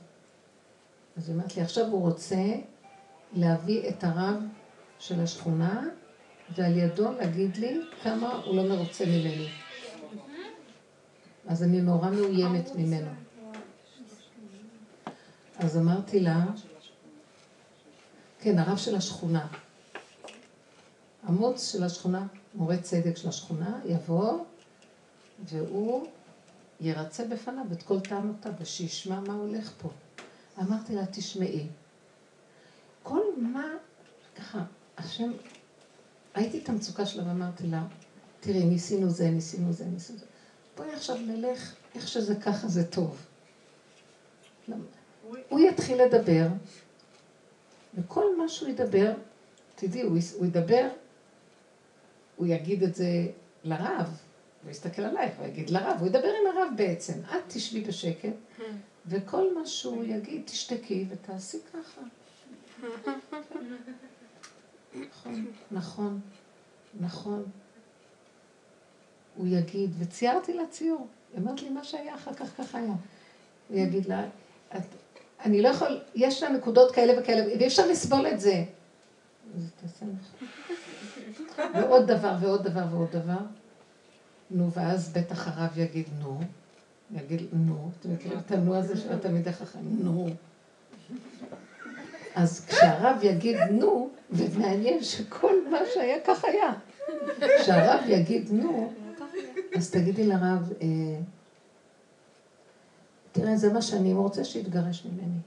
אז 1.18 1.30
היא 1.30 1.36
אומרת 1.36 1.56
לי, 1.56 1.62
עכשיו 1.62 1.86
הוא 1.86 2.02
רוצה 2.02 2.44
להביא 3.34 3.90
את 3.90 4.04
הרב 4.04 4.36
של 5.00 5.20
השכונה, 5.20 5.84
ועל 6.56 6.78
ידו 6.78 7.12
להגיד 7.12 7.58
לי 7.58 7.82
כמה 8.04 8.42
הוא 8.46 8.56
לא 8.56 8.70
מרוצה 8.70 9.06
ממני. 9.06 9.50
אז 11.48 11.64
אני 11.64 11.82
נורא 11.82 12.10
מאוימת 12.10 12.76
ממנו. 12.76 13.12
אז 15.58 15.78
אמרתי 15.78 16.20
לה, 16.20 16.46
כן, 18.40 18.60
הרב 18.60 18.78
של 18.78 18.96
השכונה. 18.96 19.48
המוץ 21.28 21.72
של 21.72 21.84
השכונה, 21.84 22.28
מורה 22.56 22.78
צדק 22.78 23.18
של 23.18 23.30
השכונה, 23.30 23.80
יבוא 23.86 24.44
והוא 25.46 26.08
ירצה 26.80 27.26
בפניו 27.26 27.66
את 27.72 27.84
כל 27.84 28.00
טענותיו 28.00 28.52
ושישמע 28.60 29.20
מה 29.20 29.34
הולך 29.34 29.72
פה. 29.82 29.90
אמרתי 30.60 30.96
לה, 30.96 31.06
תשמעי, 31.06 31.68
כל 33.04 33.22
מה, 33.38 33.66
ככה, 34.38 34.64
השם, 34.98 35.32
ראיתי 36.38 36.60
את 36.60 36.70
המצוקה 36.70 37.06
שלה 37.06 37.28
ואמרתי 37.28 37.68
לה, 37.68 37.84
תראי, 38.40 38.66
ניסינו 38.66 39.10
זה, 39.10 39.30
ניסינו 39.30 39.74
זה, 39.74 39.86
ניסינו 39.86 40.20
זה. 40.20 40.26
בואי 40.78 40.92
עכשיו 40.92 41.18
נלך, 41.18 41.76
איך 41.96 42.08
שזה 42.08 42.36
ככה 42.36 42.68
זה 42.68 42.88
טוב. 42.88 43.26
הוא 45.50 45.60
יתחיל 45.60 46.04
לדבר, 46.04 46.48
וכל 47.96 48.38
מה 48.38 48.50
שהוא 48.50 48.70
ידבר, 48.70 49.14
תדעי, 49.76 50.02
הוא, 50.02 50.18
ידבר, 50.46 50.90
הוא 52.38 52.48
יגיד 52.48 52.84
את 52.84 52.96
זה 52.96 53.28
לרב, 53.64 54.22
הוא 54.64 54.72
יסתכל 54.72 55.02
עלייך, 55.02 55.32
הוא 55.40 55.48
יגיד 55.48 55.70
לרב, 55.70 55.98
הוא 56.00 56.08
ידבר 56.08 56.28
עם 56.28 56.58
הרב 56.58 56.68
בעצם. 56.76 57.14
את 57.14 57.44
תשבי 57.48 57.82
בשקט, 57.82 58.34
וכל 59.06 59.54
מה 59.60 59.66
שהוא 59.66 60.04
יגיד, 60.04 60.42
תשתקי 60.46 61.06
ותעשי 61.10 61.58
ככה. 61.74 62.02
נכון, 64.96 65.46
נכון, 65.72 66.20
נכון. 67.00 67.44
הוא 69.36 69.48
יגיד, 69.48 69.90
וציירתי 70.00 70.54
לה 70.54 70.68
ציור. 70.68 71.08
היא 71.34 71.42
אמרת 71.42 71.62
לי, 71.62 71.70
מה 71.70 71.84
שהיה 71.84 72.16
אחר 72.16 72.34
כך, 72.34 72.58
ככה 72.58 72.78
היה. 72.78 72.94
הוא 73.70 73.78
יגיד 73.78 74.06
לה, 74.06 74.26
את, 74.78 74.82
אני 75.46 75.62
לא 75.62 75.68
יכול, 75.68 76.00
יש 76.16 76.44
לה 76.44 76.50
נקודות 76.50 76.92
כאלה 76.92 77.22
וכאלה, 77.22 77.46
ואי 77.46 77.68
אפשר 77.68 77.88
לסבול 77.88 78.28
את 78.28 78.40
זה. 78.40 78.64
אז 79.56 79.72
תעשה 79.82 80.06
לך. 80.06 80.44
ועוד 81.74 82.08
דבר, 82.12 82.36
ועוד 82.40 82.64
דבר, 82.64 82.84
ועוד 82.92 83.10
דבר. 83.12 83.40
נו, 84.52 84.72
ואז 84.72 85.14
בטח 85.14 85.48
הרב 85.48 85.78
יגיד 85.78 86.06
נו. 86.20 86.40
יגיד 87.12 87.42
נו, 87.54 87.90
אתם 88.00 88.14
מכירים 88.14 88.40
את 88.40 88.52
הנו 88.52 88.76
הזה 88.76 88.98
של 88.98 89.14
התלמידי 89.14 89.52
חכם, 89.52 89.80
נו. 89.84 90.30
אז 92.36 92.66
כשהרב 92.66 93.20
יגיד 93.22 93.58
נו, 93.72 94.10
ומעניין 94.32 95.04
שכל 95.04 95.54
מה 95.72 95.78
שהיה 95.94 96.18
כך 96.26 96.44
היה. 96.46 96.74
כשהרב 97.62 98.04
יגיד 98.08 98.52
נו, 98.52 98.94
אז 99.76 99.92
תגידי 99.92 100.28
לרב, 100.28 100.74
אה, 100.82 100.88
תראה, 103.32 103.56
זה 103.56 103.74
מה 103.74 103.82
שאני 103.82 104.14
רוצה 104.14 104.44
שיתגרש 104.44 105.06
ממני. 105.06 105.40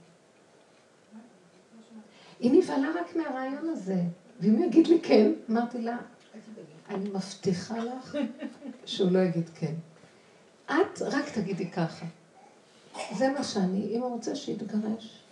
היא 2.41 2.53
נבהלה 2.53 2.89
רק 3.01 3.17
מהרעיון 3.17 3.69
הזה, 3.69 4.03
ואם 4.41 4.55
הוא 4.55 4.65
יגיד 4.67 4.87
לי 4.87 5.01
כן, 5.03 5.33
אמרתי 5.51 5.83
לה, 5.83 5.99
אני 6.89 7.09
מבטיחה 7.09 7.79
לך 7.79 8.17
שהוא 8.85 9.13
לא 9.13 9.19
יגיד 9.19 9.51
כן. 9.55 9.75
את 10.67 11.03
רק 11.03 11.29
תגידי 11.35 11.71
ככה. 11.71 12.07
זה 13.19 13.29
מה 13.29 13.45
שאני, 13.45 13.87
אם 13.97 14.01
הוא 14.01 14.11
רוצה 14.11 14.37
שיתגרש, 14.37 15.23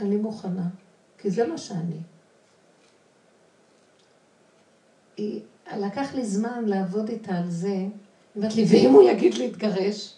אני 0.00 0.16
מוכנה, 0.16 0.68
כי 1.18 1.30
זה 1.30 1.46
מה 1.46 1.58
שאני. 1.58 2.00
היא, 5.16 5.40
לקח 5.76 6.14
לי 6.14 6.24
זמן 6.24 6.64
לעבוד 6.66 7.08
איתה 7.08 7.38
על 7.38 7.50
זה, 7.50 7.68
היא 7.68 7.90
לי, 8.56 8.64
ואם 8.68 8.90
הוא 8.92 9.02
יגיד 9.02 9.34
להתגרש? 9.34 10.14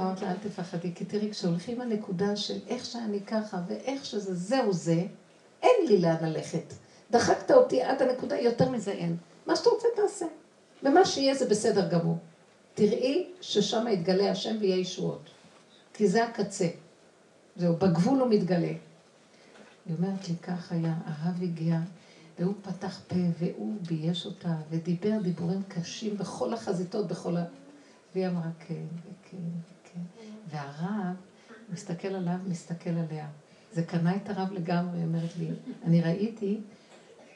אמרת 0.00 0.22
לה, 0.22 0.30
אל 0.30 0.36
תפחדי, 0.42 0.94
כי 0.94 1.04
תראי, 1.04 1.30
כשהולכים 1.30 1.80
לנקודה 1.80 2.36
של 2.36 2.58
איך 2.68 2.84
שאני 2.84 3.20
ככה 3.20 3.60
ואיך 3.68 4.04
שזה, 4.04 4.34
זהו 4.34 4.72
זה, 4.72 5.06
אין 5.66 5.86
לי 5.88 5.98
לאן 5.98 6.16
ללכת. 6.20 6.74
דחקת 7.10 7.50
אותי 7.50 7.82
עד 7.82 8.02
הנקודה, 8.02 8.38
יותר 8.38 8.70
מזה 8.70 8.90
אין. 8.92 9.16
מה 9.46 9.56
שאתה 9.56 9.70
רוצה 9.70 9.88
תעשה. 9.96 10.26
ומה 10.82 11.04
שיהיה 11.04 11.34
זה 11.34 11.48
בסדר 11.48 11.88
גמור. 11.88 12.18
תראי 12.74 13.26
ששם 13.40 13.86
יתגלה 13.88 14.30
השם 14.30 14.56
ויהיה 14.60 14.76
ישועות. 14.76 15.30
כי 15.94 16.08
זה 16.08 16.24
הקצה. 16.24 16.68
זהו, 17.56 17.76
בגבול 17.76 18.18
הוא 18.18 18.28
מתגלה. 18.28 18.72
היא 19.86 19.96
אומרת 19.98 20.28
לי, 20.28 20.36
כך 20.42 20.72
היה, 20.72 20.94
הרב 21.06 21.42
הגיע, 21.42 21.78
והוא 22.38 22.54
פתח 22.62 23.00
פה, 23.08 23.16
והוא 23.38 23.76
בייש 23.88 24.26
אותה, 24.26 24.56
ודיבר 24.70 25.18
דיבורים 25.22 25.62
קשים 25.68 26.16
בכל 26.16 26.54
החזיתות, 26.54 27.06
בכל 27.06 27.36
ה... 27.36 27.44
והיא 28.14 28.28
אמרה 28.28 28.50
כן, 28.58 28.84
וכן, 29.00 29.36
וכן. 29.36 30.00
והרב 30.50 31.16
מסתכל 31.72 32.08
עליו, 32.08 32.36
מסתכל 32.46 32.90
עליה. 32.90 33.28
זה 33.72 33.82
קנה 33.82 34.16
את 34.16 34.30
הרב 34.30 34.52
לגמרי, 34.52 35.02
אומרת 35.02 35.36
לי. 35.38 35.50
אני 35.84 36.02
ראיתי 36.02 36.60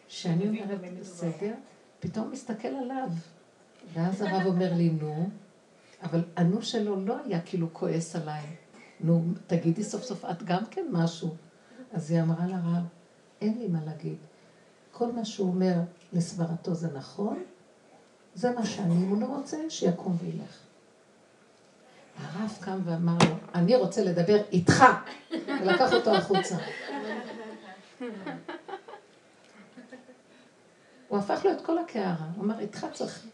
שאני 0.09 0.48
אומרת, 0.48 0.81
בסדר, 1.01 1.55
פתאום 2.01 2.31
מסתכל 2.31 2.69
עליו. 2.69 3.09
ואז 3.93 4.23
הרב 4.23 4.47
אומר 4.47 4.74
לי, 4.74 4.90
נו, 4.90 5.28
אבל 6.02 6.24
הנו 6.36 6.62
שלו 6.62 7.05
לא 7.05 7.16
היה 7.24 7.40
כאילו 7.40 7.69
כועס 7.73 8.16
עליי. 8.16 8.43
נו, 9.01 9.23
תגידי 9.47 9.85
סוף 9.85 10.02
סוף 10.02 10.24
את 10.24 10.43
גם 10.43 10.66
כן 10.70 10.86
משהו. 10.93 11.35
אז 11.93 12.11
היא 12.11 12.20
אמרה 12.20 12.47
לרב, 12.47 12.85
אין 13.40 13.59
לי 13.59 13.69
מה 13.69 13.78
להגיד. 13.86 14.16
כל 14.93 15.12
מה 15.12 15.24
שהוא 15.24 15.48
אומר 15.48 15.74
לסברתו 16.12 16.74
זה 16.74 16.89
נכון, 16.94 17.43
זה 18.35 18.51
מה 18.51 18.66
שאני, 18.66 18.94
אם 18.94 19.09
הוא 19.09 19.20
לא 19.20 19.27
רוצה, 19.27 19.57
שיקום 19.69 20.16
וילך. 20.20 20.59
הרב 22.22 22.59
קם 22.60 22.80
ואמר 22.84 23.16
לו, 23.28 23.34
אני 23.55 23.76
רוצה 23.76 24.05
לדבר 24.05 24.42
איתך, 24.52 24.84
ולקח 25.62 25.92
אותו 25.92 26.14
החוצה. 26.14 26.56
הוא 31.09 31.18
הפך 31.18 31.44
לו 31.44 31.52
את 31.52 31.60
כל 31.60 31.78
הקערה, 31.78 32.26
הוא 32.36 32.44
אמר, 32.44 32.60
איתך 32.60 32.86
צריך... 32.92 33.26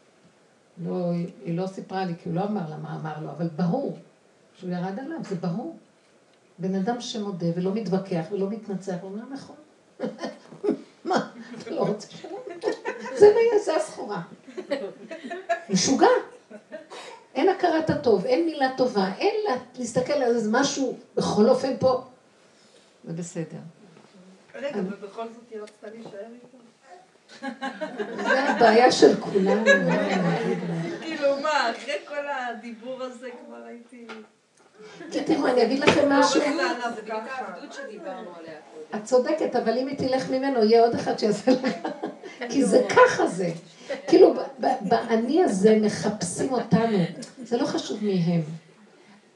לא, 0.84 1.10
היא 1.44 1.58
לא 1.58 1.66
סיפרה 1.66 2.04
לי, 2.04 2.12
כי 2.22 2.28
הוא 2.28 2.36
לא 2.36 2.44
אמר 2.44 2.70
לה 2.70 2.76
מה 2.76 2.96
אמר 3.00 3.20
לו, 3.20 3.30
אבל 3.30 3.48
ברור 3.56 3.98
שהוא 4.58 4.70
ירד 4.70 4.98
עליו, 4.98 5.18
זה 5.22 5.34
ברור. 5.34 5.78
בן 6.58 6.74
אדם 6.74 7.00
שמודה 7.00 7.46
ולא 7.54 7.74
מתווכח 7.74 8.24
ולא 8.30 8.50
מתנצח, 8.50 8.94
הוא 9.00 9.10
אומר, 9.10 9.22
נכון. 9.32 9.56
מה, 11.04 11.30
אתה 11.58 11.70
לא 11.70 11.80
רוצה 11.80 12.10
שלום? 12.10 12.40
זה 13.16 13.26
מה 13.34 13.40
יהיה, 13.40 13.58
זה 13.64 13.76
הסחורה. 13.76 14.22
משוגע. 15.70 16.06
אין 17.36 17.48
הכרת 17.48 17.90
הטוב, 17.90 18.26
אין 18.26 18.46
מילה 18.46 18.68
טובה, 18.76 19.08
אין 19.18 19.34
לה, 19.48 19.56
להסתכל 19.78 20.12
על 20.12 20.22
איזה 20.36 20.50
משהו, 20.52 20.96
בכל 21.14 21.48
אופן 21.48 21.76
פה. 21.80 22.04
זה 23.04 23.12
בסדר. 23.12 23.58
רגע, 24.54 24.80
ובכל 24.80 25.26
זאת 25.28 25.50
היא 25.50 25.60
רצתה 25.60 25.86
להישאר 25.90 26.26
איתו? 26.34 26.58
זה 28.16 28.50
הבעיה 28.50 28.92
של 28.92 29.20
כולנו. 29.20 29.64
כאילו 31.02 31.40
מה, 31.42 31.70
אחרי 31.70 31.94
כל 32.08 32.28
הדיבור 32.28 33.02
הזה 33.02 33.28
כבר 33.46 33.64
הייתי... 33.64 34.06
כי 35.10 35.24
תראו, 35.24 35.46
אני 35.46 35.62
אגיד 35.62 35.78
לכם 35.78 36.12
משהו. 36.12 36.40
עליה 38.38 38.54
קודם. 38.72 39.00
את 39.00 39.04
צודקת, 39.04 39.56
אבל 39.56 39.78
אם 39.78 39.86
היא 39.86 39.98
תלך 39.98 40.30
ממנו, 40.30 40.64
יהיה 40.64 40.80
עוד 40.80 40.94
אחד 40.94 41.18
שיעשה 41.18 41.50
לך. 41.50 41.72
כי 42.48 42.64
זה 42.64 42.82
ככה 42.88 43.26
זה. 43.26 43.50
כאילו, 44.08 44.34
באני 44.80 45.44
הזה 45.44 45.78
מחפשים 45.82 46.52
אותנו. 46.52 46.98
זה 47.44 47.56
לא 47.56 47.66
חשוב 47.66 48.04
מי 48.04 48.22
הם. 48.26 48.42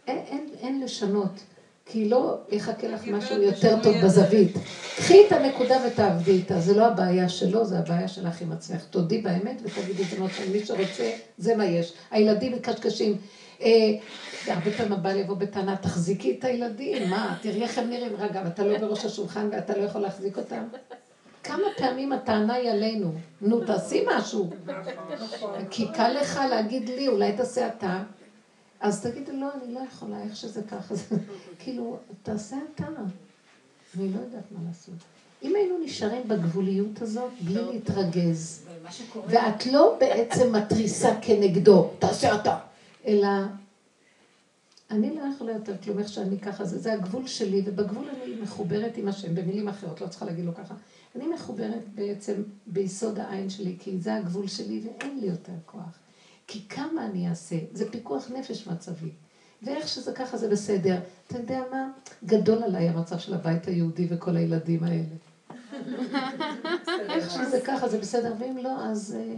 אין, 0.06 0.80
לשנות. 0.84 1.40
כי 1.86 2.08
לא 2.08 2.36
יחכה 2.50 2.88
לך 2.88 3.06
משהו 3.06 3.42
יותר 3.42 3.82
טוב 3.82 3.94
בזווית. 4.04 4.52
קחי 4.96 5.26
את 5.26 5.32
הנקודה 5.32 5.76
ותעבדי 5.86 6.30
איתה, 6.30 6.60
זה 6.60 6.74
לא 6.74 6.86
הבעיה 6.86 7.28
שלו, 7.28 7.64
זה 7.64 7.78
הבעיה 7.78 8.08
שלך 8.08 8.40
עם 8.40 8.52
עצמך. 8.52 8.84
תודי 8.90 9.18
באמת 9.18 9.60
ותגידי 9.62 10.02
את 10.02 10.08
זה 10.08 10.18
מאוד 10.18 10.30
מי 10.52 10.64
שרוצה, 10.66 11.10
זה 11.38 11.56
מה 11.56 11.64
יש. 11.64 11.92
הילדים 12.10 12.52
מקשקשים. 12.52 13.16
הרבה 14.46 14.70
פעמים 14.70 14.92
הבעל 14.92 15.16
יבוא 15.16 15.36
בטענה, 15.36 15.76
תחזיקי 15.76 16.36
את 16.38 16.44
הילדים, 16.44 17.10
מה, 17.10 17.38
תראי 17.42 17.62
איך 17.62 17.78
הם 17.78 17.90
נראים, 17.90 18.16
רגע, 18.18 18.42
ואתה 18.44 18.64
לא 18.64 18.78
בראש 18.78 19.04
השולחן 19.04 19.48
ואתה 19.52 19.78
לא 19.78 19.82
יכול 19.82 20.00
להחזיק 20.00 20.38
אותם? 20.38 20.64
כמה 21.44 21.64
פעמים 21.76 22.12
הטענה 22.12 22.54
היא 22.54 22.70
עלינו, 22.70 23.12
נו, 23.40 23.64
תעשי 23.64 24.04
משהו. 24.16 24.50
כי 25.70 25.86
קל 25.94 26.12
לך 26.20 26.40
להגיד 26.50 26.88
לי, 26.88 27.08
אולי 27.08 27.32
תעשה 27.32 27.68
אתה. 27.68 28.02
אז 28.80 29.02
תגידי, 29.02 29.32
לא, 29.32 29.48
אני 29.54 29.74
לא 29.74 29.80
יכולה, 29.92 30.22
איך 30.22 30.36
שזה 30.36 30.62
ככה. 30.62 30.94
כאילו, 31.60 31.96
תעשה 32.22 32.56
אתה. 32.74 32.84
אני 33.98 34.08
לא 34.08 34.18
יודעת 34.20 34.44
מה 34.50 34.58
לעשות. 34.68 34.94
אם 35.42 35.54
היינו 35.56 35.78
נשארים 35.84 36.22
בגבוליות 36.28 37.02
הזאת, 37.02 37.30
בלי 37.40 37.62
להתרגז, 37.72 38.66
ואת 39.26 39.66
לא 39.66 39.96
בעצם 40.00 40.56
מתריסה 40.56 41.14
כנגדו, 41.22 41.90
תעשה 41.98 42.34
אתה, 42.34 42.58
אלא 43.06 43.28
אני 44.90 45.16
לא 45.16 45.22
יכולה 45.34 45.52
יותר 45.52 45.76
כלום, 45.84 45.98
איך 45.98 46.08
שאני 46.08 46.38
ככה, 46.38 46.64
זה, 46.64 46.78
זה 46.78 46.92
הגבול 46.92 47.26
שלי, 47.26 47.62
ובגבול 47.66 48.04
אני 48.08 48.34
מחוברת 48.42 48.96
עם 48.96 49.08
השם, 49.08 49.34
במילים 49.34 49.68
אחרות, 49.68 50.00
לא 50.00 50.06
צריכה 50.06 50.26
להגיד 50.26 50.44
לו 50.44 50.54
ככה. 50.54 50.74
אני 51.16 51.26
מחוברת 51.26 51.88
בעצם 51.94 52.42
ביסוד 52.66 53.18
העין 53.18 53.50
שלי, 53.50 53.76
כי 53.78 53.98
זה 53.98 54.14
הגבול 54.14 54.46
שלי, 54.46 54.82
ואין 54.84 55.20
לי 55.20 55.26
יותר 55.26 55.52
כוח. 55.66 55.98
כי 56.46 56.68
כמה 56.68 57.06
אני 57.06 57.28
אעשה, 57.28 57.56
זה 57.72 57.90
פיקוח 57.90 58.30
נפש 58.30 58.66
מצבי. 58.66 59.10
ואיך 59.62 59.88
שזה 59.88 60.12
ככה 60.12 60.36
זה 60.36 60.48
בסדר. 60.48 61.00
אתה 61.26 61.38
יודע 61.38 61.62
מה? 61.70 61.90
גדול 62.24 62.62
עליי 62.62 62.88
המצב 62.88 63.18
של 63.18 63.34
הבית 63.34 63.66
היהודי 63.66 64.06
וכל 64.10 64.36
הילדים 64.36 64.84
האלה. 64.84 65.04
איך 67.14 67.30
שזה 67.30 67.60
ככה 67.64 67.88
זה 67.88 67.98
בסדר, 67.98 68.34
ואם 68.38 68.56
לא, 68.56 68.84
אז 68.84 69.16
אה, 69.18 69.34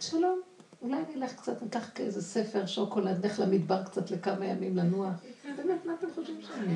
שלום. 0.00 0.40
אולי 0.82 0.96
נלך 1.14 1.34
קצת, 1.34 1.62
ניקח 1.62 1.90
כאיזה 1.94 2.22
ספר 2.22 2.66
שוקולד, 2.66 3.26
נלך 3.26 3.40
למדבר 3.40 3.82
קצת 3.84 4.10
לכמה 4.10 4.46
ימים 4.46 4.76
לנוח. 4.76 5.14
באמת, 5.56 5.86
מה 5.86 5.94
אתם 5.98 6.06
חושבים 6.14 6.40
שאני? 6.42 6.74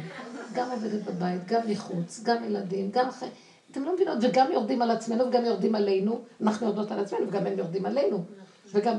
גם 0.55 0.70
עובדת 0.70 1.05
בבית, 1.05 1.47
גם 1.47 1.60
מחוץ, 1.70 2.20
גם 2.22 2.44
ילדים, 2.44 2.90
גם 2.90 3.10
חיים. 3.10 3.32
אתם 3.70 3.85
לא 3.85 3.94
מבינות, 3.94 4.18
וגם 4.22 4.52
יורדים 4.52 4.82
על 4.82 4.90
עצמנו 4.90 5.27
וגם 5.28 5.44
יורדים 5.44 5.74
עלינו. 5.74 6.20
אנחנו 6.43 6.66
יורדות 6.66 6.90
על 6.90 6.98
עצמנו 6.98 7.28
וגם 7.28 7.47
הם 7.47 7.59
יורדים 7.59 7.86
עלינו. 7.86 8.24
וגם, 8.72 8.97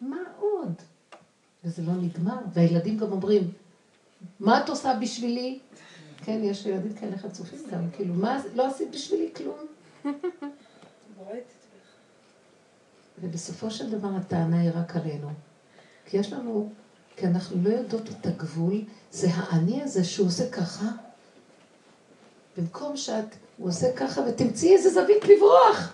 מה 0.00 0.16
עוד? 0.40 0.72
וזה 1.64 1.82
לא 1.82 1.92
נגמר, 1.92 2.36
והילדים 2.52 2.98
גם 2.98 3.12
אומרים, 3.12 3.50
מה 4.40 4.64
את 4.64 4.68
עושה 4.68 4.98
בשבילי? 5.00 5.58
כן, 6.16 6.40
יש 6.42 6.66
ילדים 6.66 6.94
כאלה 6.94 7.18
חצופים 7.18 7.58
גם, 7.70 7.90
כאילו, 7.92 8.14
מה, 8.14 8.42
לא 8.54 8.66
עשית 8.66 8.90
בשבילי 8.90 9.30
כלום? 9.36 9.56
ובסופו 13.22 13.70
של 13.70 13.90
דבר 13.90 14.08
הטענה 14.16 14.60
היא 14.60 14.70
רק 14.74 14.96
עלינו. 14.96 15.28
כי 16.06 16.16
יש 16.16 16.32
לנו, 16.32 16.72
כי 17.16 17.26
אנחנו 17.26 17.56
לא 17.62 17.68
יודעות 17.68 18.08
את 18.08 18.26
הגבול, 18.26 18.80
זה 19.10 19.28
האני 19.32 19.82
הזה 19.82 20.04
שהוא 20.04 20.26
עושה 20.26 20.50
ככה, 20.50 20.86
במקום 22.56 22.96
שאת, 22.96 23.24
הוא 23.56 23.68
עושה 23.68 23.92
ככה, 23.96 24.20
ותמצאי 24.28 24.72
איזה 24.72 24.90
זווית 24.90 25.24
לברוח. 25.24 25.92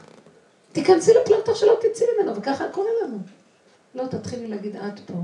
תיכנסי 0.73 1.13
לפלונטר 1.15 1.55
שלא 1.55 1.79
תצאי 1.81 2.07
ממנו, 2.17 2.37
וככה 2.37 2.65
קורה 2.73 2.89
לנו. 3.05 3.19
לא, 3.95 4.07
תתחילי 4.07 4.47
להגיד, 4.49 4.77
את 4.77 5.01
פה. 5.01 5.15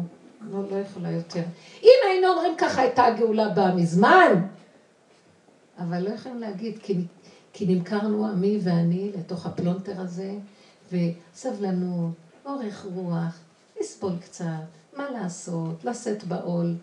לא, 0.51 0.71
לא 0.71 0.77
יכולה 0.77 1.11
יותר. 1.11 1.43
אם 1.83 1.99
היינו 2.09 2.29
אומרים 2.29 2.55
ככה, 2.59 2.83
הייתה 2.83 3.05
הגאולה 3.05 3.49
באה 3.49 3.75
מזמן. 3.75 4.47
אבל 5.79 6.03
לא 6.03 6.11
יכולים 6.11 6.39
להגיד, 6.39 6.79
כי, 6.83 6.99
כי 7.53 7.67
נמכרנו 7.67 8.27
עמי 8.27 8.59
ואני 8.63 9.13
לתוך 9.19 9.47
הפלונטר 9.47 10.01
הזה, 10.01 10.33
וסבלנות, 10.93 12.15
אורך 12.45 12.87
רוח, 12.95 13.39
לסבול 13.81 14.13
קצת, 14.21 14.45
מה 14.97 15.11
לעשות, 15.11 15.85
לשאת 15.85 16.25
בעול. 16.25 16.75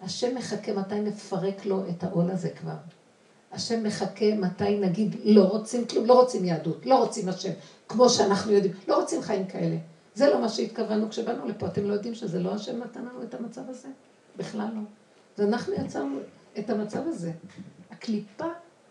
השם 0.00 0.34
מחכה 0.34 0.72
מתי 0.72 1.00
נפרק 1.00 1.66
לו 1.66 1.88
את 1.88 2.04
העול 2.04 2.30
הזה 2.30 2.50
כבר. 2.50 2.76
השם 3.52 3.82
מחכה 3.82 4.34
מתי 4.34 4.78
נגיד 4.78 5.16
לא 5.24 5.44
רוצים 5.44 5.86
כלום, 5.86 6.06
לא 6.06 6.20
רוצים 6.20 6.44
יהדות, 6.44 6.86
לא 6.86 6.98
רוצים 6.98 7.28
השם, 7.28 7.52
כמו 7.88 8.08
שאנחנו 8.08 8.52
יודעים, 8.52 8.74
לא 8.88 9.00
רוצים 9.00 9.22
חיים 9.22 9.46
כאלה. 9.46 9.76
זה 10.14 10.26
לא 10.30 10.40
מה 10.40 10.48
שהתכוונו 10.48 11.10
כשבאנו 11.10 11.48
לפה, 11.48 11.66
אתם 11.66 11.84
לא 11.84 11.92
יודעים 11.92 12.14
שזה 12.14 12.40
לא 12.40 12.54
השם 12.54 12.82
נתן 12.82 13.00
לנו 13.00 13.22
את 13.22 13.34
המצב 13.34 13.62
הזה? 13.68 13.88
בכלל 14.36 14.68
לא. 14.74 14.80
זה 15.36 15.44
אנחנו 15.44 15.74
יצרנו 15.74 16.18
את 16.58 16.70
המצב 16.70 17.00
הזה. 17.06 17.32
הקליפה 17.90 18.48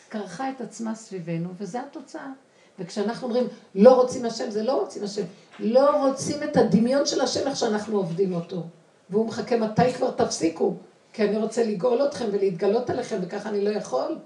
כרכה 0.10 0.50
את 0.50 0.62
עצמה 0.62 0.96
סביבנו, 0.96 1.50
וזו 1.58 1.80
התוצאה. 1.80 2.32
וכשאנחנו 2.80 3.28
אומרים, 3.28 3.48
לא 3.76 3.94
רוצים 3.96 4.26
השם, 4.26 4.50
זה 4.50 4.64
לא 4.64 4.82
רוצים 4.82 5.04
השם. 5.04 5.24
לא 5.60 6.08
רוצים 6.08 6.44
את 6.44 6.58
הדמיון 6.58 7.06
של 7.06 7.22
השם, 7.22 7.48
איך 7.48 7.58
שאנחנו 7.58 7.98
עובדים 7.98 8.34
אותו. 8.34 8.64
והוא 9.10 9.26
מחכה, 9.26 9.58
מתי 9.58 9.94
כבר 9.94 10.12
תפסיקו? 10.12 10.74
כי 11.14 11.24
אני 11.24 11.38
רוצה 11.38 11.64
לגאול 11.64 12.06
אתכם 12.06 12.26
ולהתגלות 12.32 12.90
עליכם, 12.90 13.18
וככה 13.22 13.50
אני 13.50 13.62
לא 13.62 13.70
יכול. 13.70 14.18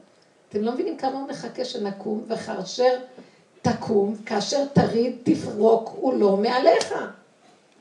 אתם 0.49 0.61
לא 0.61 0.71
מבינים 0.71 0.97
כמה 0.97 1.19
הוא 1.19 1.27
מחכה 1.27 1.65
שנקום, 1.65 2.25
וכאשר 2.27 2.99
תקום, 3.61 4.15
כאשר 4.25 4.65
תריד, 4.65 5.15
תפרוק, 5.23 5.89
הוא 5.95 6.13
לא 6.13 6.37
מעליך. 6.37 6.93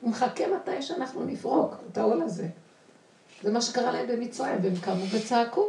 הוא 0.01 0.11
מחכה 0.11 0.45
מתי 0.57 0.83
שאנחנו 0.83 1.25
נפרוק 1.25 1.75
את 1.93 1.99
העול 1.99 2.23
הזה. 2.23 2.47
זה 3.43 3.53
מה 3.53 3.61
שקרה 3.61 3.93
להם 3.93 4.07
במצרים, 4.09 4.59
והם 4.63 4.77
קמו 4.81 5.05
וצעקו. 5.13 5.67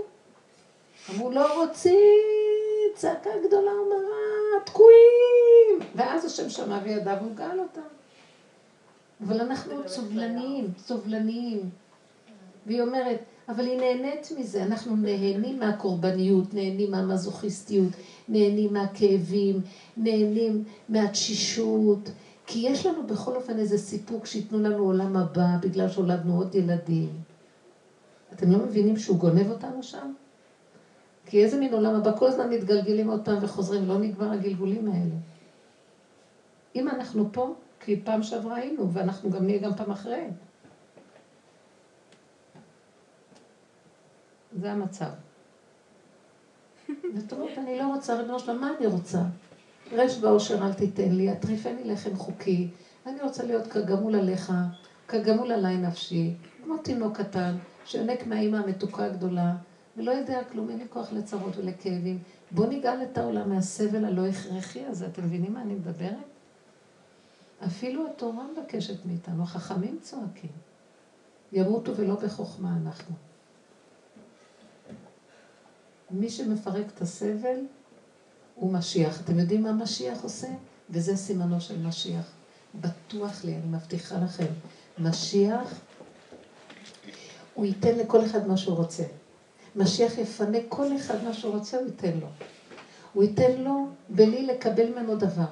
אמרו, 1.10 1.32
לא 1.32 1.64
רוצים, 1.64 1.96
צעקה 2.96 3.30
גדולה 3.48 3.72
ומרה, 3.72 4.27
תקועים. 4.66 5.80
ואז 5.96 6.26
השם 6.26 6.50
שמע 6.50 6.80
וידע 6.84 7.18
והוא 7.22 7.36
גאל 7.36 7.60
אותם. 7.60 7.82
אבל 9.26 9.42
אנחנו 9.42 9.74
עוד 9.74 9.88
סובלניים, 9.88 10.68
סובלניים. 10.78 11.70
והיא 12.66 12.82
אומרת, 12.82 13.20
אבל 13.50 13.66
היא 13.66 13.78
נהנית 13.78 14.32
מזה, 14.38 14.64
אנחנו 14.64 14.96
נהנים 14.96 15.60
מהקורבניות, 15.60 16.54
נהנים 16.54 16.92
מהמזוכיסטיות, 16.92 17.92
נהנים 18.30 18.74
מהכאבים, 18.74 19.62
נהנים 19.98 20.64
מהתשישות, 20.90 22.10
כי 22.46 22.60
יש 22.60 22.86
לנו 22.86 23.08
בכל 23.08 23.36
אופן 23.36 23.60
איזה 23.60 23.78
סיפוק 23.78 24.26
שייתנו 24.26 24.60
לנו 24.60 24.86
עולם 24.86 25.18
הבא 25.18 25.48
בגלל 25.62 25.90
שהולדנו 25.90 26.38
עוד 26.38 26.56
ילדים. 26.56 27.10
אתם 28.34 28.52
לא 28.52 28.58
מבינים 28.58 28.98
שהוא 28.98 29.18
גונב 29.18 29.50
אותנו 29.50 29.84
שם? 29.84 30.14
כי 31.30 31.44
איזה 31.44 31.60
מין 31.60 31.74
עולם 31.74 31.96
הבא, 31.96 32.18
כל 32.18 32.28
הזמן 32.28 32.50
מתגלגלים 32.50 33.10
עוד 33.10 33.22
פעם 33.26 33.44
וחוזרים, 33.44 33.88
לא 33.88 33.98
נגמר 33.98 34.32
הגלגולים 34.32 34.88
האלה. 34.88 35.16
אם 36.76 36.90
אנחנו 36.90 37.30
פה, 37.32 37.56
כי 37.80 38.02
פעם 38.04 38.24
שעברה 38.24 38.56
היינו, 38.56 38.92
ואנחנו 38.94 39.30
גם 39.32 39.46
נהיה 39.46 39.60
גם 39.60 39.74
פעם 39.74 39.92
אחריהם. 39.92 40.32
זה 44.60 44.72
המצב. 44.72 45.10
ואת 46.90 47.34
אומרת, 47.34 47.58
אני 47.58 47.80
לא 47.80 47.88
רוצה, 47.88 48.16
ריבונו 48.16 48.40
שלום, 48.40 48.60
מה 48.60 48.74
אני 48.78 48.88
רוצה? 48.88 49.22
רש 49.92 50.18
באושר 50.18 50.66
אל 50.66 50.74
תיתן 50.74 51.12
לי, 51.12 51.32
אטריפני 51.32 51.84
לחם 51.84 52.16
חוקי, 52.16 52.68
אני 53.06 53.22
רוצה 53.22 53.44
להיות 53.44 53.68
כגמול 53.68 54.16
עליך, 54.16 54.52
כגמול 55.08 55.52
עליי 55.52 55.78
נפשי, 55.78 56.34
כמו 56.64 56.78
תינוק 56.78 57.18
קטן, 57.18 57.56
שיונק 57.86 58.28
מהאימא 58.28 58.58
המתוקה 58.58 59.06
הגדולה, 59.06 59.54
ולא 59.98 60.12
יודע 60.12 60.44
כלום, 60.44 60.70
אין 60.70 60.78
לי 60.78 60.86
כוח 60.90 61.12
לצרות 61.12 61.58
ולכאבים. 61.58 62.20
בוא 62.52 62.66
נגאל 62.66 63.04
את 63.04 63.18
העולם 63.18 63.50
מהסבל 63.50 64.06
הלא 64.06 64.28
הכרחי 64.28 64.86
הזה, 64.86 65.08
אתם 65.08 65.24
מבינים 65.24 65.54
מה 65.54 65.62
אני 65.62 65.74
מדברת? 65.74 66.16
אפילו 67.66 68.08
התורה 68.08 68.46
מבקשת 68.52 69.06
מאיתנו, 69.06 69.44
החכמים 69.44 70.00
צועקים. 70.02 70.50
ימותו 71.52 71.98
ולא 71.98 72.16
בחוכמה 72.16 72.78
אנחנו. 72.84 73.16
מי 76.12 76.30
שמפרק 76.30 76.86
את 76.96 77.02
הסבל 77.02 77.60
הוא 78.56 78.74
משיח. 78.74 79.22
אתם 79.22 79.40
יודעים 79.40 79.64
מה 79.64 79.74
משיח 79.74 80.24
עושה? 80.24 80.48
וזה 80.90 81.18
סימנו 81.18 81.62
של 81.62 81.88
משיח. 81.88 82.32
בטוח 82.76 83.46
לי, 83.46 83.56
אני 83.56 83.68
מבטיחה 83.68 84.16
לכם. 84.18 84.54
משיח, 85.00 85.80
הוא 87.54 87.66
ייתן 87.66 87.98
לכל 87.98 88.26
אחד 88.26 88.48
מה 88.48 88.58
שהוא 88.58 88.76
רוצה. 88.76 89.04
משיח 89.78 90.18
יפנה 90.18 90.58
כל 90.70 90.96
אחד 90.96 91.24
מה 91.24 91.34
שהוא 91.34 91.54
רוצה, 91.56 91.78
הוא 91.78 91.86
ייתן 91.86 92.20
לו. 92.22 92.28
הוא 93.14 93.24
ייתן 93.24 93.52
לו 93.58 93.88
בלי 94.10 94.46
לקבל 94.46 94.90
ממנו 94.90 95.16
דבר. 95.16 95.46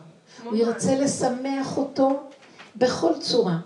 הוא 0.44 0.56
ירצה 0.56 0.96
לשמח 0.96 1.78
אותו 1.78 2.24
בכל 2.76 3.14
צורה. 3.20 3.60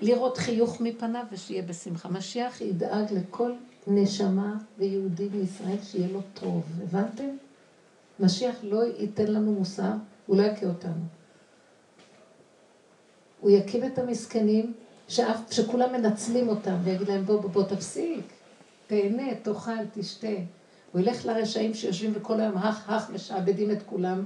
לראות 0.00 0.36
חיוך 0.36 0.80
מפניו 0.80 1.24
ושיהיה 1.32 1.62
בשמחה. 1.62 2.08
משיח 2.08 2.60
ידאג 2.60 3.12
לכל 3.12 3.52
נשמה 3.86 4.54
ויהודי 4.78 5.28
בישראל 5.28 5.76
שיהיה 5.82 6.08
לו 6.08 6.20
טוב, 6.34 6.62
הבנתם? 6.82 7.28
משיח 8.20 8.56
לא 8.62 8.84
ייתן 8.98 9.26
לנו 9.26 9.52
מוסר, 9.52 9.92
הוא 10.26 10.36
לא 10.36 10.42
יכה 10.42 10.66
אותנו. 10.66 11.02
הוא 13.40 13.50
יקים 13.50 13.84
את 13.84 13.98
המסכנים, 13.98 14.72
שאף, 15.08 15.36
שכולם 15.50 15.92
מנצלים 15.92 16.48
אותם, 16.48 16.74
ויגיד 16.84 17.08
להם 17.08 17.24
בוא 17.24 17.40
בוא 17.40 17.50
בוא 17.50 17.62
תפסיק, 17.62 18.24
תהנה, 18.92 19.34
תאכל, 19.42 19.84
תשתה. 19.94 20.28
הוא 20.92 21.00
ילך 21.00 21.26
לרשעים 21.26 21.74
שיושבים 21.74 22.12
וכל 22.14 22.40
היום 22.40 22.56
הך 22.56 22.90
הך 22.90 23.10
משעבדים 23.10 23.70
את 23.70 23.82
כולם, 23.86 24.24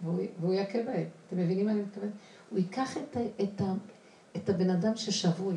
והוא, 0.00 0.20
והוא 0.40 0.54
יכה 0.54 0.82
בהם. 0.82 1.08
אתם 1.26 1.36
מבינים 1.36 1.66
מה 1.66 1.72
אני 1.72 1.80
מתכוונת? 1.80 2.12
הוא 2.50 2.58
ייקח 2.58 2.96
את, 2.96 3.16
ה, 3.16 3.20
את, 3.42 3.60
ה, 3.60 3.72
את 4.36 4.48
הבן 4.48 4.70
אדם 4.70 4.96
ששבוי, 4.96 5.56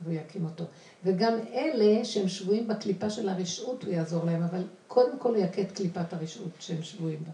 והוא 0.00 0.14
יקים 0.14 0.44
אותו. 0.44 0.64
וגם 1.04 1.32
אלה 1.52 2.04
שהם 2.04 2.28
שבויים 2.28 2.68
בקליפה 2.68 3.10
של 3.10 3.28
הרשעות, 3.28 3.84
הוא 3.84 3.92
יעזור 3.92 4.24
להם, 4.24 4.42
אבל 4.42 4.64
קודם 4.88 5.18
כל 5.18 5.34
הוא 5.34 5.44
יכה 5.44 5.62
את 5.62 5.72
קליפת 5.72 6.12
הרשעות 6.12 6.50
שהם 6.58 6.82
שבויים 6.82 7.24
בה. 7.24 7.32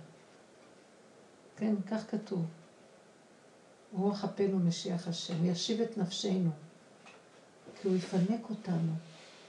כן, 1.56 1.74
כך 1.90 2.10
כתוב. 2.10 2.44
רוח 3.93 4.24
אפינו 4.24 4.59
משיח 4.59 5.09
השם, 5.09 5.44
ישיב 5.44 5.81
את 5.81 5.98
נפשנו, 5.98 6.51
כי 7.81 7.89
הוא 7.89 7.97
יפנק 7.97 8.51
אותנו, 8.51 8.93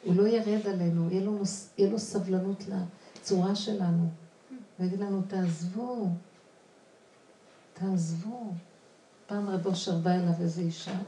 הוא 0.04 0.16
לא 0.16 0.28
ירד 0.28 0.68
עלינו, 0.68 1.12
יהיה 1.12 1.26
לו, 1.26 1.40
יהיה 1.78 1.92
לו 1.92 2.00
סבלנות 2.00 2.64
לצורה 3.16 3.56
שלנו, 3.56 4.10
ויגיד 4.80 5.00
לנו, 5.00 5.22
תעזבו, 5.28 6.08
תעזבו. 7.74 8.54
פעם 9.28 9.50
רב 9.50 9.68
אושר 9.68 9.98
בא 9.98 10.12
אליו 10.12 10.34
איזו 10.42 10.62
אישה, 10.62 11.00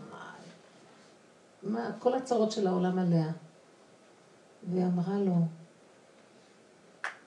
מה, 1.64 1.92
כל 2.00 2.14
הצרות 2.14 2.52
של 2.52 2.68
העולם 2.68 3.00
עליה. 3.00 3.32
והיא 4.70 4.86
אמרה 4.86 5.20
לו, 5.20 5.36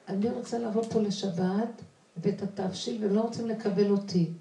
אני 0.09 0.31
רוצה 0.31 0.59
לבוא 0.59 0.82
פה 0.82 1.01
לשבת, 1.01 1.82
ואת 2.16 2.43
התבשיל, 2.43 3.05
והם 3.05 3.15
לא 3.15 3.20
רוצים 3.20 3.47
לקבל 3.47 3.90
אותי. 3.90 4.32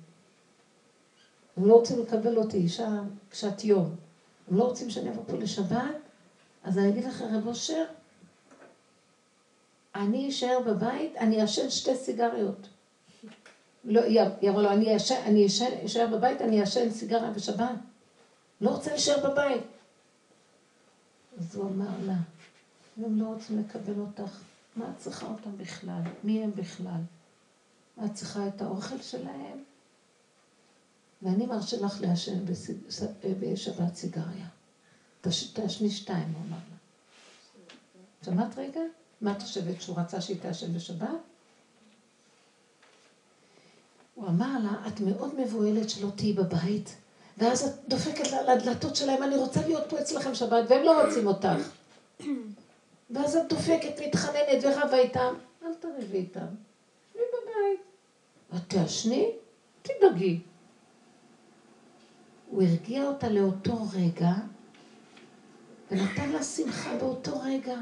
הם 1.58 1.66
לא 1.66 1.74
רוצים 1.74 2.00
לקבל 2.00 2.38
אותי, 2.38 2.58
אישה 2.58 2.88
קשת 3.30 3.64
יום. 3.64 3.96
הם 4.48 4.58
לא 4.58 4.64
רוצים 4.64 4.90
שאני 4.90 5.10
אבוא 5.10 5.24
פה 5.28 5.38
לשבת, 5.38 6.07
אז 6.68 6.78
אני 6.78 6.90
אגיד 6.90 7.04
לך, 7.04 7.22
רב 7.22 7.48
אושר, 7.48 7.86
אני 9.96 10.30
אשאר 10.30 10.60
בבית, 10.66 11.16
אני 11.18 11.42
אעשן 11.42 11.70
שתי 11.70 11.96
סיגריות. 11.96 12.68
לא, 13.84 14.02
אמרה 14.50 14.62
לו, 14.62 14.72
אני 14.72 14.96
אשאר 15.86 16.08
בבית, 16.08 16.42
אני 16.42 16.62
אעשן 16.62 16.92
סיגריה 16.92 17.32
בשבת. 17.32 17.70
לא 18.62 18.70
רוצה 18.70 18.92
להישאר 18.92 19.30
בבית. 19.30 19.64
אז 21.40 21.56
הוא 21.56 21.70
אמר 21.70 21.90
לה, 22.06 22.16
הם 22.98 23.22
לא 23.22 23.26
רוצים 23.26 23.60
לקבל 23.60 24.00
אותך, 24.00 24.38
מה 24.76 24.90
את 24.90 24.98
צריכה 24.98 25.28
אותם 25.28 25.58
בכלל? 25.58 26.02
מי 26.24 26.44
הם 26.44 26.52
בכלל? 26.56 27.02
את 28.06 28.14
צריכה 28.14 28.48
את 28.48 28.62
האוכל 28.62 29.02
שלהם? 29.02 29.64
ואני 31.22 31.46
מרשה 31.46 31.78
לך 31.82 32.02
לעשן 32.02 32.46
בשבת 33.40 33.96
סיגריה. 33.96 34.57
תעשני 35.54 35.90
שתיים, 35.90 36.34
הוא 36.34 36.44
אמר 36.48 36.58
לה. 36.58 36.78
שמעת 38.26 38.58
רגע? 38.58 38.82
מה 39.22 39.32
את 39.32 39.42
חושבת, 39.42 39.82
שהוא 39.82 40.00
רצה 40.00 40.22
שהיא 40.22 40.38
תעשן 40.42 40.74
בשבת? 40.74 41.08
הוא 44.16 44.28
אמר 44.28 44.58
לה, 44.64 44.88
את 44.88 45.00
מאוד 45.00 45.40
מבוהלת 45.40 45.90
שלא 45.90 46.10
תהיי 46.16 46.34
בבית, 46.34 46.96
ואז 47.38 47.64
את 47.68 47.74
דופקת 47.88 48.32
לדלתות 48.48 48.96
שלהם, 48.96 49.24
אני 49.24 49.36
רוצה 49.36 49.68
להיות 49.68 49.84
פה 49.90 50.00
אצלכם 50.00 50.36
שבת, 50.36 50.66
והם 50.70 50.84
לא 50.84 51.06
רוצים 51.06 51.28
אותך. 51.28 51.70
ואז 53.12 53.36
את 53.36 53.50
דופקת, 53.50 54.02
מתחננת 54.08 54.64
ורבה 54.64 54.98
איתם, 54.98 55.34
אל 55.64 55.74
תריבי 55.80 56.18
איתם. 56.18 56.46
תשבי 57.10 57.22
בבית. 57.34 57.82
את 58.56 58.70
תעשני? 58.70 59.32
תדאגי. 59.82 60.40
הוא 62.50 62.64
הרגיע 62.64 63.04
אותה 63.04 63.30
לאותו 63.30 63.78
רגע, 63.94 64.32
ונתן 65.92 66.30
לה 66.30 66.44
שמחה 66.44 66.98
באותו 66.98 67.40
רגע. 67.42 67.78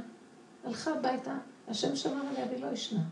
הלכה 0.63 0.91
הביתה, 0.91 1.37
השם 1.67 1.95
שמר 1.95 2.21
עליה 2.27 2.45
והיא 2.45 2.63
לא 2.63 2.67
ישנה. 2.67 3.03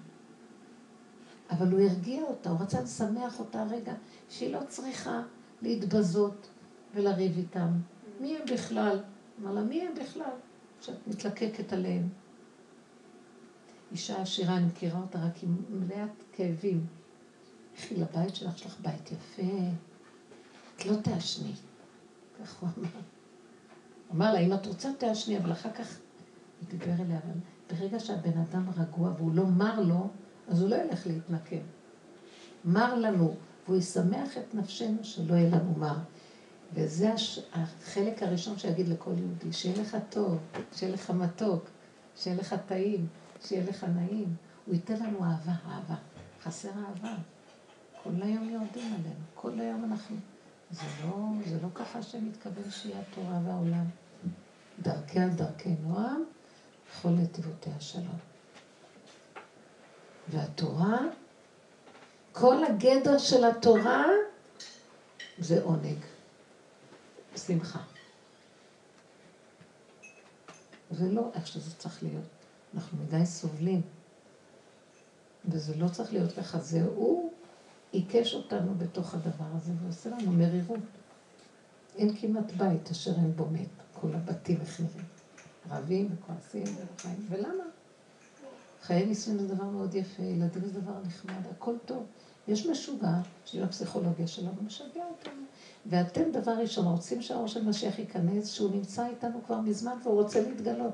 אבל 1.50 1.72
הוא 1.72 1.80
הרגיע 1.80 2.24
אותה, 2.24 2.50
הוא 2.50 2.60
רצה 2.60 2.82
לשמח 2.82 3.40
אותה 3.40 3.64
רגע, 3.64 3.94
שהיא 4.30 4.54
לא 4.54 4.60
צריכה 4.68 5.22
להתבזות 5.62 6.50
ולריב 6.94 7.38
איתם. 7.38 7.70
מי 8.20 8.38
הם 8.38 8.46
בכלל? 8.54 9.04
אמר 9.42 9.54
לה, 9.54 9.62
מי 9.62 9.82
הם 9.82 9.94
בכלל? 9.96 10.32
שאת 10.82 11.08
מתלקקת 11.08 11.74
עליהם. 11.74 12.10
אישה 13.92 14.22
עשירה, 14.22 14.58
אני 14.58 14.66
מכירה 14.66 15.00
אותה 15.00 15.26
רק 15.26 15.44
עם 15.44 15.56
מלאת 15.70 16.24
כאבים. 16.32 16.86
לכי 17.78 17.96
לבית 17.96 18.36
שלך, 18.36 18.56
יש 18.56 18.66
לך 18.66 18.80
בית 18.82 19.12
יפה, 19.12 19.52
את 20.76 20.86
לא 20.86 20.96
תעשני. 20.96 21.54
כך 22.40 22.62
הוא 22.62 22.70
אמר. 22.78 22.90
אמר 24.16 24.34
לה, 24.34 24.40
אם 24.40 24.54
את 24.54 24.66
רוצה 24.66 24.90
תעשני, 24.98 25.38
אבל 25.38 25.52
אחר 25.52 25.72
כך 25.72 25.98
הוא 26.60 26.70
דיבר 26.70 27.04
אליה, 27.06 27.20
אבל 27.26 27.40
ברגע 27.70 28.00
שהבן 28.00 28.38
אדם 28.38 28.70
רגוע 28.78 29.12
והוא 29.18 29.36
לא 29.36 29.46
מר 29.46 29.80
לו, 29.82 30.08
אז 30.48 30.62
הוא 30.62 30.70
לא 30.70 30.76
ילך 30.76 31.08
להתנקם. 31.08 31.62
מר 32.66 32.96
לנו, 32.96 33.36
והוא 33.66 33.78
ישמח 33.78 34.38
את 34.38 34.56
נפשנו 34.56 35.04
שלא 35.04 35.34
יהיה 35.34 35.50
לנו 35.50 35.74
מר. 35.78 35.98
וזה 36.74 37.14
הש... 37.14 37.40
החלק 37.54 38.24
הראשון 38.24 38.58
שיגיד 38.58 38.88
לכל 38.88 39.14
יהודי, 39.18 39.54
שיהיה 39.54 39.82
לך 39.82 39.98
טוב, 40.10 40.38
שיהיה 40.76 40.94
לך 40.94 41.10
מתוק, 41.10 41.70
שיהיה 42.16 42.38
לך 42.38 42.56
טעים, 42.68 43.08
שיהיה 43.46 43.70
לך 43.70 43.84
נעים. 43.84 44.36
הוא 44.66 44.76
ייתן 44.76 44.96
לנו 45.04 45.24
אהבה, 45.24 45.54
אהבה. 45.68 45.96
חסר 46.44 46.70
אהבה. 46.70 47.16
כל 48.04 48.10
היום 48.22 48.50
יורדים 48.50 48.94
עלינו, 48.94 49.24
כל 49.36 49.60
היום 49.60 49.84
אנחנו... 49.84 50.16
זה 50.72 50.82
לא, 51.04 51.30
זה 51.50 51.58
לא 51.62 51.68
ככה 51.76 52.02
שמתכוון 52.02 52.72
שיהיה 52.72 53.00
התורה 53.00 53.40
והעולם. 53.46 53.86
דרכי 54.82 55.20
על 55.20 55.30
דרכי 55.30 55.70
נועם, 55.70 56.24
בכל 56.90 57.10
נתיבותיה 57.10 57.80
שלום. 57.80 58.18
והתורה, 60.30 61.00
כל 62.32 62.64
הגדר 62.64 63.18
של 63.18 63.44
התורה 63.44 64.06
זה 65.40 65.64
עונג, 65.64 65.98
שמחה. 67.36 67.80
זה 70.92 71.12
לא 71.12 71.32
איך 71.34 71.48
שזה 71.48 71.76
צריך 71.76 72.04
להיות. 72.04 72.26
אנחנו 72.76 72.98
מדי 72.98 73.26
סובלים. 73.26 73.82
וזה 75.46 75.76
לא 75.76 75.88
צריך 75.88 76.14
להיות 76.14 76.32
ככה, 76.32 76.60
זה 76.60 76.84
הוא 76.84 77.32
עיקש 77.92 78.34
אותנו 78.34 78.76
בתוך 78.76 79.14
הדבר 79.14 79.46
הזה 79.56 79.72
ועושה 79.84 80.10
לנו 80.10 80.32
מרירות. 80.32 80.80
אין 81.98 82.16
כמעט 82.16 82.52
בית 82.52 82.92
אשר 82.92 83.12
אין 83.12 83.36
בו 83.36 83.46
מת, 83.46 83.83
כל 84.04 84.16
הבתים 84.16 84.58
החמירים. 84.62 85.06
רבים 85.72 86.10
וכועסים 86.14 86.64
וחיים. 86.64 87.26
ולמה? 87.30 87.64
חיי 88.82 89.06
נישואים 89.06 89.40
זה 89.40 89.56
דבר 89.56 89.64
מאוד 89.64 89.96
יפה, 89.96 90.24
ילדים 90.24 90.66
זה 90.66 90.82
דבר 90.82 90.94
נחמד, 91.06 91.42
הכל 91.52 91.76
טוב. 91.86 92.04
יש 92.48 92.66
משוגע, 92.66 93.14
שהיא 93.46 93.64
הפסיכולוגיה 93.64 94.28
שלו, 94.28 94.50
ומשגע 94.62 95.04
אותנו. 95.10 95.42
ואתם 95.86 96.32
דבר 96.32 96.52
ראשון 96.52 96.86
רוצים 96.86 97.22
שהאור 97.22 97.48
של 97.48 97.64
משיח 97.64 98.00
ייכנס, 98.00 98.48
שהוא 98.48 98.72
נמצא 98.72 99.08
איתנו 99.08 99.40
כבר 99.46 99.62
מזמן 99.62 99.98
והוא 100.04 100.22
רוצה 100.22 100.42
להתגלות. 100.42 100.94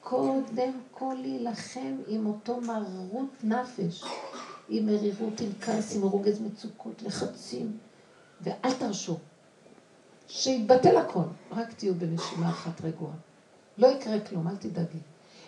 קודם 0.00 0.72
כל 0.90 1.14
להילחם 1.20 1.96
עם 2.08 2.26
אותו 2.26 2.60
מרות 2.60 3.44
נפש, 3.44 4.04
עם 4.68 4.86
מרירות, 4.86 5.40
עם 5.40 5.50
כעס, 5.60 5.96
עם 5.96 6.02
רוגז 6.02 6.40
מצוקות, 6.40 7.02
לחצים, 7.02 7.78
ואל 8.40 8.72
תרשו. 8.78 9.18
שיתבטל 10.36 10.96
הכל, 10.96 11.24
רק 11.50 11.72
תהיו 11.72 11.94
בנשימה 11.94 12.50
אחת 12.50 12.80
רגועה. 12.84 13.12
לא 13.78 13.86
יקרה 13.86 14.20
כלום, 14.20 14.48
אל 14.48 14.56
תדאגי. 14.56 14.98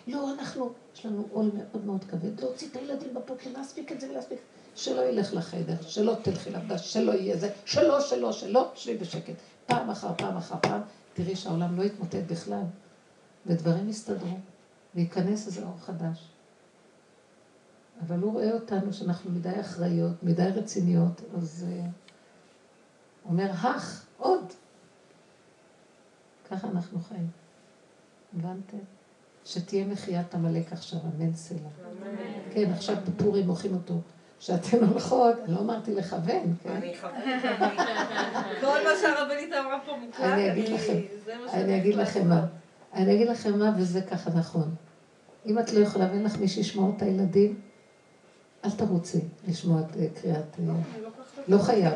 לא, 0.07 0.33
אנחנו, 0.33 0.71
יש 0.95 1.05
לנו 1.05 1.27
עול 1.31 1.51
מאוד 1.53 1.85
מאוד 1.85 2.03
כבד, 2.03 2.39
להוציא 2.39 2.67
את 2.71 2.75
הילדים 2.75 3.13
בבוקר, 3.13 3.49
להספיק 3.57 3.91
את 3.91 4.01
זה 4.01 4.09
ולהספיק. 4.09 4.39
שלא 4.75 5.01
ילך 5.01 5.33
לחדר, 5.33 5.75
שלא 5.81 6.15
תלכי 6.21 6.49
לעבודה, 6.49 6.77
שלא 6.77 7.11
יהיה 7.11 7.37
זה, 7.37 7.49
שלא, 7.65 8.01
שלא, 8.01 8.31
שלא, 8.31 8.71
שבי 8.75 8.97
בשקט. 8.97 9.33
פעם 9.65 9.89
אחר 9.89 10.13
פעם 10.17 10.37
אחר 10.37 10.55
פעם, 10.61 10.81
תראי 11.13 11.35
שהעולם 11.35 11.77
לא 11.77 11.83
יתמוטט 11.83 12.23
בכלל, 12.27 12.63
ודברים 13.45 13.89
יסתדרו, 13.89 14.37
וייכנס 14.95 15.47
איזה 15.47 15.63
אור 15.63 15.77
חדש. 15.79 16.29
אבל 18.07 18.19
הוא 18.19 18.33
רואה 18.33 18.53
אותנו 18.53 18.93
שאנחנו 18.93 19.31
מדי 19.31 19.59
אחראיות, 19.59 20.23
מדי 20.23 20.47
רציניות, 20.55 21.21
אז 21.37 21.65
הוא 21.67 21.85
uh, 21.85 23.29
אומר, 23.29 23.51
הך, 23.51 24.05
עוד. 24.17 24.53
ככה 26.51 26.67
אנחנו 26.67 26.99
חיים. 26.99 27.27
הבנתם? 28.37 28.77
שתהיה 29.45 29.85
מחיית 29.85 30.35
עמלק 30.35 30.73
עכשיו, 30.73 30.99
אמן 30.99 31.33
סלע. 31.33 31.69
כן, 32.51 32.71
עכשיו 32.71 32.95
בפורים 33.07 33.47
מוחאים 33.47 33.73
אותו. 33.73 33.93
שאתן 34.39 34.83
הולכות, 34.83 35.35
לא 35.47 35.59
אמרתי 35.59 35.95
לכוון, 35.95 36.55
כן? 36.63 36.69
אני 36.69 36.93
אכוון. 36.95 37.11
כל 38.61 38.77
מה 38.83 38.89
שהרבנית 39.01 39.53
אמרה 39.53 39.79
פה 39.85 39.97
מוקלט, 39.97 40.25
אני 40.25 40.51
אגיד 40.51 40.69
לכם, 40.69 40.99
אני 41.53 41.77
אגיד 41.77 41.95
לכם 41.95 42.29
מה. 42.29 42.45
אני 42.93 43.15
אגיד 43.15 43.27
לכם 43.27 43.59
מה, 43.59 43.71
וזה 43.77 44.01
ככה 44.01 44.29
נכון. 44.29 44.75
אם 45.45 45.59
את 45.59 45.73
לא 45.73 45.79
יכולה 45.79 46.07
ואין 46.11 46.23
לך 46.23 46.39
מי 46.39 46.47
שישמור 46.47 46.93
את 46.97 47.01
הילדים, 47.01 47.59
אל 48.65 48.71
תרוצי 48.71 49.19
לשמוע 49.47 49.81
את 49.81 49.97
אה, 49.97 50.07
קריאת... 50.21 50.59
אה, 50.59 50.73
לא 51.47 51.57
חייב. 51.57 51.93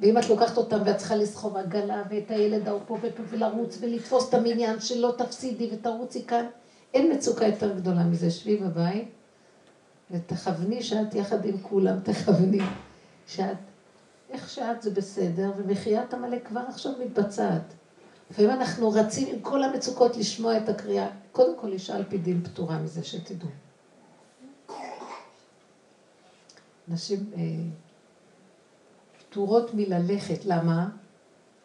ואם 0.00 0.18
את 0.18 0.28
לוקחת 0.28 0.56
אותם 0.56 0.78
ואת 0.84 0.96
צריכה 0.96 1.16
לסחוב 1.16 1.56
עגלה 1.56 2.02
ואת 2.10 2.30
הילד 2.30 2.68
ההוא 2.68 2.80
פה 2.86 2.98
ופה 3.02 3.22
ולרוץ 3.28 3.78
ולתפוס 3.80 4.28
את 4.28 4.34
המניין 4.34 4.80
שלא 4.80 5.14
תפסידי 5.18 5.70
ותרוצי 5.72 6.26
כאן, 6.26 6.46
אין 6.94 7.12
מצוקה 7.12 7.46
יותר 7.46 7.76
גדולה 7.76 8.04
מזה. 8.04 8.30
שבי 8.30 8.56
בבית 8.56 9.08
ותכווני 10.10 10.82
שאת 10.82 11.14
יחד 11.14 11.44
עם 11.44 11.58
כולם, 11.62 12.00
תכווני 12.00 12.60
שאת, 13.26 13.56
איך 14.30 14.50
שאת 14.50 14.82
זה 14.82 14.90
בסדר, 14.90 15.50
ומחיית 15.56 16.14
עמלק 16.14 16.46
כבר 16.46 16.60
עכשיו 16.68 16.92
מתבצעת. 17.04 17.62
לפעמים 18.30 18.50
אנחנו 18.50 18.90
רצים 18.90 19.28
עם 19.34 19.40
כל 19.40 19.62
המצוקות 19.62 20.16
לשמוע 20.16 20.56
את 20.56 20.68
הקריאה. 20.68 21.08
קודם 21.32 21.58
כל 21.58 21.72
אישה 21.72 21.96
על 21.96 22.04
פי 22.08 22.18
דין 22.18 22.44
פטורה 22.44 22.78
מזה, 22.78 23.04
שתדעו. 23.04 23.48
נשים 26.88 27.30
אה, 27.36 27.40
פטורות 29.30 29.74
מללכת. 29.74 30.44
למה? 30.44 30.88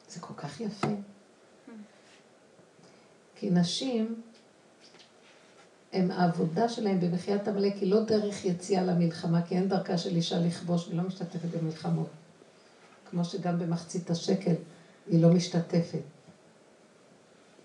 זה 0.09 0.19
כל 0.19 0.33
כך 0.37 0.61
יפה. 0.61 0.87
כי 3.35 3.49
נשים, 3.49 4.21
הם, 5.93 6.11
העבודה 6.11 6.69
שלהם 6.69 6.99
במחיית 6.99 7.47
עמלק 7.47 7.73
היא 7.73 7.91
לא 7.91 8.03
דרך 8.03 8.45
יציאה 8.45 8.83
למלחמה, 8.83 9.41
כי 9.41 9.55
אין 9.55 9.69
דרכה 9.69 9.97
של 9.97 10.15
אישה 10.15 10.39
לכבוש 10.39 10.87
ולא 10.87 11.03
משתתפת 11.03 11.49
במלחמות. 11.61 12.07
כמו 13.09 13.25
שגם 13.25 13.59
במחצית 13.59 14.09
השקל 14.09 14.55
היא 15.07 15.21
לא 15.21 15.29
משתתפת. 15.29 15.99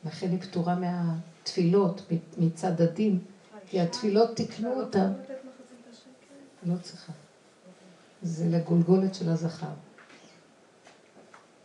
לכן 0.05 0.31
היא 0.31 0.41
פטורה 0.41 0.75
מהתפילות 0.75 2.03
מצד 2.39 2.81
הדין, 2.81 3.19
כי 3.67 3.81
התפילות 3.81 4.37
תיקנו 4.37 4.81
אותה. 4.81 5.09
לא 6.67 6.75
צריכה. 6.83 7.13
זה 8.23 8.49
לגולגולת 8.49 9.15
של 9.15 9.29
הזכר. 9.29 9.67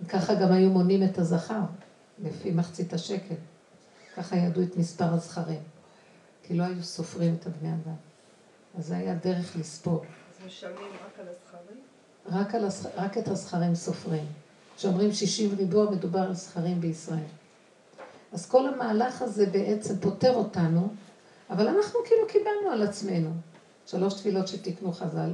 ככה 0.10 0.36
גם 0.36 0.52
היו 0.52 0.70
מונים 0.70 1.04
את 1.04 1.18
הזכר, 1.18 1.62
לפי 2.24 2.52
מחצית 2.52 2.94
השקל. 2.94 3.36
ככה 4.16 4.36
ידעו 4.36 4.64
את 4.64 4.78
מספר 4.78 5.14
הזכרים. 5.14 5.60
כי 6.44 6.54
לא 6.54 6.64
היו 6.64 6.84
סופרים 6.84 7.36
את 7.40 7.48
הבני 7.48 7.70
אדם. 7.70 7.96
אז 8.78 8.88
זה 8.88 8.98
היה 8.98 9.16
דרך 9.16 9.56
לספור. 9.60 10.00
אז 10.00 10.46
משלמים 10.46 10.92
רק 11.06 11.20
על 11.20 11.26
הזכרים? 11.28 11.80
רק, 12.26 12.56
על 12.56 12.66
הזכ... 12.66 12.86
רק 12.96 13.18
את 13.18 13.28
הזכרים 13.28 13.76
סופרים. 13.76 14.26
כשאומרים 14.78 15.12
60 15.12 15.56
ריבוע, 15.58 15.92
מדובר 15.92 16.20
על 16.20 16.34
זכרים 16.34 16.82
בישראל. 16.82 17.20
אז 18.32 18.50
כל 18.50 18.68
המהלך 18.68 19.22
הזה 19.22 19.46
בעצם 19.46 20.00
פותר 20.00 20.36
אותנו, 20.36 20.90
אבל 21.50 21.68
אנחנו 21.68 22.00
כאילו 22.06 22.28
קיבלנו 22.28 22.72
על 22.72 22.82
עצמנו. 22.82 23.32
שלוש 23.88 24.14
תפילות 24.14 24.48
שתיקנו 24.48 24.92
חז"ל. 24.92 25.32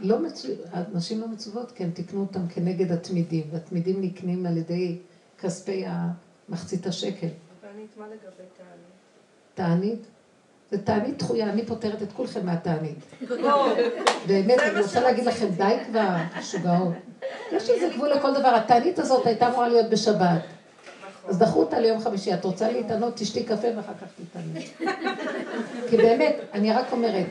לא 0.00 0.18
מצו... 0.18 0.48
הנשים 0.72 1.20
לא 1.20 1.28
מצוות, 1.28 1.72
כן, 1.74 1.90
תיקנו 1.90 2.20
אותם 2.20 2.48
כנגד 2.48 2.92
התמידים, 2.92 3.44
והתמידים 3.52 4.02
נקנים 4.02 4.46
על 4.46 4.56
ידי 4.56 4.98
כספי 5.40 5.84
מחצית 6.48 6.86
השקל. 6.86 7.28
תענית, 7.60 7.96
מה 7.96 8.06
לגבי 8.06 8.44
תענית? 8.56 8.96
תענית? 9.54 10.06
זה 10.70 10.78
תענית 10.78 11.18
דחויה, 11.18 11.50
אני 11.50 11.66
פותרת 11.66 12.02
את 12.02 12.12
כולכם 12.12 12.46
מהתענית. 12.46 12.98
באמת, 14.26 14.58
אני 14.58 14.80
רוצה 14.80 15.00
להגיד 15.00 15.24
לכם, 15.24 15.46
די 15.56 15.76
כבר, 15.86 16.16
משוגעות. 16.38 16.92
יש 17.52 17.70
איזה 17.70 17.88
גבול 17.94 18.08
לכל 18.08 18.34
דבר. 18.34 18.54
התענית 18.54 18.98
הזאת 18.98 19.26
הייתה 19.26 19.48
אמורה 19.48 19.68
להיות 19.68 19.90
בשבת. 19.90 20.40
אז 21.28 21.38
דחו 21.38 21.60
אותה 21.60 21.80
ליום 21.80 22.00
חמישי. 22.00 22.34
את 22.34 22.44
רוצה 22.44 22.72
להתענות, 22.72 23.16
תשתי 23.16 23.44
קפה 23.44 23.68
ואחר 23.76 23.92
כך 23.94 24.06
תתעני. 24.16 24.66
כי 25.90 25.96
באמת, 25.96 26.36
אני 26.52 26.72
רק 26.72 26.92
אומרת, 26.92 27.26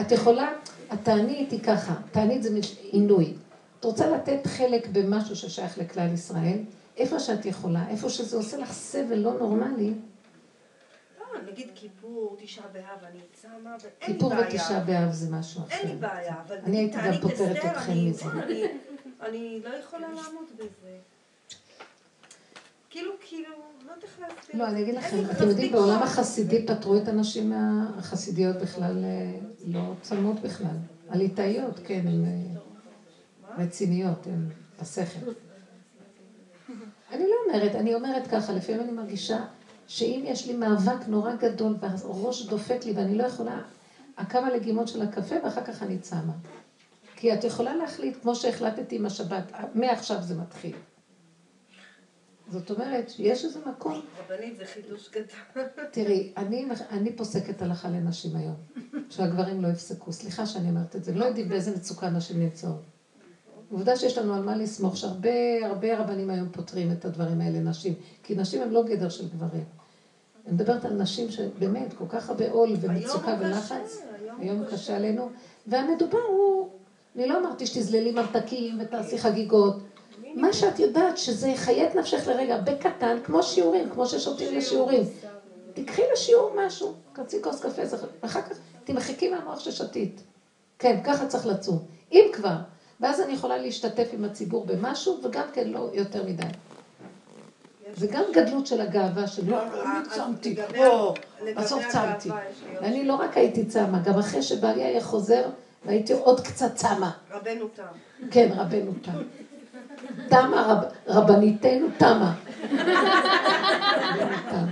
את 0.00 0.12
יכולה, 0.12 0.48
התענית 0.92 1.50
היא 1.50 1.60
ככה, 1.62 1.94
תענית 2.10 2.42
זה 2.42 2.58
עינוי. 2.90 3.34
את 3.80 3.84
רוצה 3.84 4.10
לתת 4.10 4.46
חלק 4.46 4.86
במשהו 4.92 5.36
ששייך 5.36 5.78
לכלל 5.78 6.12
ישראל, 6.12 6.58
איפה 6.96 7.18
שאת 7.18 7.46
יכולה, 7.46 7.88
איפה 7.88 8.08
שזה 8.08 8.36
עושה 8.36 8.56
לך 8.56 8.72
סבל 8.72 9.18
לא 9.18 9.32
נורמלי. 9.32 9.94
לא, 11.20 11.26
נגיד 11.52 11.70
כיפור, 11.74 12.36
תשעה 12.38 12.66
באב, 12.72 13.04
אני 13.10 13.20
צמה, 13.32 13.50
ואין 13.54 13.66
לי 13.68 13.74
בעיה. 13.78 14.06
כיפור 14.06 14.32
ותשעה 14.32 14.80
באב 14.80 15.12
זה 15.12 15.36
משהו 15.36 15.62
אחר. 15.62 15.74
אין 15.76 15.88
לי 15.88 15.96
בעיה, 15.96 16.34
אבל 16.46 16.56
אני 16.64 16.78
הייתי 16.78 16.98
גם 17.06 17.20
פותרת 17.22 17.64
אתכם 17.64 17.92
מזה. 18.06 18.24
אני 19.20 19.60
לא 19.64 19.68
יכולה 19.68 20.08
לעמוד 20.08 20.46
בזה. 20.56 20.98
כאילו, 22.92 23.12
כאילו, 23.20 23.48
לא 23.86 23.90
יודעת 23.90 24.04
איך 24.04 24.20
להסביר. 24.20 24.62
לא, 24.62 24.68
אני 24.68 24.82
אגיד 24.82 24.94
לכם, 24.94 25.16
אתם 25.30 25.48
יודעים, 25.48 25.72
בעולם 25.72 26.02
החסידי 26.02 26.66
פטרו 26.66 26.96
את 26.96 27.08
הנשים 27.08 27.52
החסידיות 27.98 28.56
בכלל, 28.56 29.04
אה, 29.04 29.38
לא 29.66 29.80
צמות 30.02 30.40
בכלל. 30.40 30.76
הליטאיות, 31.08 31.80
כן, 31.84 32.00
הן 32.06 32.24
אה, 32.24 33.64
רציניות, 33.64 34.26
הן 34.26 34.48
בשכל. 34.82 35.30
אני 37.12 37.24
לא 37.24 37.34
אומרת, 37.46 37.74
אני 37.74 37.94
אומרת 37.94 38.26
ככה, 38.26 38.52
לפעמים 38.52 38.80
אני 38.80 38.92
מרגישה 38.92 39.44
שאם 39.88 40.22
יש 40.26 40.46
לי 40.46 40.56
מאבק 40.56 41.08
נורא 41.08 41.34
גדול 41.34 41.76
והראש 41.80 42.46
דופק 42.46 42.84
לי 42.84 42.92
ואני 42.92 43.18
לא 43.18 43.24
יכולה, 43.24 43.60
הכמה 44.16 44.50
לגימות 44.50 44.88
של 44.88 45.02
הקפה 45.02 45.34
ואחר 45.44 45.64
כך 45.64 45.82
אני 45.82 45.98
צמה. 45.98 46.32
כי 47.16 47.34
את 47.34 47.44
יכולה 47.44 47.76
להחליט, 47.76 48.22
כמו 48.22 48.34
שהחלטתי 48.34 48.96
עם 48.96 49.06
השבת, 49.06 49.52
מעכשיו 49.74 50.22
זה 50.22 50.34
מתחיל. 50.34 50.76
זאת 52.52 52.70
אומרת, 52.70 53.12
יש 53.18 53.44
איזה 53.44 53.58
מקום. 53.66 54.00
רבנית 54.18 54.56
זה 54.56 54.64
חידוש 54.64 55.10
גדול. 55.10 55.66
תראי, 55.90 56.32
אני, 56.36 56.66
אני 56.90 57.12
פוסקת 57.12 57.62
הלכה 57.62 57.88
לנשים 57.88 58.36
היום, 58.36 58.54
שהגברים 59.10 59.62
לא 59.62 59.68
יפסקו. 59.68 60.12
סליחה 60.12 60.46
שאני 60.46 60.68
אומרת 60.68 60.96
את 60.96 61.04
זה, 61.04 61.14
לא 61.14 61.24
יודעים 61.24 61.48
באיזה 61.48 61.76
מצוקה 61.76 62.10
נשים 62.10 62.40
נמצאות. 62.40 62.82
עובדה 63.70 63.96
שיש 63.96 64.18
לנו 64.18 64.34
על 64.34 64.42
מה 64.42 64.56
לסמוך, 64.56 64.96
שהרבה 64.96 65.66
הרבה 65.66 65.98
רבנים 65.98 66.30
היום 66.30 66.48
פותרים 66.48 66.92
את 66.92 67.04
הדברים 67.04 67.40
האלה, 67.40 67.60
נשים. 67.60 67.94
כי 68.22 68.34
נשים 68.34 68.62
הן 68.62 68.70
לא 68.70 68.84
גדר 68.84 69.08
של 69.08 69.28
גברים. 69.28 69.64
אני 70.46 70.54
מדברת 70.54 70.84
על 70.84 70.92
נשים 70.92 71.30
שבאמת 71.30 71.92
כל 71.92 72.04
כך 72.08 72.30
הרבה 72.30 72.50
עול 72.50 72.76
ומצוקה 72.80 73.36
ולחץ. 73.40 74.02
היום 74.38 74.64
קשה 74.70 74.96
עלינו. 74.96 75.30
והמדובר 75.66 76.18
הוא, 76.28 76.68
אני 77.16 77.26
לא 77.26 77.40
אמרתי 77.40 77.66
שתזללי 77.66 78.12
ממתקים 78.12 78.78
ותעשי 78.80 79.18
חגיגות. 79.18 79.82
מה 80.34 80.52
שאת 80.52 80.78
יודעת 80.78 81.18
שזה 81.18 81.48
יחיה 81.48 81.88
את 81.88 81.94
נפשך 81.94 82.26
לרגע, 82.26 82.56
בקטן, 82.58 83.18
כמו 83.24 83.42
שיעורים, 83.42 83.90
כמו 83.90 84.06
ששותים 84.06 84.54
לשיעורים. 84.54 85.02
תקחי 85.74 86.02
לשיעור 86.12 86.52
משהו, 86.66 86.94
חצי 87.16 87.42
כוס 87.42 87.60
קפה, 87.60 87.82
ואחר 88.22 88.42
כך 88.42 88.56
תמחקי 88.84 89.30
מהמוח 89.30 89.60
ששתית. 89.60 90.22
כן, 90.78 91.00
ככה 91.04 91.26
צריך 91.26 91.46
לצום. 91.46 91.78
אם 92.12 92.24
כבר. 92.32 92.56
ואז 93.00 93.20
אני 93.20 93.32
יכולה 93.32 93.56
להשתתף 93.56 94.08
עם 94.12 94.24
הציבור 94.24 94.66
במשהו, 94.66 95.18
וגם 95.22 95.46
כן 95.52 95.68
לא 95.68 95.90
יותר 95.92 96.24
מדי. 96.24 96.42
זה 97.96 98.06
גם 98.06 98.24
גדלות 98.32 98.66
של 98.66 98.80
הגאווה 98.80 99.26
של 99.26 99.50
לא, 99.50 99.56
לא, 99.56 99.82
אני 99.82 100.08
צמתי, 100.10 100.56
או, 100.86 101.14
בסוף 101.56 101.84
צמתי. 101.88 102.28
ואני 102.80 103.04
לא 103.04 103.14
רק 103.14 103.36
הייתי 103.36 103.66
צמה, 103.66 103.98
גם 104.04 104.18
אחרי 104.18 104.42
שבעלי 104.42 104.84
היה 104.84 105.00
חוזר, 105.00 105.44
והייתי 105.84 106.12
עוד 106.12 106.40
קצת 106.40 106.74
צמה. 106.74 107.10
רבנו 107.30 107.68
תם. 107.74 107.82
כן, 108.30 108.48
רבנו 108.56 108.92
תם. 109.02 109.22
תמה, 110.28 110.82
רבניתנו 111.06 111.88
תמה. 111.98 112.34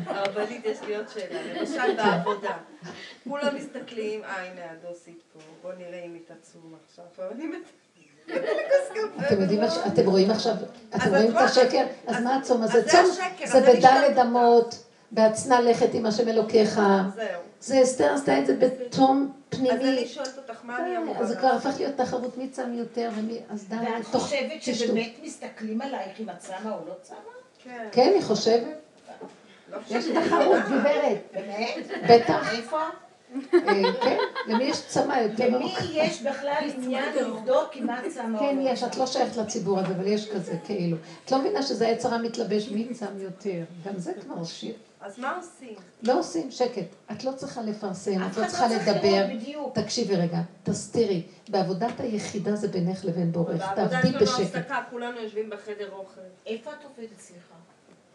הרבנית, 0.06 0.64
יש 0.64 0.78
לי 0.86 0.96
עוד 0.96 1.08
שאלה. 1.08 1.60
למשל 1.60 1.96
בעבודה, 1.96 2.56
כולם 3.28 3.56
מסתכלים, 3.56 4.24
אה, 4.24 4.42
הנה 4.42 4.60
הדוסית 4.70 5.22
פה, 5.32 5.40
בוא 5.62 5.72
נראה 5.78 6.02
אם 6.06 6.14
היא 6.14 6.22
תצום 6.26 6.74
עכשיו. 6.86 7.04
אתם 9.26 9.40
יודעים, 9.40 9.60
אתם 9.86 10.06
רואים 10.06 10.30
עכשיו, 10.30 10.54
אתם 10.96 11.10
רואים 11.10 11.30
את 11.30 11.36
השקר? 11.36 11.84
אז 12.06 12.22
מה 12.22 12.36
הצום 12.36 12.62
הזה? 12.62 12.88
צום 12.88 13.06
זה 13.44 13.60
בדלת 13.60 14.18
אמות, 14.18 14.84
בהצנע 15.10 15.60
לכת 15.60 15.94
עם 15.94 16.06
השם 16.06 16.28
אלוקיך. 16.28 16.80
זה 17.60 17.82
אסתר 17.82 18.14
עשתה 18.14 18.38
את 18.38 18.46
זה 18.46 18.56
בתום 18.56 19.32
פנימי. 19.48 19.70
אז 19.70 19.80
אני 19.80 20.08
שואלת 20.08 20.38
אותך, 20.38 20.60
מה 20.64 20.78
אני 20.78 20.96
אמורה? 20.96 21.18
אז 21.18 21.28
זה 21.28 21.36
כבר 21.36 21.48
הפך 21.48 21.74
להיות 21.78 21.96
תחרות 21.96 22.38
מי 22.38 22.48
צם 22.48 22.74
יותר 22.74 23.10
ומי... 23.16 23.38
אז 23.50 23.68
די, 23.68 23.76
ואת 23.76 24.04
חושבת 24.04 24.62
שבאמת 24.62 25.12
מסתכלים 25.22 25.80
עלייך 25.80 26.20
אם 26.20 26.30
את 26.30 26.38
צמה 26.38 26.56
או 26.64 26.86
לא 26.88 26.94
צמה? 27.02 27.16
כן. 27.64 27.88
כן, 27.92 28.10
היא 28.14 28.22
חושבת. 28.22 28.80
לא 29.70 29.78
יש 29.90 30.04
תחרות, 30.04 30.62
גברת. 30.64 31.18
באמת? 31.32 31.86
בטח. 32.08 32.52
איפה? 32.52 32.78
אה, 33.54 33.92
כן, 34.02 34.18
למי 34.46 34.64
יש 34.64 34.86
צמא 34.86 35.14
יותר. 35.14 35.48
למי 35.48 35.74
יש 35.92 36.22
בכלל 36.22 36.70
עניין 36.76 37.14
לבדוק 37.14 37.70
אם 37.74 37.90
את 37.90 38.12
צמה 38.14 38.38
או 38.38 38.44
כן, 38.44 38.58
לא 38.58 38.70
יש, 38.70 38.82
את 38.82 38.96
לא 38.96 39.06
שייכת 39.06 39.36
לציבור 39.36 39.78
הזה, 39.78 39.94
אבל 39.94 40.06
יש 40.06 40.30
כזה, 40.30 40.52
כאילו. 40.64 40.96
את 41.24 41.32
לא 41.32 41.38
מבינה 41.38 41.62
שזה 41.62 41.86
היצר 41.86 42.14
המתלבש 42.14 42.68
מי 42.68 42.94
צם 42.94 43.18
יותר. 43.18 43.62
גם 43.86 43.98
זה 43.98 44.12
כבר 44.20 44.44
שיר. 44.44 44.74
אז 45.00 45.18
מה 45.18 45.36
עושים? 45.36 45.74
לא 46.02 46.18
עושים, 46.18 46.50
שקט. 46.50 46.94
את 47.12 47.24
לא 47.24 47.32
צריכה 47.32 47.62
לפרסם, 47.62 48.26
את 48.30 48.36
לא 48.36 48.46
צריכה 48.46 48.66
לדבר. 48.68 49.26
תקשיבי 49.74 50.16
רגע, 50.16 50.38
תסתירי. 50.62 51.22
בעבודת 51.48 52.00
היחידה 52.00 52.56
זה 52.56 52.68
בינך 52.68 53.04
לבין 53.04 53.32
בורך. 53.32 53.62
תעבדי 53.74 53.96
בשקט. 53.96 54.12
בעבודה 54.12 54.26
שלנו 54.26 54.44
הפסקה, 54.44 54.82
כולנו 54.90 55.20
יושבים 55.20 55.50
בחדר 55.50 55.92
אוכל. 55.92 56.20
איפה 56.46 56.70
את 56.70 56.84
עובדת, 56.84 57.18
סליחה? 57.18 57.54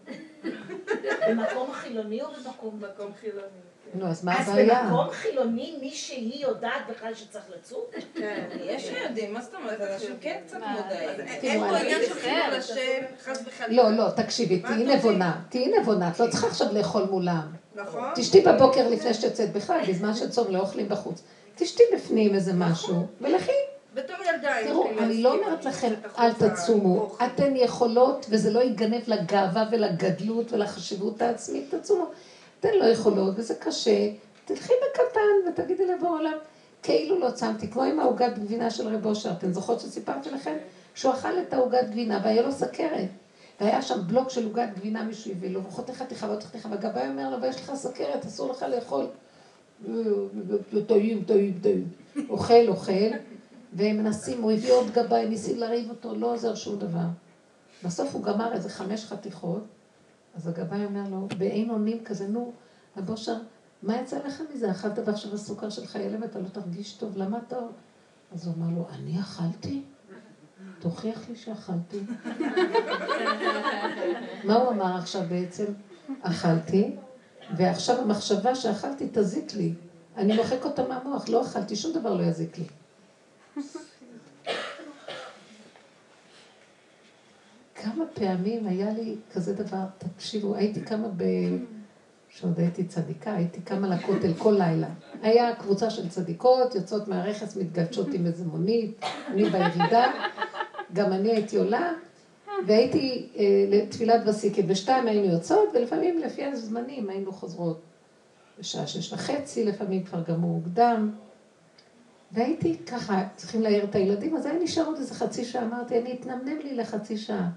במקום 1.30 1.74
חילוני 1.74 2.22
או 2.22 2.28
במקום? 2.44 2.80
במקום 2.80 3.12
חילוני. 3.20 3.75
נו, 3.96 4.08
אז 4.08 4.24
מה 4.24 4.42
אז 4.42 4.50
הבעיה? 4.50 4.84
במקום 4.84 5.10
חילוני 5.12 5.76
מישהי 5.82 6.42
יודעת 6.42 6.82
בכלל 6.90 7.14
שצריך 7.14 7.46
לצום? 7.58 7.82
כן, 8.16 8.48
יש 8.62 8.88
שיודעים, 8.88 9.34
מה 9.34 9.42
זאת 9.42 9.56
אומרת? 9.56 9.82
אנשים 9.82 10.16
כן 10.22 10.40
קצת 10.48 10.58
מודעים. 10.58 11.10
אין 11.28 11.60
פה 11.60 11.78
עניין 11.78 12.02
של 12.08 12.14
חילול 12.14 12.54
השם, 12.58 13.06
חס 13.24 13.44
וחלילה. 13.48 13.84
לא, 13.84 13.98
לא, 13.98 14.10
תקשיבי, 14.10 14.60
תהיי? 14.60 14.96
נבונה, 14.96 15.42
תהיי 15.50 15.80
נבונה, 15.80 16.10
את 16.10 16.20
לא 16.20 16.28
צריכה 16.30 16.48
עכשיו 16.48 16.68
לאכול 16.74 17.04
מולם. 17.12 17.52
נכון? 17.76 18.10
תשתי 18.16 18.42
בבוקר 18.42 18.90
לפני 18.90 19.14
שתצאת, 19.14 19.54
בכלל, 19.54 19.80
בזמן 19.88 20.16
שצום 20.16 20.54
לא 20.54 20.60
אוכלים 20.60 20.90
בחוץ. 20.90 21.22
תשתי 21.56 21.84
בפנים 21.96 22.36
איזה 22.36 22.54
משהו, 22.54 23.08
ולכי. 23.22 23.52
בתור 23.94 24.16
ילדה 24.30 24.54
תראו, 24.64 24.90
אני 25.00 25.24
לא 25.24 25.30
להסכים, 25.30 25.44
אומרת 25.44 25.66
לכם, 25.66 25.94
אל 26.20 26.34
תצומו. 26.34 27.16
אתן 27.26 27.56
יכולות, 27.56 28.26
וזה 28.30 28.52
לא 28.52 28.60
ייגנב 28.60 29.02
לגאווה 29.08 29.66
ולגדלות 29.72 30.54
ולחשיבות 30.54 31.22
העצמית, 31.22 31.76
תצומו. 31.76 32.06
אתן 32.66 32.78
לא 32.80 32.86
יכולות, 32.86 33.34
וזה 33.38 33.56
קשה. 33.56 34.10
תלכי 34.46 34.74
בקטן 34.74 35.50
ותגידי 35.50 35.86
לבוא 35.86 36.10
עולם, 36.10 36.38
כאילו 36.84 37.20
לא 37.20 37.32
צמתי, 37.32 37.72
כמו 37.72 37.84
עם 37.84 38.00
העוגת 38.00 38.38
גבינה 38.38 38.70
של 38.70 38.88
רב 38.88 39.06
אושר. 39.06 39.32
אתן 39.32 39.54
זוכרות 39.54 39.80
שסיפרתי 39.80 40.30
לכם? 40.30 40.56
שהוא 40.96 41.14
אכל 41.14 41.40
את 41.48 41.54
העוגת 41.54 41.90
גבינה 41.90 42.22
והיה 42.24 42.42
לו 42.42 42.52
סכרת. 42.52 43.10
והיה 43.62 43.82
שם 43.82 44.00
בלוק 44.08 44.30
של 44.30 44.46
עוגת 44.46 44.68
גבינה 44.76 45.04
מישהו 45.04 45.32
הביא 45.32 45.50
לו, 45.50 45.64
וחותך 45.64 45.94
חתיכה 45.94 46.28
ועוד 46.28 46.44
חתיכה, 46.44 46.70
והגבאי 46.70 47.08
אומר 47.08 47.30
לו, 47.30 47.42
ויש 47.42 47.56
לך 47.56 47.72
סכרת, 47.76 48.26
אסור 48.26 48.52
לך 48.52 48.64
לאכול. 48.64 49.06
טועים, 50.88 51.24
טועים, 51.24 51.60
טועים. 51.62 51.88
אוכל, 52.30 52.68
אוכל, 52.68 53.12
והם 53.74 53.98
מנסים, 53.98 54.42
הוא 54.42 54.52
הביא 54.52 54.74
עוד 54.74 54.92
גבאי, 54.92 55.30
ניסים 55.30 55.58
לריב 55.58 55.90
אותו, 55.90 56.16
לא 56.16 56.34
עוזר 56.34 56.56
שום 56.56 56.80
דבר. 56.80 57.06
בסוף 57.84 58.16
הוא 58.16 58.24
גמר 58.24 58.54
איזה 58.54 58.70
חמש 58.70 59.06
חתיכות, 59.06 59.64
אז 60.36 60.48
הגבאי 60.48 60.86
אומר 60.86 61.04
לו, 61.10 61.28
באין 61.38 61.70
אונים 61.70 62.04
כזה, 62.04 62.28
נו, 62.28 62.54
רב 62.98 63.10
אושר, 63.10 63.38
מה 63.84 64.02
יצא 64.02 64.20
לך 64.28 64.42
מזה? 64.54 64.72
אכלת 64.72 65.00
ועכשיו 65.06 65.34
הסוכר 65.34 65.70
שלך 65.70 65.96
יעלה 65.96 66.18
ואתה 66.22 66.40
לא 66.40 66.48
תרגיש 66.48 66.94
טוב, 66.94 67.18
למה 67.18 67.40
אתה... 67.48 67.58
אז 68.32 68.48
הוא 68.48 68.56
אמר 68.56 68.76
לו, 68.76 68.88
אני 68.90 69.20
אכלתי? 69.20 69.84
תוכיח 70.80 71.30
לי 71.30 71.36
שאכלתי. 71.36 72.00
מה 74.48 74.56
הוא 74.56 74.70
אמר 74.70 74.98
עכשיו 74.98 75.22
בעצם? 75.30 75.66
אכלתי, 76.22 76.96
ועכשיו 77.58 78.02
המחשבה 78.02 78.56
שאכלתי 78.56 79.10
תזיק 79.14 79.54
לי. 79.54 79.74
אני 80.18 80.36
מוחק 80.36 80.66
אותה 80.66 80.88
מהמוח, 80.88 81.30
לא 81.30 81.42
אכלתי, 81.42 81.76
שום 81.76 81.94
דבר 81.94 82.14
לא 82.14 82.24
יזיק 82.24 82.58
לי. 82.58 82.66
כמה 87.86 88.06
פעמים 88.14 88.68
היה 88.68 88.94
לי 88.94 89.16
כזה 89.34 89.54
דבר, 89.54 89.86
תקשיבו, 89.98 90.56
הייתי 90.56 90.82
קמה 90.82 91.08
ב... 91.18 91.24
שעוד 92.30 92.60
הייתי 92.60 92.84
צדיקה, 92.84 93.34
הייתי 93.34 93.62
קמה 93.62 93.88
לכותל 93.88 94.34
כל 94.34 94.52
לילה. 94.52 94.88
היה 95.22 95.56
קבוצה 95.56 95.90
של 95.90 96.10
צדיקות, 96.10 96.76
יוצאות 96.76 97.08
מהרכס, 97.08 97.58
מתגלשות 97.58 98.08
עם 98.14 98.26
איזה 98.26 98.46
מונית, 98.46 99.02
אני 99.28 99.50
בירידה, 99.50 100.12
גם 100.94 101.14
אני 101.14 101.32
הייתי 101.32 101.58
עולה, 101.58 101.94
והייתי 102.68 103.30
אה, 103.38 103.44
לתפילת 103.70 104.22
וסיקית. 104.28 104.68
בשתיים 104.68 105.08
היינו 105.08 105.34
יוצאות, 105.34 105.70
ולפעמים 105.74 106.20
לפי 106.20 106.46
הזמנים 106.46 107.10
היינו 107.10 107.32
חוזרות. 107.32 107.82
בשעה 108.60 108.88
שש 108.88 109.14
וחצי, 109.14 109.66
לפעמים 109.66 110.04
כבר 110.04 110.24
גמור 110.28 110.52
מוקדם. 110.52 111.12
והייתי 112.32 112.78
ככה, 112.78 113.28
צריכים 113.36 113.62
להעיר 113.62 113.84
את 113.84 113.96
הילדים, 113.96 114.36
אז 114.36 114.46
היה 114.46 114.60
נשאר 114.60 114.86
עוד 114.86 114.98
איזה 114.98 115.16
חצי 115.16 115.46
שעה, 115.46 115.64
אמרתי, 115.64 116.00
אני 116.00 116.14
אתנמנם 116.14 116.60
לי 116.64 116.76
לחצי 116.76 117.18
שעה. 117.18 117.50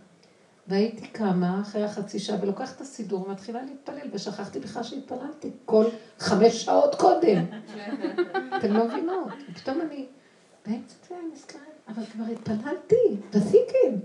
והייתי 0.68 1.06
קמה 1.06 1.60
אחרי 1.60 1.84
החצי 1.84 2.18
שעה 2.18 2.36
ולוקחת 2.42 2.76
את 2.76 2.80
הסידור 2.80 3.26
ומתחילה 3.26 3.62
להתפלל, 3.62 4.08
ושכחתי 4.12 4.60
בכלל 4.60 4.82
שהתפללתי 4.82 5.50
כל 5.64 5.84
חמש 6.18 6.64
שעות 6.64 6.94
קודם. 6.94 7.44
אתם 8.56 8.72
לא 8.72 8.88
מבינות. 8.88 9.28
ופתאום 9.50 9.80
אני, 9.80 10.06
באמצע 10.66 10.94
תפילה 11.00 11.20
אני 11.20 11.28
נזכרת, 11.32 11.62
אבל 11.88 12.04
כבר 12.04 12.24
התפללתי, 12.24 13.16
תפסיקים. 13.30 14.00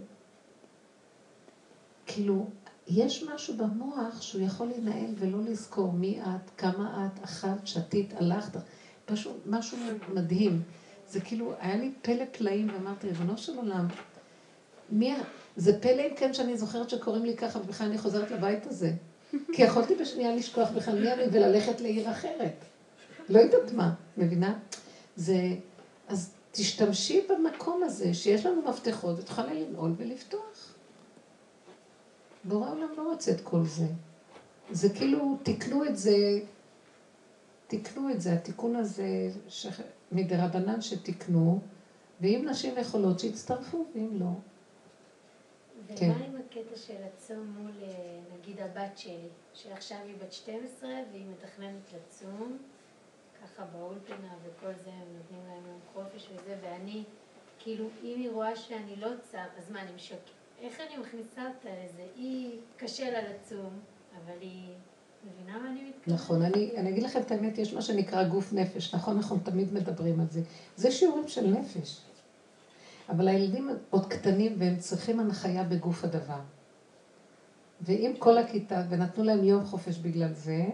כאילו, 2.06 2.46
יש 2.88 3.24
משהו 3.24 3.58
במוח 3.58 4.22
שהוא 4.22 4.42
יכול 4.42 4.68
לנהל 4.78 5.14
ולא 5.16 5.40
לזכור 5.44 5.92
מי 5.92 6.22
את, 6.22 6.50
כמה 6.58 7.08
את, 7.08 7.24
אכלת, 7.24 7.68
שתית, 7.68 8.14
הלכת, 8.18 8.60
פשוט 9.06 9.38
משהו 9.46 9.78
מדהים. 10.14 10.62
זה 11.08 11.22
כאילו, 11.22 11.54
היה 11.60 11.76
לי 11.76 11.92
פלא 12.02 12.26
פלאים, 12.32 12.70
ואמרתי, 12.74 13.08
ריבונו 13.08 13.38
של 13.38 13.58
עולם, 13.58 13.88
מי, 14.90 15.16
זה 15.56 15.80
פלא 15.82 16.02
אם 16.02 16.16
כן 16.16 16.34
שאני 16.34 16.58
זוכרת 16.58 16.90
שקוראים 16.90 17.26
לי 17.26 17.38
ככה, 17.38 17.60
ובכלל 17.60 17.88
אני 17.88 17.98
חוזרת 17.98 18.32
לבית 18.32 18.66
הזה. 18.66 18.92
כי 19.54 19.62
יכולתי 19.62 19.96
בשנייה 19.96 20.36
לשכוח 20.36 20.70
בכלל 20.70 21.00
מי 21.00 21.14
אני 21.14 21.24
וללכת 21.32 21.82
לעיר 21.82 22.12
אחרת. 22.12 22.66
לא 23.30 23.40
יודעת 23.40 23.74
מה, 23.74 23.94
מבינה? 24.18 24.60
זה, 25.16 25.38
אז 26.08 26.32
תשתמשי 26.52 27.22
במקום 27.30 27.84
הזה, 27.84 28.14
שיש 28.14 28.46
לנו 28.46 28.62
מפתחות, 28.62 29.20
ותוכלי 29.20 29.66
לנעול 29.66 29.94
ולפתוח. 29.98 30.74
בורא 32.44 32.68
העולם 32.68 32.90
לא 32.98 33.12
רוצה 33.12 33.32
את 33.32 33.42
כל 33.42 33.64
זה. 33.64 33.86
זה 34.72 34.90
כאילו, 34.90 35.38
תיקנו 35.44 35.86
את 35.86 35.98
זה, 35.98 36.40
תיקנו 37.68 38.10
את 38.10 38.22
זה, 38.22 38.34
התיקון 38.34 38.76
הזה 38.76 39.30
ש... 39.48 39.68
מדרבנן 40.12 40.82
שתיקנו, 40.82 41.60
ואם 42.22 42.46
נשים 42.50 42.74
יכולות 42.78 43.20
שיצטרפו, 43.20 43.86
ואם 43.96 44.20
לא. 44.20 44.32
כן. 45.96 46.12
ומה 46.12 46.26
עם 46.26 46.36
הקטע 46.36 46.76
של 46.76 47.04
הצום 47.04 47.48
מול, 47.58 47.72
אה, 47.82 48.20
נגיד, 48.38 48.60
הבת 48.60 48.98
שלי, 48.98 49.30
שעכשיו 49.54 49.98
היא 50.06 50.16
בת 50.22 50.34
12 50.34 50.90
והיא 51.12 51.26
מתכננת 51.32 51.94
לצום, 51.96 52.58
ככה 53.44 53.66
באולפנה 53.66 54.36
וכל 54.44 54.74
זה, 54.84 54.90
הם 54.90 55.18
נותנים 55.18 55.42
להם 55.48 55.68
יום 55.68 55.80
חופש 55.94 56.30
וזה, 56.34 56.58
ואני, 56.62 57.04
כאילו, 57.60 57.86
אם 58.04 58.20
היא 58.20 58.30
רואה 58.30 58.56
שאני 58.56 58.96
לא 58.96 59.10
צם, 59.32 59.38
אז 59.58 59.72
מה, 59.72 59.82
אני 59.82 59.92
משק... 59.96 60.16
איך 60.62 60.80
אני 60.80 60.98
מכניסה 60.98 61.48
אותה 61.48 61.70
לזה? 61.86 62.06
היא, 62.16 62.60
קשה 62.78 63.12
לה 63.12 63.30
לצום, 63.30 63.80
אבל 64.24 64.38
היא... 64.42 64.74
מבינה 65.26 65.60
מה 65.60 65.70
אני 65.70 65.82
מתכוונת? 65.90 66.20
נכון, 66.20 66.42
אני, 66.42 66.72
אני 66.78 66.90
אגיד 66.90 67.04
לכם 67.04 67.22
את 67.22 67.32
האמת, 67.32 67.58
יש 67.58 67.74
מה 67.74 67.82
שנקרא 67.82 68.24
גוף 68.24 68.54
נפש, 68.54 68.96
נכון, 68.96 69.18
אנחנו 69.18 69.38
תמיד 69.44 69.74
מדברים 69.74 70.20
על 70.20 70.26
זה. 70.30 70.42
זה 70.76 70.92
שיעורים 70.92 71.28
של 71.28 71.48
נפש. 71.48 72.02
אבל 73.10 73.28
הילדים 73.28 73.70
עוד 73.90 74.06
קטנים 74.06 74.56
והם 74.60 74.76
צריכים 74.78 75.20
הנחיה 75.20 75.64
בגוף 75.64 76.04
הדבר. 76.04 76.40
ואם 77.82 78.14
כל 78.20 78.38
הכיתה, 78.38 78.84
ונתנו 78.90 79.24
להם 79.24 79.44
יום 79.44 79.66
חופש 79.66 79.98
בגלל 79.98 80.34
זה, 80.34 80.66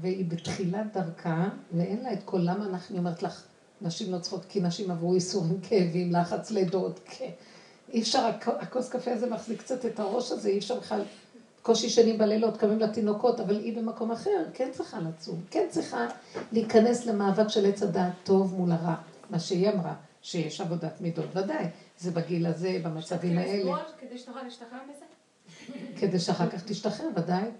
והיא 0.00 0.24
בתחילת 0.30 0.86
דרכה, 0.94 1.48
ואין 1.72 2.02
לה 2.02 2.12
את 2.12 2.18
כל 2.24 2.38
למה 2.42 2.66
אנחנו, 2.66 2.98
אומרת 2.98 3.22
לך, 3.22 3.42
נשים 3.82 4.12
לא 4.12 4.18
צריכות, 4.18 4.44
כי 4.48 4.60
נשים 4.60 4.90
עברו 4.90 5.14
ייסורים, 5.14 5.60
כאבים, 5.62 6.12
לחץ 6.12 6.50
לידות, 6.50 7.00
כן. 7.04 7.30
אי 7.92 8.00
אפשר, 8.00 8.30
הכ- 8.40 8.62
הכוס 8.62 8.88
קפה 8.88 9.12
הזה 9.12 9.30
מחזיק 9.30 9.60
קצת 9.62 9.86
את 9.86 10.00
הראש 10.00 10.32
הזה, 10.32 10.48
אי 10.48 10.58
אפשר 10.58 10.80
בכלל, 10.80 11.02
קושי 11.62 11.88
שנים 11.90 12.18
בלילות, 12.18 12.56
קמים 12.56 12.78
לתינוקות, 12.78 13.40
אבל 13.40 13.56
היא 13.56 13.76
במקום 13.76 14.10
אחר, 14.12 14.44
כן 14.54 14.68
צריכה 14.72 14.98
לצום, 15.00 15.40
כן 15.50 15.66
צריכה 15.70 16.06
להיכנס 16.52 17.06
למאבק 17.06 17.48
של 17.48 17.66
עץ 17.66 17.82
הדעת 17.82 18.12
טוב 18.24 18.54
מול 18.54 18.72
הרע, 18.72 18.94
מה 19.30 19.38
שהיא 19.38 19.70
אמרה, 19.70 19.94
שיש 20.24 20.60
עבודת 20.60 21.00
מידות, 21.00 21.36
ודאי, 21.36 21.66
זה 21.98 22.10
בגיל 22.10 22.46
הזה, 22.46 22.80
במצבים 22.84 23.38
האלה. 23.38 23.76
כדי 23.98 24.18
שתוכל 24.18 24.42
להשתחרר 24.42 24.78
מזה? 24.90 25.04
כדי 26.00 26.18
שאחר 26.18 26.50
כך 26.50 26.64
תשתחרר, 26.64 27.06
ודאי. 27.16 27.50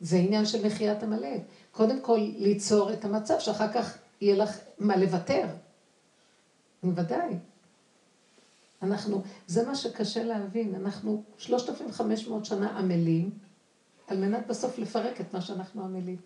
זה 0.00 0.16
עניין 0.16 0.44
של 0.44 0.66
מחיית 0.66 1.02
עמלק. 1.02 1.40
קודם 1.72 2.00
כל, 2.00 2.18
ליצור 2.36 2.92
את 2.92 3.04
המצב 3.04 3.34
שאחר 3.38 3.72
כך 3.72 3.98
יהיה 4.20 4.36
לך 4.36 4.58
מה 4.78 4.96
לוותר. 4.96 5.46
בוודאי. 6.82 7.36
אנחנו, 8.82 9.22
זה 9.46 9.66
מה 9.66 9.74
שקשה 9.74 10.24
להבין, 10.24 10.74
אנחנו 10.74 11.22
3,500 11.38 12.44
שנה 12.44 12.78
עמלים, 12.78 13.30
על 14.06 14.18
מנת 14.18 14.46
בסוף 14.46 14.78
לפרק 14.78 15.20
את 15.20 15.34
מה 15.34 15.40
שאנחנו 15.40 15.84
עמלים. 15.84 16.16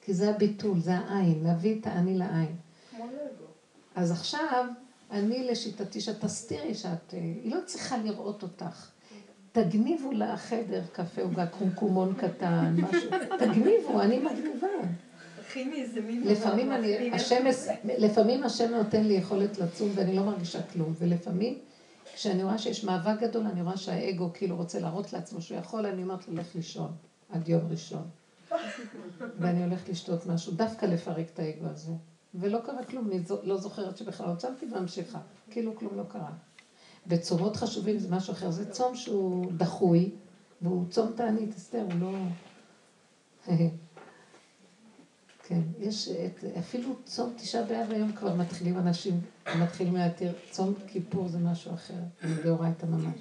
כי 0.00 0.14
זה 0.14 0.30
הביטול, 0.30 0.80
זה 0.80 0.94
העין, 0.94 1.44
להביא 1.44 1.80
את 1.80 1.86
האני 1.86 2.18
לעין. 2.18 2.56
אז 3.94 4.10
עכשיו, 4.10 4.66
אני 5.10 5.50
לשיטתי 5.50 6.00
שאת 6.00 6.24
תסתירי 6.24 6.74
שאת, 6.74 7.14
אה, 7.14 7.18
היא 7.18 7.54
לא 7.54 7.58
צריכה 7.66 7.98
לראות 7.98 8.42
אותך. 8.42 8.90
תגניבו 9.52 10.12
לחדר 10.12 10.82
קפה 10.92 11.22
עוגה, 11.22 11.46
קומקומון 11.46 12.14
קטן, 12.14 12.76
משהו. 12.82 13.10
תגניבו, 13.38 14.00
אני 14.00 14.18
מגניבה. 14.18 14.66
לפעמים 16.24 16.72
אני, 16.72 17.10
השם. 17.12 17.44
לפעמים 17.84 18.44
השם 18.44 18.70
נותן 18.70 19.04
לי 19.04 19.14
יכולת 19.14 19.58
לצום 19.58 19.90
ואני 19.94 20.16
לא 20.16 20.22
מרגישה 20.22 20.62
כלום, 20.62 20.94
ולפעמים 20.98 21.58
כשאני 22.14 22.42
רואה 22.42 22.58
שיש 22.58 22.84
מאבק 22.84 23.20
גדול, 23.20 23.46
אני 23.46 23.62
רואה 23.62 23.76
שהאגו 23.76 24.30
כאילו 24.34 24.56
רוצה 24.56 24.80
להראות 24.80 25.12
לעצמו 25.12 25.42
שהוא 25.42 25.58
יכול, 25.58 25.86
אני 25.86 26.02
אומרת 26.02 26.28
לו, 26.28 26.34
לך 26.34 26.54
לישון 26.54 26.92
עד 27.32 27.48
יום 27.48 27.62
ראשון. 27.70 28.08
ואני 29.38 29.64
הולכת 29.64 29.88
לשתות 29.88 30.26
משהו, 30.26 30.52
דווקא 30.52 30.86
לפרק 30.86 31.26
את 31.34 31.38
האגו 31.38 31.66
הזה. 31.66 31.92
ולא 32.34 32.58
קרה 32.64 32.84
כלום, 32.84 33.10
אני 33.10 33.20
לא 33.42 33.56
זוכרת 33.56 33.96
שבכלל 33.96 34.30
עצרתי 34.30 34.66
וממשיכה, 34.66 35.18
כאילו 35.50 35.76
כלום 35.76 35.96
לא 35.96 36.02
קרה. 36.08 36.30
וצומות 37.06 37.56
חשובים 37.56 37.98
זה 37.98 38.10
משהו 38.10 38.32
אחר, 38.32 38.50
זה 38.50 38.70
צום 38.70 38.96
שהוא 38.96 39.52
דחוי, 39.56 40.10
והוא 40.62 40.84
צום 40.90 41.12
תענית, 41.16 41.56
אסתר, 41.56 41.82
הוא 41.82 42.00
לא... 42.00 42.12
כן, 45.48 45.60
יש 45.78 46.08
את, 46.08 46.44
אפילו 46.58 46.94
צום 47.04 47.32
תשעה 47.36 47.62
באב 47.62 47.90
היום 47.90 48.12
כבר 48.12 48.34
מתחילים 48.34 48.78
אנשים, 48.78 49.20
מתחילים 49.58 49.96
להתיר, 49.96 50.32
צום 50.50 50.74
כיפור 50.86 51.28
זה 51.28 51.38
משהו 51.38 51.74
אחר, 51.74 52.00
דאורייתא 52.44 52.86
ממש. 52.86 53.20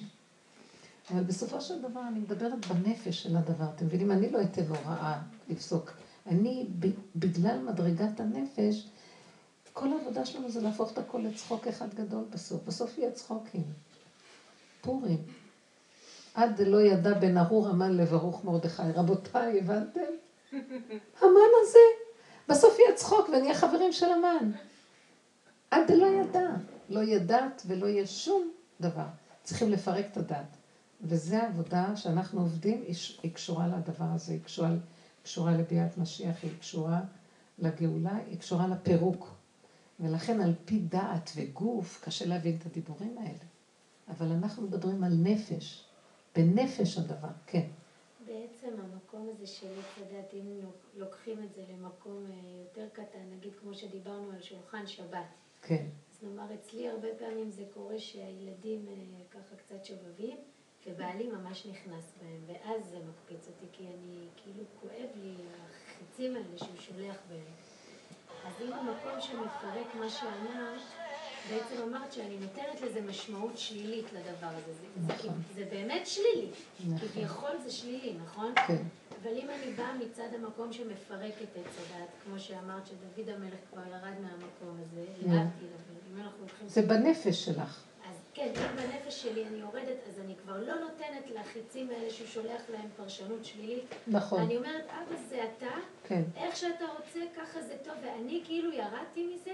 אבל 1.12 1.24
בסופו 1.24 1.62
של 1.62 1.82
דבר 1.82 2.02
אני 2.08 2.20
מדברת 2.20 2.66
בנפש 2.66 3.24
של 3.24 3.38
הדבר, 3.38 3.66
אתם 3.76 3.86
מבינים? 3.86 4.12
אני 4.12 4.30
לא 4.30 4.42
אתן 4.42 4.66
הוראה 4.68 5.20
לפסוק. 5.50 5.92
אני, 6.28 6.68
בגלל 7.16 7.60
מדרגת 7.60 8.20
הנפש, 8.20 8.88
כל 9.74 9.94
העבודה 9.94 10.26
שלנו 10.26 10.50
זה 10.50 10.62
להפוך 10.62 10.92
את 10.92 10.98
הכל 10.98 11.18
לצחוק 11.18 11.68
אחד 11.68 11.94
גדול 11.94 12.24
בסוף. 12.30 12.64
בסוף 12.64 12.98
יהיה 12.98 13.12
צחוקים. 13.12 13.64
פורים. 14.82 15.24
עד 16.34 16.62
לא 16.62 16.82
ידע 16.82 17.14
בן 17.14 17.38
ארור 17.38 17.68
המן 17.68 17.98
לברוך 17.98 18.44
מרדכי. 18.44 18.92
רבותיי, 18.96 19.60
הבנתם? 19.60 20.00
המן 21.22 21.52
הזה. 21.62 21.80
בסוף 22.50 22.80
יהיה 22.80 22.96
צחוק 22.96 23.30
ונהיה 23.30 23.54
חברים 23.54 23.92
של 23.92 24.12
המן. 24.12 24.52
עד 25.72 25.92
לא 25.92 26.06
ידע. 26.06 26.50
לא 26.90 27.00
ידעת 27.00 27.62
ולא 27.68 27.86
יהיה 27.86 28.08
שום 28.08 28.52
דבר. 28.82 29.06
צריכים 29.44 29.72
לפרק 29.72 30.06
את 30.12 30.18
הדת. 30.18 30.58
וזו 31.02 31.36
העבודה 31.36 31.96
שאנחנו 31.96 32.42
עובדים, 32.42 32.84
היא 33.24 33.34
קשורה 33.34 33.68
לדבר 33.68 34.06
הזה, 34.14 34.34
היא 34.34 34.42
קשורה, 34.44 34.70
קשורה 35.24 35.52
לביאת 35.52 35.98
משיח, 35.98 36.36
היא 36.44 36.52
קשורה 36.60 37.00
לגאולה, 37.60 38.16
היא 38.16 38.40
קשורה 38.40 38.68
לפירוק. 38.68 39.33
ולכן 40.00 40.42
על 40.42 40.54
פי 40.66 40.80
דעת 40.80 41.30
וגוף 41.36 42.02
קשה 42.06 42.26
להבין 42.26 42.58
את 42.60 42.66
הדיבורים 42.66 43.18
האלה. 43.18 43.44
אבל 44.08 44.32
אנחנו 44.32 44.64
מדברים 44.64 45.04
על 45.04 45.14
נפש, 45.24 45.86
בנפש 46.36 46.98
הדבר, 46.98 47.28
כן. 47.46 47.66
בעצם 48.26 48.68
המקום 48.80 49.30
הזה 49.34 49.48
של 49.48 49.68
עץ 49.80 49.98
הדת, 49.98 50.34
אם 50.34 50.60
לוקחים 50.96 51.44
את 51.44 51.54
זה 51.56 51.62
למקום 51.74 52.26
אה, 52.26 52.36
יותר 52.64 52.88
קטן, 52.94 53.20
נגיד 53.38 53.52
כמו 53.62 53.74
שדיברנו 53.74 54.32
על 54.32 54.42
שולחן 54.42 54.88
שבת. 54.88 55.26
כן. 55.62 55.86
אז 56.12 56.24
נאמר, 56.24 56.54
אצלי 56.54 56.90
הרבה 56.90 57.08
פעמים 57.20 57.52
זה 57.52 57.64
קורה 57.74 58.00
שהילדים 58.00 58.86
אה, 58.88 59.24
ככה 59.32 59.56
קצת 59.56 59.86
שובבים, 59.86 60.38
ובעלי 60.88 61.28
ממש 61.28 61.66
נכנס 61.66 62.14
בהם, 62.22 62.42
ואז 62.48 62.90
זה 62.90 62.98
מקפיץ 63.00 63.48
אותי, 63.48 63.66
כי 63.72 63.84
אני, 63.84 64.28
כאילו 64.36 64.64
כואב 64.82 65.10
לי 65.24 65.34
החיצים 65.86 66.36
האלה 66.36 66.58
שהוא 66.58 66.78
שולח 66.80 67.18
בהם. 67.30 67.63
אז 68.48 68.54
אם 68.62 68.74
המקום 68.74 69.22
שמפרק 69.22 69.96
מה 70.00 70.10
שאמרת, 70.10 70.82
בעצם 71.50 71.76
אמרת 71.84 72.14
שאני 72.14 72.38
נותנת 72.38 72.82
לזה 72.82 73.02
משמעות 73.02 73.58
שלילית 73.58 74.06
לדבר 74.14 74.48
הזה. 74.48 74.74
זה, 74.74 75.14
נכון. 75.14 75.42
זה, 75.54 75.54
זה 75.54 75.70
באמת 75.72 76.08
שלילי. 76.08 76.50
נכון. 76.80 77.08
כביכול 77.08 77.52
זה 77.64 77.72
שלילי, 77.72 78.14
נכון? 78.26 78.54
כן. 78.68 78.84
אבל 79.22 79.32
אם 79.32 79.48
אני 79.50 79.74
באה 79.74 79.94
מצד 79.98 80.28
המקום 80.36 80.74
שמפרק 80.74 81.34
את 81.44 81.58
עץ 81.58 81.74
הדת, 81.78 82.10
כמו 82.24 82.40
שאמרת 82.40 82.88
שדוד 82.88 83.30
המלך 83.30 83.60
כבר 83.72 83.82
ירד 83.88 84.14
מהמקום 84.22 84.78
הזה, 84.82 85.06
להבדיל, 85.22 85.70
אבל 85.76 85.96
אם 86.12 86.18
אנחנו 86.18 86.40
הולכים... 86.40 86.68
זה 86.68 86.82
בנפש 86.82 87.46
שלך. 87.46 87.84
כן, 88.34 88.48
אם 88.56 88.76
בנפש 88.76 89.22
שלי 89.22 89.46
אני 89.48 89.58
יורדת, 89.58 89.98
אז 90.10 90.20
אני 90.26 90.34
כבר 90.44 90.58
לא 90.58 90.74
נותנת 90.76 91.36
לחיצים 91.36 91.90
האלה 91.90 92.10
שהוא 92.10 92.28
שולח 92.28 92.62
להם 92.70 92.88
פרשנות 92.98 93.46
שלילית. 93.46 93.86
נכון. 94.08 94.42
אני 94.42 94.58
אומרת, 94.58 94.86
אבא 94.90 95.16
זה 95.30 95.44
אתה, 95.58 95.76
כן. 96.08 96.22
איך 96.36 96.56
שאתה 96.56 96.86
רוצה, 96.98 97.20
ככה 97.38 97.62
זה 97.62 97.74
טוב, 97.84 97.94
ואני 98.04 98.42
כאילו 98.46 98.74
ירדתי 98.74 99.34
מזה. 99.36 99.52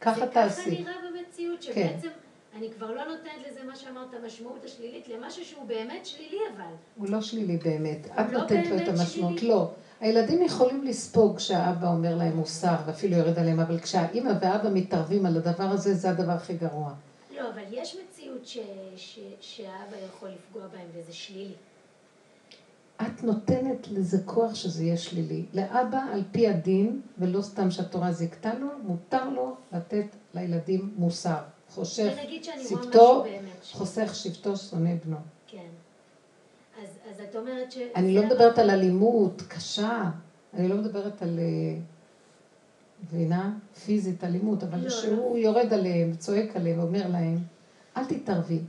ככה 0.00 0.26
תעשי. 0.26 0.70
זה 0.70 0.70
ככה 0.70 0.80
נראה 0.80 0.94
במציאות, 1.10 1.58
כן. 1.60 1.72
שבעצם 1.72 2.08
כן. 2.08 2.58
אני 2.58 2.70
כבר 2.70 2.90
לא 2.90 3.04
נותנת 3.04 3.48
לזה 3.50 3.64
מה 3.64 3.76
שאמרת, 3.76 4.14
המשמעות 4.22 4.64
השלילית, 4.64 5.08
למשהו 5.08 5.44
שהוא 5.44 5.66
באמת 5.66 6.06
שלילי 6.06 6.38
אבל. 6.56 6.72
הוא 6.96 7.08
לא 7.08 7.20
שלילי 7.20 7.56
באמת. 7.56 8.06
את 8.06 8.32
לא 8.32 8.40
נותנת 8.40 8.66
לו 8.66 8.76
את 8.76 8.88
המשמעות, 8.88 9.38
שלילי. 9.38 9.54
לא. 9.54 9.70
הילדים 10.00 10.42
יכולים 10.42 10.84
לספוג 10.84 11.36
כשהאבא 11.36 11.88
אומר 11.88 12.16
להם 12.16 12.36
מוסר 12.36 12.76
ואפילו 12.86 13.16
יורד 13.16 13.38
עליהם, 13.38 13.60
אבל 13.60 13.80
כשהאימא 13.80 14.32
והאבא 14.40 14.68
מתערבים 14.72 15.26
על 15.26 15.36
הדבר 15.36 15.64
הזה, 15.64 15.94
זה 15.94 16.10
הדבר 16.10 16.32
הכי 16.32 16.54
גרוע. 16.54 16.92
לא, 17.36 17.50
אבל 17.50 17.62
יש 17.70 17.96
מציאות 17.96 18.13
ש, 18.46 18.58
ש, 18.96 19.18
שהאבא 19.40 19.96
יכול 20.08 20.28
לפגוע 20.28 20.66
בהם 20.66 20.86
וזה 20.94 21.12
שלילי. 21.12 21.54
את 23.02 23.22
נותנת 23.22 23.88
לזה 23.90 24.18
כוח 24.24 24.54
שזה 24.54 24.84
יהיה 24.84 24.96
שלילי. 24.96 25.44
לאבא, 25.54 26.00
על 26.12 26.22
פי 26.32 26.48
הדין, 26.48 27.00
ולא 27.18 27.42
סתם 27.42 27.70
שהתורה 27.70 28.12
זיכתה 28.12 28.54
לו, 28.54 28.66
מותר 28.82 29.28
לו 29.30 29.56
לתת 29.72 30.06
לילדים 30.34 30.94
מוסר. 30.96 31.42
חושך 31.70 32.12
שבטו, 32.68 33.24
חוסך 33.72 34.14
שבטו, 34.14 34.56
שונא 34.56 34.90
בנו. 35.04 35.16
כן. 35.46 35.68
אז, 36.82 36.88
אז 37.10 37.20
את 37.20 37.36
אומרת 37.36 37.72
ש... 37.72 37.78
אני 37.96 38.14
לא 38.14 38.26
מדברת 38.26 38.58
על 38.58 38.70
אלימות 38.70 39.42
קשה, 39.48 40.10
אני 40.54 40.68
לא 40.68 40.76
מדברת 40.76 41.22
על... 41.22 41.38
אה, 41.38 41.80
מבינה? 43.04 43.54
פיזית, 43.84 44.24
אלימות, 44.24 44.62
אבל 44.62 44.84
לא, 44.84 44.90
שהוא 44.90 45.36
לא. 45.36 45.40
יורד 45.42 45.72
עליהם, 45.72 46.16
צועק 46.16 46.56
עליהם, 46.56 46.80
אומר 46.80 47.08
להם, 47.08 47.38
אל 47.96 48.04
תתערבי. 48.04 48.60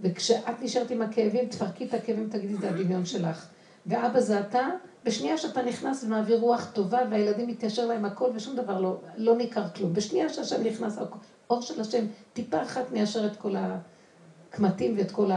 וכשאת 0.00 0.62
נשארת 0.62 0.90
עם 0.90 1.02
הכאבים, 1.02 1.48
תפרקי 1.48 1.84
את 1.84 1.94
הכאבים, 1.94 2.28
תגידי, 2.30 2.54
זה 2.54 2.70
הדמיון 2.70 3.04
שלך. 3.04 3.48
ואבא 3.86 4.20
זה 4.20 4.40
אתה, 4.40 4.68
בשנייה 5.04 5.38
שאתה 5.38 5.62
נכנס 5.62 6.04
ומעביר 6.04 6.40
רוח 6.40 6.70
טובה, 6.72 6.98
והילדים 7.10 7.48
מתיישר 7.48 7.86
להם 7.86 8.04
הכל, 8.04 8.30
ושום 8.34 8.56
דבר 8.56 8.80
לא, 8.80 9.00
לא 9.16 9.36
ניכר 9.36 9.68
כלום. 9.68 9.92
בשנייה 9.92 10.28
שהשם 10.28 10.62
נכנס, 10.64 10.98
אור 11.50 11.62
של 11.62 11.80
השם, 11.80 12.06
טיפה 12.32 12.62
אחת 12.62 12.90
מיישר 12.90 13.26
את 13.26 13.36
כל 13.36 13.54
הקמטים 13.56 14.94
ואת 14.98 15.10
כל 15.10 15.30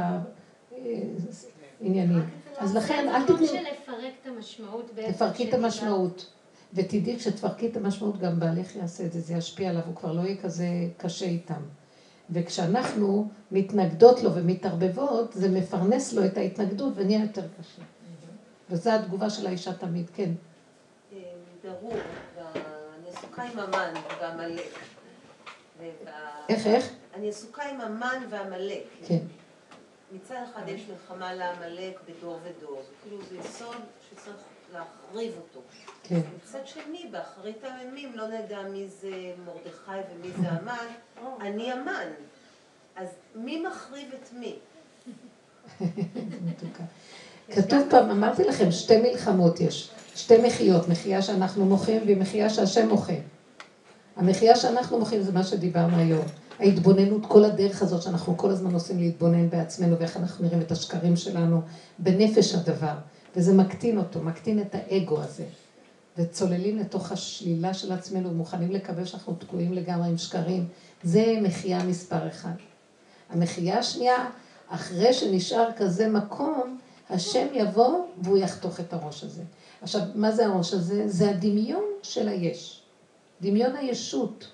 העניינים. 1.79 2.23
אז 2.57 2.75
לכן, 2.75 3.09
אל 3.09 3.23
תתני... 3.23 3.47
זה 3.47 3.59
לפרק 3.61 4.13
את 4.21 4.27
המשמעות 4.27 4.91
בעצם. 4.95 5.11
תפרקי 5.11 5.49
את 5.49 5.53
המשמעות. 5.53 6.33
ותדעי, 6.73 7.17
כשתפרקי 7.17 7.67
את 7.67 7.77
המשמעות, 7.77 8.19
גם 8.19 8.39
בעלך 8.39 8.75
יעשה 8.75 9.05
את 9.05 9.13
זה, 9.13 9.19
זה 9.19 9.33
ישפיע 9.33 9.69
עליו, 9.69 9.81
הוא 9.85 9.95
כבר 9.95 10.11
לא 10.11 10.21
יהיה 10.21 10.37
כזה 10.41 10.65
קשה 10.97 11.25
איתם. 11.25 11.61
וכשאנחנו 12.31 13.27
מתנגדות 13.51 14.23
לו 14.23 14.35
ומתערבבות, 14.35 15.33
זה 15.33 15.49
מפרנס 15.49 16.13
לו 16.13 16.25
את 16.25 16.37
ההתנגדות 16.37 16.93
ונהיה 16.95 17.21
יותר 17.21 17.47
קשה. 17.59 17.81
וזו 18.69 18.91
התגובה 18.91 19.29
של 19.29 19.47
האישה 19.47 19.73
תמיד, 19.73 20.09
כן. 20.13 20.31
ברור, 21.63 21.93
אני 22.55 23.09
עסוקה 23.09 23.43
עם 23.43 23.59
המן 23.59 23.93
ועמלק. 24.21 24.73
איך, 26.49 26.67
איך? 26.67 26.93
אני 27.13 27.29
עסוקה 27.29 27.63
עם 27.63 27.81
המן 27.81 28.23
ועמלק. 28.29 28.83
כן. 29.07 29.19
מצד 30.11 30.35
אחד 30.51 30.61
יש 30.67 30.81
מלחמה 30.89 31.33
לעמלק 31.33 31.99
בדור 32.07 32.39
ודור, 32.43 32.81
כאילו 33.03 33.17
זה 33.29 33.37
יסוד 33.37 33.75
שצריך 34.09 34.37
להחריב 34.73 35.33
אותו. 35.37 35.61
כן. 36.11 36.21
מצד 36.43 36.59
שני, 36.65 37.05
באחרית 37.11 37.63
הימים 37.63 38.11
לא 38.15 38.27
נדע 38.27 38.61
מי 38.61 38.87
זה 39.01 39.11
מרדכי 39.45 39.91
ומי 40.11 40.31
זה 40.41 40.49
המן, 40.49 40.87
אני 41.45 41.71
המן. 41.71 42.07
אז 42.95 43.07
מי 43.35 43.63
מחריב 43.67 44.09
את 44.13 44.29
מי? 44.39 44.55
כתוב 47.51 47.79
פעם, 47.89 48.09
אמרתי 48.09 48.43
לכם, 48.43 48.71
שתי 48.71 48.97
מלחמות 48.97 49.59
יש. 49.59 49.91
שתי 50.15 50.37
מחיות, 50.37 50.87
מחייה 50.87 51.21
שאנחנו 51.21 51.65
מוחים 51.65 52.01
ומחייה 52.07 52.49
שהשם 52.49 52.89
מוחה. 52.89 53.13
המחייה 54.15 54.55
שאנחנו 54.55 54.99
מוחים 54.99 55.21
זה 55.21 55.31
מה 55.31 55.43
שדיברנו 55.43 55.97
היום. 55.97 56.25
ההתבוננות, 56.59 57.25
כל 57.25 57.43
הדרך 57.43 57.81
הזאת 57.81 58.01
שאנחנו 58.01 58.37
כל 58.37 58.49
הזמן 58.49 58.73
עושים 58.73 58.99
להתבונן 58.99 59.49
בעצמנו 59.49 59.99
ואיך 59.99 60.17
אנחנו 60.17 60.45
נראים 60.45 60.61
את 60.61 60.71
השקרים 60.71 61.15
שלנו 61.15 61.61
בנפש 61.99 62.55
הדבר. 62.55 62.95
וזה 63.35 63.53
מקטין 63.53 63.97
אותו, 63.97 64.21
מקטין 64.21 64.61
את 64.61 64.75
האגו 64.75 65.21
הזה. 65.21 65.43
וצוללים 66.17 66.77
לתוך 66.77 67.11
השלילה 67.11 67.73
של 67.73 67.91
עצמנו 67.91 68.29
ומוכנים 68.29 68.71
לקבל 68.71 69.05
שאנחנו 69.05 69.33
תקועים 69.33 69.73
לגמרי 69.73 70.09
עם 70.09 70.17
שקרים. 70.17 70.67
זה 71.03 71.37
מחייה 71.41 71.83
מספר 71.83 72.27
אחד. 72.27 72.53
המחייה 73.29 73.79
השנייה, 73.79 74.29
אחרי 74.69 75.13
שנשאר 75.13 75.69
כזה 75.77 76.09
מקום, 76.09 76.77
השם 77.09 77.47
יבוא 77.53 78.05
והוא 78.21 78.37
יחתוך 78.37 78.79
את 78.79 78.93
הראש 78.93 79.23
הזה. 79.23 79.41
עכשיו, 79.81 80.01
מה 80.15 80.31
זה 80.31 80.45
הראש 80.45 80.73
הזה? 80.73 81.07
זה 81.07 81.29
הדמיון 81.29 81.83
של 82.03 82.27
היש. 82.27 82.81
דמיון 83.41 83.75
הישות. 83.75 84.47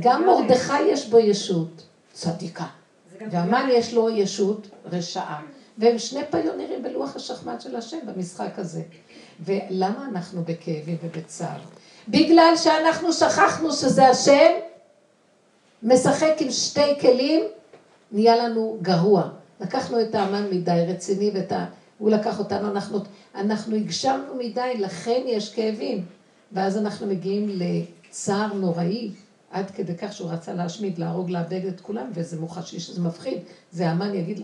גם 0.00 0.26
מרדכי 0.26 0.82
יש 0.82 1.08
בו 1.08 1.18
ישות 1.18 1.86
צדיקה, 2.12 2.66
והמן 3.30 3.68
יש 3.72 3.94
לו 3.94 4.10
ישות 4.10 4.68
רשעה. 4.84 5.42
והם 5.78 5.98
שני 5.98 6.20
פיונרים 6.30 6.82
בלוח 6.82 7.16
השחמט 7.16 7.60
של 7.60 7.76
השם 7.76 7.98
במשחק 8.06 8.58
הזה. 8.58 8.82
ולמה 9.40 10.08
אנחנו 10.10 10.42
בכאבים 10.44 10.96
ובצער? 11.04 11.60
בגלל 12.08 12.52
שאנחנו 12.56 13.12
שכחנו 13.12 13.72
שזה 13.72 14.08
השם 14.08 14.50
משחק 15.82 16.34
עם 16.40 16.50
שתי 16.50 17.00
כלים, 17.00 17.44
נהיה 18.12 18.36
לנו 18.36 18.78
גרוע. 18.82 19.28
לקחנו 19.60 20.00
את 20.00 20.14
האמן 20.14 20.50
מדי 20.50 20.84
רציני 20.88 21.30
ואת 21.34 21.52
ה... 21.52 21.66
הוא 21.98 22.10
לקח 22.10 22.38
אותנו, 22.38 22.70
אנחנו, 22.70 22.98
אנחנו 23.34 23.76
הגשמנו 23.76 24.34
מדי, 24.38 24.74
לכן 24.78 25.22
יש 25.26 25.54
כאבים. 25.54 26.04
ואז 26.52 26.76
אנחנו 26.78 27.06
מגיעים 27.06 27.48
לצער 27.48 28.54
נוראי, 28.54 29.10
עד 29.50 29.70
כדי 29.70 29.96
כך 29.96 30.12
שהוא 30.12 30.30
רצה 30.30 30.54
להשמיד, 30.54 30.98
להרוג, 30.98 31.30
לאבד 31.30 31.64
את 31.64 31.80
כולם, 31.80 32.10
וזה 32.14 32.40
מוחשי 32.40 32.80
שזה 32.80 33.00
מפחיד. 33.00 33.38
זה 33.72 33.88
האמן 33.88 34.14
יגיד, 34.14 34.40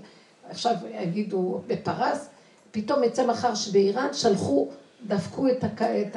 עכשיו 0.51 0.75
יגידו 1.01 1.61
בפרס, 1.67 2.29
פתאום 2.71 3.05
יצא 3.05 3.27
מחר 3.27 3.55
שבאיראן 3.55 4.09
שלחו, 4.13 4.69
דפקו 5.07 5.49
את, 5.49 5.65
הק... 5.65 5.83
את 5.83 6.17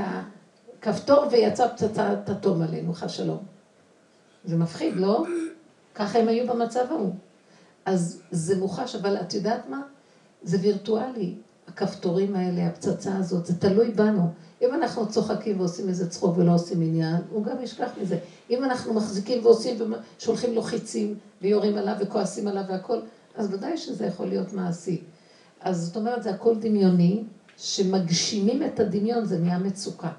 כפתור 0.82 1.26
ויצא 1.32 1.68
פצצת 1.68 2.30
אטום 2.32 2.62
עלינו, 2.62 2.94
חס 2.94 3.12
שלום. 3.12 3.44
זה 4.46 4.58
מפחיד, 4.58 4.96
לא? 4.96 5.24
ככה 5.96 6.20
הם 6.20 6.28
היו 6.28 6.48
במצב 6.48 6.86
ההוא. 6.90 7.14
אז 7.86 8.22
זה 8.32 8.60
מוחש, 8.60 8.96
אבל 8.96 9.18
את 9.18 9.34
יודעת 9.34 9.70
מה? 9.70 9.82
זה 10.44 10.58
וירטואלי. 10.62 11.36
הכפתורים 11.68 12.36
האלה, 12.36 12.68
הפצצה 12.68 13.18
הזאת, 13.18 13.46
זה 13.46 13.60
תלוי 13.60 13.92
בנו. 13.92 14.30
אם 14.62 14.74
אנחנו 14.74 15.10
צוחקים 15.10 15.60
ועושים 15.60 15.90
איזה 15.90 16.10
צחוק 16.10 16.38
ולא 16.38 16.54
עושים 16.54 16.82
עניין, 16.82 17.16
הוא 17.30 17.44
גם 17.44 17.62
ישכח 17.64 17.90
מזה. 18.02 18.18
אם 18.50 18.64
אנחנו 18.64 18.94
מחזיקים 18.94 19.46
ועושים 19.46 19.94
ושולחים 20.18 20.54
לו 20.54 20.62
חיצים 20.62 21.16
ויורים 21.42 21.78
עליו 21.78 21.96
וכועסים 22.00 22.48
עליו 22.48 22.64
והכל, 22.70 23.00
אז 23.36 23.54
ודאי 23.54 23.78
שזה 23.78 24.06
יכול 24.06 24.26
להיות 24.26 24.54
מעשי. 24.54 25.02
אז 25.62 25.86
זאת 25.86 25.96
אומרת, 25.96 26.24
זה 26.24 26.30
הכל 26.30 26.56
דמיוני, 26.60 27.24
שמגשימים 27.64 28.64
את 28.64 28.80
הדמיון, 28.80 29.26
זה 29.26 29.38
נהיה 29.40 29.58
מצוקה. 29.60 30.10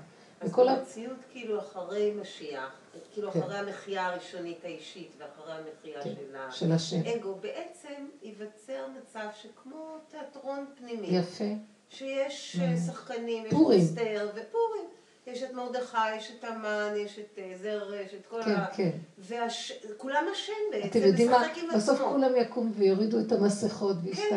אז 0.41 0.51
וכל 0.51 0.69
ה- 0.69 0.73
המציאות 0.73 1.17
כאילו 1.33 1.59
אחרי 1.61 2.13
משיח, 2.21 2.71
כאילו 3.13 3.33
כן. 3.33 3.41
אחרי 3.43 3.59
המחיה 3.59 4.07
הראשונית 4.07 4.59
האישית 4.65 5.11
ואחרי 5.19 5.53
המחיה 5.53 6.03
כן, 6.05 6.11
של 6.51 6.67
של 6.67 6.73
השם. 6.73 7.01
האגו, 7.07 7.35
בעצם 7.41 7.89
ייווצר 8.23 8.87
מצב 9.01 9.27
שכמו 9.43 9.77
תיאטרון 10.11 10.65
פנימי. 10.79 11.07
יפה. 11.07 11.45
שיש 11.91 12.57
Mm. 12.59 12.63
אה, 12.63 12.77
שחקנים, 12.87 13.47
יש 13.47 13.53
פורים. 13.53 13.81
את 13.81 13.85
אסתר 13.85 14.29
ופורים. 14.35 14.85
יש 15.27 15.43
את 15.43 15.53
מרדכי, 15.53 16.17
יש 16.17 16.33
את 16.39 16.45
המן, 16.45 16.93
יש 16.97 17.19
את 17.19 17.39
אה, 17.39 17.53
זר, 17.63 17.95
יש 17.95 18.15
את 18.15 18.27
כל 18.27 18.43
כן, 18.45 18.51
ה... 18.55 18.67
כן. 18.77 18.91
וכולם 19.19 20.25
השם 20.33 20.53
בעצם, 20.73 20.89
אתם 20.89 21.07
יודעים 21.07 21.31
מה? 21.31 21.43
בסוף. 21.77 21.99
כולם 22.01 22.37
יקומו 22.37 22.75
ויורידו 22.75 23.21
את 23.21 23.33
המסכות 23.33 23.97
וישתחוו. 24.03 24.35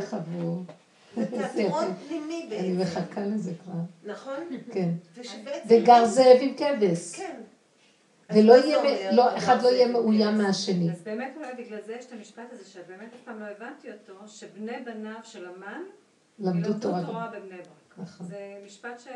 איזה 0.59 0.71
תיאטרון. 1.25 1.85
פנימי 2.07 2.49
אני 2.51 2.75
בעצם. 2.75 2.99
מחכה 2.99 3.21
לזה 3.21 3.51
כבר. 3.63 3.73
נכון? 4.03 4.59
כן. 4.71 4.89
וגר 5.67 6.05
זאב 6.05 6.37
עם 6.41 6.55
כבש. 6.57 7.15
כן. 7.15 7.41
ולא 8.29 8.53
יהיה, 8.53 9.11
לא, 9.11 9.37
אחד 9.37 9.61
לא 9.61 9.67
יהיה 9.67 9.87
מאוים? 9.87 10.37
מהשני. 10.37 10.91
אז 10.91 11.01
באמת 11.03 11.33
אולי 11.37 11.63
בגלל 11.63 11.79
זה 11.85 11.93
יש 11.93 12.05
את 12.05 12.11
המשפט 12.13 12.43
הזה, 12.51 12.65
שבאמת 12.65 13.13
אף 13.13 13.19
פעם 13.25 13.39
לא 13.39 13.45
הבנתי 13.45 13.87
אותו, 13.91 14.27
שבני 14.27 14.77
בניו 14.85 15.19
של 15.23 15.45
המן 15.45 15.81
למדו 16.39 16.73
תורה. 16.81 17.31
בבני 17.33 17.57
ברק. 17.57 17.97
נכון. 17.97 18.27
זה 18.27 18.61
משפט 18.65 18.99
ש... 18.99 19.07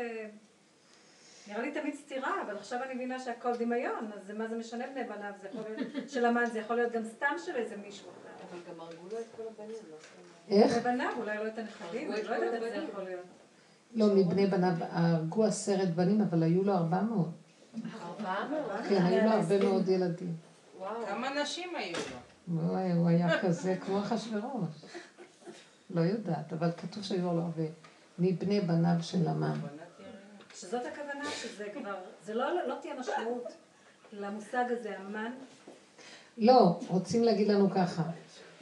נראה 1.48 1.62
לי 1.62 1.72
תמיד 1.72 1.94
סתירה, 1.94 2.42
אבל 2.46 2.56
עכשיו 2.56 2.82
אני 2.82 2.94
מבינה 2.94 3.20
שהכל 3.20 3.56
דמיון, 3.56 4.10
אז 4.14 4.30
מה 4.30 4.48
זה 4.48 4.56
משנה 4.56 4.84
בני 4.86 5.04
בניו? 5.04 5.32
זה 5.42 5.48
יכול 5.48 5.62
להיות 5.76 6.10
של 6.10 6.24
המן, 6.24 6.44
זה 6.52 6.58
יכול 6.58 6.76
להיות 6.76 6.92
גם 6.92 7.04
סתם 7.04 7.34
של 7.44 7.56
איזה 7.56 7.76
מישהו 7.76 8.06
אחר. 8.10 8.44
אבל 8.50 8.58
גם 8.70 8.80
הרגו 8.80 9.08
לו 9.12 9.18
את 9.18 9.24
כל 9.36 9.42
הבנים, 9.50 9.82
לא? 9.90 9.96
איך? 10.48 10.72
בני 10.72 10.82
בניו, 10.82 11.10
אולי 11.18 11.36
לא 11.38 11.46
את 11.46 11.58
הנכדים, 11.58 12.12
אני 12.12 12.22
לא 12.22 12.34
יודעת 12.34 12.62
איך 12.62 12.72
זה 12.72 12.84
יכול 12.90 13.04
להיות. 13.04 13.24
לא, 13.94 14.06
מבני 14.14 14.46
בניו 14.46 14.72
הרגו 14.80 15.44
עשרת 15.44 15.94
בנים, 15.94 16.20
אבל 16.20 16.42
היו 16.42 16.62
לו 16.62 16.72
ארבע 16.72 17.02
מאות. 17.02 17.28
ארבעה 18.02 18.48
מאות? 18.48 18.80
כן, 18.88 19.02
היו 19.02 19.24
לו 19.24 19.30
הרבה 19.30 19.58
מאוד 19.58 19.88
ילדים. 19.88 20.34
וואו. 20.78 21.06
כמה 21.06 21.42
נשים 21.42 21.76
היו 21.76 21.96
לו? 22.10 22.16
וואי, 22.62 22.92
הוא 22.92 23.08
היה 23.08 23.40
כזה 23.40 23.76
כמו 23.80 23.98
אחשוורוש. 23.98 24.68
לא 25.90 26.00
יודעת, 26.00 26.52
אבל 26.52 26.70
כתוב 26.72 27.02
שהיו 27.02 27.22
לו 27.22 27.40
הרבה. 27.40 27.62
מבני 28.18 28.60
בניו 28.60 28.96
של 29.02 29.28
המן. 29.28 29.58
שזאת 30.54 30.82
הכוונה, 30.86 31.30
שזה 31.30 31.64
כבר, 31.74 31.94
זה 32.24 32.34
לא, 32.34 32.66
לא 32.68 32.74
תהיה 32.80 32.94
משמעות 33.00 33.52
למושג 34.12 34.64
הזה, 34.68 34.98
המן. 34.98 35.32
לא, 36.38 36.80
רוצים 36.88 37.24
להגיד 37.24 37.48
לנו 37.48 37.70
ככה. 37.70 38.02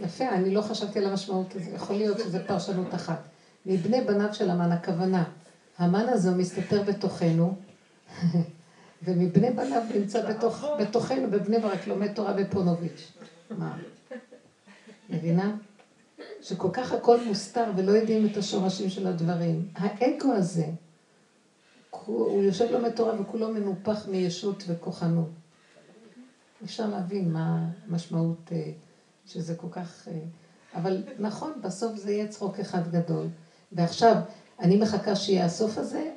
יפה, 0.00 0.28
אני 0.28 0.54
לא 0.54 0.60
חשבתי 0.62 0.98
על 0.98 1.06
המשמעות 1.06 1.56
הזאת. 1.56 1.74
יכול 1.74 1.96
להיות 1.96 2.18
שזו 2.18 2.38
פרשנות 2.46 2.94
אחת. 2.94 3.22
מבני 3.66 4.00
בניו 4.00 4.34
של 4.34 4.50
המן, 4.50 4.72
הכוונה. 4.72 5.24
המן 5.78 6.08
הזה 6.08 6.30
מסתתר 6.30 6.82
בתוכנו, 6.82 7.54
ומבני 9.04 9.50
בניו 9.50 9.82
נמצא 9.94 10.30
בתוך, 10.30 10.64
בתוכנו, 10.80 11.30
בבני 11.30 11.58
ברק, 11.58 11.86
לומד 11.86 12.12
תורה 12.12 12.32
בפונוביץ'. 12.32 13.12
מה? 13.50 13.76
מבינה? 15.10 15.56
שכל 16.42 16.68
כך 16.72 16.92
הכל 16.92 17.24
מוסתר 17.24 17.64
ולא 17.76 17.92
יודעים 17.92 18.26
את 18.26 18.36
השורשים 18.36 18.90
של 18.90 19.06
הדברים. 19.06 19.68
האגו 19.74 20.32
הזה, 20.32 20.66
הוא 21.90 22.26
הוא 22.26 22.42
יושב 22.42 22.70
לומד 22.70 22.90
תורה 22.90 23.20
וכולו 23.20 23.48
מנופח 23.48 24.08
מישות 24.08 24.64
וכוחנות. 24.66 25.28
אפשר 26.64 26.86
להבין 26.86 27.32
מה 27.32 27.66
המשמעות 27.88 28.50
אה, 28.52 28.70
שזה 29.32 29.54
כל 29.54 29.66
כך... 29.70 30.08
אה, 30.08 30.14
אבל 30.74 31.02
נכון, 31.18 31.52
בסוף 31.62 31.96
זה 31.96 32.12
יהיה 32.12 32.28
צחוק 32.28 32.60
אחד 32.60 32.90
גדול. 32.90 33.26
ועכשיו, 33.72 34.16
אני 34.60 34.76
מחכה 34.76 35.16
שיהיה 35.16 35.44
הסוף 35.44 35.78
הזה, 35.78 36.10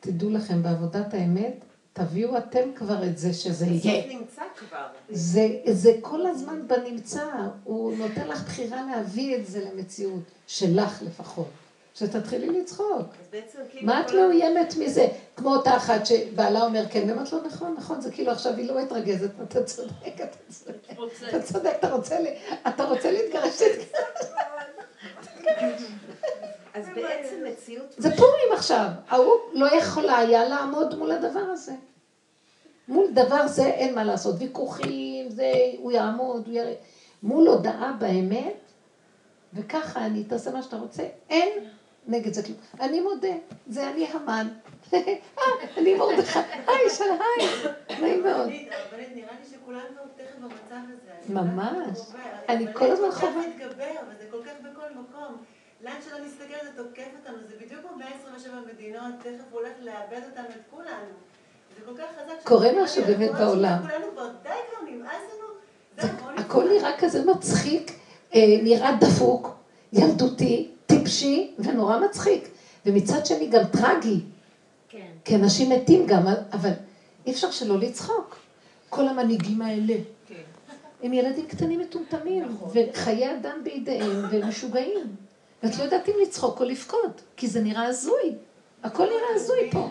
תדעו 0.00 0.30
לכם, 0.30 0.62
בעבודת 0.62 1.14
האמת, 1.14 1.64
תביאו 1.92 2.38
אתם 2.38 2.68
כבר 2.76 3.04
את 3.04 3.18
זה 3.18 3.32
שזה 3.32 3.66
יהיה. 3.66 4.04
הסוף 4.04 4.20
נמצא 4.20 4.42
כבר. 4.56 4.86
זה, 5.10 5.48
זה 5.70 5.92
כל 6.00 6.26
הזמן 6.26 6.68
בנמצא, 6.68 7.26
הוא 7.64 7.96
נותן 7.96 8.28
לך 8.28 8.44
בחירה 8.44 8.82
להביא 8.86 9.36
את 9.36 9.46
זה 9.46 9.70
למציאות, 9.70 10.22
שלך 10.46 11.02
לפחות, 11.02 11.50
שתתחילי 11.94 12.60
לצחוק. 12.60 13.14
כאילו... 13.70 13.86
מה 13.86 14.00
את 14.00 14.10
מאוימת 14.10 14.74
מזה? 14.78 15.06
כמו 15.36 15.54
אותה 15.54 15.76
אחת 15.76 16.06
שבעלה 16.06 16.62
אומר 16.62 16.84
כן, 16.90 17.04
ואומרת 17.08 17.32
לו 17.32 17.38
נכון, 17.46 17.74
נכון, 17.78 18.00
זה 18.00 18.12
כאילו 18.12 18.30
עכשיו 18.32 18.56
היא 18.56 18.68
לא 18.68 18.82
מתרגזת, 18.82 19.30
אתה 19.42 19.64
צודק, 19.64 19.92
אתה 20.14 20.36
צודק, 20.48 20.76
אתה 21.28 21.42
צודק, 21.42 21.72
אתה 21.78 21.94
רוצה, 21.94 22.16
אתה 22.68 22.84
רוצה 22.84 23.10
להתגרש, 23.12 23.62
אז 26.74 26.86
בעצם 26.94 27.44
מציאות... 27.44 27.94
זה 27.96 28.16
פורים 28.16 28.52
עכשיו, 28.52 28.86
ההוא 29.08 29.34
לא 29.52 29.66
יכולה 29.66 30.18
היה 30.18 30.44
לעמוד 30.44 30.98
מול 30.98 31.10
הדבר 31.10 31.44
הזה. 31.52 31.72
מול 32.88 33.06
דבר 33.12 33.48
זה 33.48 33.66
אין 33.66 33.94
מה 33.94 34.04
לעשות, 34.04 34.34
ויכוחים, 34.38 35.30
זה, 35.30 35.52
הוא 35.78 35.92
יעמוד, 35.92 36.46
הוא 36.46 36.54
יראה. 36.54 36.74
מול 37.22 37.48
הודעה 37.48 37.92
באמת, 37.98 38.56
וככה 39.54 40.06
אני, 40.06 40.24
תעשה 40.24 40.50
מה 40.50 40.62
שאתה 40.62 40.76
רוצה, 40.76 41.02
אין 41.30 41.48
נגד 42.06 42.32
זה 42.32 42.42
כלום. 42.42 42.58
אני 42.80 43.00
מודה, 43.00 43.28
זה 43.66 43.90
אני 43.90 44.06
המן. 44.06 44.48
אה, 44.94 45.42
אני 45.76 45.94
מרדכי, 45.94 46.38
היי, 46.66 46.90
שלהי, 46.90 47.66
נעים 48.00 48.22
מאוד. 48.22 48.48
הרבנית, 48.70 49.08
נראה 49.14 49.32
לי 49.40 49.46
שכולנו 49.50 50.00
תכף 50.16 50.38
במצב 50.40 50.80
הזה. 50.88 51.32
ממש. 51.34 51.98
אני 52.48 52.64
אבל 52.64 52.72
כל 52.72 52.90
הזמן 52.90 53.10
זה 53.10 53.20
כל 53.20 53.26
חווה. 53.26 53.42
כך 53.42 53.48
מתגבר, 53.48 54.00
וזה 54.10 54.24
כל 54.30 54.44
כך 54.44 54.52
בכל 54.60 54.86
מקום. 54.90 55.36
לאן 55.80 55.94
שלא 56.08 56.18
נסתכל 56.26 56.64
זה 56.64 56.82
תוקף 56.82 57.08
אותנו, 57.20 57.36
זה 57.48 57.54
בדיוק 57.60 57.80
כמו 57.80 57.98
127 57.98 58.52
מדינות, 58.74 59.14
תכף 59.18 59.44
הולך 59.52 59.72
לאבד 59.80 60.20
אותנו, 60.30 60.46
את 60.48 60.62
כולנו. 60.70 61.12
זה 61.76 61.84
כל 61.86 61.92
כך 61.98 62.04
חזק. 62.14 62.48
קורה 62.48 62.68
משהו 62.82 63.04
באמת 63.04 63.30
בעולם. 63.30 63.78
כולנו 63.82 64.06
כבר, 64.12 64.28
די 64.42 64.48
כבר, 64.48 64.90
נמאס 64.90 65.22
לנו. 65.32 65.54
הכל 66.38 66.68
נראה 66.68 66.90
כזה 66.98 67.24
מצחיק, 67.24 67.92
אה, 68.34 68.40
נראה 68.62 68.90
דפוק, 69.00 69.56
ילדותי, 69.92 70.73
טיפשי 70.86 71.54
ונורא 71.58 71.98
מצחיק. 71.98 72.48
ומצד 72.86 73.26
שני 73.26 73.46
גם 73.46 73.64
טרגי, 73.64 74.20
כן. 74.88 75.06
כי 75.24 75.36
אנשים 75.36 75.70
מתים 75.70 76.06
גם, 76.06 76.26
אבל 76.52 76.70
אי 77.26 77.32
אפשר 77.32 77.50
שלא 77.50 77.78
לצחוק. 77.78 78.38
כל 78.88 79.08
המנהיגים 79.08 79.62
האלה. 79.62 79.94
הם 81.02 81.12
ילדים 81.12 81.46
קטנים 81.46 81.80
מטומטמים, 81.80 82.56
וחיי 82.74 83.36
אדם 83.36 83.58
בידיהם, 83.64 84.24
והם 84.30 84.48
משוגעים. 84.48 85.16
ואת 85.62 85.78
לא 85.78 85.82
יודעת 85.82 86.08
אם 86.08 86.14
לצחוק 86.22 86.60
או 86.60 86.64
לבכות, 86.64 87.22
כי 87.36 87.46
זה 87.46 87.62
נראה 87.62 87.86
הזוי. 87.86 88.34
הכל 88.82 89.04
נראה 89.04 89.34
הזוי 89.34 89.70
פה. 89.70 89.90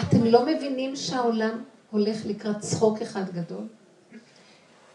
אתם 0.00 0.24
לא 0.24 0.46
מבינים 0.46 0.96
שהעולם 0.96 1.62
הולך 1.90 2.26
לקראת 2.26 2.60
צחוק 2.60 3.02
אחד 3.02 3.30
גדול? 3.30 3.66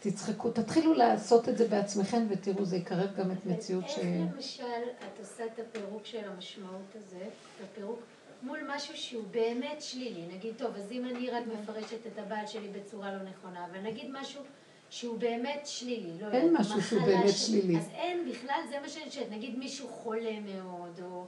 תצחקו, 0.00 0.50
תתחילו 0.50 0.94
לעשות 0.94 1.48
את 1.48 1.58
זה 1.58 1.68
בעצמכם 1.68 2.26
ותראו, 2.30 2.64
זה 2.64 2.76
יקרב 2.76 3.10
גם 3.16 3.30
את 3.30 3.46
מציאות 3.46 3.88
ש... 3.88 3.98
איך 3.98 4.06
למשל 4.34 4.62
את 4.98 5.20
עושה 5.20 5.44
את 5.44 5.58
הפירוק 5.58 6.06
של 6.06 6.30
המשמעות 6.34 6.94
הזה, 6.94 7.24
את 7.24 7.64
הפירוק, 7.72 8.00
מול 8.42 8.58
משהו 8.76 8.96
שהוא 8.96 9.24
באמת 9.30 9.80
שלילי, 9.82 10.22
נגיד, 10.36 10.54
טוב, 10.56 10.70
אז 10.76 10.92
אם 10.92 11.04
אני 11.04 11.30
רק 11.30 11.42
מפרשת 11.46 12.06
את 12.06 12.18
הבעל 12.18 12.46
שלי 12.46 12.68
בצורה 12.68 13.12
לא 13.12 13.22
נכונה, 13.22 13.66
אבל 13.70 13.80
נגיד 13.80 14.10
משהו 14.20 14.42
שהוא 14.90 15.18
באמת 15.18 15.60
שלילי, 15.64 16.12
לא 16.20 16.26
אין 16.32 16.56
משהו 16.58 16.82
שהוא 16.82 17.02
באמת 17.02 17.36
שלילי. 17.36 17.78
אז 17.78 17.88
אין 17.94 18.30
בכלל, 18.30 18.60
זה 18.70 18.76
מה 18.82 18.88
שאני 18.88 19.10
שואלת, 19.10 19.30
נגיד 19.30 19.58
מישהו 19.58 19.88
חולה 19.88 20.38
מאוד, 20.40 21.00
או 21.02 21.24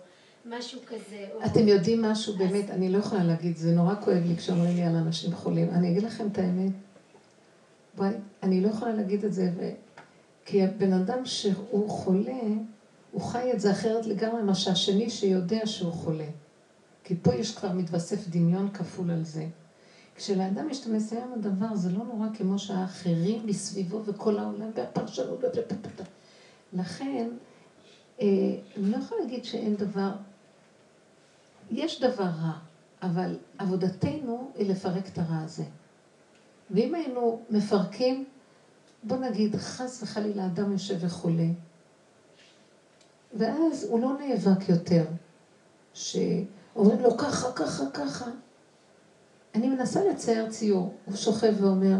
משהו 0.46 0.80
כזה, 0.86 1.26
או... 1.34 1.44
אתם 1.44 1.68
יודעים 1.68 2.02
משהו 2.02 2.36
באמת, 2.36 2.70
אני 2.70 2.88
לא 2.88 2.98
יכולה 2.98 3.24
להגיד, 3.24 3.56
זה 3.56 3.70
נורא 3.70 3.94
כואב 3.94 4.22
לי 4.26 4.36
כשאומרים 4.36 4.76
לי 4.76 4.82
על 4.82 4.96
אנשים 4.96 5.32
חולים. 5.32 5.70
אני 5.70 5.90
אגיד 5.90 6.02
לכם 6.02 6.26
את 6.32 6.38
האמת. 6.38 6.72
בואי, 7.94 8.10
אני 8.43 8.60
לא 8.60 8.69
יכולה 8.69 8.93
להגיד 8.93 9.24
את 9.24 9.32
זה, 9.32 9.51
ו... 9.56 9.70
כי 10.44 10.62
הבן 10.62 10.93
אדם 10.93 11.27
שהוא 11.27 11.90
חולה, 11.90 12.43
הוא 13.10 13.20
חי 13.20 13.52
את 13.52 13.60
זה 13.60 13.70
אחרת 13.70 14.06
לגמרי 14.06 14.43
ממה 14.43 14.55
שהשני 14.55 15.10
שיודע 15.10 15.66
שהוא 15.66 15.93
חולה. 15.93 16.27
כי 17.05 17.14
פה 17.23 17.35
יש 17.35 17.55
כבר 17.55 17.73
מתווסף 17.73 18.28
דמיון 18.28 18.69
כפול 18.69 19.10
על 19.10 19.24
זה. 19.24 19.47
כשלאדם 20.16 20.70
יש 20.70 20.81
את 20.81 20.86
המסוים 20.86 21.32
הדבר, 21.32 21.74
זה 21.74 21.90
לא 21.90 22.05
נורא 22.05 22.27
כמו 22.35 22.59
שהאחרים 22.59 23.47
מסביבו 23.47 24.05
וכל 24.05 24.39
העולם 24.39 24.70
והפרשנות. 24.74 25.40
לכן, 26.73 27.28
אה, 28.20 28.27
אני 28.77 28.90
לא 28.90 28.97
יכולה 28.97 29.20
להגיד 29.20 29.44
שאין 29.44 29.77
דבר, 29.77 30.10
יש 31.70 32.01
דבר 32.01 32.24
רע, 32.43 32.52
אבל 33.02 33.36
עבודתנו 33.59 34.51
היא 34.55 34.70
לפרק 34.70 35.09
את 35.09 35.19
הרע 35.19 35.39
הזה. 35.39 35.64
ואם 36.72 36.94
היינו 36.94 37.42
מפרקים, 37.50 38.24
בוא 39.02 39.16
נגיד, 39.16 39.56
חס 39.56 40.02
וחלילה 40.02 40.46
אדם 40.46 40.72
יושב 40.72 40.96
וחולה, 41.00 41.48
ואז 43.34 43.84
הוא 43.84 44.00
לא 44.00 44.12
נאבק 44.18 44.68
יותר, 44.68 45.04
שאומרים 45.94 47.00
לו 47.00 47.16
ככה, 47.16 47.52
ככה, 47.52 47.84
ככה. 47.94 48.30
אני 49.54 49.68
מנסה 49.68 50.04
לצייר 50.04 50.50
ציור, 50.50 50.94
הוא 51.04 51.16
שוכב 51.16 51.54
ואומר, 51.60 51.98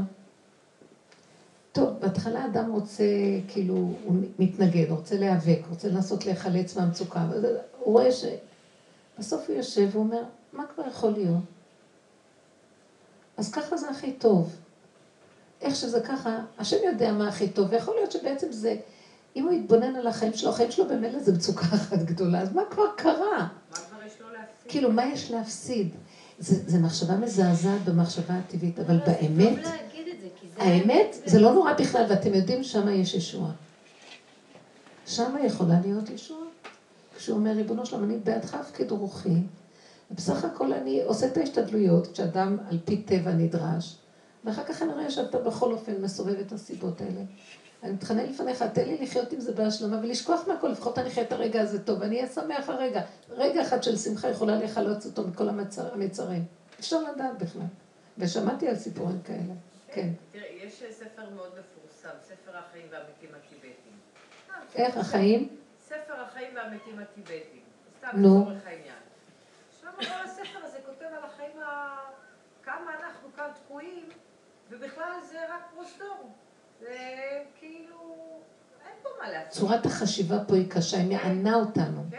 טוב, 1.73 1.99
בהתחלה 2.01 2.47
אדם 2.47 2.73
רוצה, 2.73 3.05
כאילו, 3.49 3.75
הוא 3.75 4.17
מתנגד, 4.39 4.91
רוצה 4.91 5.19
להיאבק, 5.19 5.61
רוצה 5.69 5.89
לנסות 5.89 6.27
להיחלץ 6.27 6.77
מהמצוקה, 6.77 7.27
הוא 7.79 7.93
רואה 7.93 8.13
ש... 8.13 8.25
בסוף 9.19 9.49
הוא 9.49 9.57
יושב 9.57 9.89
ואומר, 9.93 10.23
מה 10.53 10.67
כבר 10.75 10.87
יכול 10.89 11.11
להיות? 11.11 11.43
אז 13.37 13.53
ככה 13.53 13.77
זה 13.77 13.91
הכי 13.91 14.13
טוב. 14.13 14.57
איך 15.63 15.77
שזה 15.77 16.01
ככה, 16.01 16.39
השם 16.59 16.77
יודע 16.93 17.13
מה 17.13 17.29
הכי 17.29 17.49
טוב, 17.49 17.69
ויכול 17.71 17.95
להיות 17.95 18.13
שבעצם 18.13 18.53
זה, 18.53 18.77
אם 19.37 19.45
הוא 19.45 19.53
יתבונן 19.53 19.97
על 19.97 20.07
החיים 20.07 20.33
שלו, 20.33 20.51
החיים 20.51 20.71
שלו 20.71 20.89
במילא 20.89 21.19
זה 21.19 21.33
מצוקה 21.33 21.67
אחת 21.67 21.99
גדולה, 21.99 22.41
אז 22.41 22.53
מה 22.53 22.63
כבר 22.71 22.85
קרה? 22.97 23.13
מה 23.39 23.77
כבר 23.77 23.99
יש 24.07 24.13
לו 24.21 24.27
להפסיד? 24.33 24.69
כאילו, 24.69 24.93
מה 24.93 25.07
יש 25.07 25.31
להפסיד? 25.31 25.89
זה, 26.39 26.79
מחשבה 26.79 27.17
מזעזעת 27.17 27.85
במחשבה 27.85 28.35
הטבעית, 28.35 28.79
אבל 28.79 28.99
באמת, 29.07 29.67
האמת, 30.57 31.17
זה 31.25 31.41
לא 31.41 31.53
נורא 31.53 31.73
בכלל, 31.73 32.05
ואתם 32.09 32.35
יודעים, 32.35 32.65
שמה 32.65 32.93
יש 32.93 33.15
ישועה. 33.15 33.51
שמה 35.07 35.47
יכולה 35.47 35.75
להיות 35.85 36.11
ישועה. 36.11 36.47
כשהוא 37.17 37.37
אומר, 37.37 37.51
ריבונו 37.51 37.87
שלום, 37.87 38.05
אני 38.05 38.17
בעדך 38.25 38.55
הפקיד 38.55 38.91
רוחי, 38.91 39.43
ובסך 40.11 40.45
הכל 40.45 40.73
אני 40.73 41.03
עושה 41.03 41.27
את 41.27 41.37
ההשתדלויות, 41.37 42.07
כשאדם 42.13 42.57
על 42.71 42.79
פי 42.85 42.97
טבע 42.97 43.33
נדרש, 43.33 43.97
ואחר 44.45 44.65
כך 44.65 44.83
אני 44.83 44.93
רואה 44.93 45.11
שאתה 45.11 45.39
בכל 45.39 45.73
אופן 45.73 46.03
מסובב 46.03 46.39
את 46.41 46.53
הסיבות 46.53 47.01
האלה. 47.01 47.21
אני 47.83 47.93
מתחנן 47.93 48.25
לפניך, 48.25 48.63
תן 48.63 48.85
לי 48.85 48.99
לחיות 48.99 49.33
עם 49.33 49.41
זה 49.41 49.53
בהשלמה 49.53 49.99
ולשכוח 50.03 50.49
מהכל, 50.49 50.69
לפחות 50.69 50.99
אני 50.99 51.09
אחיה 51.09 51.23
את 51.23 51.33
הרגע 51.33 51.61
הזה 51.61 51.83
טוב, 51.83 52.01
ואני 52.01 52.17
אהיה 52.17 52.29
שמח 52.29 52.69
הרגע. 52.69 53.03
רגע 53.31 53.63
אחד 53.63 53.83
של 53.83 53.97
שמחה 53.97 54.29
יכולה 54.29 54.57
לחלוץ 54.57 55.07
אותו 55.07 55.29
מכל 55.29 55.49
המצר, 55.49 55.95
המצרים. 55.95 56.45
אפשר 56.81 57.03
לדעת 57.03 57.39
בכלל. 57.39 57.63
ושמעתי 58.19 58.69
על 58.69 58.77
סיפורים 58.77 59.23
כאלה. 59.23 59.55
כן. 59.93 60.09
תראי, 60.33 60.45
יש 60.65 60.83
ספר 60.91 61.31
מאוד 61.35 61.51
מפורסם, 61.51 62.17
ספר 62.23 62.57
החיים 62.59 62.87
והמתים 62.91 63.31
הטיבטיים. 63.37 63.97
איך 64.75 64.97
החיים? 64.97 65.49
ספר 65.87 66.15
החיים 66.23 66.57
והמתים 66.57 66.99
הטיבטיים. 66.99 67.63
סתם 67.99 68.09
נו. 68.15 68.41
לצורך 68.41 68.67
העניין. 68.67 69.03
שם 69.81 69.89
כל 69.97 70.25
הספר 70.25 70.59
הזה 70.65 70.79
כותב 70.87 71.05
על 71.05 71.25
החיים. 71.25 71.57
כמה 72.63 72.91
אנחנו 73.01 73.29
כאן 73.37 73.49
תקועים, 73.65 74.09
ובכלל 74.73 75.13
זה 75.33 75.39
רק 75.55 75.63
פרוזדור. 75.75 76.31
זה 76.81 76.97
כאילו... 77.59 77.97
אין 78.85 78.93
פה 79.03 79.09
מה 79.23 79.31
להפסיד. 79.31 79.63
צורת 79.63 79.87
החשיבה 79.87 80.45
פה 80.45 80.55
היא 80.55 80.71
קשה, 80.71 80.97
היא 80.97 81.07
מענה 81.07 81.55
אותנו. 81.55 82.03
כן, 82.11 82.17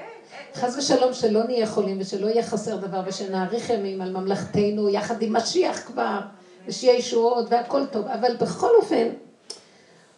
חס 0.53 0.77
ושלום 0.77 1.13
שלא 1.13 1.43
נהיה 1.43 1.67
חולים 1.67 1.97
ושלא 1.99 2.27
יהיה 2.27 2.43
חסר 2.43 2.77
דבר 2.77 3.03
ושנאריך 3.05 3.69
ימים 3.69 4.01
על 4.01 4.11
ממלכתנו 4.11 4.89
יחד 4.89 5.21
עם 5.21 5.35
משיח 5.35 5.85
כבר 5.85 6.19
ושיהיה 6.67 6.97
ישועות 6.97 7.45
והכל 7.49 7.85
טוב, 7.85 8.07
אבל 8.07 8.35
בכל 8.35 8.69
אופן 8.81 9.07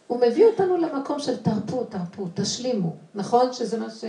הוא 0.08 0.22
מביא 0.22 0.46
אותנו 0.46 0.78
למקום 0.78 1.20
של 1.20 1.44
תרפו, 1.44 1.84
תרפו, 1.84 2.28
תשלימו, 2.34 2.96
נכון? 3.16 3.54
שזה 3.54 3.80
מה 3.80 3.90
ש... 3.90 4.04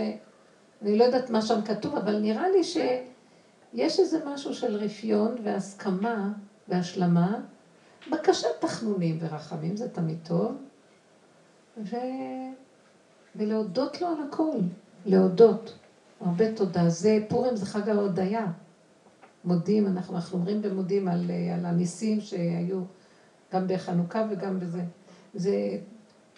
אני 0.81 0.97
לא 0.97 1.03
יודעת 1.03 1.29
מה 1.29 1.41
שם 1.41 1.61
כתוב, 1.61 1.95
אבל 1.95 2.19
נראה 2.19 2.49
לי 2.49 2.63
שיש 2.63 3.99
איזה 3.99 4.19
משהו 4.25 4.53
של 4.53 4.75
רפיון 4.75 5.35
והסכמה 5.43 6.29
והשלמה, 6.67 7.37
בקשת 8.11 8.47
תחנונים 8.59 9.17
ורחמים, 9.21 9.77
זה 9.77 9.89
תמיד 9.89 10.17
טוב, 10.23 10.51
ו... 11.77 11.95
ולהודות 13.35 14.01
לו 14.01 14.07
על 14.07 14.17
הכל, 14.27 14.57
להודות. 15.05 15.73
הרבה 16.21 16.53
תודה. 16.53 16.89
זה, 16.89 17.19
פורים 17.29 17.55
זה 17.55 17.65
חג 17.65 17.89
ההודיה. 17.89 18.45
מודים, 19.45 19.87
אנחנו, 19.87 20.15
אנחנו 20.15 20.37
אומרים 20.37 20.61
במודים 20.61 21.07
על, 21.07 21.31
על 21.53 21.65
הניסים 21.65 22.21
שהיו 22.21 22.81
גם 23.53 23.67
בחנוכה 23.67 24.27
וגם 24.29 24.59
בזה. 24.59 24.81
זה, 25.33 25.77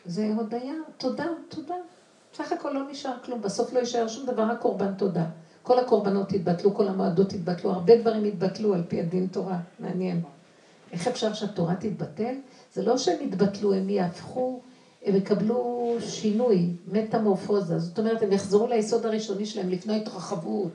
זה 0.06 0.34
הודיה, 0.38 0.74
תודה, 0.98 1.26
תודה. 1.50 1.76
סך 2.34 2.52
הכל 2.52 2.72
לא 2.72 2.92
נשאר 2.92 3.14
כלום, 3.26 3.42
בסוף 3.42 3.74
לא 3.74 3.80
יישאר 3.80 4.08
שום 4.08 4.26
דבר, 4.26 4.44
רק 4.44 4.62
קורבן 4.62 4.94
תודה. 4.94 5.26
כל 5.64 5.80
הקורבנות 5.80 6.32
התבטלו, 6.32 6.74
כל 6.74 6.88
המועדות 6.88 7.34
התבטלו, 7.34 7.72
הרבה 7.72 8.02
דברים 8.02 8.24
התבטלו 8.24 8.74
על 8.74 8.84
פי 8.88 9.00
הדין 9.02 9.28
תורה, 9.28 9.60
מעניין. 9.80 10.22
איך 10.92 11.08
אפשר 11.08 11.34
שהתורה 11.34 11.76
תתבטל? 11.76 12.36
זה 12.74 12.84
לא 12.84 12.98
שהם 12.98 13.28
יתבטלו, 13.28 13.74
הם 13.74 13.90
יהפכו, 13.90 14.62
הם 15.06 15.16
יקבלו 15.16 15.96
שינוי, 16.00 16.70
מטמורפוזה. 16.88 17.80
זאת 17.80 18.00
אומרת, 18.00 18.22
הם 18.22 18.32
יחזרו 18.32 18.68
ליסוד 18.68 19.06
הראשוני 19.06 19.46
שלהם 19.46 19.70
לפני 19.70 20.02
התרחבות. 20.02 20.72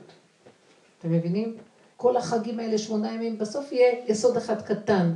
אתם 0.99 1.11
מבינים? 1.11 1.57
כל 1.97 2.17
החגים 2.17 2.59
האלה, 2.59 2.77
שמונה 2.77 3.13
ימים, 3.13 3.37
בסוף 3.37 3.71
יהיה 3.71 3.93
יסוד 4.07 4.37
אחד 4.37 4.61
קטן, 4.61 5.15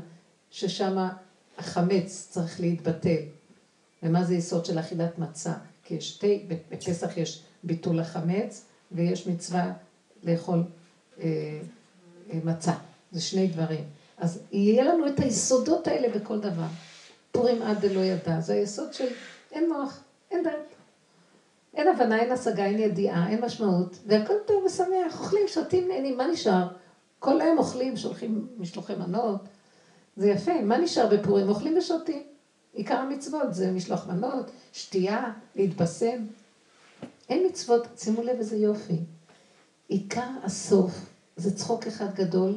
ששם 0.51 1.07
החמץ 1.57 2.27
צריך 2.29 2.61
להתבטל. 2.61 3.21
ומה 4.03 4.23
זה 4.23 4.35
יסוד 4.35 4.65
של 4.65 4.79
אכילת 4.79 5.19
מצה? 5.19 5.53
כי 5.83 5.95
יש 5.95 6.09
שתי, 6.09 6.45
בפסח 6.69 7.17
יש 7.17 7.43
ביטול 7.63 7.99
החמץ, 7.99 8.65
ויש 8.91 9.27
מצווה 9.27 9.73
לאכול 10.23 10.63
אה, 11.19 11.25
אה, 12.33 12.39
מצה. 12.43 12.73
זה 13.11 13.21
שני 13.21 13.47
דברים. 13.47 13.83
אז 14.19 14.39
יהיה 14.51 14.83
לנו 14.83 15.07
את 15.07 15.19
היסודות 15.19 15.87
האלה 15.87 16.19
בכל 16.19 16.39
דבר. 16.39 16.67
פורים 17.31 17.61
עד 17.61 17.85
דלא 17.85 17.99
ידע, 17.99 18.39
זה 18.39 18.53
היסוד 18.53 18.93
של 18.93 19.07
אין 19.51 19.69
מוח, 19.69 20.03
אין 20.31 20.43
דעת. 20.43 20.53
אין 21.73 21.87
הבנה, 21.87 22.19
אין 22.19 22.31
השגה, 22.31 22.65
אין 22.65 22.79
ידיעה, 22.79 23.29
אין 23.29 23.45
משמעות, 23.45 23.99
והכל 24.05 24.33
טוב 24.45 24.63
ושמח, 24.63 25.19
אוכלים, 25.19 25.47
שותים, 25.47 25.87
נהנים, 25.87 26.17
מה 26.17 26.27
נשאר? 26.27 26.67
כל 27.19 27.41
היום 27.41 27.57
אוכלים, 27.57 27.97
שולחים 27.97 28.47
משלוחי 28.57 28.95
מנות, 28.95 29.41
זה 30.17 30.29
יפה, 30.29 30.61
מה 30.61 30.77
נשאר 30.77 31.07
בפורים? 31.07 31.49
אוכלים 31.49 31.77
ושותים. 31.77 32.23
עיקר 32.73 32.95
המצוות 32.95 33.53
זה 33.53 33.71
משלוח 33.71 34.07
מנות, 34.07 34.51
שתייה, 34.73 35.33
להתבשם. 35.55 36.25
אין 37.29 37.45
מצוות, 37.47 37.87
שימו 37.97 38.21
לב 38.23 38.37
איזה 38.37 38.57
יופי. 38.57 38.97
עיקר 39.87 40.29
הסוף 40.43 40.91
זה 41.37 41.55
צחוק 41.55 41.87
אחד 41.87 42.15
גדול 42.15 42.55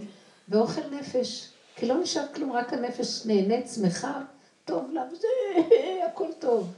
ואוכל 0.48 0.80
נפש, 0.90 1.51
כי 1.76 1.86
לא 1.86 2.00
נשאר 2.00 2.24
כלום, 2.34 2.52
רק 2.52 2.72
הנפש 2.72 3.26
נהנית, 3.26 3.68
שמחה, 3.68 4.20
טוב 4.64 4.90
לה, 4.92 5.02
וזה, 5.12 5.28
הכל 6.12 6.28
טוב. 6.38 6.72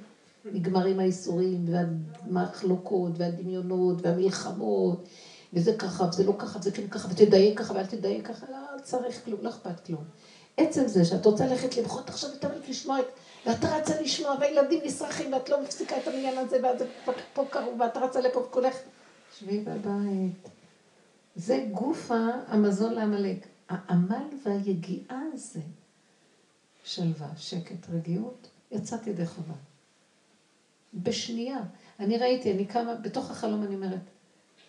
נגמרים 0.45 1.01
האיסורים 1.01 1.65
והמחלוקות 1.69 3.13
והדמיונות 3.17 3.97
והמלחמות, 4.03 5.09
וזה 5.53 5.77
ככה, 5.77 6.05
וזה 6.09 6.25
לא 6.25 6.33
ככה, 6.39 6.59
וזה 6.59 6.71
כן 6.71 6.89
ככה, 6.89 7.09
ותדייק 7.11 7.59
ככה 7.59 7.75
ואל 7.75 7.87
תדייק 7.87 8.27
ככה, 8.27 8.47
לא 8.51 8.83
צריך 8.83 9.25
כלום, 9.25 9.39
לא 9.43 9.49
אכפת 9.49 9.87
כלום. 9.87 10.05
עצם 10.57 10.87
זה 10.87 11.05
שאת 11.05 11.27
רוצה 11.27 11.47
ללכת 11.47 11.77
למחות 11.77 12.09
עכשיו 12.09 12.31
ותמיד 12.37 12.63
לשמוע 12.69 13.01
את... 13.01 13.07
ואת 13.47 13.65
רצה 13.65 14.01
לשמוע, 14.01 14.35
והילדים 14.41 14.81
נשרכים, 14.85 15.33
ואת 15.33 15.49
לא 15.49 15.63
מפסיקה 15.63 15.97
את 15.99 16.09
העניין 16.09 16.39
הזה, 16.39 16.59
ואז 16.63 16.79
זה 16.79 16.87
פה 17.35 17.45
קרוב, 17.51 17.81
ואת 17.81 17.97
רצה 17.97 18.21
לפה 18.21 18.41
וכולך. 18.41 18.77
שבי 19.39 19.61
בבית. 19.61 20.49
זה 21.37 21.65
גוף 21.73 22.11
המזון 22.49 22.93
לעמלק. 22.93 23.47
העמל 23.69 24.27
והיגיעה 24.45 25.21
הזה, 25.33 25.61
שלווה, 26.85 27.29
שקט, 27.37 27.89
רגיעות, 27.89 28.49
יצאתי 28.71 29.11
ידי 29.11 29.27
חובה. 29.27 29.55
בשנייה. 30.95 31.59
אני 32.01 32.19
ראיתי, 32.19 32.53
אני 32.53 32.67
קמה, 32.67 32.95
בתוך 32.95 33.31
החלום 33.31 33.63
אני 33.63 33.75
אומרת, 33.75 34.01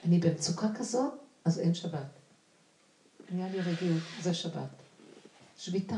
אני 0.05 0.19
במצוקה 0.19 0.67
כזאת, 0.75 1.13
אז 1.45 1.59
אין 1.59 1.73
שבת. 1.73 2.07
נהיה 3.31 3.49
לי 3.49 3.61
רגיעות, 3.61 4.01
זה 4.21 4.33
שבת. 4.33 4.69
שביתה. 5.57 5.97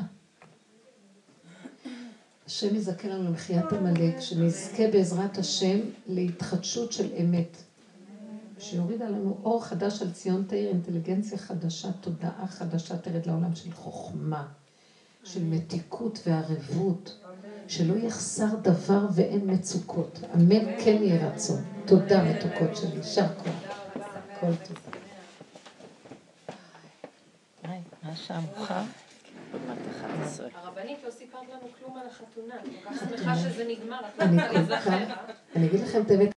השם 2.46 2.76
יזכה 2.76 3.08
לנו 3.08 3.24
למחיית 3.24 3.74
עמלק, 3.74 4.20
שנזכה 4.20 4.84
בעזרת 4.92 5.38
השם 5.38 5.80
להתחדשות 6.08 6.92
של 6.92 7.14
אמת. 7.22 7.58
שיוריד 8.60 9.02
עלינו 9.02 9.38
אור 9.44 9.66
חדש 9.66 10.02
על 10.02 10.12
ציון 10.12 10.44
תאיר, 10.48 10.70
אינטליגנציה 10.70 11.38
חדשה, 11.38 11.92
תודעה 12.02 12.48
חדשה 12.48 12.98
תרד 12.98 13.26
לעולם 13.26 13.56
של 13.56 13.72
חוכמה, 13.72 14.48
של 15.24 15.44
מתיקות 15.44 16.20
וערבות, 16.28 17.26
שלא 17.68 17.94
יחסר 17.96 18.56
דבר 18.62 19.06
ואין 19.14 19.54
מצוקות. 19.54 20.20
אמן 20.36 20.82
כן 20.84 20.98
יהיה 21.04 21.28
רצון. 21.28 21.64
תודה 21.86 22.24
מתוקות 22.24 22.78
שלי, 22.78 22.98
יישר 22.98 23.28
כוח. 23.44 24.04
כל 24.40 24.56
טוב. 24.68 24.78
השעה 28.04 28.42
מאוחר? 28.42 28.82
עוד 29.52 29.62
מעט 29.68 29.78
11. 30.02 30.48
הרבנית, 30.54 30.98
לא 31.06 31.12
סיפרת 31.12 31.50
לנו 31.50 31.68
כלום 31.80 31.98
על 31.98 32.08
החתונה. 32.08 32.56
אני 32.64 32.74
כל 32.84 32.90
כך 32.90 33.10
שמחה 33.10 33.36
שזה 33.36 33.66
נגמר. 33.70 34.00
אני 35.56 35.68
אגיד 35.68 35.80
לכם 35.80 36.02
את 36.02 36.12
האמת, 36.12 36.26